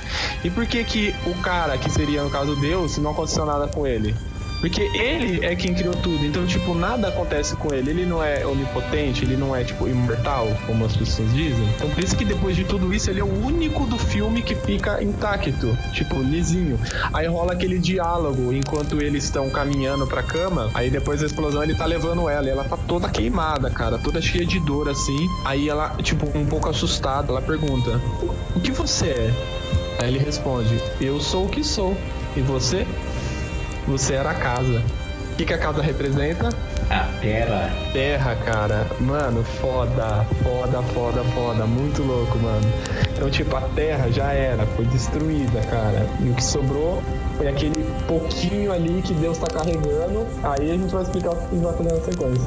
E 0.44 0.50
por 0.50 0.64
que 0.66 0.84
que 0.84 1.14
o 1.26 1.34
cara 1.42 1.76
que 1.76 1.90
seria 1.90 2.22
no 2.22 2.30
caso 2.30 2.54
Deus 2.56 2.98
não 2.98 3.10
aconteceu 3.10 3.44
nada 3.44 3.66
com 3.66 3.84
ele? 3.84 4.14
Porque 4.60 4.82
ele 4.94 5.44
é 5.44 5.54
quem 5.54 5.74
criou 5.74 5.94
tudo, 5.94 6.24
então, 6.24 6.46
tipo, 6.46 6.74
nada 6.74 7.08
acontece 7.08 7.54
com 7.56 7.72
ele. 7.72 7.90
Ele 7.90 8.06
não 8.06 8.22
é 8.22 8.46
onipotente, 8.46 9.24
ele 9.24 9.36
não 9.36 9.54
é, 9.54 9.62
tipo, 9.62 9.86
imortal, 9.86 10.48
como 10.66 10.84
as 10.84 10.96
pessoas 10.96 11.32
dizem. 11.34 11.68
Então, 11.76 11.90
por 11.90 12.02
isso 12.02 12.16
que 12.16 12.24
depois 12.24 12.56
de 12.56 12.64
tudo 12.64 12.92
isso, 12.94 13.10
ele 13.10 13.20
é 13.20 13.24
o 13.24 13.44
único 13.44 13.86
do 13.86 13.98
filme 13.98 14.42
que 14.42 14.54
fica 14.54 15.02
intacto, 15.02 15.76
tipo, 15.92 16.18
lisinho. 16.20 16.78
Aí 17.12 17.26
rola 17.26 17.52
aquele 17.52 17.78
diálogo 17.78 18.52
enquanto 18.52 19.00
eles 19.00 19.24
estão 19.24 19.50
caminhando 19.50 20.06
pra 20.06 20.22
cama. 20.22 20.70
Aí 20.72 20.90
depois 20.90 21.20
da 21.20 21.26
explosão, 21.26 21.62
ele 21.62 21.74
tá 21.74 21.84
levando 21.84 22.28
ela. 22.28 22.46
E 22.46 22.50
ela 22.50 22.64
tá 22.64 22.76
toda 22.76 23.08
queimada, 23.08 23.70
cara, 23.70 23.98
toda 23.98 24.20
cheia 24.20 24.46
de 24.46 24.60
dor, 24.60 24.88
assim. 24.88 25.28
Aí 25.44 25.68
ela, 25.68 25.90
tipo, 26.02 26.26
um 26.36 26.46
pouco 26.46 26.68
assustada, 26.68 27.30
ela 27.30 27.42
pergunta: 27.42 28.00
O 28.54 28.60
que 28.60 28.70
você 28.70 29.08
é? 29.08 29.34
Aí 29.98 30.08
ele 30.08 30.18
responde: 30.18 30.80
Eu 31.00 31.20
sou 31.20 31.46
o 31.46 31.48
que 31.48 31.62
sou. 31.62 31.96
E 32.36 32.40
você? 32.40 32.86
Você 33.86 34.14
era 34.14 34.30
a 34.30 34.34
casa. 34.34 34.82
O 35.32 35.36
que, 35.36 35.44
que 35.44 35.52
a 35.52 35.58
casa 35.58 35.82
representa? 35.82 36.48
A 36.88 37.08
terra. 37.20 37.70
Terra, 37.92 38.36
cara. 38.44 38.86
Mano, 39.00 39.42
foda, 39.42 40.24
foda, 40.42 40.80
foda, 40.94 41.24
foda. 41.34 41.66
Muito 41.66 42.02
louco, 42.02 42.38
mano. 42.38 42.66
Então, 43.12 43.28
tipo, 43.28 43.56
a 43.56 43.62
terra 43.74 44.10
já 44.10 44.32
era, 44.32 44.64
foi 44.66 44.84
destruída, 44.86 45.60
cara. 45.62 46.06
E 46.20 46.30
o 46.30 46.34
que 46.34 46.44
sobrou 46.44 47.02
foi 47.36 47.48
aquele 47.48 47.84
pouquinho 48.06 48.72
ali 48.72 49.02
que 49.02 49.12
Deus 49.14 49.36
tá 49.38 49.48
carregando. 49.48 50.26
Aí 50.42 50.70
a 50.70 50.76
gente 50.76 50.92
vai 50.92 51.02
explicar 51.02 51.30
o 51.30 51.36
que 51.36 51.56
vai 51.56 51.72
fazer 51.72 51.92
na 51.92 52.00
sequência. 52.00 52.46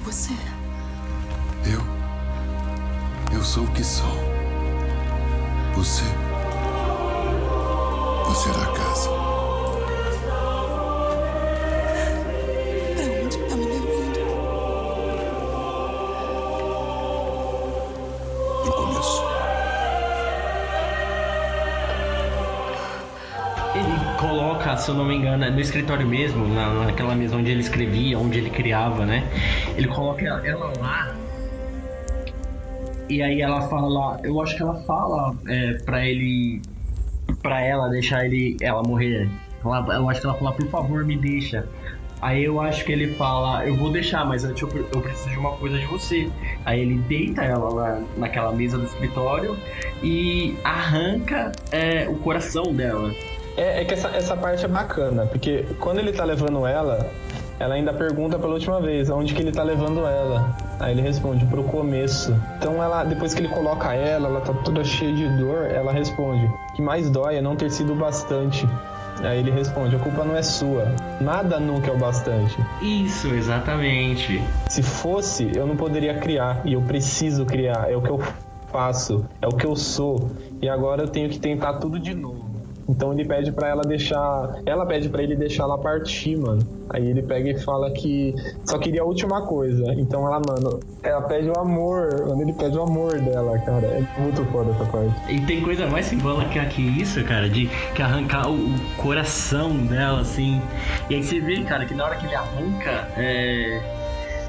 Você 0.00 0.32
é? 0.32 1.72
Eu? 1.72 1.80
Eu 3.32 3.44
sou 3.44 3.64
o 3.64 3.72
que 3.72 3.84
sou. 3.84 4.06
Você? 5.74 6.04
Você 8.26 8.48
era 8.50 8.62
a 8.62 8.72
casa. 8.72 9.27
Se 24.88 24.92
eu 24.92 24.96
não 24.96 25.04
me 25.04 25.16
engano, 25.16 25.50
no 25.50 25.60
escritório 25.60 26.06
mesmo, 26.06 26.48
na, 26.48 26.86
naquela 26.86 27.14
mesa 27.14 27.36
onde 27.36 27.50
ele 27.50 27.60
escrevia, 27.60 28.18
onde 28.18 28.38
ele 28.38 28.48
criava, 28.48 29.04
né? 29.04 29.22
Ele 29.76 29.86
coloca 29.86 30.24
ela, 30.24 30.72
lá. 30.80 31.14
E 33.06 33.20
aí 33.20 33.42
ela 33.42 33.68
fala, 33.68 34.18
eu 34.24 34.40
acho 34.40 34.56
que 34.56 34.62
ela 34.62 34.76
fala 34.84 35.36
é, 35.46 35.74
pra 35.84 36.06
ele. 36.06 36.62
pra 37.42 37.60
ela 37.60 37.90
deixar 37.90 38.24
ele. 38.24 38.56
ela 38.62 38.82
morrer. 38.82 39.28
Ela, 39.62 39.94
eu 39.94 40.08
acho 40.08 40.22
que 40.22 40.26
ela 40.26 40.36
fala, 40.38 40.52
por 40.52 40.66
favor, 40.68 41.04
me 41.04 41.18
deixa. 41.18 41.68
Aí 42.22 42.44
eu 42.44 42.58
acho 42.58 42.82
que 42.86 42.90
ele 42.90 43.12
fala, 43.12 43.66
eu 43.66 43.76
vou 43.76 43.92
deixar, 43.92 44.24
mas 44.24 44.42
eu, 44.42 44.54
eu 44.58 45.00
preciso 45.02 45.28
de 45.28 45.38
uma 45.38 45.52
coisa 45.52 45.78
de 45.78 45.84
você. 45.84 46.30
Aí 46.64 46.80
ele 46.80 46.96
deita 47.00 47.42
ela 47.44 47.68
lá 47.68 48.02
naquela 48.16 48.52
mesa 48.52 48.78
do 48.78 48.86
escritório 48.86 49.54
e 50.02 50.56
arranca 50.64 51.52
é, 51.70 52.08
o 52.08 52.14
coração 52.14 52.72
dela. 52.72 53.12
É, 53.58 53.82
é 53.82 53.84
que 53.84 53.92
essa, 53.92 54.08
essa 54.08 54.36
parte 54.36 54.64
é 54.64 54.68
bacana, 54.68 55.26
porque 55.26 55.66
quando 55.80 55.98
ele 55.98 56.12
tá 56.12 56.24
levando 56.24 56.64
ela, 56.64 57.10
ela 57.58 57.74
ainda 57.74 57.92
pergunta 57.92 58.38
pela 58.38 58.54
última 58.54 58.80
vez 58.80 59.10
aonde 59.10 59.34
que 59.34 59.42
ele 59.42 59.50
tá 59.50 59.64
levando 59.64 60.06
ela. 60.06 60.56
Aí 60.78 60.92
ele 60.92 61.02
responde 61.02 61.44
pro 61.46 61.64
começo. 61.64 62.32
Então 62.56 62.80
ela, 62.80 63.02
depois 63.02 63.34
que 63.34 63.40
ele 63.40 63.48
coloca 63.48 63.92
ela, 63.92 64.28
ela 64.28 64.40
tá 64.40 64.54
toda 64.54 64.84
cheia 64.84 65.12
de 65.12 65.28
dor, 65.36 65.66
ela 65.66 65.92
responde: 65.92 66.46
"O 66.46 66.74
que 66.74 66.82
mais 66.82 67.10
dói 67.10 67.36
é 67.36 67.42
não 67.42 67.56
ter 67.56 67.68
sido 67.70 67.94
o 67.94 67.96
bastante". 67.96 68.64
Aí 69.24 69.40
ele 69.40 69.50
responde: 69.50 69.96
"A 69.96 69.98
culpa 69.98 70.22
não 70.22 70.36
é 70.36 70.42
sua. 70.42 70.94
Nada 71.20 71.58
nunca 71.58 71.90
é 71.90 71.92
o 71.92 71.98
bastante. 71.98 72.56
Isso, 72.80 73.26
exatamente. 73.34 74.40
Se 74.68 74.84
fosse, 74.84 75.50
eu 75.56 75.66
não 75.66 75.76
poderia 75.76 76.14
criar 76.20 76.62
e 76.64 76.74
eu 76.74 76.82
preciso 76.82 77.44
criar. 77.44 77.90
É 77.90 77.96
o 77.96 78.02
que 78.02 78.10
eu 78.10 78.22
faço, 78.70 79.24
é 79.42 79.48
o 79.48 79.50
que 79.50 79.66
eu 79.66 79.74
sou. 79.74 80.30
E 80.62 80.68
agora 80.68 81.02
eu 81.02 81.08
tenho 81.08 81.28
que 81.28 81.40
tentar 81.40 81.74
tudo 81.74 81.98
de 81.98 82.14
novo. 82.14 82.47
Então 82.88 83.12
ele 83.12 83.24
pede 83.24 83.52
para 83.52 83.68
ela 83.68 83.82
deixar. 83.82 84.60
Ela 84.64 84.86
pede 84.86 85.08
para 85.08 85.22
ele 85.22 85.36
deixar 85.36 85.64
ela 85.64 85.76
partir, 85.76 86.36
mano. 86.36 86.62
Aí 86.90 87.06
ele 87.06 87.22
pega 87.22 87.50
e 87.50 87.58
fala 87.58 87.90
que 87.90 88.34
só 88.64 88.78
queria 88.78 89.02
a 89.02 89.04
última 89.04 89.42
coisa. 89.42 89.92
Então 89.94 90.26
ela, 90.26 90.40
mano, 90.40 90.80
ela 91.02 91.20
pede 91.22 91.50
o 91.50 91.58
amor. 91.58 92.26
Mano, 92.26 92.42
ele 92.42 92.52
pede 92.54 92.78
o 92.78 92.82
amor 92.82 93.20
dela, 93.20 93.58
cara. 93.58 93.86
É 93.86 94.20
muito 94.20 94.44
foda 94.46 94.70
essa 94.70 94.84
parte. 94.86 95.32
E 95.32 95.40
tem 95.42 95.60
coisa 95.62 95.86
mais 95.86 96.06
simbólica 96.06 96.64
que 96.66 96.82
isso, 96.82 97.22
cara, 97.24 97.48
de 97.48 97.68
que 97.94 98.00
arrancar 98.00 98.48
o, 98.48 98.54
o 98.54 98.96
coração 98.96 99.76
dela, 99.86 100.20
assim. 100.20 100.60
E 101.10 101.14
aí 101.14 101.22
você 101.22 101.40
vê, 101.40 101.62
cara, 101.64 101.84
que 101.84 101.94
na 101.94 102.04
hora 102.04 102.16
que 102.16 102.26
ele 102.26 102.34
arranca, 102.34 103.08
é. 103.16 103.97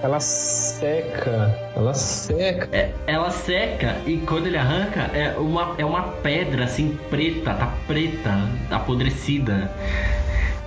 Ela 0.01 0.19
seca. 0.21 1.53
Ela 1.75 1.93
seca. 1.93 2.69
É, 2.71 2.91
ela 3.05 3.29
seca 3.31 3.97
e 4.05 4.17
quando 4.17 4.47
ele 4.47 4.57
arranca 4.57 5.01
é 5.13 5.37
uma, 5.37 5.75
é 5.77 5.83
uma 5.83 6.03
pedra 6.03 6.63
assim 6.63 6.97
preta, 7.09 7.53
tá 7.53 7.73
preta, 7.85 8.31
apodrecida. 8.71 9.69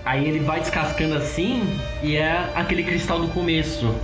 Aí 0.05 0.29
ele 0.29 0.41
vai 0.41 0.61
descascando 0.61 1.15
assim 1.15 1.79
e 2.03 2.17
é 2.17 2.51
aquele 2.55 2.83
cristal 2.83 3.21
do 3.21 3.29
começo 3.29 3.95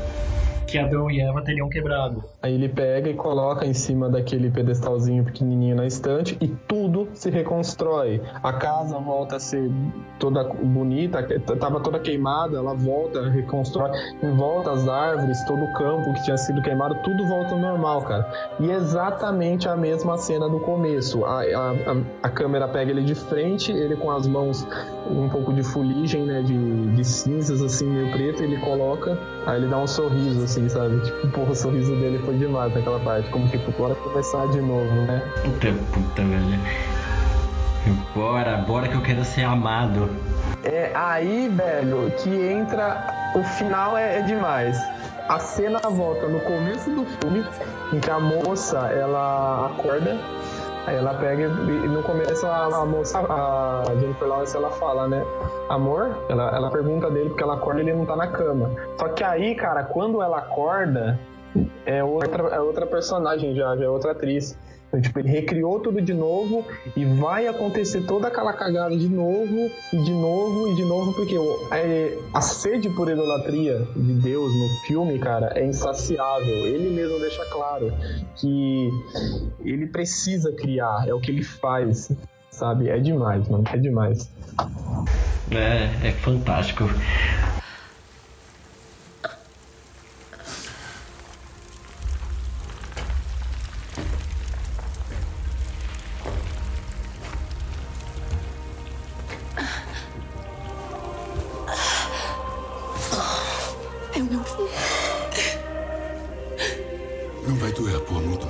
que 0.67 0.79
Adão 0.79 1.11
e 1.11 1.21
Eva 1.21 1.43
teriam 1.43 1.69
quebrado. 1.69 2.25
Aí 2.49 2.55
ele 2.55 2.71
pega 2.71 3.11
e 3.11 3.15
coloca 3.15 3.67
em 3.67 3.75
cima 3.75 4.09
daquele 4.09 4.51
pedestalzinho 4.51 5.23
pequenininho 5.23 5.77
na 5.77 5.85
estante 5.85 6.35
e 6.41 6.49
tudo 6.49 7.07
se 7.13 7.29
reconstrói. 7.29 8.23
A 8.43 8.55
casa 8.55 8.99
volta 8.99 9.37
a 9.37 9.39
ser 9.39 9.71
toda 10.19 10.45
bonita, 10.45 11.23
tava 11.61 11.79
toda 11.81 11.99
queimada, 11.99 12.57
ela 12.57 12.73
volta, 12.73 13.29
reconstrói, 13.29 13.91
em 14.23 14.35
volta 14.35 14.71
as 14.71 14.89
árvores, 14.89 15.45
todo 15.45 15.63
o 15.63 15.73
campo 15.75 16.15
que 16.15 16.25
tinha 16.25 16.39
sido 16.39 16.63
queimado, 16.63 16.95
tudo 17.05 17.27
volta 17.27 17.53
ao 17.53 17.61
normal, 17.61 18.01
cara. 18.01 18.27
E 18.59 18.71
exatamente 18.71 19.69
a 19.69 19.77
mesma 19.77 20.17
cena 20.17 20.49
do 20.49 20.59
começo. 20.61 21.27
A, 21.27 21.43
a, 21.43 21.73
a, 22.23 22.31
câmera 22.31 22.67
pega 22.67 22.91
ele 22.91 23.03
de 23.03 23.15
frente, 23.15 23.73
ele 23.73 23.95
com 23.95 24.11
as 24.11 24.27
mãos 24.27 24.67
um 25.11 25.29
pouco 25.29 25.53
de 25.53 25.63
fuligem, 25.63 26.25
né, 26.25 26.41
de, 26.41 26.97
de 26.97 27.05
cinzas 27.05 27.61
assim, 27.61 27.87
meio 27.87 28.11
preto, 28.11 28.43
ele 28.43 28.57
coloca, 28.61 29.19
aí 29.47 29.59
ele 29.61 29.69
dá 29.69 29.77
um 29.77 29.87
sorriso 29.87 30.43
assim, 30.43 30.67
sabe? 30.67 30.99
Tipo, 31.03 31.29
porra, 31.29 31.53
o 31.53 31.55
sorriso 31.55 31.95
dele 31.97 32.19
foi 32.21 32.38
demais 32.39 32.75
naquela 32.75 32.99
parte. 33.01 33.29
Como 33.31 33.47
tipo, 33.49 33.71
bora 33.73 33.95
começar 33.95 34.47
de 34.49 34.61
novo, 34.61 34.95
né? 35.03 35.23
Puta, 35.43 35.73
puta, 35.93 36.23
velho. 36.23 36.59
Bora, 38.15 38.59
bora 38.59 38.89
que 38.89 38.95
eu 38.95 39.03
quero 39.03 39.25
ser 39.25 39.45
amado. 39.45 40.11
É 40.65 40.93
aí, 40.95 41.49
velho, 41.49 42.11
que 42.19 42.31
entra. 42.31 43.33
O 43.35 43.43
final 43.43 43.97
é, 43.97 44.19
é 44.19 44.23
demais. 44.23 44.79
A 45.29 45.39
cena 45.39 45.79
volta 45.81 46.27
no 46.27 46.41
começo 46.41 46.91
do 46.91 47.05
filme, 47.05 47.45
em 47.93 48.01
que 48.01 48.11
a 48.11 48.19
moça 48.19 48.79
ela 48.93 49.67
acorda 49.67 50.19
Aí 50.89 50.97
ela 50.97 51.13
pega 51.13 51.43
e 51.43 51.89
no 51.89 52.03
começo 52.03 52.47
a, 52.47 52.65
a, 52.65 52.87
moça, 52.87 53.19
a 53.19 53.85
Jennifer 54.01 54.27
Lawrence, 54.27 54.57
ela 54.57 54.71
fala, 54.71 55.07
né? 55.07 55.23
Amor, 55.69 56.17
ela, 56.31 56.57
ela 56.57 56.71
pergunta 56.71 57.11
dele 57.11 57.29
porque 57.29 57.43
ela 57.43 57.57
acorda 57.57 57.83
e 57.83 57.85
ele 57.85 57.93
não 57.93 58.07
tá 58.07 58.17
na 58.17 58.29
cama. 58.29 58.71
Só 58.99 59.09
que 59.09 59.23
aí, 59.23 59.55
cara, 59.55 59.85
quando 59.85 60.23
ela 60.23 60.39
acorda, 60.39 61.21
é 61.87 62.03
outra, 62.03 62.43
é 62.49 62.61
outra 62.61 62.87
personagem 62.87 63.55
já, 63.55 63.77
já 63.77 63.85
é 63.85 63.89
outra 63.89 64.13
atriz. 64.13 64.57
Então, 64.89 65.01
tipo, 65.03 65.19
ele 65.19 65.29
recriou 65.29 65.81
tudo 65.81 66.01
de 66.01 66.15
novo 66.15 66.65
e 66.97 67.05
vai 67.05 67.47
acontecer 67.47 68.07
toda 68.07 68.29
aquela 68.29 68.55
cagada 68.55 68.97
de 68.97 69.09
novo, 69.09 69.71
e 69.93 69.99
de 69.99 70.13
novo, 70.13 70.69
e 70.69 70.75
de 70.75 70.85
novo, 70.85 71.13
porque 71.13 71.37
é, 71.73 72.19
a 72.33 72.41
sede 72.41 72.89
por 72.91 73.09
idolatria 73.11 73.87
de 73.95 74.13
Deus 74.15 74.51
no 74.55 74.69
filme, 74.87 75.19
cara, 75.19 75.53
é 75.55 75.67
insaciável. 75.67 76.67
Ele 76.67 76.89
mesmo 76.89 77.21
deixa 77.21 77.45
claro 77.47 77.93
que 78.37 78.91
ele 79.61 79.87
precisa 79.87 80.53
criar, 80.53 81.07
é 81.07 81.13
o 81.13 81.21
que 81.21 81.31
ele 81.33 81.43
faz, 81.43 82.11
sabe? 82.51 82.89
É 82.89 82.99
demais, 82.99 83.47
mano, 83.47 83.65
é 83.71 83.77
demais. 83.77 84.31
É, 85.51 86.09
é 86.09 86.13
fantástico. 86.13 86.85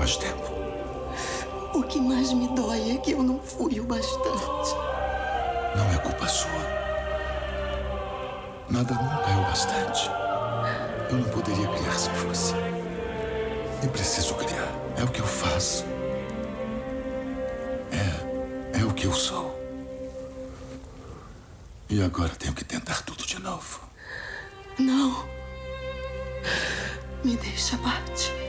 mais 0.09 0.16
tempo. 0.16 0.51
O 1.74 1.82
que 1.82 2.01
mais 2.01 2.32
me 2.32 2.48
dói 2.55 2.93
é 2.93 2.97
que 2.97 3.12
eu 3.12 3.22
não 3.22 3.39
fui 3.40 3.78
o 3.78 3.85
bastante. 3.85 4.74
Não 5.76 5.93
é 5.93 5.98
culpa 5.98 6.26
sua. 6.26 6.51
Nada 8.70 8.94
nunca 8.94 9.30
é 9.30 9.36
o 9.36 9.43
bastante. 9.43 10.10
Eu 11.10 11.16
não 11.18 11.28
poderia 11.28 11.68
criar 11.68 11.93
se 11.93 12.09
fosse. 12.10 12.55
E 13.82 13.89
preciso 13.89 14.35
criar. 14.36 14.72
É 14.97 15.05
o 15.05 15.09
que 15.09 15.20
eu 15.20 15.26
faço. 15.26 15.85
É. 17.93 18.78
É 18.80 18.85
o 18.85 18.94
que 18.94 19.06
eu 19.06 19.12
sou. 19.12 19.55
E 21.90 22.02
agora 22.02 22.30
tenho 22.30 22.55
que 22.55 22.64
tentar 22.64 23.02
tudo 23.02 23.26
de 23.26 23.39
novo. 23.40 23.80
Não. 24.78 25.28
Me 27.22 27.36
deixa 27.36 27.76
partir. 27.78 28.47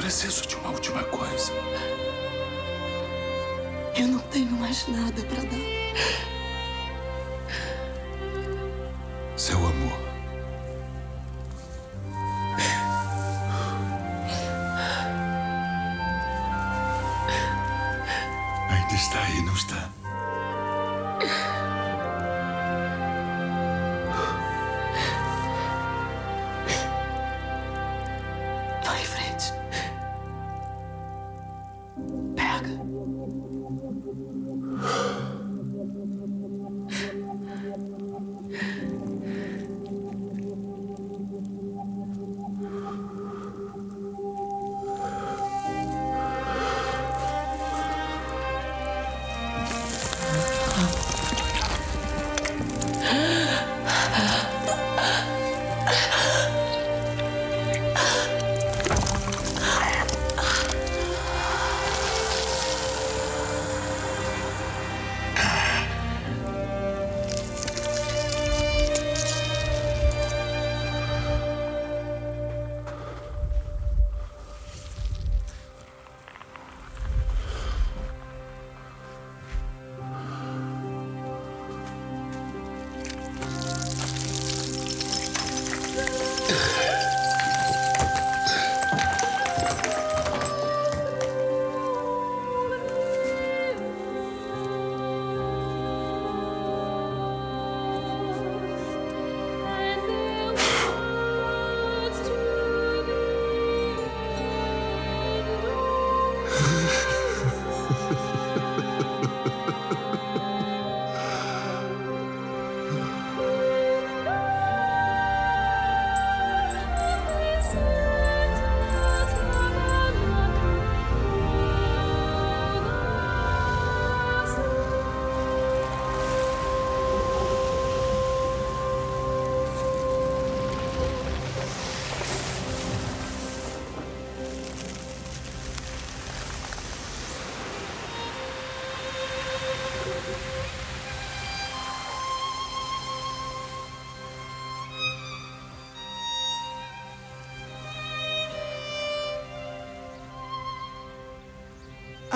preciso 0.00 0.46
de 0.46 0.56
uma 0.56 0.70
última 0.70 1.04
coisa. 1.04 1.52
Eu 3.94 4.08
não 4.08 4.18
tenho 4.30 4.50
mais 4.52 4.88
nada 4.88 5.22
para 5.24 5.42
dar. 5.42 6.39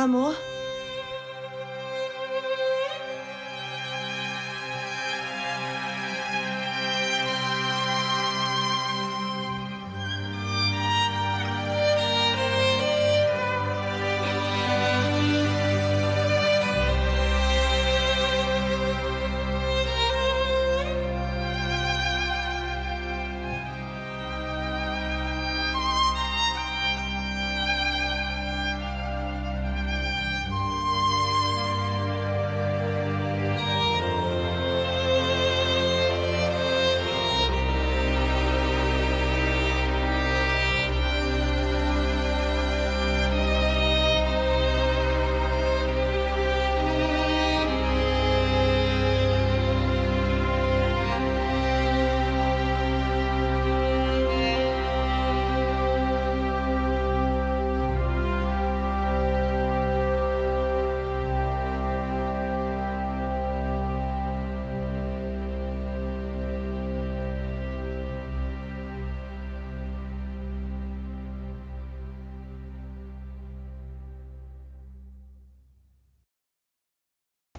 Amor? 0.05 0.54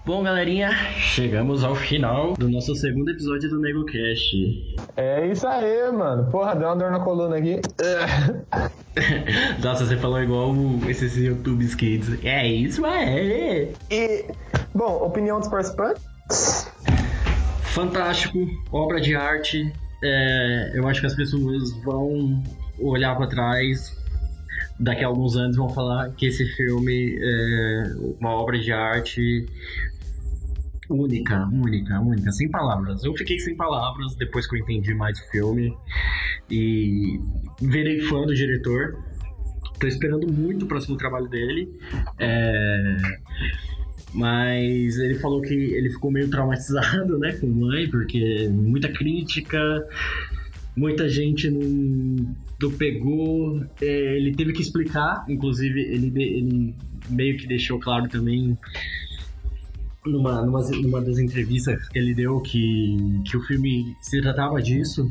Bom, 0.05 0.21
galerinha, 0.21 0.69
chegamos 0.99 1.63
ao 1.63 1.73
final 1.73 2.33
do 2.33 2.47
nosso 2.47 2.75
segundo 2.75 3.09
episódio 3.09 3.49
do 3.49 3.59
NegoCast. 3.59 4.75
É 4.95 5.25
isso 5.25 5.47
aí, 5.47 5.91
mano. 5.91 6.29
Porra, 6.29 6.55
deu 6.55 6.67
uma 6.67 6.75
dor 6.75 6.91
na 6.91 6.99
coluna 6.99 7.37
aqui. 7.37 7.59
Nossa, 9.63 9.83
você 9.83 9.97
falou 9.97 10.21
igual 10.21 10.53
esses 10.87 11.17
YouTube 11.17 11.65
Kids. 11.75 12.23
É 12.23 12.45
isso, 12.45 12.85
é. 12.85 13.73
E, 13.89 14.25
bom, 14.75 15.03
opinião 15.03 15.39
dos 15.39 15.49
participantes? 15.49 16.05
Fantástico, 17.63 18.37
obra 18.71 19.01
de 19.01 19.15
arte. 19.15 19.73
É, 20.03 20.73
eu 20.75 20.87
acho 20.87 21.01
que 21.01 21.07
as 21.07 21.15
pessoas 21.15 21.71
vão 21.83 22.43
olhar 22.79 23.15
para 23.17 23.25
trás 23.25 24.05
daqui 24.79 25.03
a 25.03 25.07
alguns 25.07 25.35
anos 25.37 25.55
vão 25.55 25.69
falar 25.69 26.09
que 26.11 26.25
esse 26.25 26.45
filme 26.55 27.17
é 27.21 27.83
uma 28.19 28.31
obra 28.31 28.59
de 28.59 28.71
arte 28.71 29.45
única, 30.89 31.47
única, 31.47 31.99
única, 31.99 32.31
sem 32.31 32.49
palavras. 32.49 33.03
Eu 33.03 33.13
fiquei 33.15 33.39
sem 33.39 33.55
palavras 33.55 34.15
depois 34.15 34.47
que 34.47 34.55
eu 34.55 34.59
entendi 34.59 34.93
mais 34.93 35.19
o 35.19 35.31
filme 35.31 35.75
e 36.49 37.19
virei 37.61 38.01
fã 38.01 38.25
do 38.25 38.33
diretor. 38.33 39.03
Tô 39.79 39.87
esperando 39.87 40.31
muito 40.31 40.65
o 40.65 40.67
próximo 40.67 40.97
trabalho 40.97 41.27
dele. 41.27 41.69
É... 42.19 42.97
Mas 44.13 44.97
ele 44.97 45.15
falou 45.15 45.41
que 45.41 45.53
ele 45.53 45.89
ficou 45.89 46.09
meio 46.09 46.29
traumatizado, 46.29 47.19
né, 47.19 47.33
com 47.33 47.47
mãe, 47.47 47.89
porque 47.89 48.47
muita 48.49 48.87
crítica, 48.87 49.85
muita 50.75 51.09
gente 51.09 51.49
não, 51.49 52.35
não 52.61 52.71
pegou. 52.71 53.61
É, 53.81 54.17
ele 54.17 54.33
teve 54.33 54.53
que 54.53 54.61
explicar, 54.61 55.25
inclusive 55.27 55.81
ele, 55.81 56.23
ele 56.23 56.75
meio 57.09 57.37
que 57.37 57.45
deixou 57.45 57.77
claro 57.79 58.07
também 58.07 58.57
numa, 60.05 60.45
numa, 60.45 60.61
numa 60.61 61.01
das 61.01 61.17
entrevistas 61.17 61.87
que 61.89 61.97
ele 61.97 62.13
deu 62.13 62.39
que, 62.41 63.21
que 63.25 63.37
o 63.37 63.41
filme 63.41 63.95
se 64.01 64.21
tratava 64.21 64.61
disso. 64.61 65.09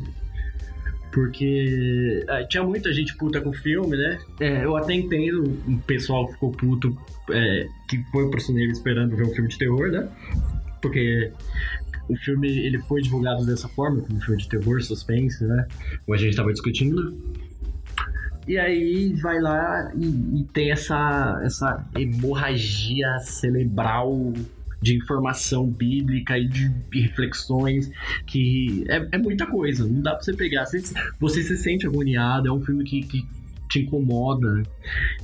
Porque 1.11 2.25
é, 2.27 2.43
tinha 2.45 2.61
muita 2.63 2.91
gente 2.91 3.15
puta 3.15 3.39
com 3.39 3.49
o 3.49 3.53
filme, 3.53 3.95
né? 3.95 4.19
É, 4.41 4.65
eu 4.65 4.75
até 4.75 4.93
entendo 4.93 5.43
o 5.65 5.77
pessoal 5.79 6.27
que 6.27 6.33
ficou 6.33 6.51
puto 6.51 6.97
é, 7.31 7.67
que 7.87 8.03
foi 8.11 8.29
pro 8.29 8.41
cinema 8.41 8.71
esperando 8.71 9.15
ver 9.15 9.23
um 9.23 9.33
filme 9.33 9.47
de 9.47 9.57
terror, 9.57 9.89
né? 9.91 10.09
Porque 10.81 11.31
o 12.09 12.15
filme 12.17 12.49
ele 12.49 12.79
foi 12.79 13.01
divulgado 13.01 13.45
dessa 13.45 13.67
forma, 13.69 14.01
como 14.01 14.17
um 14.17 14.21
filme 14.21 14.41
de 14.41 14.49
terror, 14.49 14.81
suspense, 14.81 15.43
né? 15.45 15.65
Como 16.05 16.15
a 16.15 16.17
gente 16.17 16.31
estava 16.31 16.51
discutindo. 16.51 17.17
E 18.47 18.59
aí 18.59 19.13
vai 19.21 19.39
lá 19.39 19.91
e, 19.95 20.41
e, 20.41 20.43
tem 20.53 20.71
essa, 20.71 21.41
essa 21.43 21.87
hemorragia 21.97 23.17
cerebral 23.19 24.33
de 24.85 24.95
informação 24.95 25.67
bíblica 25.67 26.37
e 26.37 26.47
de 26.47 26.71
reflexões 26.93 27.91
que 28.27 28.85
é, 28.87 29.07
é 29.13 29.17
muita 29.17 29.47
coisa, 29.47 29.83
não 29.83 29.99
dá 29.99 30.11
pra 30.11 30.21
você 30.21 30.33
pegar. 30.33 30.63
Você, 30.67 30.83
você 31.19 31.41
se 31.41 31.57
sente 31.57 31.87
agoniado, 31.87 32.47
é 32.47 32.51
um 32.51 32.61
filme 32.61 32.83
que, 32.83 33.01
que 33.01 33.27
te 33.67 33.79
incomoda, 33.79 34.61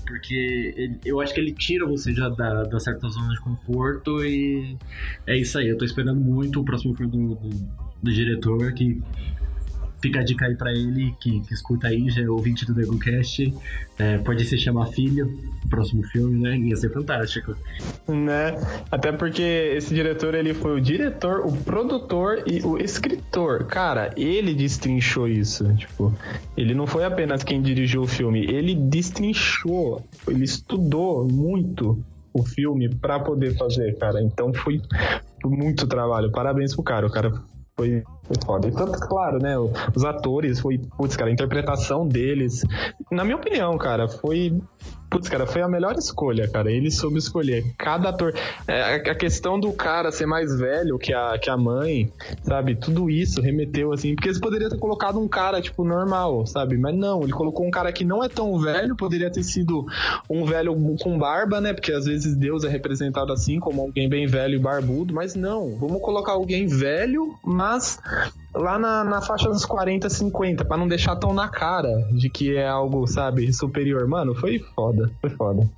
porque 0.08 0.74
ele, 0.76 1.00
eu 1.06 1.22
acho 1.22 1.32
que 1.32 1.40
ele 1.40 1.54
tira 1.54 1.86
você 1.86 2.12
já 2.12 2.28
da, 2.30 2.64
da 2.64 2.80
certa 2.80 3.08
zona 3.08 3.36
de 3.36 3.40
conforto 3.40 4.26
e 4.26 4.76
é 5.28 5.38
isso 5.38 5.60
aí. 5.60 5.68
Eu 5.68 5.78
tô 5.78 5.86
esperando 5.86 6.20
muito 6.20 6.60
o 6.60 6.66
próximo 6.66 6.96
filme 6.96 7.12
do, 7.12 7.36
do, 7.36 7.50
do 8.02 8.12
diretor 8.12 8.74
que 8.74 9.00
fica 10.02 10.20
a 10.20 10.24
dica 10.24 10.46
aí 10.46 10.56
pra 10.56 10.72
ele 10.72 11.16
que, 11.20 11.42
que 11.42 11.54
escuta 11.54 11.88
aí, 11.88 12.10
já 12.10 12.22
é 12.22 12.30
ouvinte 12.30 12.66
do 12.66 12.74
DegoCast. 12.74 13.54
É, 14.00 14.18
pode 14.18 14.44
se 14.46 14.58
chamar 14.58 14.88
Filho, 14.88 15.40
próximo 15.70 16.04
filme, 16.04 16.42
né? 16.42 16.58
Ia 16.58 16.76
ser 16.76 16.92
fantástico. 16.92 17.56
Né? 18.08 18.56
Até 18.90 19.12
porque 19.12 19.42
esse 19.42 19.94
diretor, 19.94 20.34
ele 20.34 20.54
foi 20.54 20.78
o 20.78 20.82
diretor, 20.82 21.46
o 21.46 21.56
produtor 21.56 22.44
e 22.48 22.62
o 22.66 22.78
escritor. 22.78 23.66
Cara, 23.66 24.12
ele 24.18 24.54
destrinchou 24.54 25.28
isso. 25.28 25.72
Tipo, 25.76 26.14
ele 26.58 26.74
não 26.74 26.88
foi 26.88 27.04
apenas 27.04 27.44
quem 27.44 27.62
dirigiu 27.62 28.02
o 28.02 28.08
filme, 28.08 28.46
ele 28.46 28.76
destrinchou, 28.76 30.04
ele 30.28 30.44
estudou 30.44 31.28
muito 31.28 32.04
o 32.34 32.44
filme 32.44 32.90
para 32.90 33.20
poder 33.20 33.58
fazer, 33.58 33.98
cara. 33.98 34.22
Então 34.22 34.54
foi 34.54 34.82
muito 35.44 35.88
trabalho. 35.88 36.32
Parabéns 36.32 36.74
pro 36.74 36.84
cara. 36.84 37.06
O 37.06 37.12
cara 37.12 37.32
foi, 37.78 38.04
foi 38.32 38.46
foda. 38.46 38.68
E 38.68 38.72
tanto, 38.72 39.00
claro, 39.00 39.40
né? 39.40 39.58
Os 39.58 40.06
atores, 40.06 40.60
foi, 40.60 40.78
putz, 40.78 41.16
cara, 41.16 41.30
a 41.30 41.34
interpretação 41.34 42.08
deles, 42.08 42.64
na 43.12 43.24
minha 43.24 43.36
opinião, 43.36 43.78
cara, 43.78 44.08
foi 44.08 44.62
Putz, 45.12 45.28
cara, 45.28 45.46
foi 45.46 45.62
a 45.62 45.68
melhor 45.68 45.98
escolha, 45.98 46.48
cara. 46.48 46.72
Ele 46.72 46.90
soube 46.90 47.18
escolher. 47.18 47.66
Cada 47.78 48.08
ator. 48.08 48.34
É, 48.66 48.96
a 48.96 49.14
questão 49.14 49.60
do 49.60 49.74
cara 49.74 50.10
ser 50.10 50.26
mais 50.26 50.58
velho 50.58 50.98
que 50.98 51.14
a, 51.14 51.38
que 51.38 51.50
a 51.50 51.58
mãe, 51.58 52.10
sabe? 52.44 52.76
Tudo 52.76 53.10
isso 53.10 53.42
remeteu 53.42 53.92
assim. 53.92 54.16
Porque 54.16 54.30
eles 54.30 54.40
poderiam 54.40 54.70
ter 54.70 54.80
colocado 54.80 55.20
um 55.20 55.28
cara, 55.28 55.62
tipo, 55.62 55.84
normal, 55.84 56.48
sabe? 56.48 56.78
Mas 56.78 56.96
não, 56.96 57.24
ele 57.24 57.34
colocou 57.34 57.68
um 57.68 57.70
cara 57.70 57.92
que 57.92 58.06
não 58.06 58.24
é 58.24 58.30
tão 58.30 58.58
velho. 58.58 58.96
Poderia 58.96 59.30
ter 59.30 59.44
sido 59.44 59.86
um 60.30 60.46
velho 60.46 60.74
com 61.02 61.20
barba, 61.20 61.60
né? 61.60 61.74
Porque 61.74 61.92
às 61.92 62.06
vezes 62.06 62.34
Deus 62.34 62.64
é 62.64 62.70
representado 62.70 63.34
assim, 63.34 63.60
como 63.60 63.82
alguém 63.82 64.08
bem 64.08 64.28
velho 64.28 64.56
e 64.56 64.60
barbudo. 64.60 65.14
Mas 65.14 65.36
não, 65.36 65.76
vamos 65.76 66.02
colocar 66.02 66.32
alguém 66.32 66.68
velho, 66.68 67.38
mas 67.44 68.00
lá 68.54 68.78
na, 68.78 69.04
na 69.04 69.22
faixa 69.22 69.50
dos 69.50 69.66
40, 69.66 70.10
50, 70.10 70.66
para 70.66 70.78
não 70.78 70.88
deixar 70.88 71.16
tão 71.16 71.34
na 71.34 71.48
cara 71.48 72.08
de 72.12 72.30
que 72.30 72.56
é 72.56 72.68
algo, 72.68 73.08
sabe, 73.08 73.52
superior. 73.54 74.08
Mano, 74.08 74.36
foi 74.36 74.60
foda, 74.76 75.12
foi 75.22 75.30
foda. 75.32 75.70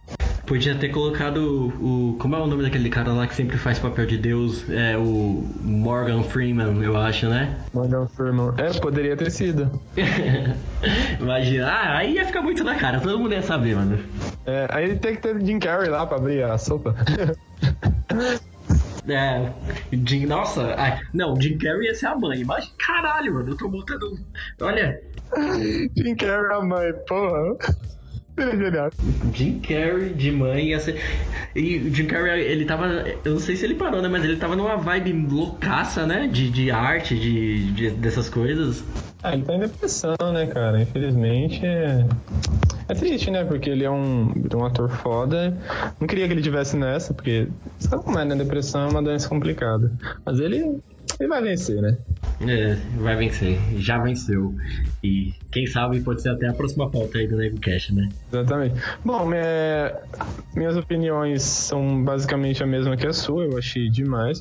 Podia 0.45 0.75
ter 0.75 0.89
colocado 0.89 1.71
o. 1.81 2.17
Como 2.19 2.35
é 2.35 2.39
o 2.39 2.45
nome 2.45 2.63
daquele 2.63 2.89
cara 2.89 3.13
lá 3.13 3.25
que 3.25 3.33
sempre 3.33 3.57
faz 3.57 3.79
papel 3.79 4.05
de 4.05 4.17
Deus? 4.17 4.69
É 4.69 4.97
o 4.97 5.41
Morgan 5.61 6.21
Freeman, 6.21 6.83
eu 6.83 6.97
acho, 6.97 7.27
né? 7.27 7.57
Morgan 7.73 8.07
Freeman. 8.07 8.53
É, 8.57 8.77
poderia 8.77 9.15
ter 9.15 9.31
sido. 9.31 9.71
Imagina, 11.19 11.71
ah, 11.71 11.97
aí 11.97 12.15
ia 12.15 12.25
ficar 12.25 12.41
muito 12.41 12.61
na 12.61 12.75
cara, 12.75 12.99
todo 12.99 13.17
mundo 13.17 13.33
ia 13.33 13.41
saber, 13.41 13.75
mano. 13.75 13.97
É, 14.45 14.67
aí 14.69 14.95
tem 14.97 15.15
que 15.15 15.21
ter 15.21 15.39
Jim 15.41 15.59
Carrey 15.59 15.89
lá 15.89 16.05
pra 16.05 16.17
abrir 16.17 16.43
a 16.43 16.57
sopa. 16.57 16.93
É, 19.07 19.51
Jim, 20.05 20.25
nossa, 20.25 20.75
ai, 20.77 21.01
não, 21.13 21.39
Jim 21.39 21.57
Carrey 21.57 21.88
ia 21.88 21.95
ser 21.95 22.07
a 22.07 22.15
mãe, 22.15 22.43
mas 22.45 22.73
caralho, 22.77 23.34
mano, 23.34 23.51
eu 23.51 23.57
tô 23.57 23.67
botando. 23.67 24.17
Olha. 24.61 25.01
Jim 25.95 26.15
Carrey 26.15 26.51
é 26.51 26.53
a 26.53 26.61
mãe, 26.61 26.93
porra. 27.07 27.57
Seria 28.35 28.57
genial. 28.57 28.89
Jim 29.34 29.60
Carrey 29.60 30.14
de 30.14 30.31
mãe 30.31 30.69
ia 30.69 30.80
ser. 30.80 30.99
E 31.55 31.77
o 31.77 31.93
Jim 31.93 32.05
Carrey, 32.07 32.41
ele 32.41 32.65
tava. 32.65 32.85
Eu 33.23 33.34
não 33.34 33.39
sei 33.39 33.55
se 33.55 33.65
ele 33.65 33.76
parou, 33.76 34.01
né? 34.01 34.07
Mas 34.07 34.23
ele 34.23 34.38
tava 34.38 34.55
numa 34.55 34.76
vibe 34.76 35.14
loucaça, 35.31 36.05
né? 36.05 36.27
De, 36.27 36.49
de 36.49 36.72
arte, 36.72 37.18
de, 37.18 37.72
de 37.73 37.89
dessas 37.91 38.30
coisas. 38.30 38.84
Ah, 39.22 39.34
ele 39.34 39.43
tá 39.43 39.53
em 39.53 39.60
depressão, 39.60 40.15
né, 40.34 40.47
cara? 40.47 40.81
Infelizmente. 40.81 41.65
É, 41.65 42.05
É 42.89 42.93
triste, 42.93 43.31
né? 43.31 43.45
Porque 43.45 43.69
ele 43.69 43.84
é 43.85 43.89
um, 43.91 44.34
é 44.51 44.55
um 44.55 44.65
ator 44.65 44.89
foda. 44.89 45.55
Não 45.99 46.07
queria 46.07 46.27
que 46.27 46.34
ele 46.34 46.41
tivesse 46.41 46.76
nessa, 46.76 47.14
porque 47.14 47.47
sabe 47.80 48.03
como 48.03 48.19
é, 48.19 48.26
né? 48.26 48.35
Depressão 48.35 48.88
é 48.88 48.91
uma 48.91 49.01
doença 49.01 49.30
complicada. 49.30 49.91
Mas 50.26 50.39
ele, 50.39 50.77
ele 51.19 51.30
vai 51.30 51.41
vencer, 51.41 51.81
né? 51.81 51.97
É, 52.41 52.75
vai 52.97 53.15
vencer. 53.15 53.57
Já 53.77 53.99
venceu. 53.99 54.53
E 55.03 55.31
quem 55.51 55.65
sabe 55.67 56.01
pode 56.01 56.21
ser 56.21 56.30
até 56.30 56.47
a 56.47 56.53
próxima 56.53 56.89
pauta 56.89 57.17
aí 57.17 57.27
do 57.27 57.38
NegoCast, 57.38 57.93
né? 57.93 58.09
Exatamente. 58.31 58.81
Bom, 59.05 59.25
minha- 59.25 59.95
minhas 60.55 60.75
opiniões 60.77 61.41
são 61.43 62.03
basicamente 62.03 62.63
a 62.63 62.65
mesma 62.65 62.95
que 62.97 63.05
a 63.07 63.13
sua, 63.13 63.45
eu 63.45 63.57
achei 63.57 63.89
demais. 63.89 64.39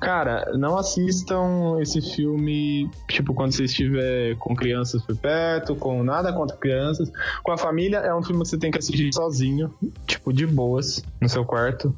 Cara, 0.00 0.52
não 0.56 0.76
assistam 0.78 1.78
esse 1.80 2.00
filme, 2.14 2.88
tipo, 3.08 3.34
quando 3.34 3.52
você 3.52 3.64
estiver 3.64 4.36
com 4.36 4.54
crianças 4.54 5.02
por 5.02 5.16
perto, 5.16 5.74
com 5.76 6.02
nada 6.02 6.32
contra 6.32 6.56
crianças. 6.56 7.10
Com 7.42 7.52
a 7.52 7.58
família, 7.58 7.98
é 7.98 8.14
um 8.14 8.22
filme 8.22 8.42
que 8.42 8.48
você 8.48 8.58
tem 8.58 8.70
que 8.70 8.78
assistir 8.78 9.12
sozinho, 9.12 9.72
tipo, 10.06 10.32
de 10.32 10.46
boas, 10.46 11.02
no 11.20 11.28
seu 11.28 11.44
quarto. 11.44 11.94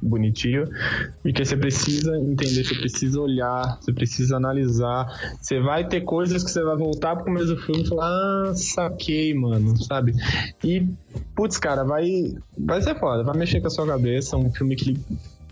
Bonitinho, 0.00 0.68
porque 1.22 1.44
você 1.44 1.56
precisa 1.56 2.16
entender, 2.16 2.64
você 2.64 2.74
precisa 2.76 3.20
olhar, 3.20 3.78
você 3.80 3.92
precisa 3.92 4.36
analisar. 4.36 5.06
Você 5.40 5.58
vai 5.58 5.88
ter 5.88 6.02
coisas 6.02 6.44
que 6.44 6.50
você 6.50 6.62
vai 6.62 6.76
voltar 6.76 7.16
pro 7.16 7.24
começo 7.24 7.54
do 7.54 7.60
filme 7.60 7.82
e 7.82 7.88
falar, 7.88 8.06
ah, 8.06 8.52
saquei, 8.54 9.34
mano, 9.34 9.76
sabe? 9.82 10.14
E, 10.62 10.86
putz, 11.34 11.58
cara, 11.58 11.82
vai, 11.82 12.32
vai 12.56 12.80
ser 12.80 12.98
foda, 12.98 13.24
vai 13.24 13.36
mexer 13.36 13.60
com 13.60 13.66
a 13.66 13.70
sua 13.70 13.86
cabeça. 13.86 14.36
Um 14.36 14.52
filme 14.52 14.76
que 14.76 14.96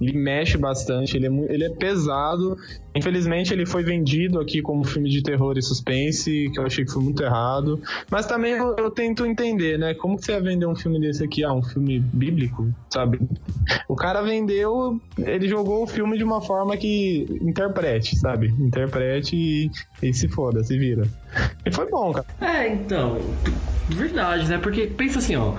ele, 0.01 0.17
mexe 0.17 0.59
bastante, 0.59 1.17
ele 1.17 1.27
é, 1.27 1.53
ele 1.53 1.65
é 1.65 1.71
pesado. 1.71 2.57
Infelizmente, 2.95 3.53
ele 3.53 3.67
foi 3.67 3.83
vendido 3.83 4.41
aqui 4.41 4.63
como 4.63 4.85
filme 4.85 5.11
de 5.11 5.23
terror 5.23 5.57
e 5.59 5.63
suspense, 5.63 6.51
que 6.53 6.59
eu 6.59 6.65
achei 6.65 6.85
que 6.85 6.93
foi 6.93 7.03
muito 7.03 7.23
errado. 7.23 7.81
Mas 8.11 8.27
também 8.27 8.53
eu, 8.53 8.75
eu 8.77 8.91
tento 8.91 9.27
entender, 9.27 9.79
né? 9.79 9.95
Como 9.95 10.17
que 10.17 10.25
você 10.25 10.33
ia 10.33 10.41
vender 10.41 10.67
um 10.67 10.75
filme 10.75 11.01
desse 11.01 11.23
aqui? 11.25 11.45
Ah, 11.45 11.53
um 11.53 11.63
filme 11.63 11.99
bíblico, 12.01 12.69
sabe? 12.91 13.21
O 13.89 13.95
cara 13.95 14.23
vendeu, 14.23 15.01
ele 15.19 15.49
jogou 15.49 15.83
o 15.83 15.87
filme 15.87 16.17
de 16.17 16.25
uma 16.25 16.41
forma 16.41 16.77
que 16.77 17.27
interprete, 17.43 18.17
sabe? 18.17 18.49
Interprete 18.59 19.37
e, 19.37 19.71
e 20.03 20.13
se 20.13 20.29
foda, 20.29 20.63
se 20.65 20.79
vira. 20.79 21.07
E 21.65 21.71
foi 21.71 21.89
bom, 21.91 22.13
cara. 22.13 22.27
É, 22.41 22.73
então, 22.73 23.19
verdade, 23.89 24.49
né? 24.49 24.59
Porque 24.59 24.87
pensa 24.87 25.19
assim, 25.19 25.37
ó. 25.37 25.55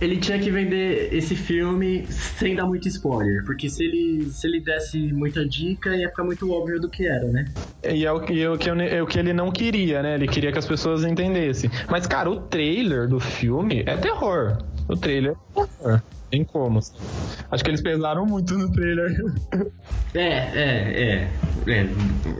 Ele 0.00 0.16
tinha 0.16 0.38
que 0.38 0.50
vender 0.50 1.10
esse 1.12 1.36
filme 1.36 2.06
sem 2.10 2.54
dar 2.56 2.64
muito 2.66 2.88
spoiler, 2.88 3.44
porque 3.44 3.68
se 3.68 3.84
ele, 3.84 4.30
se 4.30 4.46
ele 4.46 4.60
desse 4.60 4.98
muita 5.12 5.46
dica, 5.46 5.94
ia 5.94 6.08
ficar 6.08 6.24
muito 6.24 6.50
óbvio 6.50 6.80
do 6.80 6.88
que 6.88 7.06
era, 7.06 7.26
né? 7.26 7.52
E 7.86 8.06
é 8.06 8.10
o 8.12 8.20
que, 8.20 8.40
é 8.42 8.48
o 8.50 8.56
que, 8.56 8.70
eu- 8.70 8.80
é 8.80 9.02
o 9.02 9.06
que 9.06 9.18
ele 9.18 9.32
não 9.34 9.50
queria, 9.50 10.02
né? 10.02 10.14
Ele 10.14 10.26
queria 10.26 10.50
que 10.52 10.58
as 10.58 10.66
pessoas 10.66 11.04
entendessem. 11.04 11.70
Mas, 11.90 12.06
cara, 12.06 12.30
o 12.30 12.40
trailer 12.40 13.08
do 13.08 13.20
filme 13.20 13.82
é 13.86 13.96
terror. 13.96 14.58
O 14.88 14.96
trailer 14.96 15.32
é 15.56 15.66
terror. 15.66 16.02
Tem 16.30 16.44
como. 16.44 16.78
Acho 17.50 17.64
que 17.64 17.70
eles 17.70 17.82
pesaram 17.82 18.24
muito 18.24 18.56
no 18.56 18.70
trailer. 18.72 19.10
É, 20.14 20.20
é, 20.22 21.28
é, 21.66 21.72
é. 21.72 21.86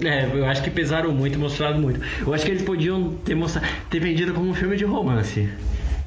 É, 0.09 0.31
eu 0.33 0.45
acho 0.47 0.63
que 0.63 0.71
pesaram 0.71 1.13
muito, 1.13 1.39
mostraram 1.39 1.81
muito. 1.81 2.01
Eu 2.27 2.33
acho 2.33 2.45
que 2.45 2.51
eles 2.53 2.63
podiam 2.63 3.13
ter 3.25 3.35
mostrado, 3.35 3.67
ter 3.91 4.01
vendido 4.01 4.33
como 4.33 4.49
um 4.49 4.55
filme 4.55 4.77
de 4.77 4.85
romance. 4.85 5.49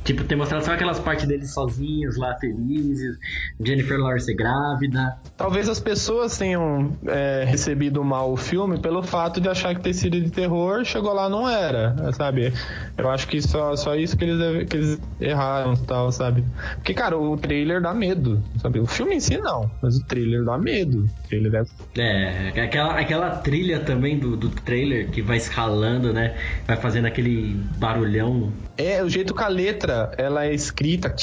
Tipo, 0.03 0.23
ter 0.23 0.35
mostrado 0.35 0.65
só 0.65 0.73
aquelas 0.73 0.99
partes 0.99 1.27
deles 1.27 1.53
sozinhos 1.53 2.17
lá, 2.17 2.35
felizes, 2.35 3.17
Jennifer 3.59 3.97
Lawrence 3.97 4.33
grávida. 4.33 5.17
Talvez 5.37 5.69
as 5.69 5.79
pessoas 5.79 6.37
tenham 6.37 6.97
é, 7.07 7.45
recebido 7.47 8.03
mal 8.03 8.31
o 8.31 8.37
filme 8.37 8.79
pelo 8.79 9.01
fato 9.01 9.39
de 9.39 9.47
achar 9.47 9.73
que 9.75 9.81
ter 9.81 9.93
sido 9.93 10.19
de 10.19 10.29
terror, 10.29 10.83
chegou 10.83 11.13
lá 11.13 11.29
não 11.29 11.49
era, 11.49 11.95
sabe? 12.13 12.53
Eu 12.97 13.09
acho 13.09 13.27
que 13.27 13.41
só, 13.41 13.75
só 13.75 13.95
isso 13.95 14.17
que 14.17 14.25
eles, 14.25 14.67
que 14.67 14.75
eles 14.75 15.01
erraram 15.19 15.73
e 15.73 15.85
tal, 15.85 16.11
sabe? 16.11 16.43
Porque, 16.75 16.93
cara, 16.93 17.17
o 17.17 17.37
trailer 17.37 17.81
dá 17.81 17.93
medo, 17.93 18.41
sabe? 18.61 18.79
O 18.79 18.85
filme 18.85 19.15
em 19.15 19.19
si 19.19 19.37
não, 19.37 19.69
mas 19.81 19.97
o 19.97 20.05
trailer 20.05 20.43
dá 20.43 20.57
medo. 20.57 21.05
O 21.05 21.27
trailer 21.27 21.53
é... 21.55 21.63
É, 21.97 22.61
aquela, 22.61 22.99
aquela 22.99 23.29
trilha 23.37 23.79
também 23.79 24.17
do, 24.17 24.35
do 24.35 24.49
trailer 24.49 25.09
que 25.09 25.21
vai 25.21 25.37
escalando, 25.37 26.11
né? 26.13 26.35
Vai 26.67 26.77
fazendo 26.77 27.05
aquele 27.05 27.55
barulhão. 27.77 28.51
É, 28.77 29.03
o 29.03 29.09
jeito 29.09 29.33
que 29.33 29.43
a 29.43 29.47
letra, 29.47 29.92
ela 30.17 30.45
é 30.45 30.53
escrita... 30.53 31.13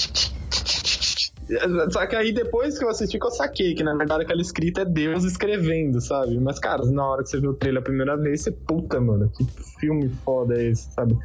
Só 1.90 2.06
que 2.06 2.14
aí 2.14 2.32
depois 2.32 2.78
que 2.78 2.84
eu 2.84 2.88
assisti 2.88 3.18
que 3.18 3.26
eu 3.26 3.30
saquei 3.32 3.74
que 3.74 3.82
na 3.82 3.92
verdade 3.96 4.22
aquela 4.22 4.40
escrita 4.40 4.82
é 4.82 4.84
Deus 4.84 5.24
escrevendo, 5.24 6.00
sabe? 6.00 6.38
Mas, 6.38 6.60
cara, 6.60 6.84
na 6.86 7.04
hora 7.04 7.24
que 7.24 7.28
você 7.28 7.40
vê 7.40 7.48
o 7.48 7.54
trailer 7.54 7.80
a 7.80 7.84
primeira 7.84 8.16
vez, 8.16 8.42
você, 8.42 8.52
puta, 8.52 9.00
mano, 9.00 9.28
que 9.36 9.44
filme 9.80 10.08
foda 10.24 10.54
é 10.54 10.70
esse, 10.70 10.92
sabe? 10.92 11.18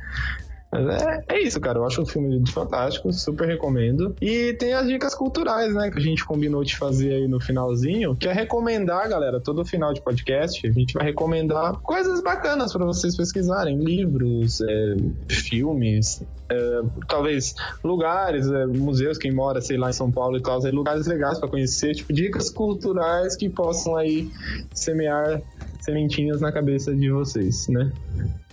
É, 0.79 1.35
é 1.35 1.41
isso, 1.41 1.59
cara. 1.59 1.79
Eu 1.79 1.85
acho 1.85 2.01
um 2.01 2.05
filme 2.05 2.43
fantástico, 2.49 3.11
super 3.11 3.47
recomendo. 3.47 4.15
E 4.21 4.53
tem 4.53 4.73
as 4.73 4.87
dicas 4.87 5.15
culturais, 5.15 5.73
né? 5.73 5.89
Que 5.89 5.97
a 5.97 6.01
gente 6.01 6.25
combinou 6.25 6.63
de 6.63 6.75
fazer 6.75 7.13
aí 7.13 7.27
no 7.27 7.39
finalzinho, 7.39 8.15
que 8.15 8.27
é 8.27 8.33
recomendar, 8.33 9.09
galera, 9.09 9.39
todo 9.39 9.63
final 9.65 9.93
de 9.93 10.01
podcast, 10.01 10.67
a 10.67 10.71
gente 10.71 10.93
vai 10.93 11.05
recomendar 11.05 11.75
coisas 11.81 12.21
bacanas 12.21 12.71
pra 12.73 12.85
vocês 12.85 13.15
pesquisarem. 13.15 13.77
Livros, 13.79 14.61
é, 14.61 14.95
filmes, 15.29 16.23
é, 16.49 16.81
talvez 17.07 17.55
lugares, 17.83 18.49
é, 18.49 18.65
museus, 18.65 19.17
quem 19.17 19.31
mora, 19.31 19.61
sei 19.61 19.77
lá, 19.77 19.89
em 19.89 19.93
São 19.93 20.11
Paulo 20.11 20.37
e 20.37 20.41
tal, 20.41 20.65
é, 20.65 20.71
lugares 20.71 21.07
legais 21.07 21.39
pra 21.39 21.47
conhecer, 21.47 21.95
tipo, 21.95 22.13
dicas 22.13 22.49
culturais 22.49 23.35
que 23.35 23.49
possam 23.49 23.95
aí 23.95 24.29
semear 24.73 25.41
sementinhas 25.85 26.41
na 26.41 26.51
cabeça 26.51 26.93
de 26.95 27.09
vocês, 27.09 27.67
né? 27.69 27.91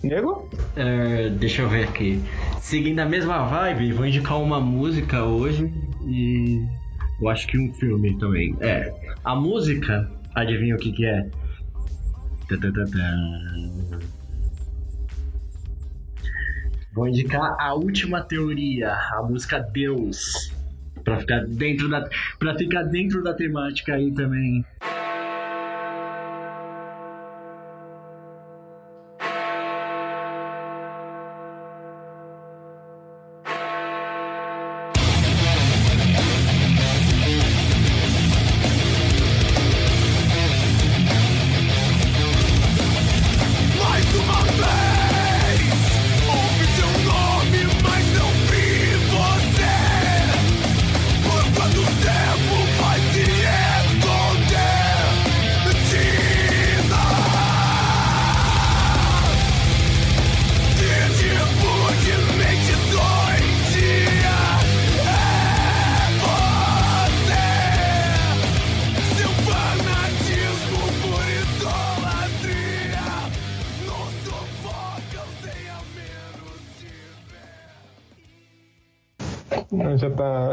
Nego? 0.03 0.49
É, 0.75 1.29
deixa 1.29 1.63
eu 1.63 1.69
ver 1.69 1.85
aqui. 1.85 2.21
Seguindo 2.61 2.99
a 2.99 3.05
mesma 3.05 3.45
vibe, 3.45 3.91
vou 3.93 4.05
indicar 4.05 4.39
uma 4.39 4.59
música 4.61 5.23
hoje 5.23 5.73
e 6.05 6.63
eu 7.19 7.29
acho 7.29 7.47
que 7.47 7.57
um 7.57 7.73
filme 7.73 8.17
também. 8.19 8.55
É, 8.61 8.93
a 9.23 9.35
música, 9.35 10.09
adivinha 10.35 10.75
o 10.75 10.77
que 10.77 10.91
que 10.91 11.05
é? 11.05 11.27
Vou 16.93 17.07
indicar 17.07 17.55
a 17.59 17.73
última 17.73 18.21
teoria, 18.21 18.93
a 18.93 19.23
música 19.23 19.59
Deus, 19.59 20.53
Pra 21.03 21.19
ficar 21.19 21.45
dentro 21.45 21.89
da, 21.89 22.07
para 22.39 22.55
ficar 22.55 22.83
dentro 22.83 23.21
da 23.21 23.33
temática 23.33 23.95
aí 23.95 24.11
também. 24.11 24.63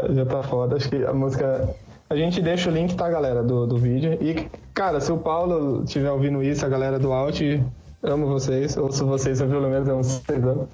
Já 0.09 0.25
tá, 0.25 0.43
foda. 0.43 0.75
Acho 0.75 0.89
que 0.89 1.03
a 1.03 1.13
música. 1.13 1.69
A 2.09 2.15
gente 2.15 2.41
deixa 2.41 2.69
o 2.69 2.73
link, 2.73 2.95
tá, 2.95 3.09
galera, 3.09 3.41
do, 3.41 3.65
do 3.65 3.77
vídeo. 3.77 4.17
E, 4.21 4.47
cara, 4.73 4.99
se 4.99 5.11
o 5.11 5.17
Paulo 5.17 5.83
estiver 5.83 6.11
ouvindo 6.11 6.43
isso, 6.43 6.65
a 6.65 6.69
galera 6.69 6.99
do 6.99 7.13
Alt, 7.13 7.41
amo 8.03 8.27
vocês. 8.27 8.75
Ouço 8.75 9.05
vocês 9.05 9.41
há 9.41 9.47
pelo 9.47 9.69
menos 9.69 9.87
há 9.87 9.95
uns 9.95 10.21
seis 10.25 10.43
anos. 10.43 10.67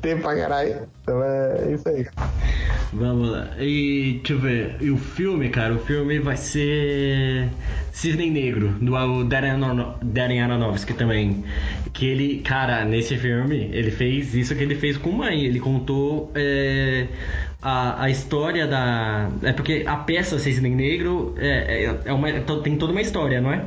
Tem 0.00 0.18
pra 0.18 0.34
caralho. 0.36 0.88
Então 1.02 1.22
é 1.22 1.72
isso 1.72 1.88
aí. 1.88 2.06
Vamos 2.92 3.30
lá. 3.30 3.48
E 3.60 4.14
deixa 4.24 4.32
eu 4.32 4.38
ver. 4.38 4.76
E 4.80 4.90
o 4.90 4.96
filme, 4.96 5.50
cara, 5.50 5.74
o 5.74 5.78
filme 5.78 6.18
vai 6.18 6.36
ser 6.36 7.48
Cisne 7.92 8.30
Negro, 8.30 8.68
do 8.80 8.92
Darren 9.24 10.40
Aronofsky 10.42 10.94
também. 10.94 11.44
Que 11.92 12.06
ele, 12.06 12.38
cara, 12.40 12.84
nesse 12.84 13.16
filme, 13.16 13.70
ele 13.72 13.90
fez 13.90 14.34
isso 14.34 14.54
que 14.54 14.62
ele 14.62 14.74
fez 14.74 14.96
com 14.96 15.12
mãe. 15.12 15.44
Ele 15.44 15.60
contou 15.60 16.30
é, 16.34 17.06
a, 17.62 18.04
a 18.04 18.10
história 18.10 18.66
da. 18.66 19.28
É 19.42 19.52
porque 19.52 19.84
a 19.86 19.96
peça 19.96 20.38
Cisne 20.38 20.70
Negro 20.70 21.34
é, 21.38 21.84
é, 21.84 22.00
é 22.06 22.12
uma, 22.12 22.28
tem 22.62 22.76
toda 22.78 22.92
uma 22.92 23.00
história, 23.00 23.40
não 23.40 23.52
é? 23.52 23.66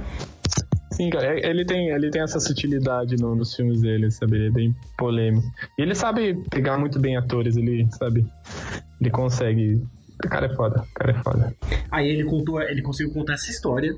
Sim, 0.92 1.10
cara, 1.10 1.40
é- 1.40 1.50
ele 1.50 1.66
tem, 1.66 1.90
ele 1.90 2.10
tem 2.10 2.22
essa 2.22 2.40
sutilidade 2.40 3.16
no- 3.18 3.36
nos 3.36 3.56
filmes 3.56 3.82
dele, 3.82 4.12
sabe? 4.12 4.36
Ele 4.38 4.48
é 4.48 4.52
bem 4.52 4.76
polêmico. 4.98 5.48
E 5.78 5.82
ele 5.82 5.96
sabe 5.96 6.36
pegar 6.50 6.78
muito 6.78 7.00
bem 7.00 7.18
atores, 7.18 7.56
ele 7.58 7.88
sabe. 7.98 8.26
Ele 9.00 9.10
consegue. 9.10 9.82
O 10.24 10.30
cara 10.30 10.46
é 10.46 10.56
foda, 10.56 10.82
o 10.84 10.94
cara 10.94 11.12
é 11.12 11.24
foda. 11.24 11.56
Aí 11.90 12.08
ele 12.10 12.24
contou, 12.26 12.62
ele 12.62 12.82
conseguiu 12.82 13.12
contar 13.14 13.34
essa 13.34 13.50
história 13.50 13.96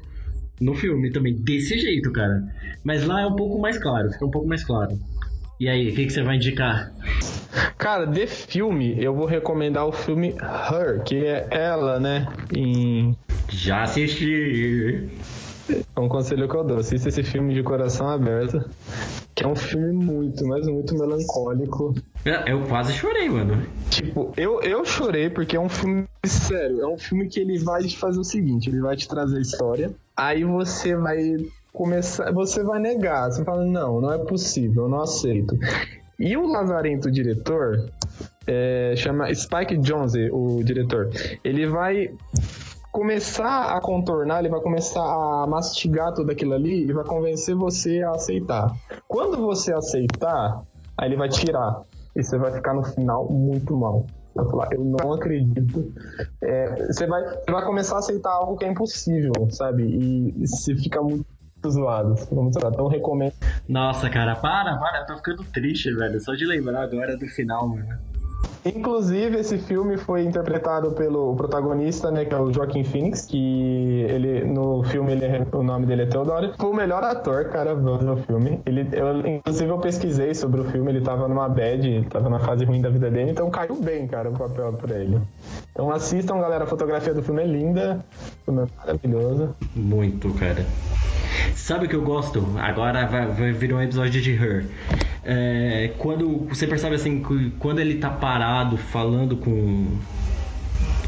no 0.61 0.73
filme 0.73 1.11
também, 1.11 1.35
desse 1.35 1.77
jeito, 1.77 2.11
cara. 2.13 2.41
Mas 2.83 3.03
lá 3.05 3.21
é 3.21 3.25
um 3.25 3.35
pouco 3.35 3.59
mais 3.59 3.77
claro, 3.77 4.09
fica 4.11 4.25
um 4.25 4.31
pouco 4.31 4.47
mais 4.47 4.63
claro. 4.63 4.97
E 5.59 5.69
aí, 5.69 5.89
o 5.89 5.95
que, 5.95 6.05
que 6.05 6.11
você 6.11 6.23
vai 6.23 6.35
indicar? 6.35 6.91
Cara, 7.77 8.05
de 8.05 8.25
filme, 8.25 8.95
eu 9.01 9.13
vou 9.13 9.25
recomendar 9.25 9.85
o 9.85 9.91
filme 9.91 10.29
Her, 10.39 11.03
que 11.03 11.25
é 11.25 11.47
ela, 11.51 11.99
né? 11.99 12.27
Em. 12.55 13.15
Já 13.49 13.83
assisti. 13.83 15.09
É 15.95 15.99
um 15.99 16.09
conselho 16.09 16.47
que 16.49 16.55
eu 16.55 16.63
dou. 16.63 16.77
Assista 16.77 17.09
esse 17.09 17.23
filme 17.23 17.53
de 17.53 17.61
coração 17.61 18.09
aberto. 18.09 18.67
Que 19.35 19.43
é 19.43 19.47
um 19.47 19.55
filme 19.55 19.93
muito, 19.93 20.45
mas 20.45 20.67
muito 20.67 20.97
melancólico. 20.97 21.93
Eu 22.45 22.63
quase 22.63 22.93
chorei, 22.93 23.29
mano. 23.29 23.65
Tipo, 23.89 24.33
eu, 24.35 24.61
eu 24.61 24.83
chorei 24.85 25.29
porque 25.29 25.55
é 25.55 25.59
um 25.59 25.69
filme 25.69 26.05
sério. 26.25 26.81
É 26.81 26.87
um 26.87 26.97
filme 26.97 27.27
que 27.27 27.39
ele 27.39 27.59
vai 27.59 27.83
te 27.83 27.97
fazer 27.97 28.19
o 28.19 28.23
seguinte: 28.23 28.69
ele 28.69 28.81
vai 28.81 28.95
te 28.95 29.07
trazer 29.07 29.37
a 29.37 29.41
história. 29.41 29.91
Aí 30.15 30.43
você 30.43 30.95
vai 30.95 31.17
começar. 31.73 32.31
Você 32.31 32.63
vai 32.63 32.79
negar. 32.79 33.31
Você 33.31 33.43
fala, 33.43 33.65
não, 33.65 33.99
não 33.99 34.13
é 34.13 34.19
possível, 34.19 34.83
eu 34.83 34.89
não 34.89 35.01
aceito. 35.01 35.57
E 36.19 36.37
o 36.37 36.45
Lazarento, 36.45 37.07
o 37.07 37.11
diretor, 37.11 37.89
é, 38.47 38.93
chama 38.95 39.33
Spike 39.33 39.77
Jonze, 39.77 40.29
o 40.31 40.63
diretor. 40.63 41.09
Ele 41.43 41.67
vai 41.67 42.15
começar 42.91 43.75
a 43.75 43.81
contornar, 43.81 44.39
ele 44.39 44.49
vai 44.49 44.61
começar 44.61 45.01
a 45.01 45.47
mastigar 45.47 46.13
tudo 46.13 46.31
aquilo 46.31 46.53
ali 46.53 46.87
e 46.87 46.93
vai 46.93 47.03
convencer 47.03 47.55
você 47.55 48.03
a 48.03 48.11
aceitar. 48.11 48.71
Quando 49.07 49.37
você 49.37 49.73
aceitar, 49.73 50.61
aí 50.95 51.09
ele 51.09 51.17
vai 51.17 51.27
tirar. 51.27 51.81
E 52.15 52.23
você 52.23 52.37
vai 52.37 52.53
ficar 52.53 52.75
no 52.75 52.83
final 52.83 53.27
muito 53.31 53.75
mal. 53.75 54.05
Vai 54.35 54.45
falar, 54.45 54.67
eu 54.71 54.83
não 54.83 55.13
acredito. 55.13 55.91
É, 56.41 56.87
você, 56.87 57.07
vai, 57.07 57.23
você 57.23 57.51
vai 57.51 57.65
começar 57.65 57.95
a 57.95 57.99
aceitar 57.99 58.31
algo 58.31 58.55
que 58.55 58.65
é 58.65 58.69
impossível, 58.69 59.33
sabe? 59.49 59.83
E 59.83 60.47
você 60.47 60.75
fica 60.75 61.01
muito 61.01 61.25
zoado. 61.69 62.15
Fica 62.17 62.35
muito 62.35 62.59
zoado. 62.59 62.75
Então 62.75 62.87
recomendo. 62.87 63.33
Nossa, 63.67 64.09
cara, 64.09 64.35
para, 64.35 64.77
para, 64.77 64.99
eu 64.99 65.05
tô 65.05 65.15
ficando 65.17 65.43
triste, 65.45 65.93
velho. 65.93 66.19
Só 66.19 66.33
de 66.33 66.45
lembrar 66.45 66.83
agora 66.83 67.17
do 67.17 67.27
final, 67.27 67.67
mano. 67.67 68.12
Inclusive, 68.65 69.37
esse 69.39 69.57
filme 69.57 69.97
foi 69.97 70.23
interpretado 70.23 70.91
pelo 70.91 71.35
protagonista, 71.35 72.09
né, 72.09 72.23
que 72.23 72.33
é 72.33 72.39
o 72.39 72.51
Joaquim 72.51 72.83
Phoenix, 72.83 73.25
que 73.25 74.05
ele 74.09 74.45
no 74.45 74.83
filme 74.83 75.11
ele 75.11 75.25
é- 75.25 75.45
o 75.51 75.61
nome 75.61 75.85
dele 75.85 76.03
é 76.03 76.05
Theodore. 76.05 76.53
Foi 76.57 76.69
o 76.69 76.73
melhor 76.73 77.03
ator, 77.03 77.45
cara, 77.45 77.75
do 77.75 78.17
filme. 78.25 78.61
Ele, 78.65 78.87
eu, 78.93 79.19
inclusive, 79.27 79.69
eu 79.69 79.77
pesquisei 79.79 80.33
sobre 80.33 80.61
o 80.61 80.63
filme, 80.65 80.91
ele 80.91 81.01
tava 81.01 81.27
numa 81.27 81.49
bad, 81.49 82.07
tava 82.09 82.29
na 82.29 82.39
fase 82.39 82.63
ruim 82.63 82.81
da 82.81 82.89
vida 82.89 83.11
dele, 83.11 83.31
então 83.31 83.49
caiu 83.49 83.75
bem, 83.75 84.07
cara, 84.07 84.29
o 84.29 84.33
papel 84.33 84.71
pra 84.73 84.95
ele. 84.95 85.19
Então 85.71 85.91
assistam, 85.91 86.39
galera, 86.39 86.63
a 86.63 86.67
fotografia 86.67 87.13
do 87.13 87.21
filme 87.21 87.41
é 87.43 87.45
linda, 87.45 88.05
o 88.41 88.45
filme 88.45 88.61
é 88.61 88.67
maravilhoso. 88.79 89.55
Muito, 89.75 90.33
cara. 90.35 90.65
Sabe 91.55 91.85
o 91.85 91.89
que 91.89 91.95
eu 91.95 92.01
gosto? 92.01 92.45
Agora 92.59 93.05
vai, 93.05 93.27
vai 93.27 93.51
vir 93.51 93.73
um 93.73 93.81
episódio 93.81 94.21
de 94.21 94.31
Her. 94.31 94.65
É, 95.25 95.93
quando 95.97 96.39
você 96.49 96.67
percebe 96.67 96.95
assim, 96.95 97.21
que 97.23 97.51
quando 97.51 97.79
ele 97.79 97.95
tá 97.95 98.09
parado 98.09 98.77
falando 98.77 99.37
com 99.37 99.87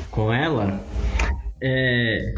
com 0.09 0.31
ela, 0.31 0.81
é, 1.61 2.33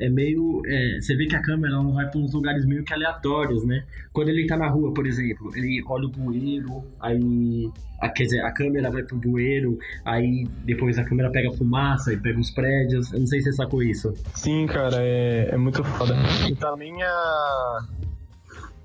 é 0.00 0.08
meio. 0.08 0.62
é, 0.66 0.98
você 1.00 1.14
vê 1.14 1.26
que 1.26 1.36
a 1.36 1.42
câmera 1.42 1.74
não 1.74 1.94
vai 1.94 2.10
pra 2.10 2.18
uns 2.18 2.32
lugares 2.34 2.66
meio 2.66 2.82
que 2.84 2.92
aleatórios, 2.92 3.64
né? 3.64 3.84
Quando 4.12 4.30
ele 4.30 4.46
tá 4.46 4.56
na 4.56 4.68
rua, 4.68 4.92
por 4.92 5.06
exemplo, 5.06 5.52
ele 5.54 5.80
olha 5.86 6.06
o 6.06 6.10
bueiro, 6.10 6.82
aí. 7.00 7.70
a- 8.00 8.08
quer 8.08 8.24
dizer, 8.24 8.40
a 8.40 8.52
câmera 8.52 8.90
vai 8.90 9.04
pro 9.04 9.16
bueiro, 9.16 9.78
aí 10.04 10.46
depois 10.64 10.98
a 10.98 11.04
câmera 11.04 11.30
pega 11.30 11.50
fumaça 11.52 12.12
e 12.12 12.16
pega 12.16 12.38
os 12.40 12.50
prédios. 12.50 13.12
Eu 13.12 13.20
não 13.20 13.26
sei 13.26 13.40
se 13.40 13.50
você 13.50 13.56
sacou 13.56 13.82
isso. 13.82 14.12
Sim, 14.34 14.66
cara, 14.66 14.96
é, 14.98 15.50
é 15.52 15.56
muito 15.56 15.82
foda. 15.84 16.14
E 16.50 16.54
também 16.56 16.92
a, 17.02 17.78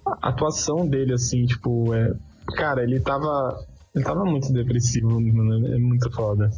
a 0.05 0.29
atuação 0.29 0.87
dele, 0.87 1.13
assim, 1.13 1.45
tipo, 1.45 1.93
é. 1.93 2.13
Cara, 2.55 2.83
ele 2.83 2.99
tava. 2.99 3.57
Ele 3.93 4.05
tava 4.05 4.23
muito 4.23 4.53
depressivo, 4.53 5.19
mano. 5.19 5.67
É 5.67 5.77
muito 5.77 6.09
foda. 6.11 6.49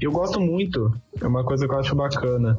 Eu 0.00 0.10
gosto 0.10 0.40
muito, 0.40 0.92
é 1.22 1.24
uma 1.24 1.44
coisa 1.44 1.68
que 1.68 1.72
eu 1.72 1.78
acho 1.78 1.94
bacana. 1.94 2.58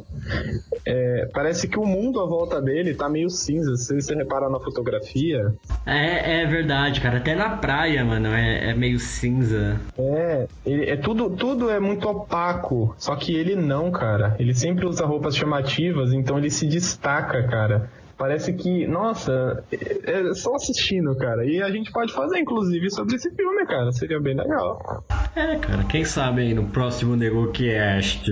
É, 0.85 1.29
parece 1.33 1.67
que 1.67 1.77
o 1.77 1.85
mundo 1.85 2.21
à 2.21 2.25
volta 2.25 2.61
dele 2.61 2.93
tá 2.95 3.09
meio 3.09 3.29
cinza. 3.29 3.75
Se 3.75 3.93
você 3.93 4.15
reparar 4.15 4.49
na 4.49 4.57
fotografia, 4.57 5.53
É, 5.85 6.43
é 6.43 6.45
verdade, 6.47 7.01
cara. 7.01 7.17
Até 7.17 7.35
na 7.35 7.57
praia, 7.57 8.05
mano, 8.05 8.29
é, 8.29 8.69
é 8.69 8.73
meio 8.73 8.99
cinza. 8.99 9.81
É, 9.97 10.47
ele, 10.65 10.89
é 10.89 10.95
tudo, 10.95 11.29
tudo 11.31 11.69
é 11.69 11.81
muito 11.81 12.07
opaco. 12.07 12.95
Só 12.97 13.17
que 13.17 13.35
ele 13.35 13.53
não, 13.53 13.91
cara. 13.91 14.37
Ele 14.39 14.53
sempre 14.53 14.85
usa 14.85 15.05
roupas 15.05 15.35
chamativas, 15.35 16.13
então 16.13 16.37
ele 16.37 16.49
se 16.49 16.65
destaca, 16.67 17.43
cara. 17.43 17.89
Parece 18.17 18.53
que, 18.53 18.87
nossa, 18.87 19.63
é, 19.71 20.29
é 20.29 20.33
só 20.33 20.55
assistindo, 20.55 21.15
cara. 21.17 21.45
E 21.45 21.61
a 21.61 21.69
gente 21.69 21.91
pode 21.91 22.13
fazer, 22.13 22.39
inclusive, 22.39 22.89
sobre 22.89 23.15
esse 23.15 23.29
filme, 23.31 23.65
cara. 23.65 23.91
Seria 23.91 24.19
bem 24.19 24.35
legal. 24.35 25.03
É, 25.35 25.57
cara, 25.57 25.83
quem 25.83 26.05
sabe 26.05 26.41
aí 26.41 26.53
no 26.53 26.67
próximo 26.67 27.15
NegoCast. 27.15 28.31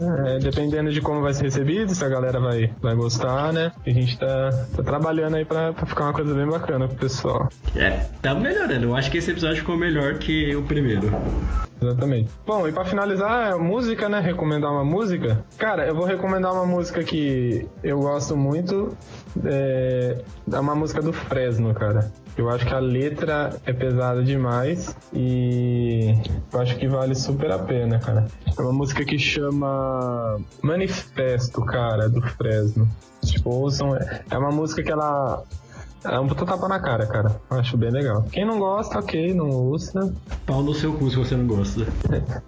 É, 0.00 0.38
dependendo 0.38 0.90
de 0.90 1.00
como 1.00 1.22
vai 1.22 1.32
ser 1.32 1.44
recebido, 1.44 1.94
se 1.94 2.04
a 2.04 2.08
galera 2.08 2.38
vai, 2.38 2.70
vai 2.80 2.94
gostar, 2.94 3.52
né? 3.52 3.72
A 3.86 3.90
gente 3.90 4.18
tá, 4.18 4.50
tá 4.76 4.82
trabalhando 4.82 5.36
aí 5.36 5.44
pra, 5.44 5.72
pra 5.72 5.86
ficar 5.86 6.04
uma 6.04 6.12
coisa 6.12 6.34
bem 6.34 6.46
bacana 6.46 6.86
pro 6.86 6.96
pessoal. 6.96 7.48
É, 7.74 8.06
tá 8.20 8.34
melhorando. 8.34 8.84
Eu 8.86 8.96
acho 8.96 9.10
que 9.10 9.18
esse 9.18 9.30
episódio 9.30 9.56
ficou 9.56 9.76
melhor 9.76 10.14
que 10.18 10.54
o 10.54 10.62
primeiro. 10.62 11.10
Exatamente. 11.80 12.30
Bom, 12.46 12.66
e 12.66 12.72
pra 12.72 12.84
finalizar, 12.84 13.58
música, 13.58 14.08
né? 14.08 14.20
Recomendar 14.20 14.70
uma 14.70 14.84
música. 14.84 15.44
Cara, 15.58 15.86
eu 15.86 15.94
vou 15.94 16.04
recomendar 16.04 16.52
uma 16.52 16.66
música 16.66 17.02
que 17.02 17.66
eu 17.82 18.00
gosto 18.00 18.36
muito. 18.36 18.96
É, 19.44 20.18
é 20.50 20.60
uma 20.60 20.74
música 20.74 21.02
do 21.02 21.12
Fresno, 21.12 21.74
cara. 21.74 22.10
Eu 22.36 22.50
acho 22.50 22.66
que 22.66 22.74
a 22.74 22.78
letra 22.78 23.58
é 23.64 23.72
pesada 23.72 24.22
demais 24.22 24.94
e 25.12 26.14
eu 26.52 26.60
acho 26.60 26.76
que 26.76 26.86
vale 26.86 27.14
super 27.14 27.50
a 27.50 27.58
pena, 27.58 27.98
cara. 27.98 28.26
É 28.58 28.60
uma 28.60 28.72
música 28.72 29.04
que 29.04 29.18
chama 29.18 30.38
Manifesto, 30.62 31.64
cara, 31.64 32.08
do 32.10 32.20
Fresno. 32.20 32.86
Tipo, 33.24 33.50
ouçam. 33.50 33.96
É 34.30 34.36
uma 34.36 34.50
música 34.50 34.82
que 34.82 34.92
ela. 34.92 35.42
É 36.04 36.20
um 36.20 36.28
puta 36.28 36.44
tapa 36.44 36.68
na 36.68 36.78
cara, 36.78 37.06
cara. 37.06 37.40
Acho 37.50 37.76
bem 37.76 37.90
legal. 37.90 38.22
Quem 38.30 38.44
não 38.44 38.58
gosta, 38.58 38.98
ok, 38.98 39.32
não 39.32 39.48
ouça. 39.48 40.14
Pau 40.44 40.62
no 40.62 40.74
seu 40.74 40.92
cu 40.92 41.10
se 41.10 41.16
você 41.16 41.34
não 41.34 41.46
gosta. 41.46 41.86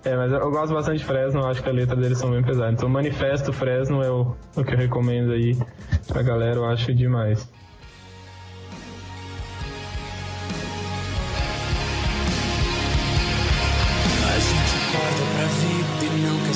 É, 0.05 0.15
mas 0.15 0.31
eu 0.31 0.51
gosto 0.51 0.75
bastante 0.75 0.99
de 0.99 1.05
Fresno, 1.05 1.41
eu 1.41 1.47
acho 1.47 1.63
que 1.63 1.69
a 1.69 1.73
letra 1.73 1.97
deles 1.97 2.19
são 2.19 2.31
bem 2.31 2.43
pesadas. 2.43 2.75
Então, 2.75 2.89
Manifesto 2.89 3.53
Fresno 3.53 4.03
é 4.03 4.11
o, 4.11 4.37
o 4.55 4.63
que 4.63 4.75
eu 4.75 4.79
recomendo 4.79 5.33
aí 5.33 5.59
pra 6.07 6.23
galera, 6.23 6.57
eu 6.57 6.67
acho 6.67 6.95
demais. 6.95 7.49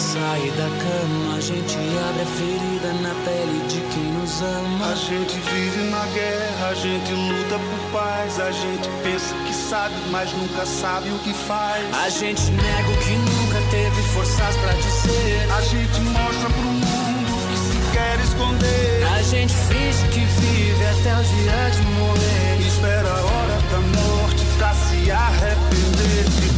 Sair 0.02 0.50
da 0.52 0.68
cama. 0.82 1.36
A 1.36 1.40
gente 1.40 1.76
abre 1.78 2.22
a 2.22 2.26
ferida 2.26 2.92
na 3.00 3.14
pele 3.24 3.60
de 3.68 3.80
quem 3.94 4.12
nos 4.18 4.42
ama. 4.42 4.90
A 4.90 4.94
gente 4.96 5.38
vive 5.38 5.90
na 5.90 6.04
guerra, 6.06 6.68
a 6.70 6.74
gente 6.74 7.12
luta 7.12 7.58
por 7.58 8.00
paz. 8.00 8.40
A 8.40 8.50
gente 8.50 8.88
pensa 9.02 9.34
que 9.46 9.54
sabe, 9.54 9.94
mas 10.10 10.32
nunca 10.32 10.66
sabe 10.66 11.08
o 11.10 11.18
que 11.20 11.32
faz. 11.32 11.84
A 11.94 12.08
gente 12.08 12.50
nega 12.50 12.90
o 12.90 12.98
que 12.98 13.12
nunca 13.12 13.60
teve 13.70 14.02
forças 14.14 14.56
pra 14.56 14.72
dizer. 14.72 15.48
A 15.56 15.60
gente 15.62 16.00
mostra 16.00 16.50
pro 16.50 16.72
mundo 16.82 17.32
que 17.48 17.56
se 17.58 17.92
quer 17.92 18.18
esconder. 18.20 19.06
A 19.16 19.22
gente 19.22 19.54
finge 19.54 20.08
que 20.08 20.24
vive 20.40 20.84
até 20.84 21.14
o 21.14 21.22
dia 21.22 21.70
de 21.70 21.82
morrer. 21.98 22.66
Espera 22.66 23.08
a 23.08 23.22
hora 23.22 23.58
da 23.70 23.80
morte 24.00 24.44
pra 24.58 24.74
se 24.74 25.10
arrepender 25.10 26.51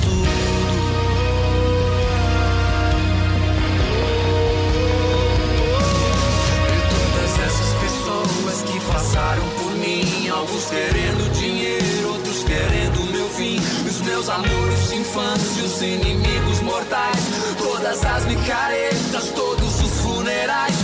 passaram 9.04 9.46
por 9.58 9.72
mim, 9.72 10.28
alguns 10.28 10.64
querendo 10.66 11.30
dinheiro, 11.32 12.14
outros 12.14 12.42
querendo 12.42 13.12
meu 13.12 13.28
fim. 13.28 13.60
Os 13.86 14.00
meus 14.00 14.28
amores 14.30 14.88
de 14.88 14.96
infância, 14.96 15.62
os 15.62 15.82
inimigos 15.82 16.60
mortais, 16.62 17.20
todas 17.58 18.04
as 18.04 18.24
micaretas, 18.24 19.30
todos 19.34 19.82
os 19.82 20.00
funerais, 20.00 20.74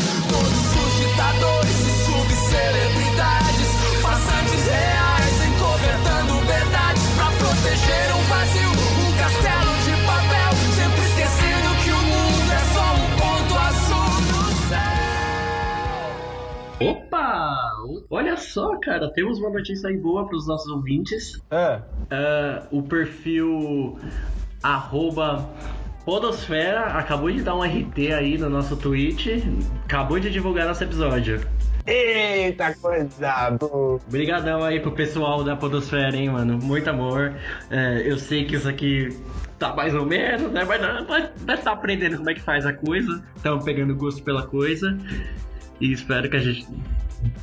Olha 18.13 18.37
só, 18.37 18.77
cara, 18.81 19.09
temos 19.13 19.39
uma 19.39 19.51
notícia 19.51 19.89
aí 19.89 19.97
boa 19.97 20.27
para 20.27 20.37
os 20.37 20.45
nossos 20.45 20.69
ouvintes. 20.69 21.41
É. 21.49 21.81
Uh, 22.11 22.79
o 22.79 22.83
perfil 22.83 23.97
arroba 24.61 25.49
Podosfera 26.05 26.87
acabou 26.87 27.31
de 27.31 27.41
dar 27.41 27.55
um 27.55 27.63
RT 27.63 28.13
aí 28.13 28.37
no 28.37 28.51
nosso 28.51 28.77
tweet, 28.77 29.45
acabou 29.85 30.19
de 30.19 30.29
divulgar 30.29 30.67
nosso 30.67 30.83
episódio. 30.83 31.41
Eita 31.87 32.75
coisa 32.75 33.57
boa! 33.61 34.01
Obrigadão 34.09 34.65
aí 34.65 34.81
pro 34.81 34.91
pessoal 34.91 35.45
da 35.45 35.55
Podosfera, 35.55 36.17
hein, 36.17 36.31
mano. 36.31 36.59
Muito 36.61 36.91
amor. 36.91 37.33
É, 37.71 38.03
eu 38.05 38.19
sei 38.19 38.45
que 38.45 38.57
isso 38.57 38.69
aqui 38.69 39.17
tá 39.57 39.73
mais 39.73 39.95
ou 39.95 40.05
menos, 40.05 40.51
né? 40.51 40.65
Mas 40.65 40.81
nós 41.47 41.63
tá 41.63 41.73
aprendendo 41.73 42.17
como 42.17 42.29
é 42.29 42.35
que 42.35 42.43
faz 42.43 42.67
a 42.67 42.73
coisa. 42.73 43.23
Estamos 43.37 43.65
pegando 43.65 43.95
gosto 43.95 44.21
pela 44.25 44.45
coisa. 44.45 44.99
E 45.81 45.93
espero 45.93 46.29
que 46.29 46.37
a 46.37 46.41
gente. 46.41 46.67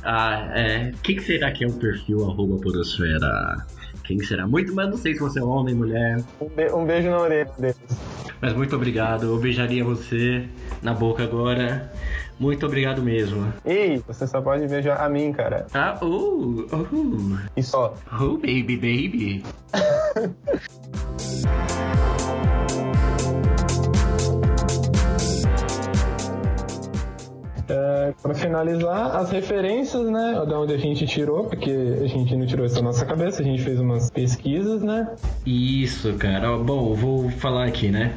Ah, 0.02 0.50
é. 0.54 0.92
O 0.94 1.02
que, 1.02 1.14
que 1.14 1.22
será 1.22 1.50
que 1.52 1.64
é 1.64 1.66
o 1.66 1.72
perfil 1.72 2.24
arroba 2.24 2.58
Podosfera? 2.58 3.66
Quem 4.04 4.18
será? 4.20 4.46
Muito, 4.46 4.74
mas 4.74 4.88
não 4.88 4.96
sei 4.96 5.14
se 5.14 5.20
você 5.20 5.38
é 5.38 5.42
homem, 5.42 5.74
mulher. 5.74 6.22
Um, 6.40 6.48
be 6.48 6.72
um 6.72 6.86
beijo 6.86 7.10
na 7.10 7.18
orelha 7.18 7.50
deles. 7.58 7.76
Mas 8.40 8.54
muito 8.54 8.74
obrigado. 8.74 9.26
Eu 9.26 9.38
beijaria 9.38 9.84
você 9.84 10.48
na 10.82 10.94
boca 10.94 11.22
agora. 11.22 11.92
Muito 12.38 12.64
obrigado 12.64 13.02
mesmo. 13.02 13.52
Ei, 13.66 14.02
você 14.06 14.26
só 14.26 14.40
pode 14.40 14.66
beijar 14.66 15.00
a 15.00 15.08
mim, 15.08 15.32
cara. 15.32 15.66
Ah, 15.74 15.98
uh, 16.02 16.66
uh. 16.72 17.38
E 17.56 17.62
só. 17.62 17.94
Oh, 18.18 18.38
baby, 18.38 18.76
baby. 18.76 19.42
É, 27.68 28.14
para 28.22 28.34
finalizar, 28.34 29.16
as 29.16 29.30
referências, 29.30 30.10
né? 30.10 30.42
Da 30.48 30.58
onde 30.58 30.72
a 30.72 30.78
gente 30.78 31.06
tirou, 31.06 31.44
porque 31.44 31.70
a 31.70 32.06
gente 32.06 32.34
não 32.34 32.46
tirou 32.46 32.64
isso 32.64 32.76
da 32.76 32.82
nossa 32.82 33.04
cabeça, 33.04 33.42
a 33.42 33.44
gente 33.44 33.62
fez 33.62 33.78
umas 33.78 34.10
pesquisas, 34.10 34.82
né? 34.82 35.08
Isso, 35.44 36.14
cara. 36.14 36.56
Bom, 36.56 36.94
vou 36.94 37.30
falar 37.30 37.66
aqui, 37.66 37.90
né? 37.90 38.16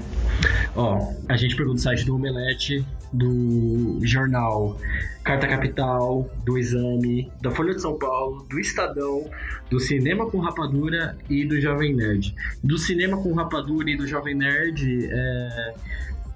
Ó, 0.76 1.00
a 1.28 1.36
gente 1.36 1.56
pegou 1.56 1.74
do 1.74 1.80
site 1.80 2.06
do 2.06 2.16
Omelete, 2.16 2.86
do 3.12 4.00
jornal 4.04 4.78
Carta 5.24 5.48
Capital, 5.48 6.30
do 6.46 6.58
Exame, 6.58 7.30
da 7.42 7.52
Folha 7.52 7.74
de 7.74 7.82
São 7.82 8.00
Paulo, 8.00 8.46
do 8.50 8.58
Estadão, 8.58 9.30
do 9.70 9.80
Cinema 9.82 10.30
com 10.30 10.40
Rapadura 10.40 11.18
e 11.30 11.46
do 11.46 11.60
Jovem 11.60 11.94
Nerd. 11.94 12.34
Do 12.64 12.78
Cinema 12.78 13.22
com 13.22 13.34
Rapadura 13.34 13.90
e 13.90 13.98
do 13.98 14.08
Jovem 14.08 14.34
Nerd, 14.34 15.10
é 15.12 15.74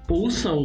ouçam 0.08 0.64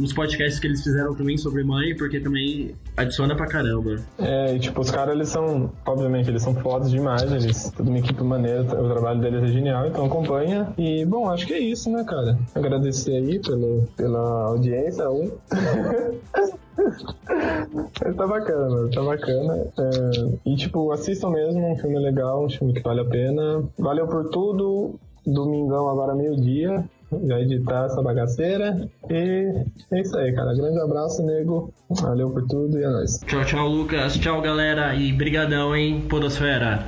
os 0.00 0.12
podcasts 0.12 0.58
que 0.58 0.66
eles 0.66 0.82
fizeram 0.82 1.14
também 1.14 1.36
sobre 1.36 1.62
mãe, 1.62 1.94
porque 1.96 2.20
também 2.20 2.74
adiciona 2.96 3.36
pra 3.36 3.46
caramba. 3.46 3.96
É, 4.18 4.54
e 4.54 4.58
tipo, 4.58 4.80
os 4.80 4.90
caras, 4.90 5.14
eles 5.14 5.28
são, 5.28 5.70
obviamente, 5.86 6.30
eles 6.30 6.42
são 6.42 6.54
fodas 6.54 6.90
demais, 6.90 7.30
eles, 7.30 7.70
toda 7.76 7.90
uma 7.90 7.98
equipe 7.98 8.22
maneira, 8.22 8.62
o 8.62 8.88
trabalho 8.88 9.20
deles 9.20 9.42
é 9.42 9.48
genial, 9.48 9.86
então 9.86 10.06
acompanha. 10.06 10.72
E, 10.78 11.04
bom, 11.04 11.28
acho 11.30 11.46
que 11.46 11.54
é 11.54 11.58
isso, 11.58 11.90
né, 11.90 12.04
cara? 12.04 12.38
Agradecer 12.54 13.16
aí 13.16 13.38
pelo, 13.40 13.86
pela 13.96 14.48
audiência, 14.48 15.10
um. 15.10 15.30
tá 18.16 18.26
bacana, 18.26 18.90
tá 18.90 19.02
bacana. 19.02 19.66
É, 19.78 20.38
e, 20.46 20.56
tipo, 20.56 20.90
assistam 20.92 21.30
mesmo, 21.30 21.72
um 21.72 21.76
filme 21.76 21.98
legal, 21.98 22.44
um 22.44 22.50
filme 22.50 22.72
que 22.72 22.82
vale 22.82 23.00
a 23.00 23.04
pena. 23.04 23.62
Valeu 23.78 24.06
por 24.06 24.30
tudo. 24.30 24.98
Domingão 25.26 25.90
agora 25.90 26.14
meio-dia 26.14 26.88
já 27.24 27.40
editar 27.40 27.86
essa 27.86 28.02
bagaceira. 28.02 28.88
E 29.10 29.64
é 29.92 30.00
isso 30.00 30.16
aí, 30.16 30.32
cara. 30.34 30.54
Grande 30.54 30.78
abraço, 30.80 31.22
nego. 31.24 31.72
Valeu 31.90 32.30
por 32.30 32.46
tudo 32.46 32.78
e 32.78 32.84
é 32.84 32.88
nóis. 32.88 33.20
Tchau, 33.26 33.44
tchau, 33.44 33.68
Lucas. 33.68 34.16
Tchau, 34.18 34.40
galera. 34.40 34.94
E 34.94 35.12
brigadão, 35.12 35.74
hein, 35.74 36.06
Podosfera. 36.08 36.84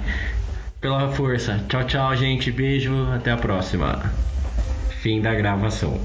Pela 0.81 1.09
força. 1.09 1.61
Tchau, 1.69 1.85
tchau, 1.85 2.17
gente. 2.17 2.51
Beijo. 2.51 2.93
Até 3.13 3.31
a 3.31 3.37
próxima. 3.37 4.03
Fim 5.03 5.21
da 5.21 5.35
gravação. 5.35 5.99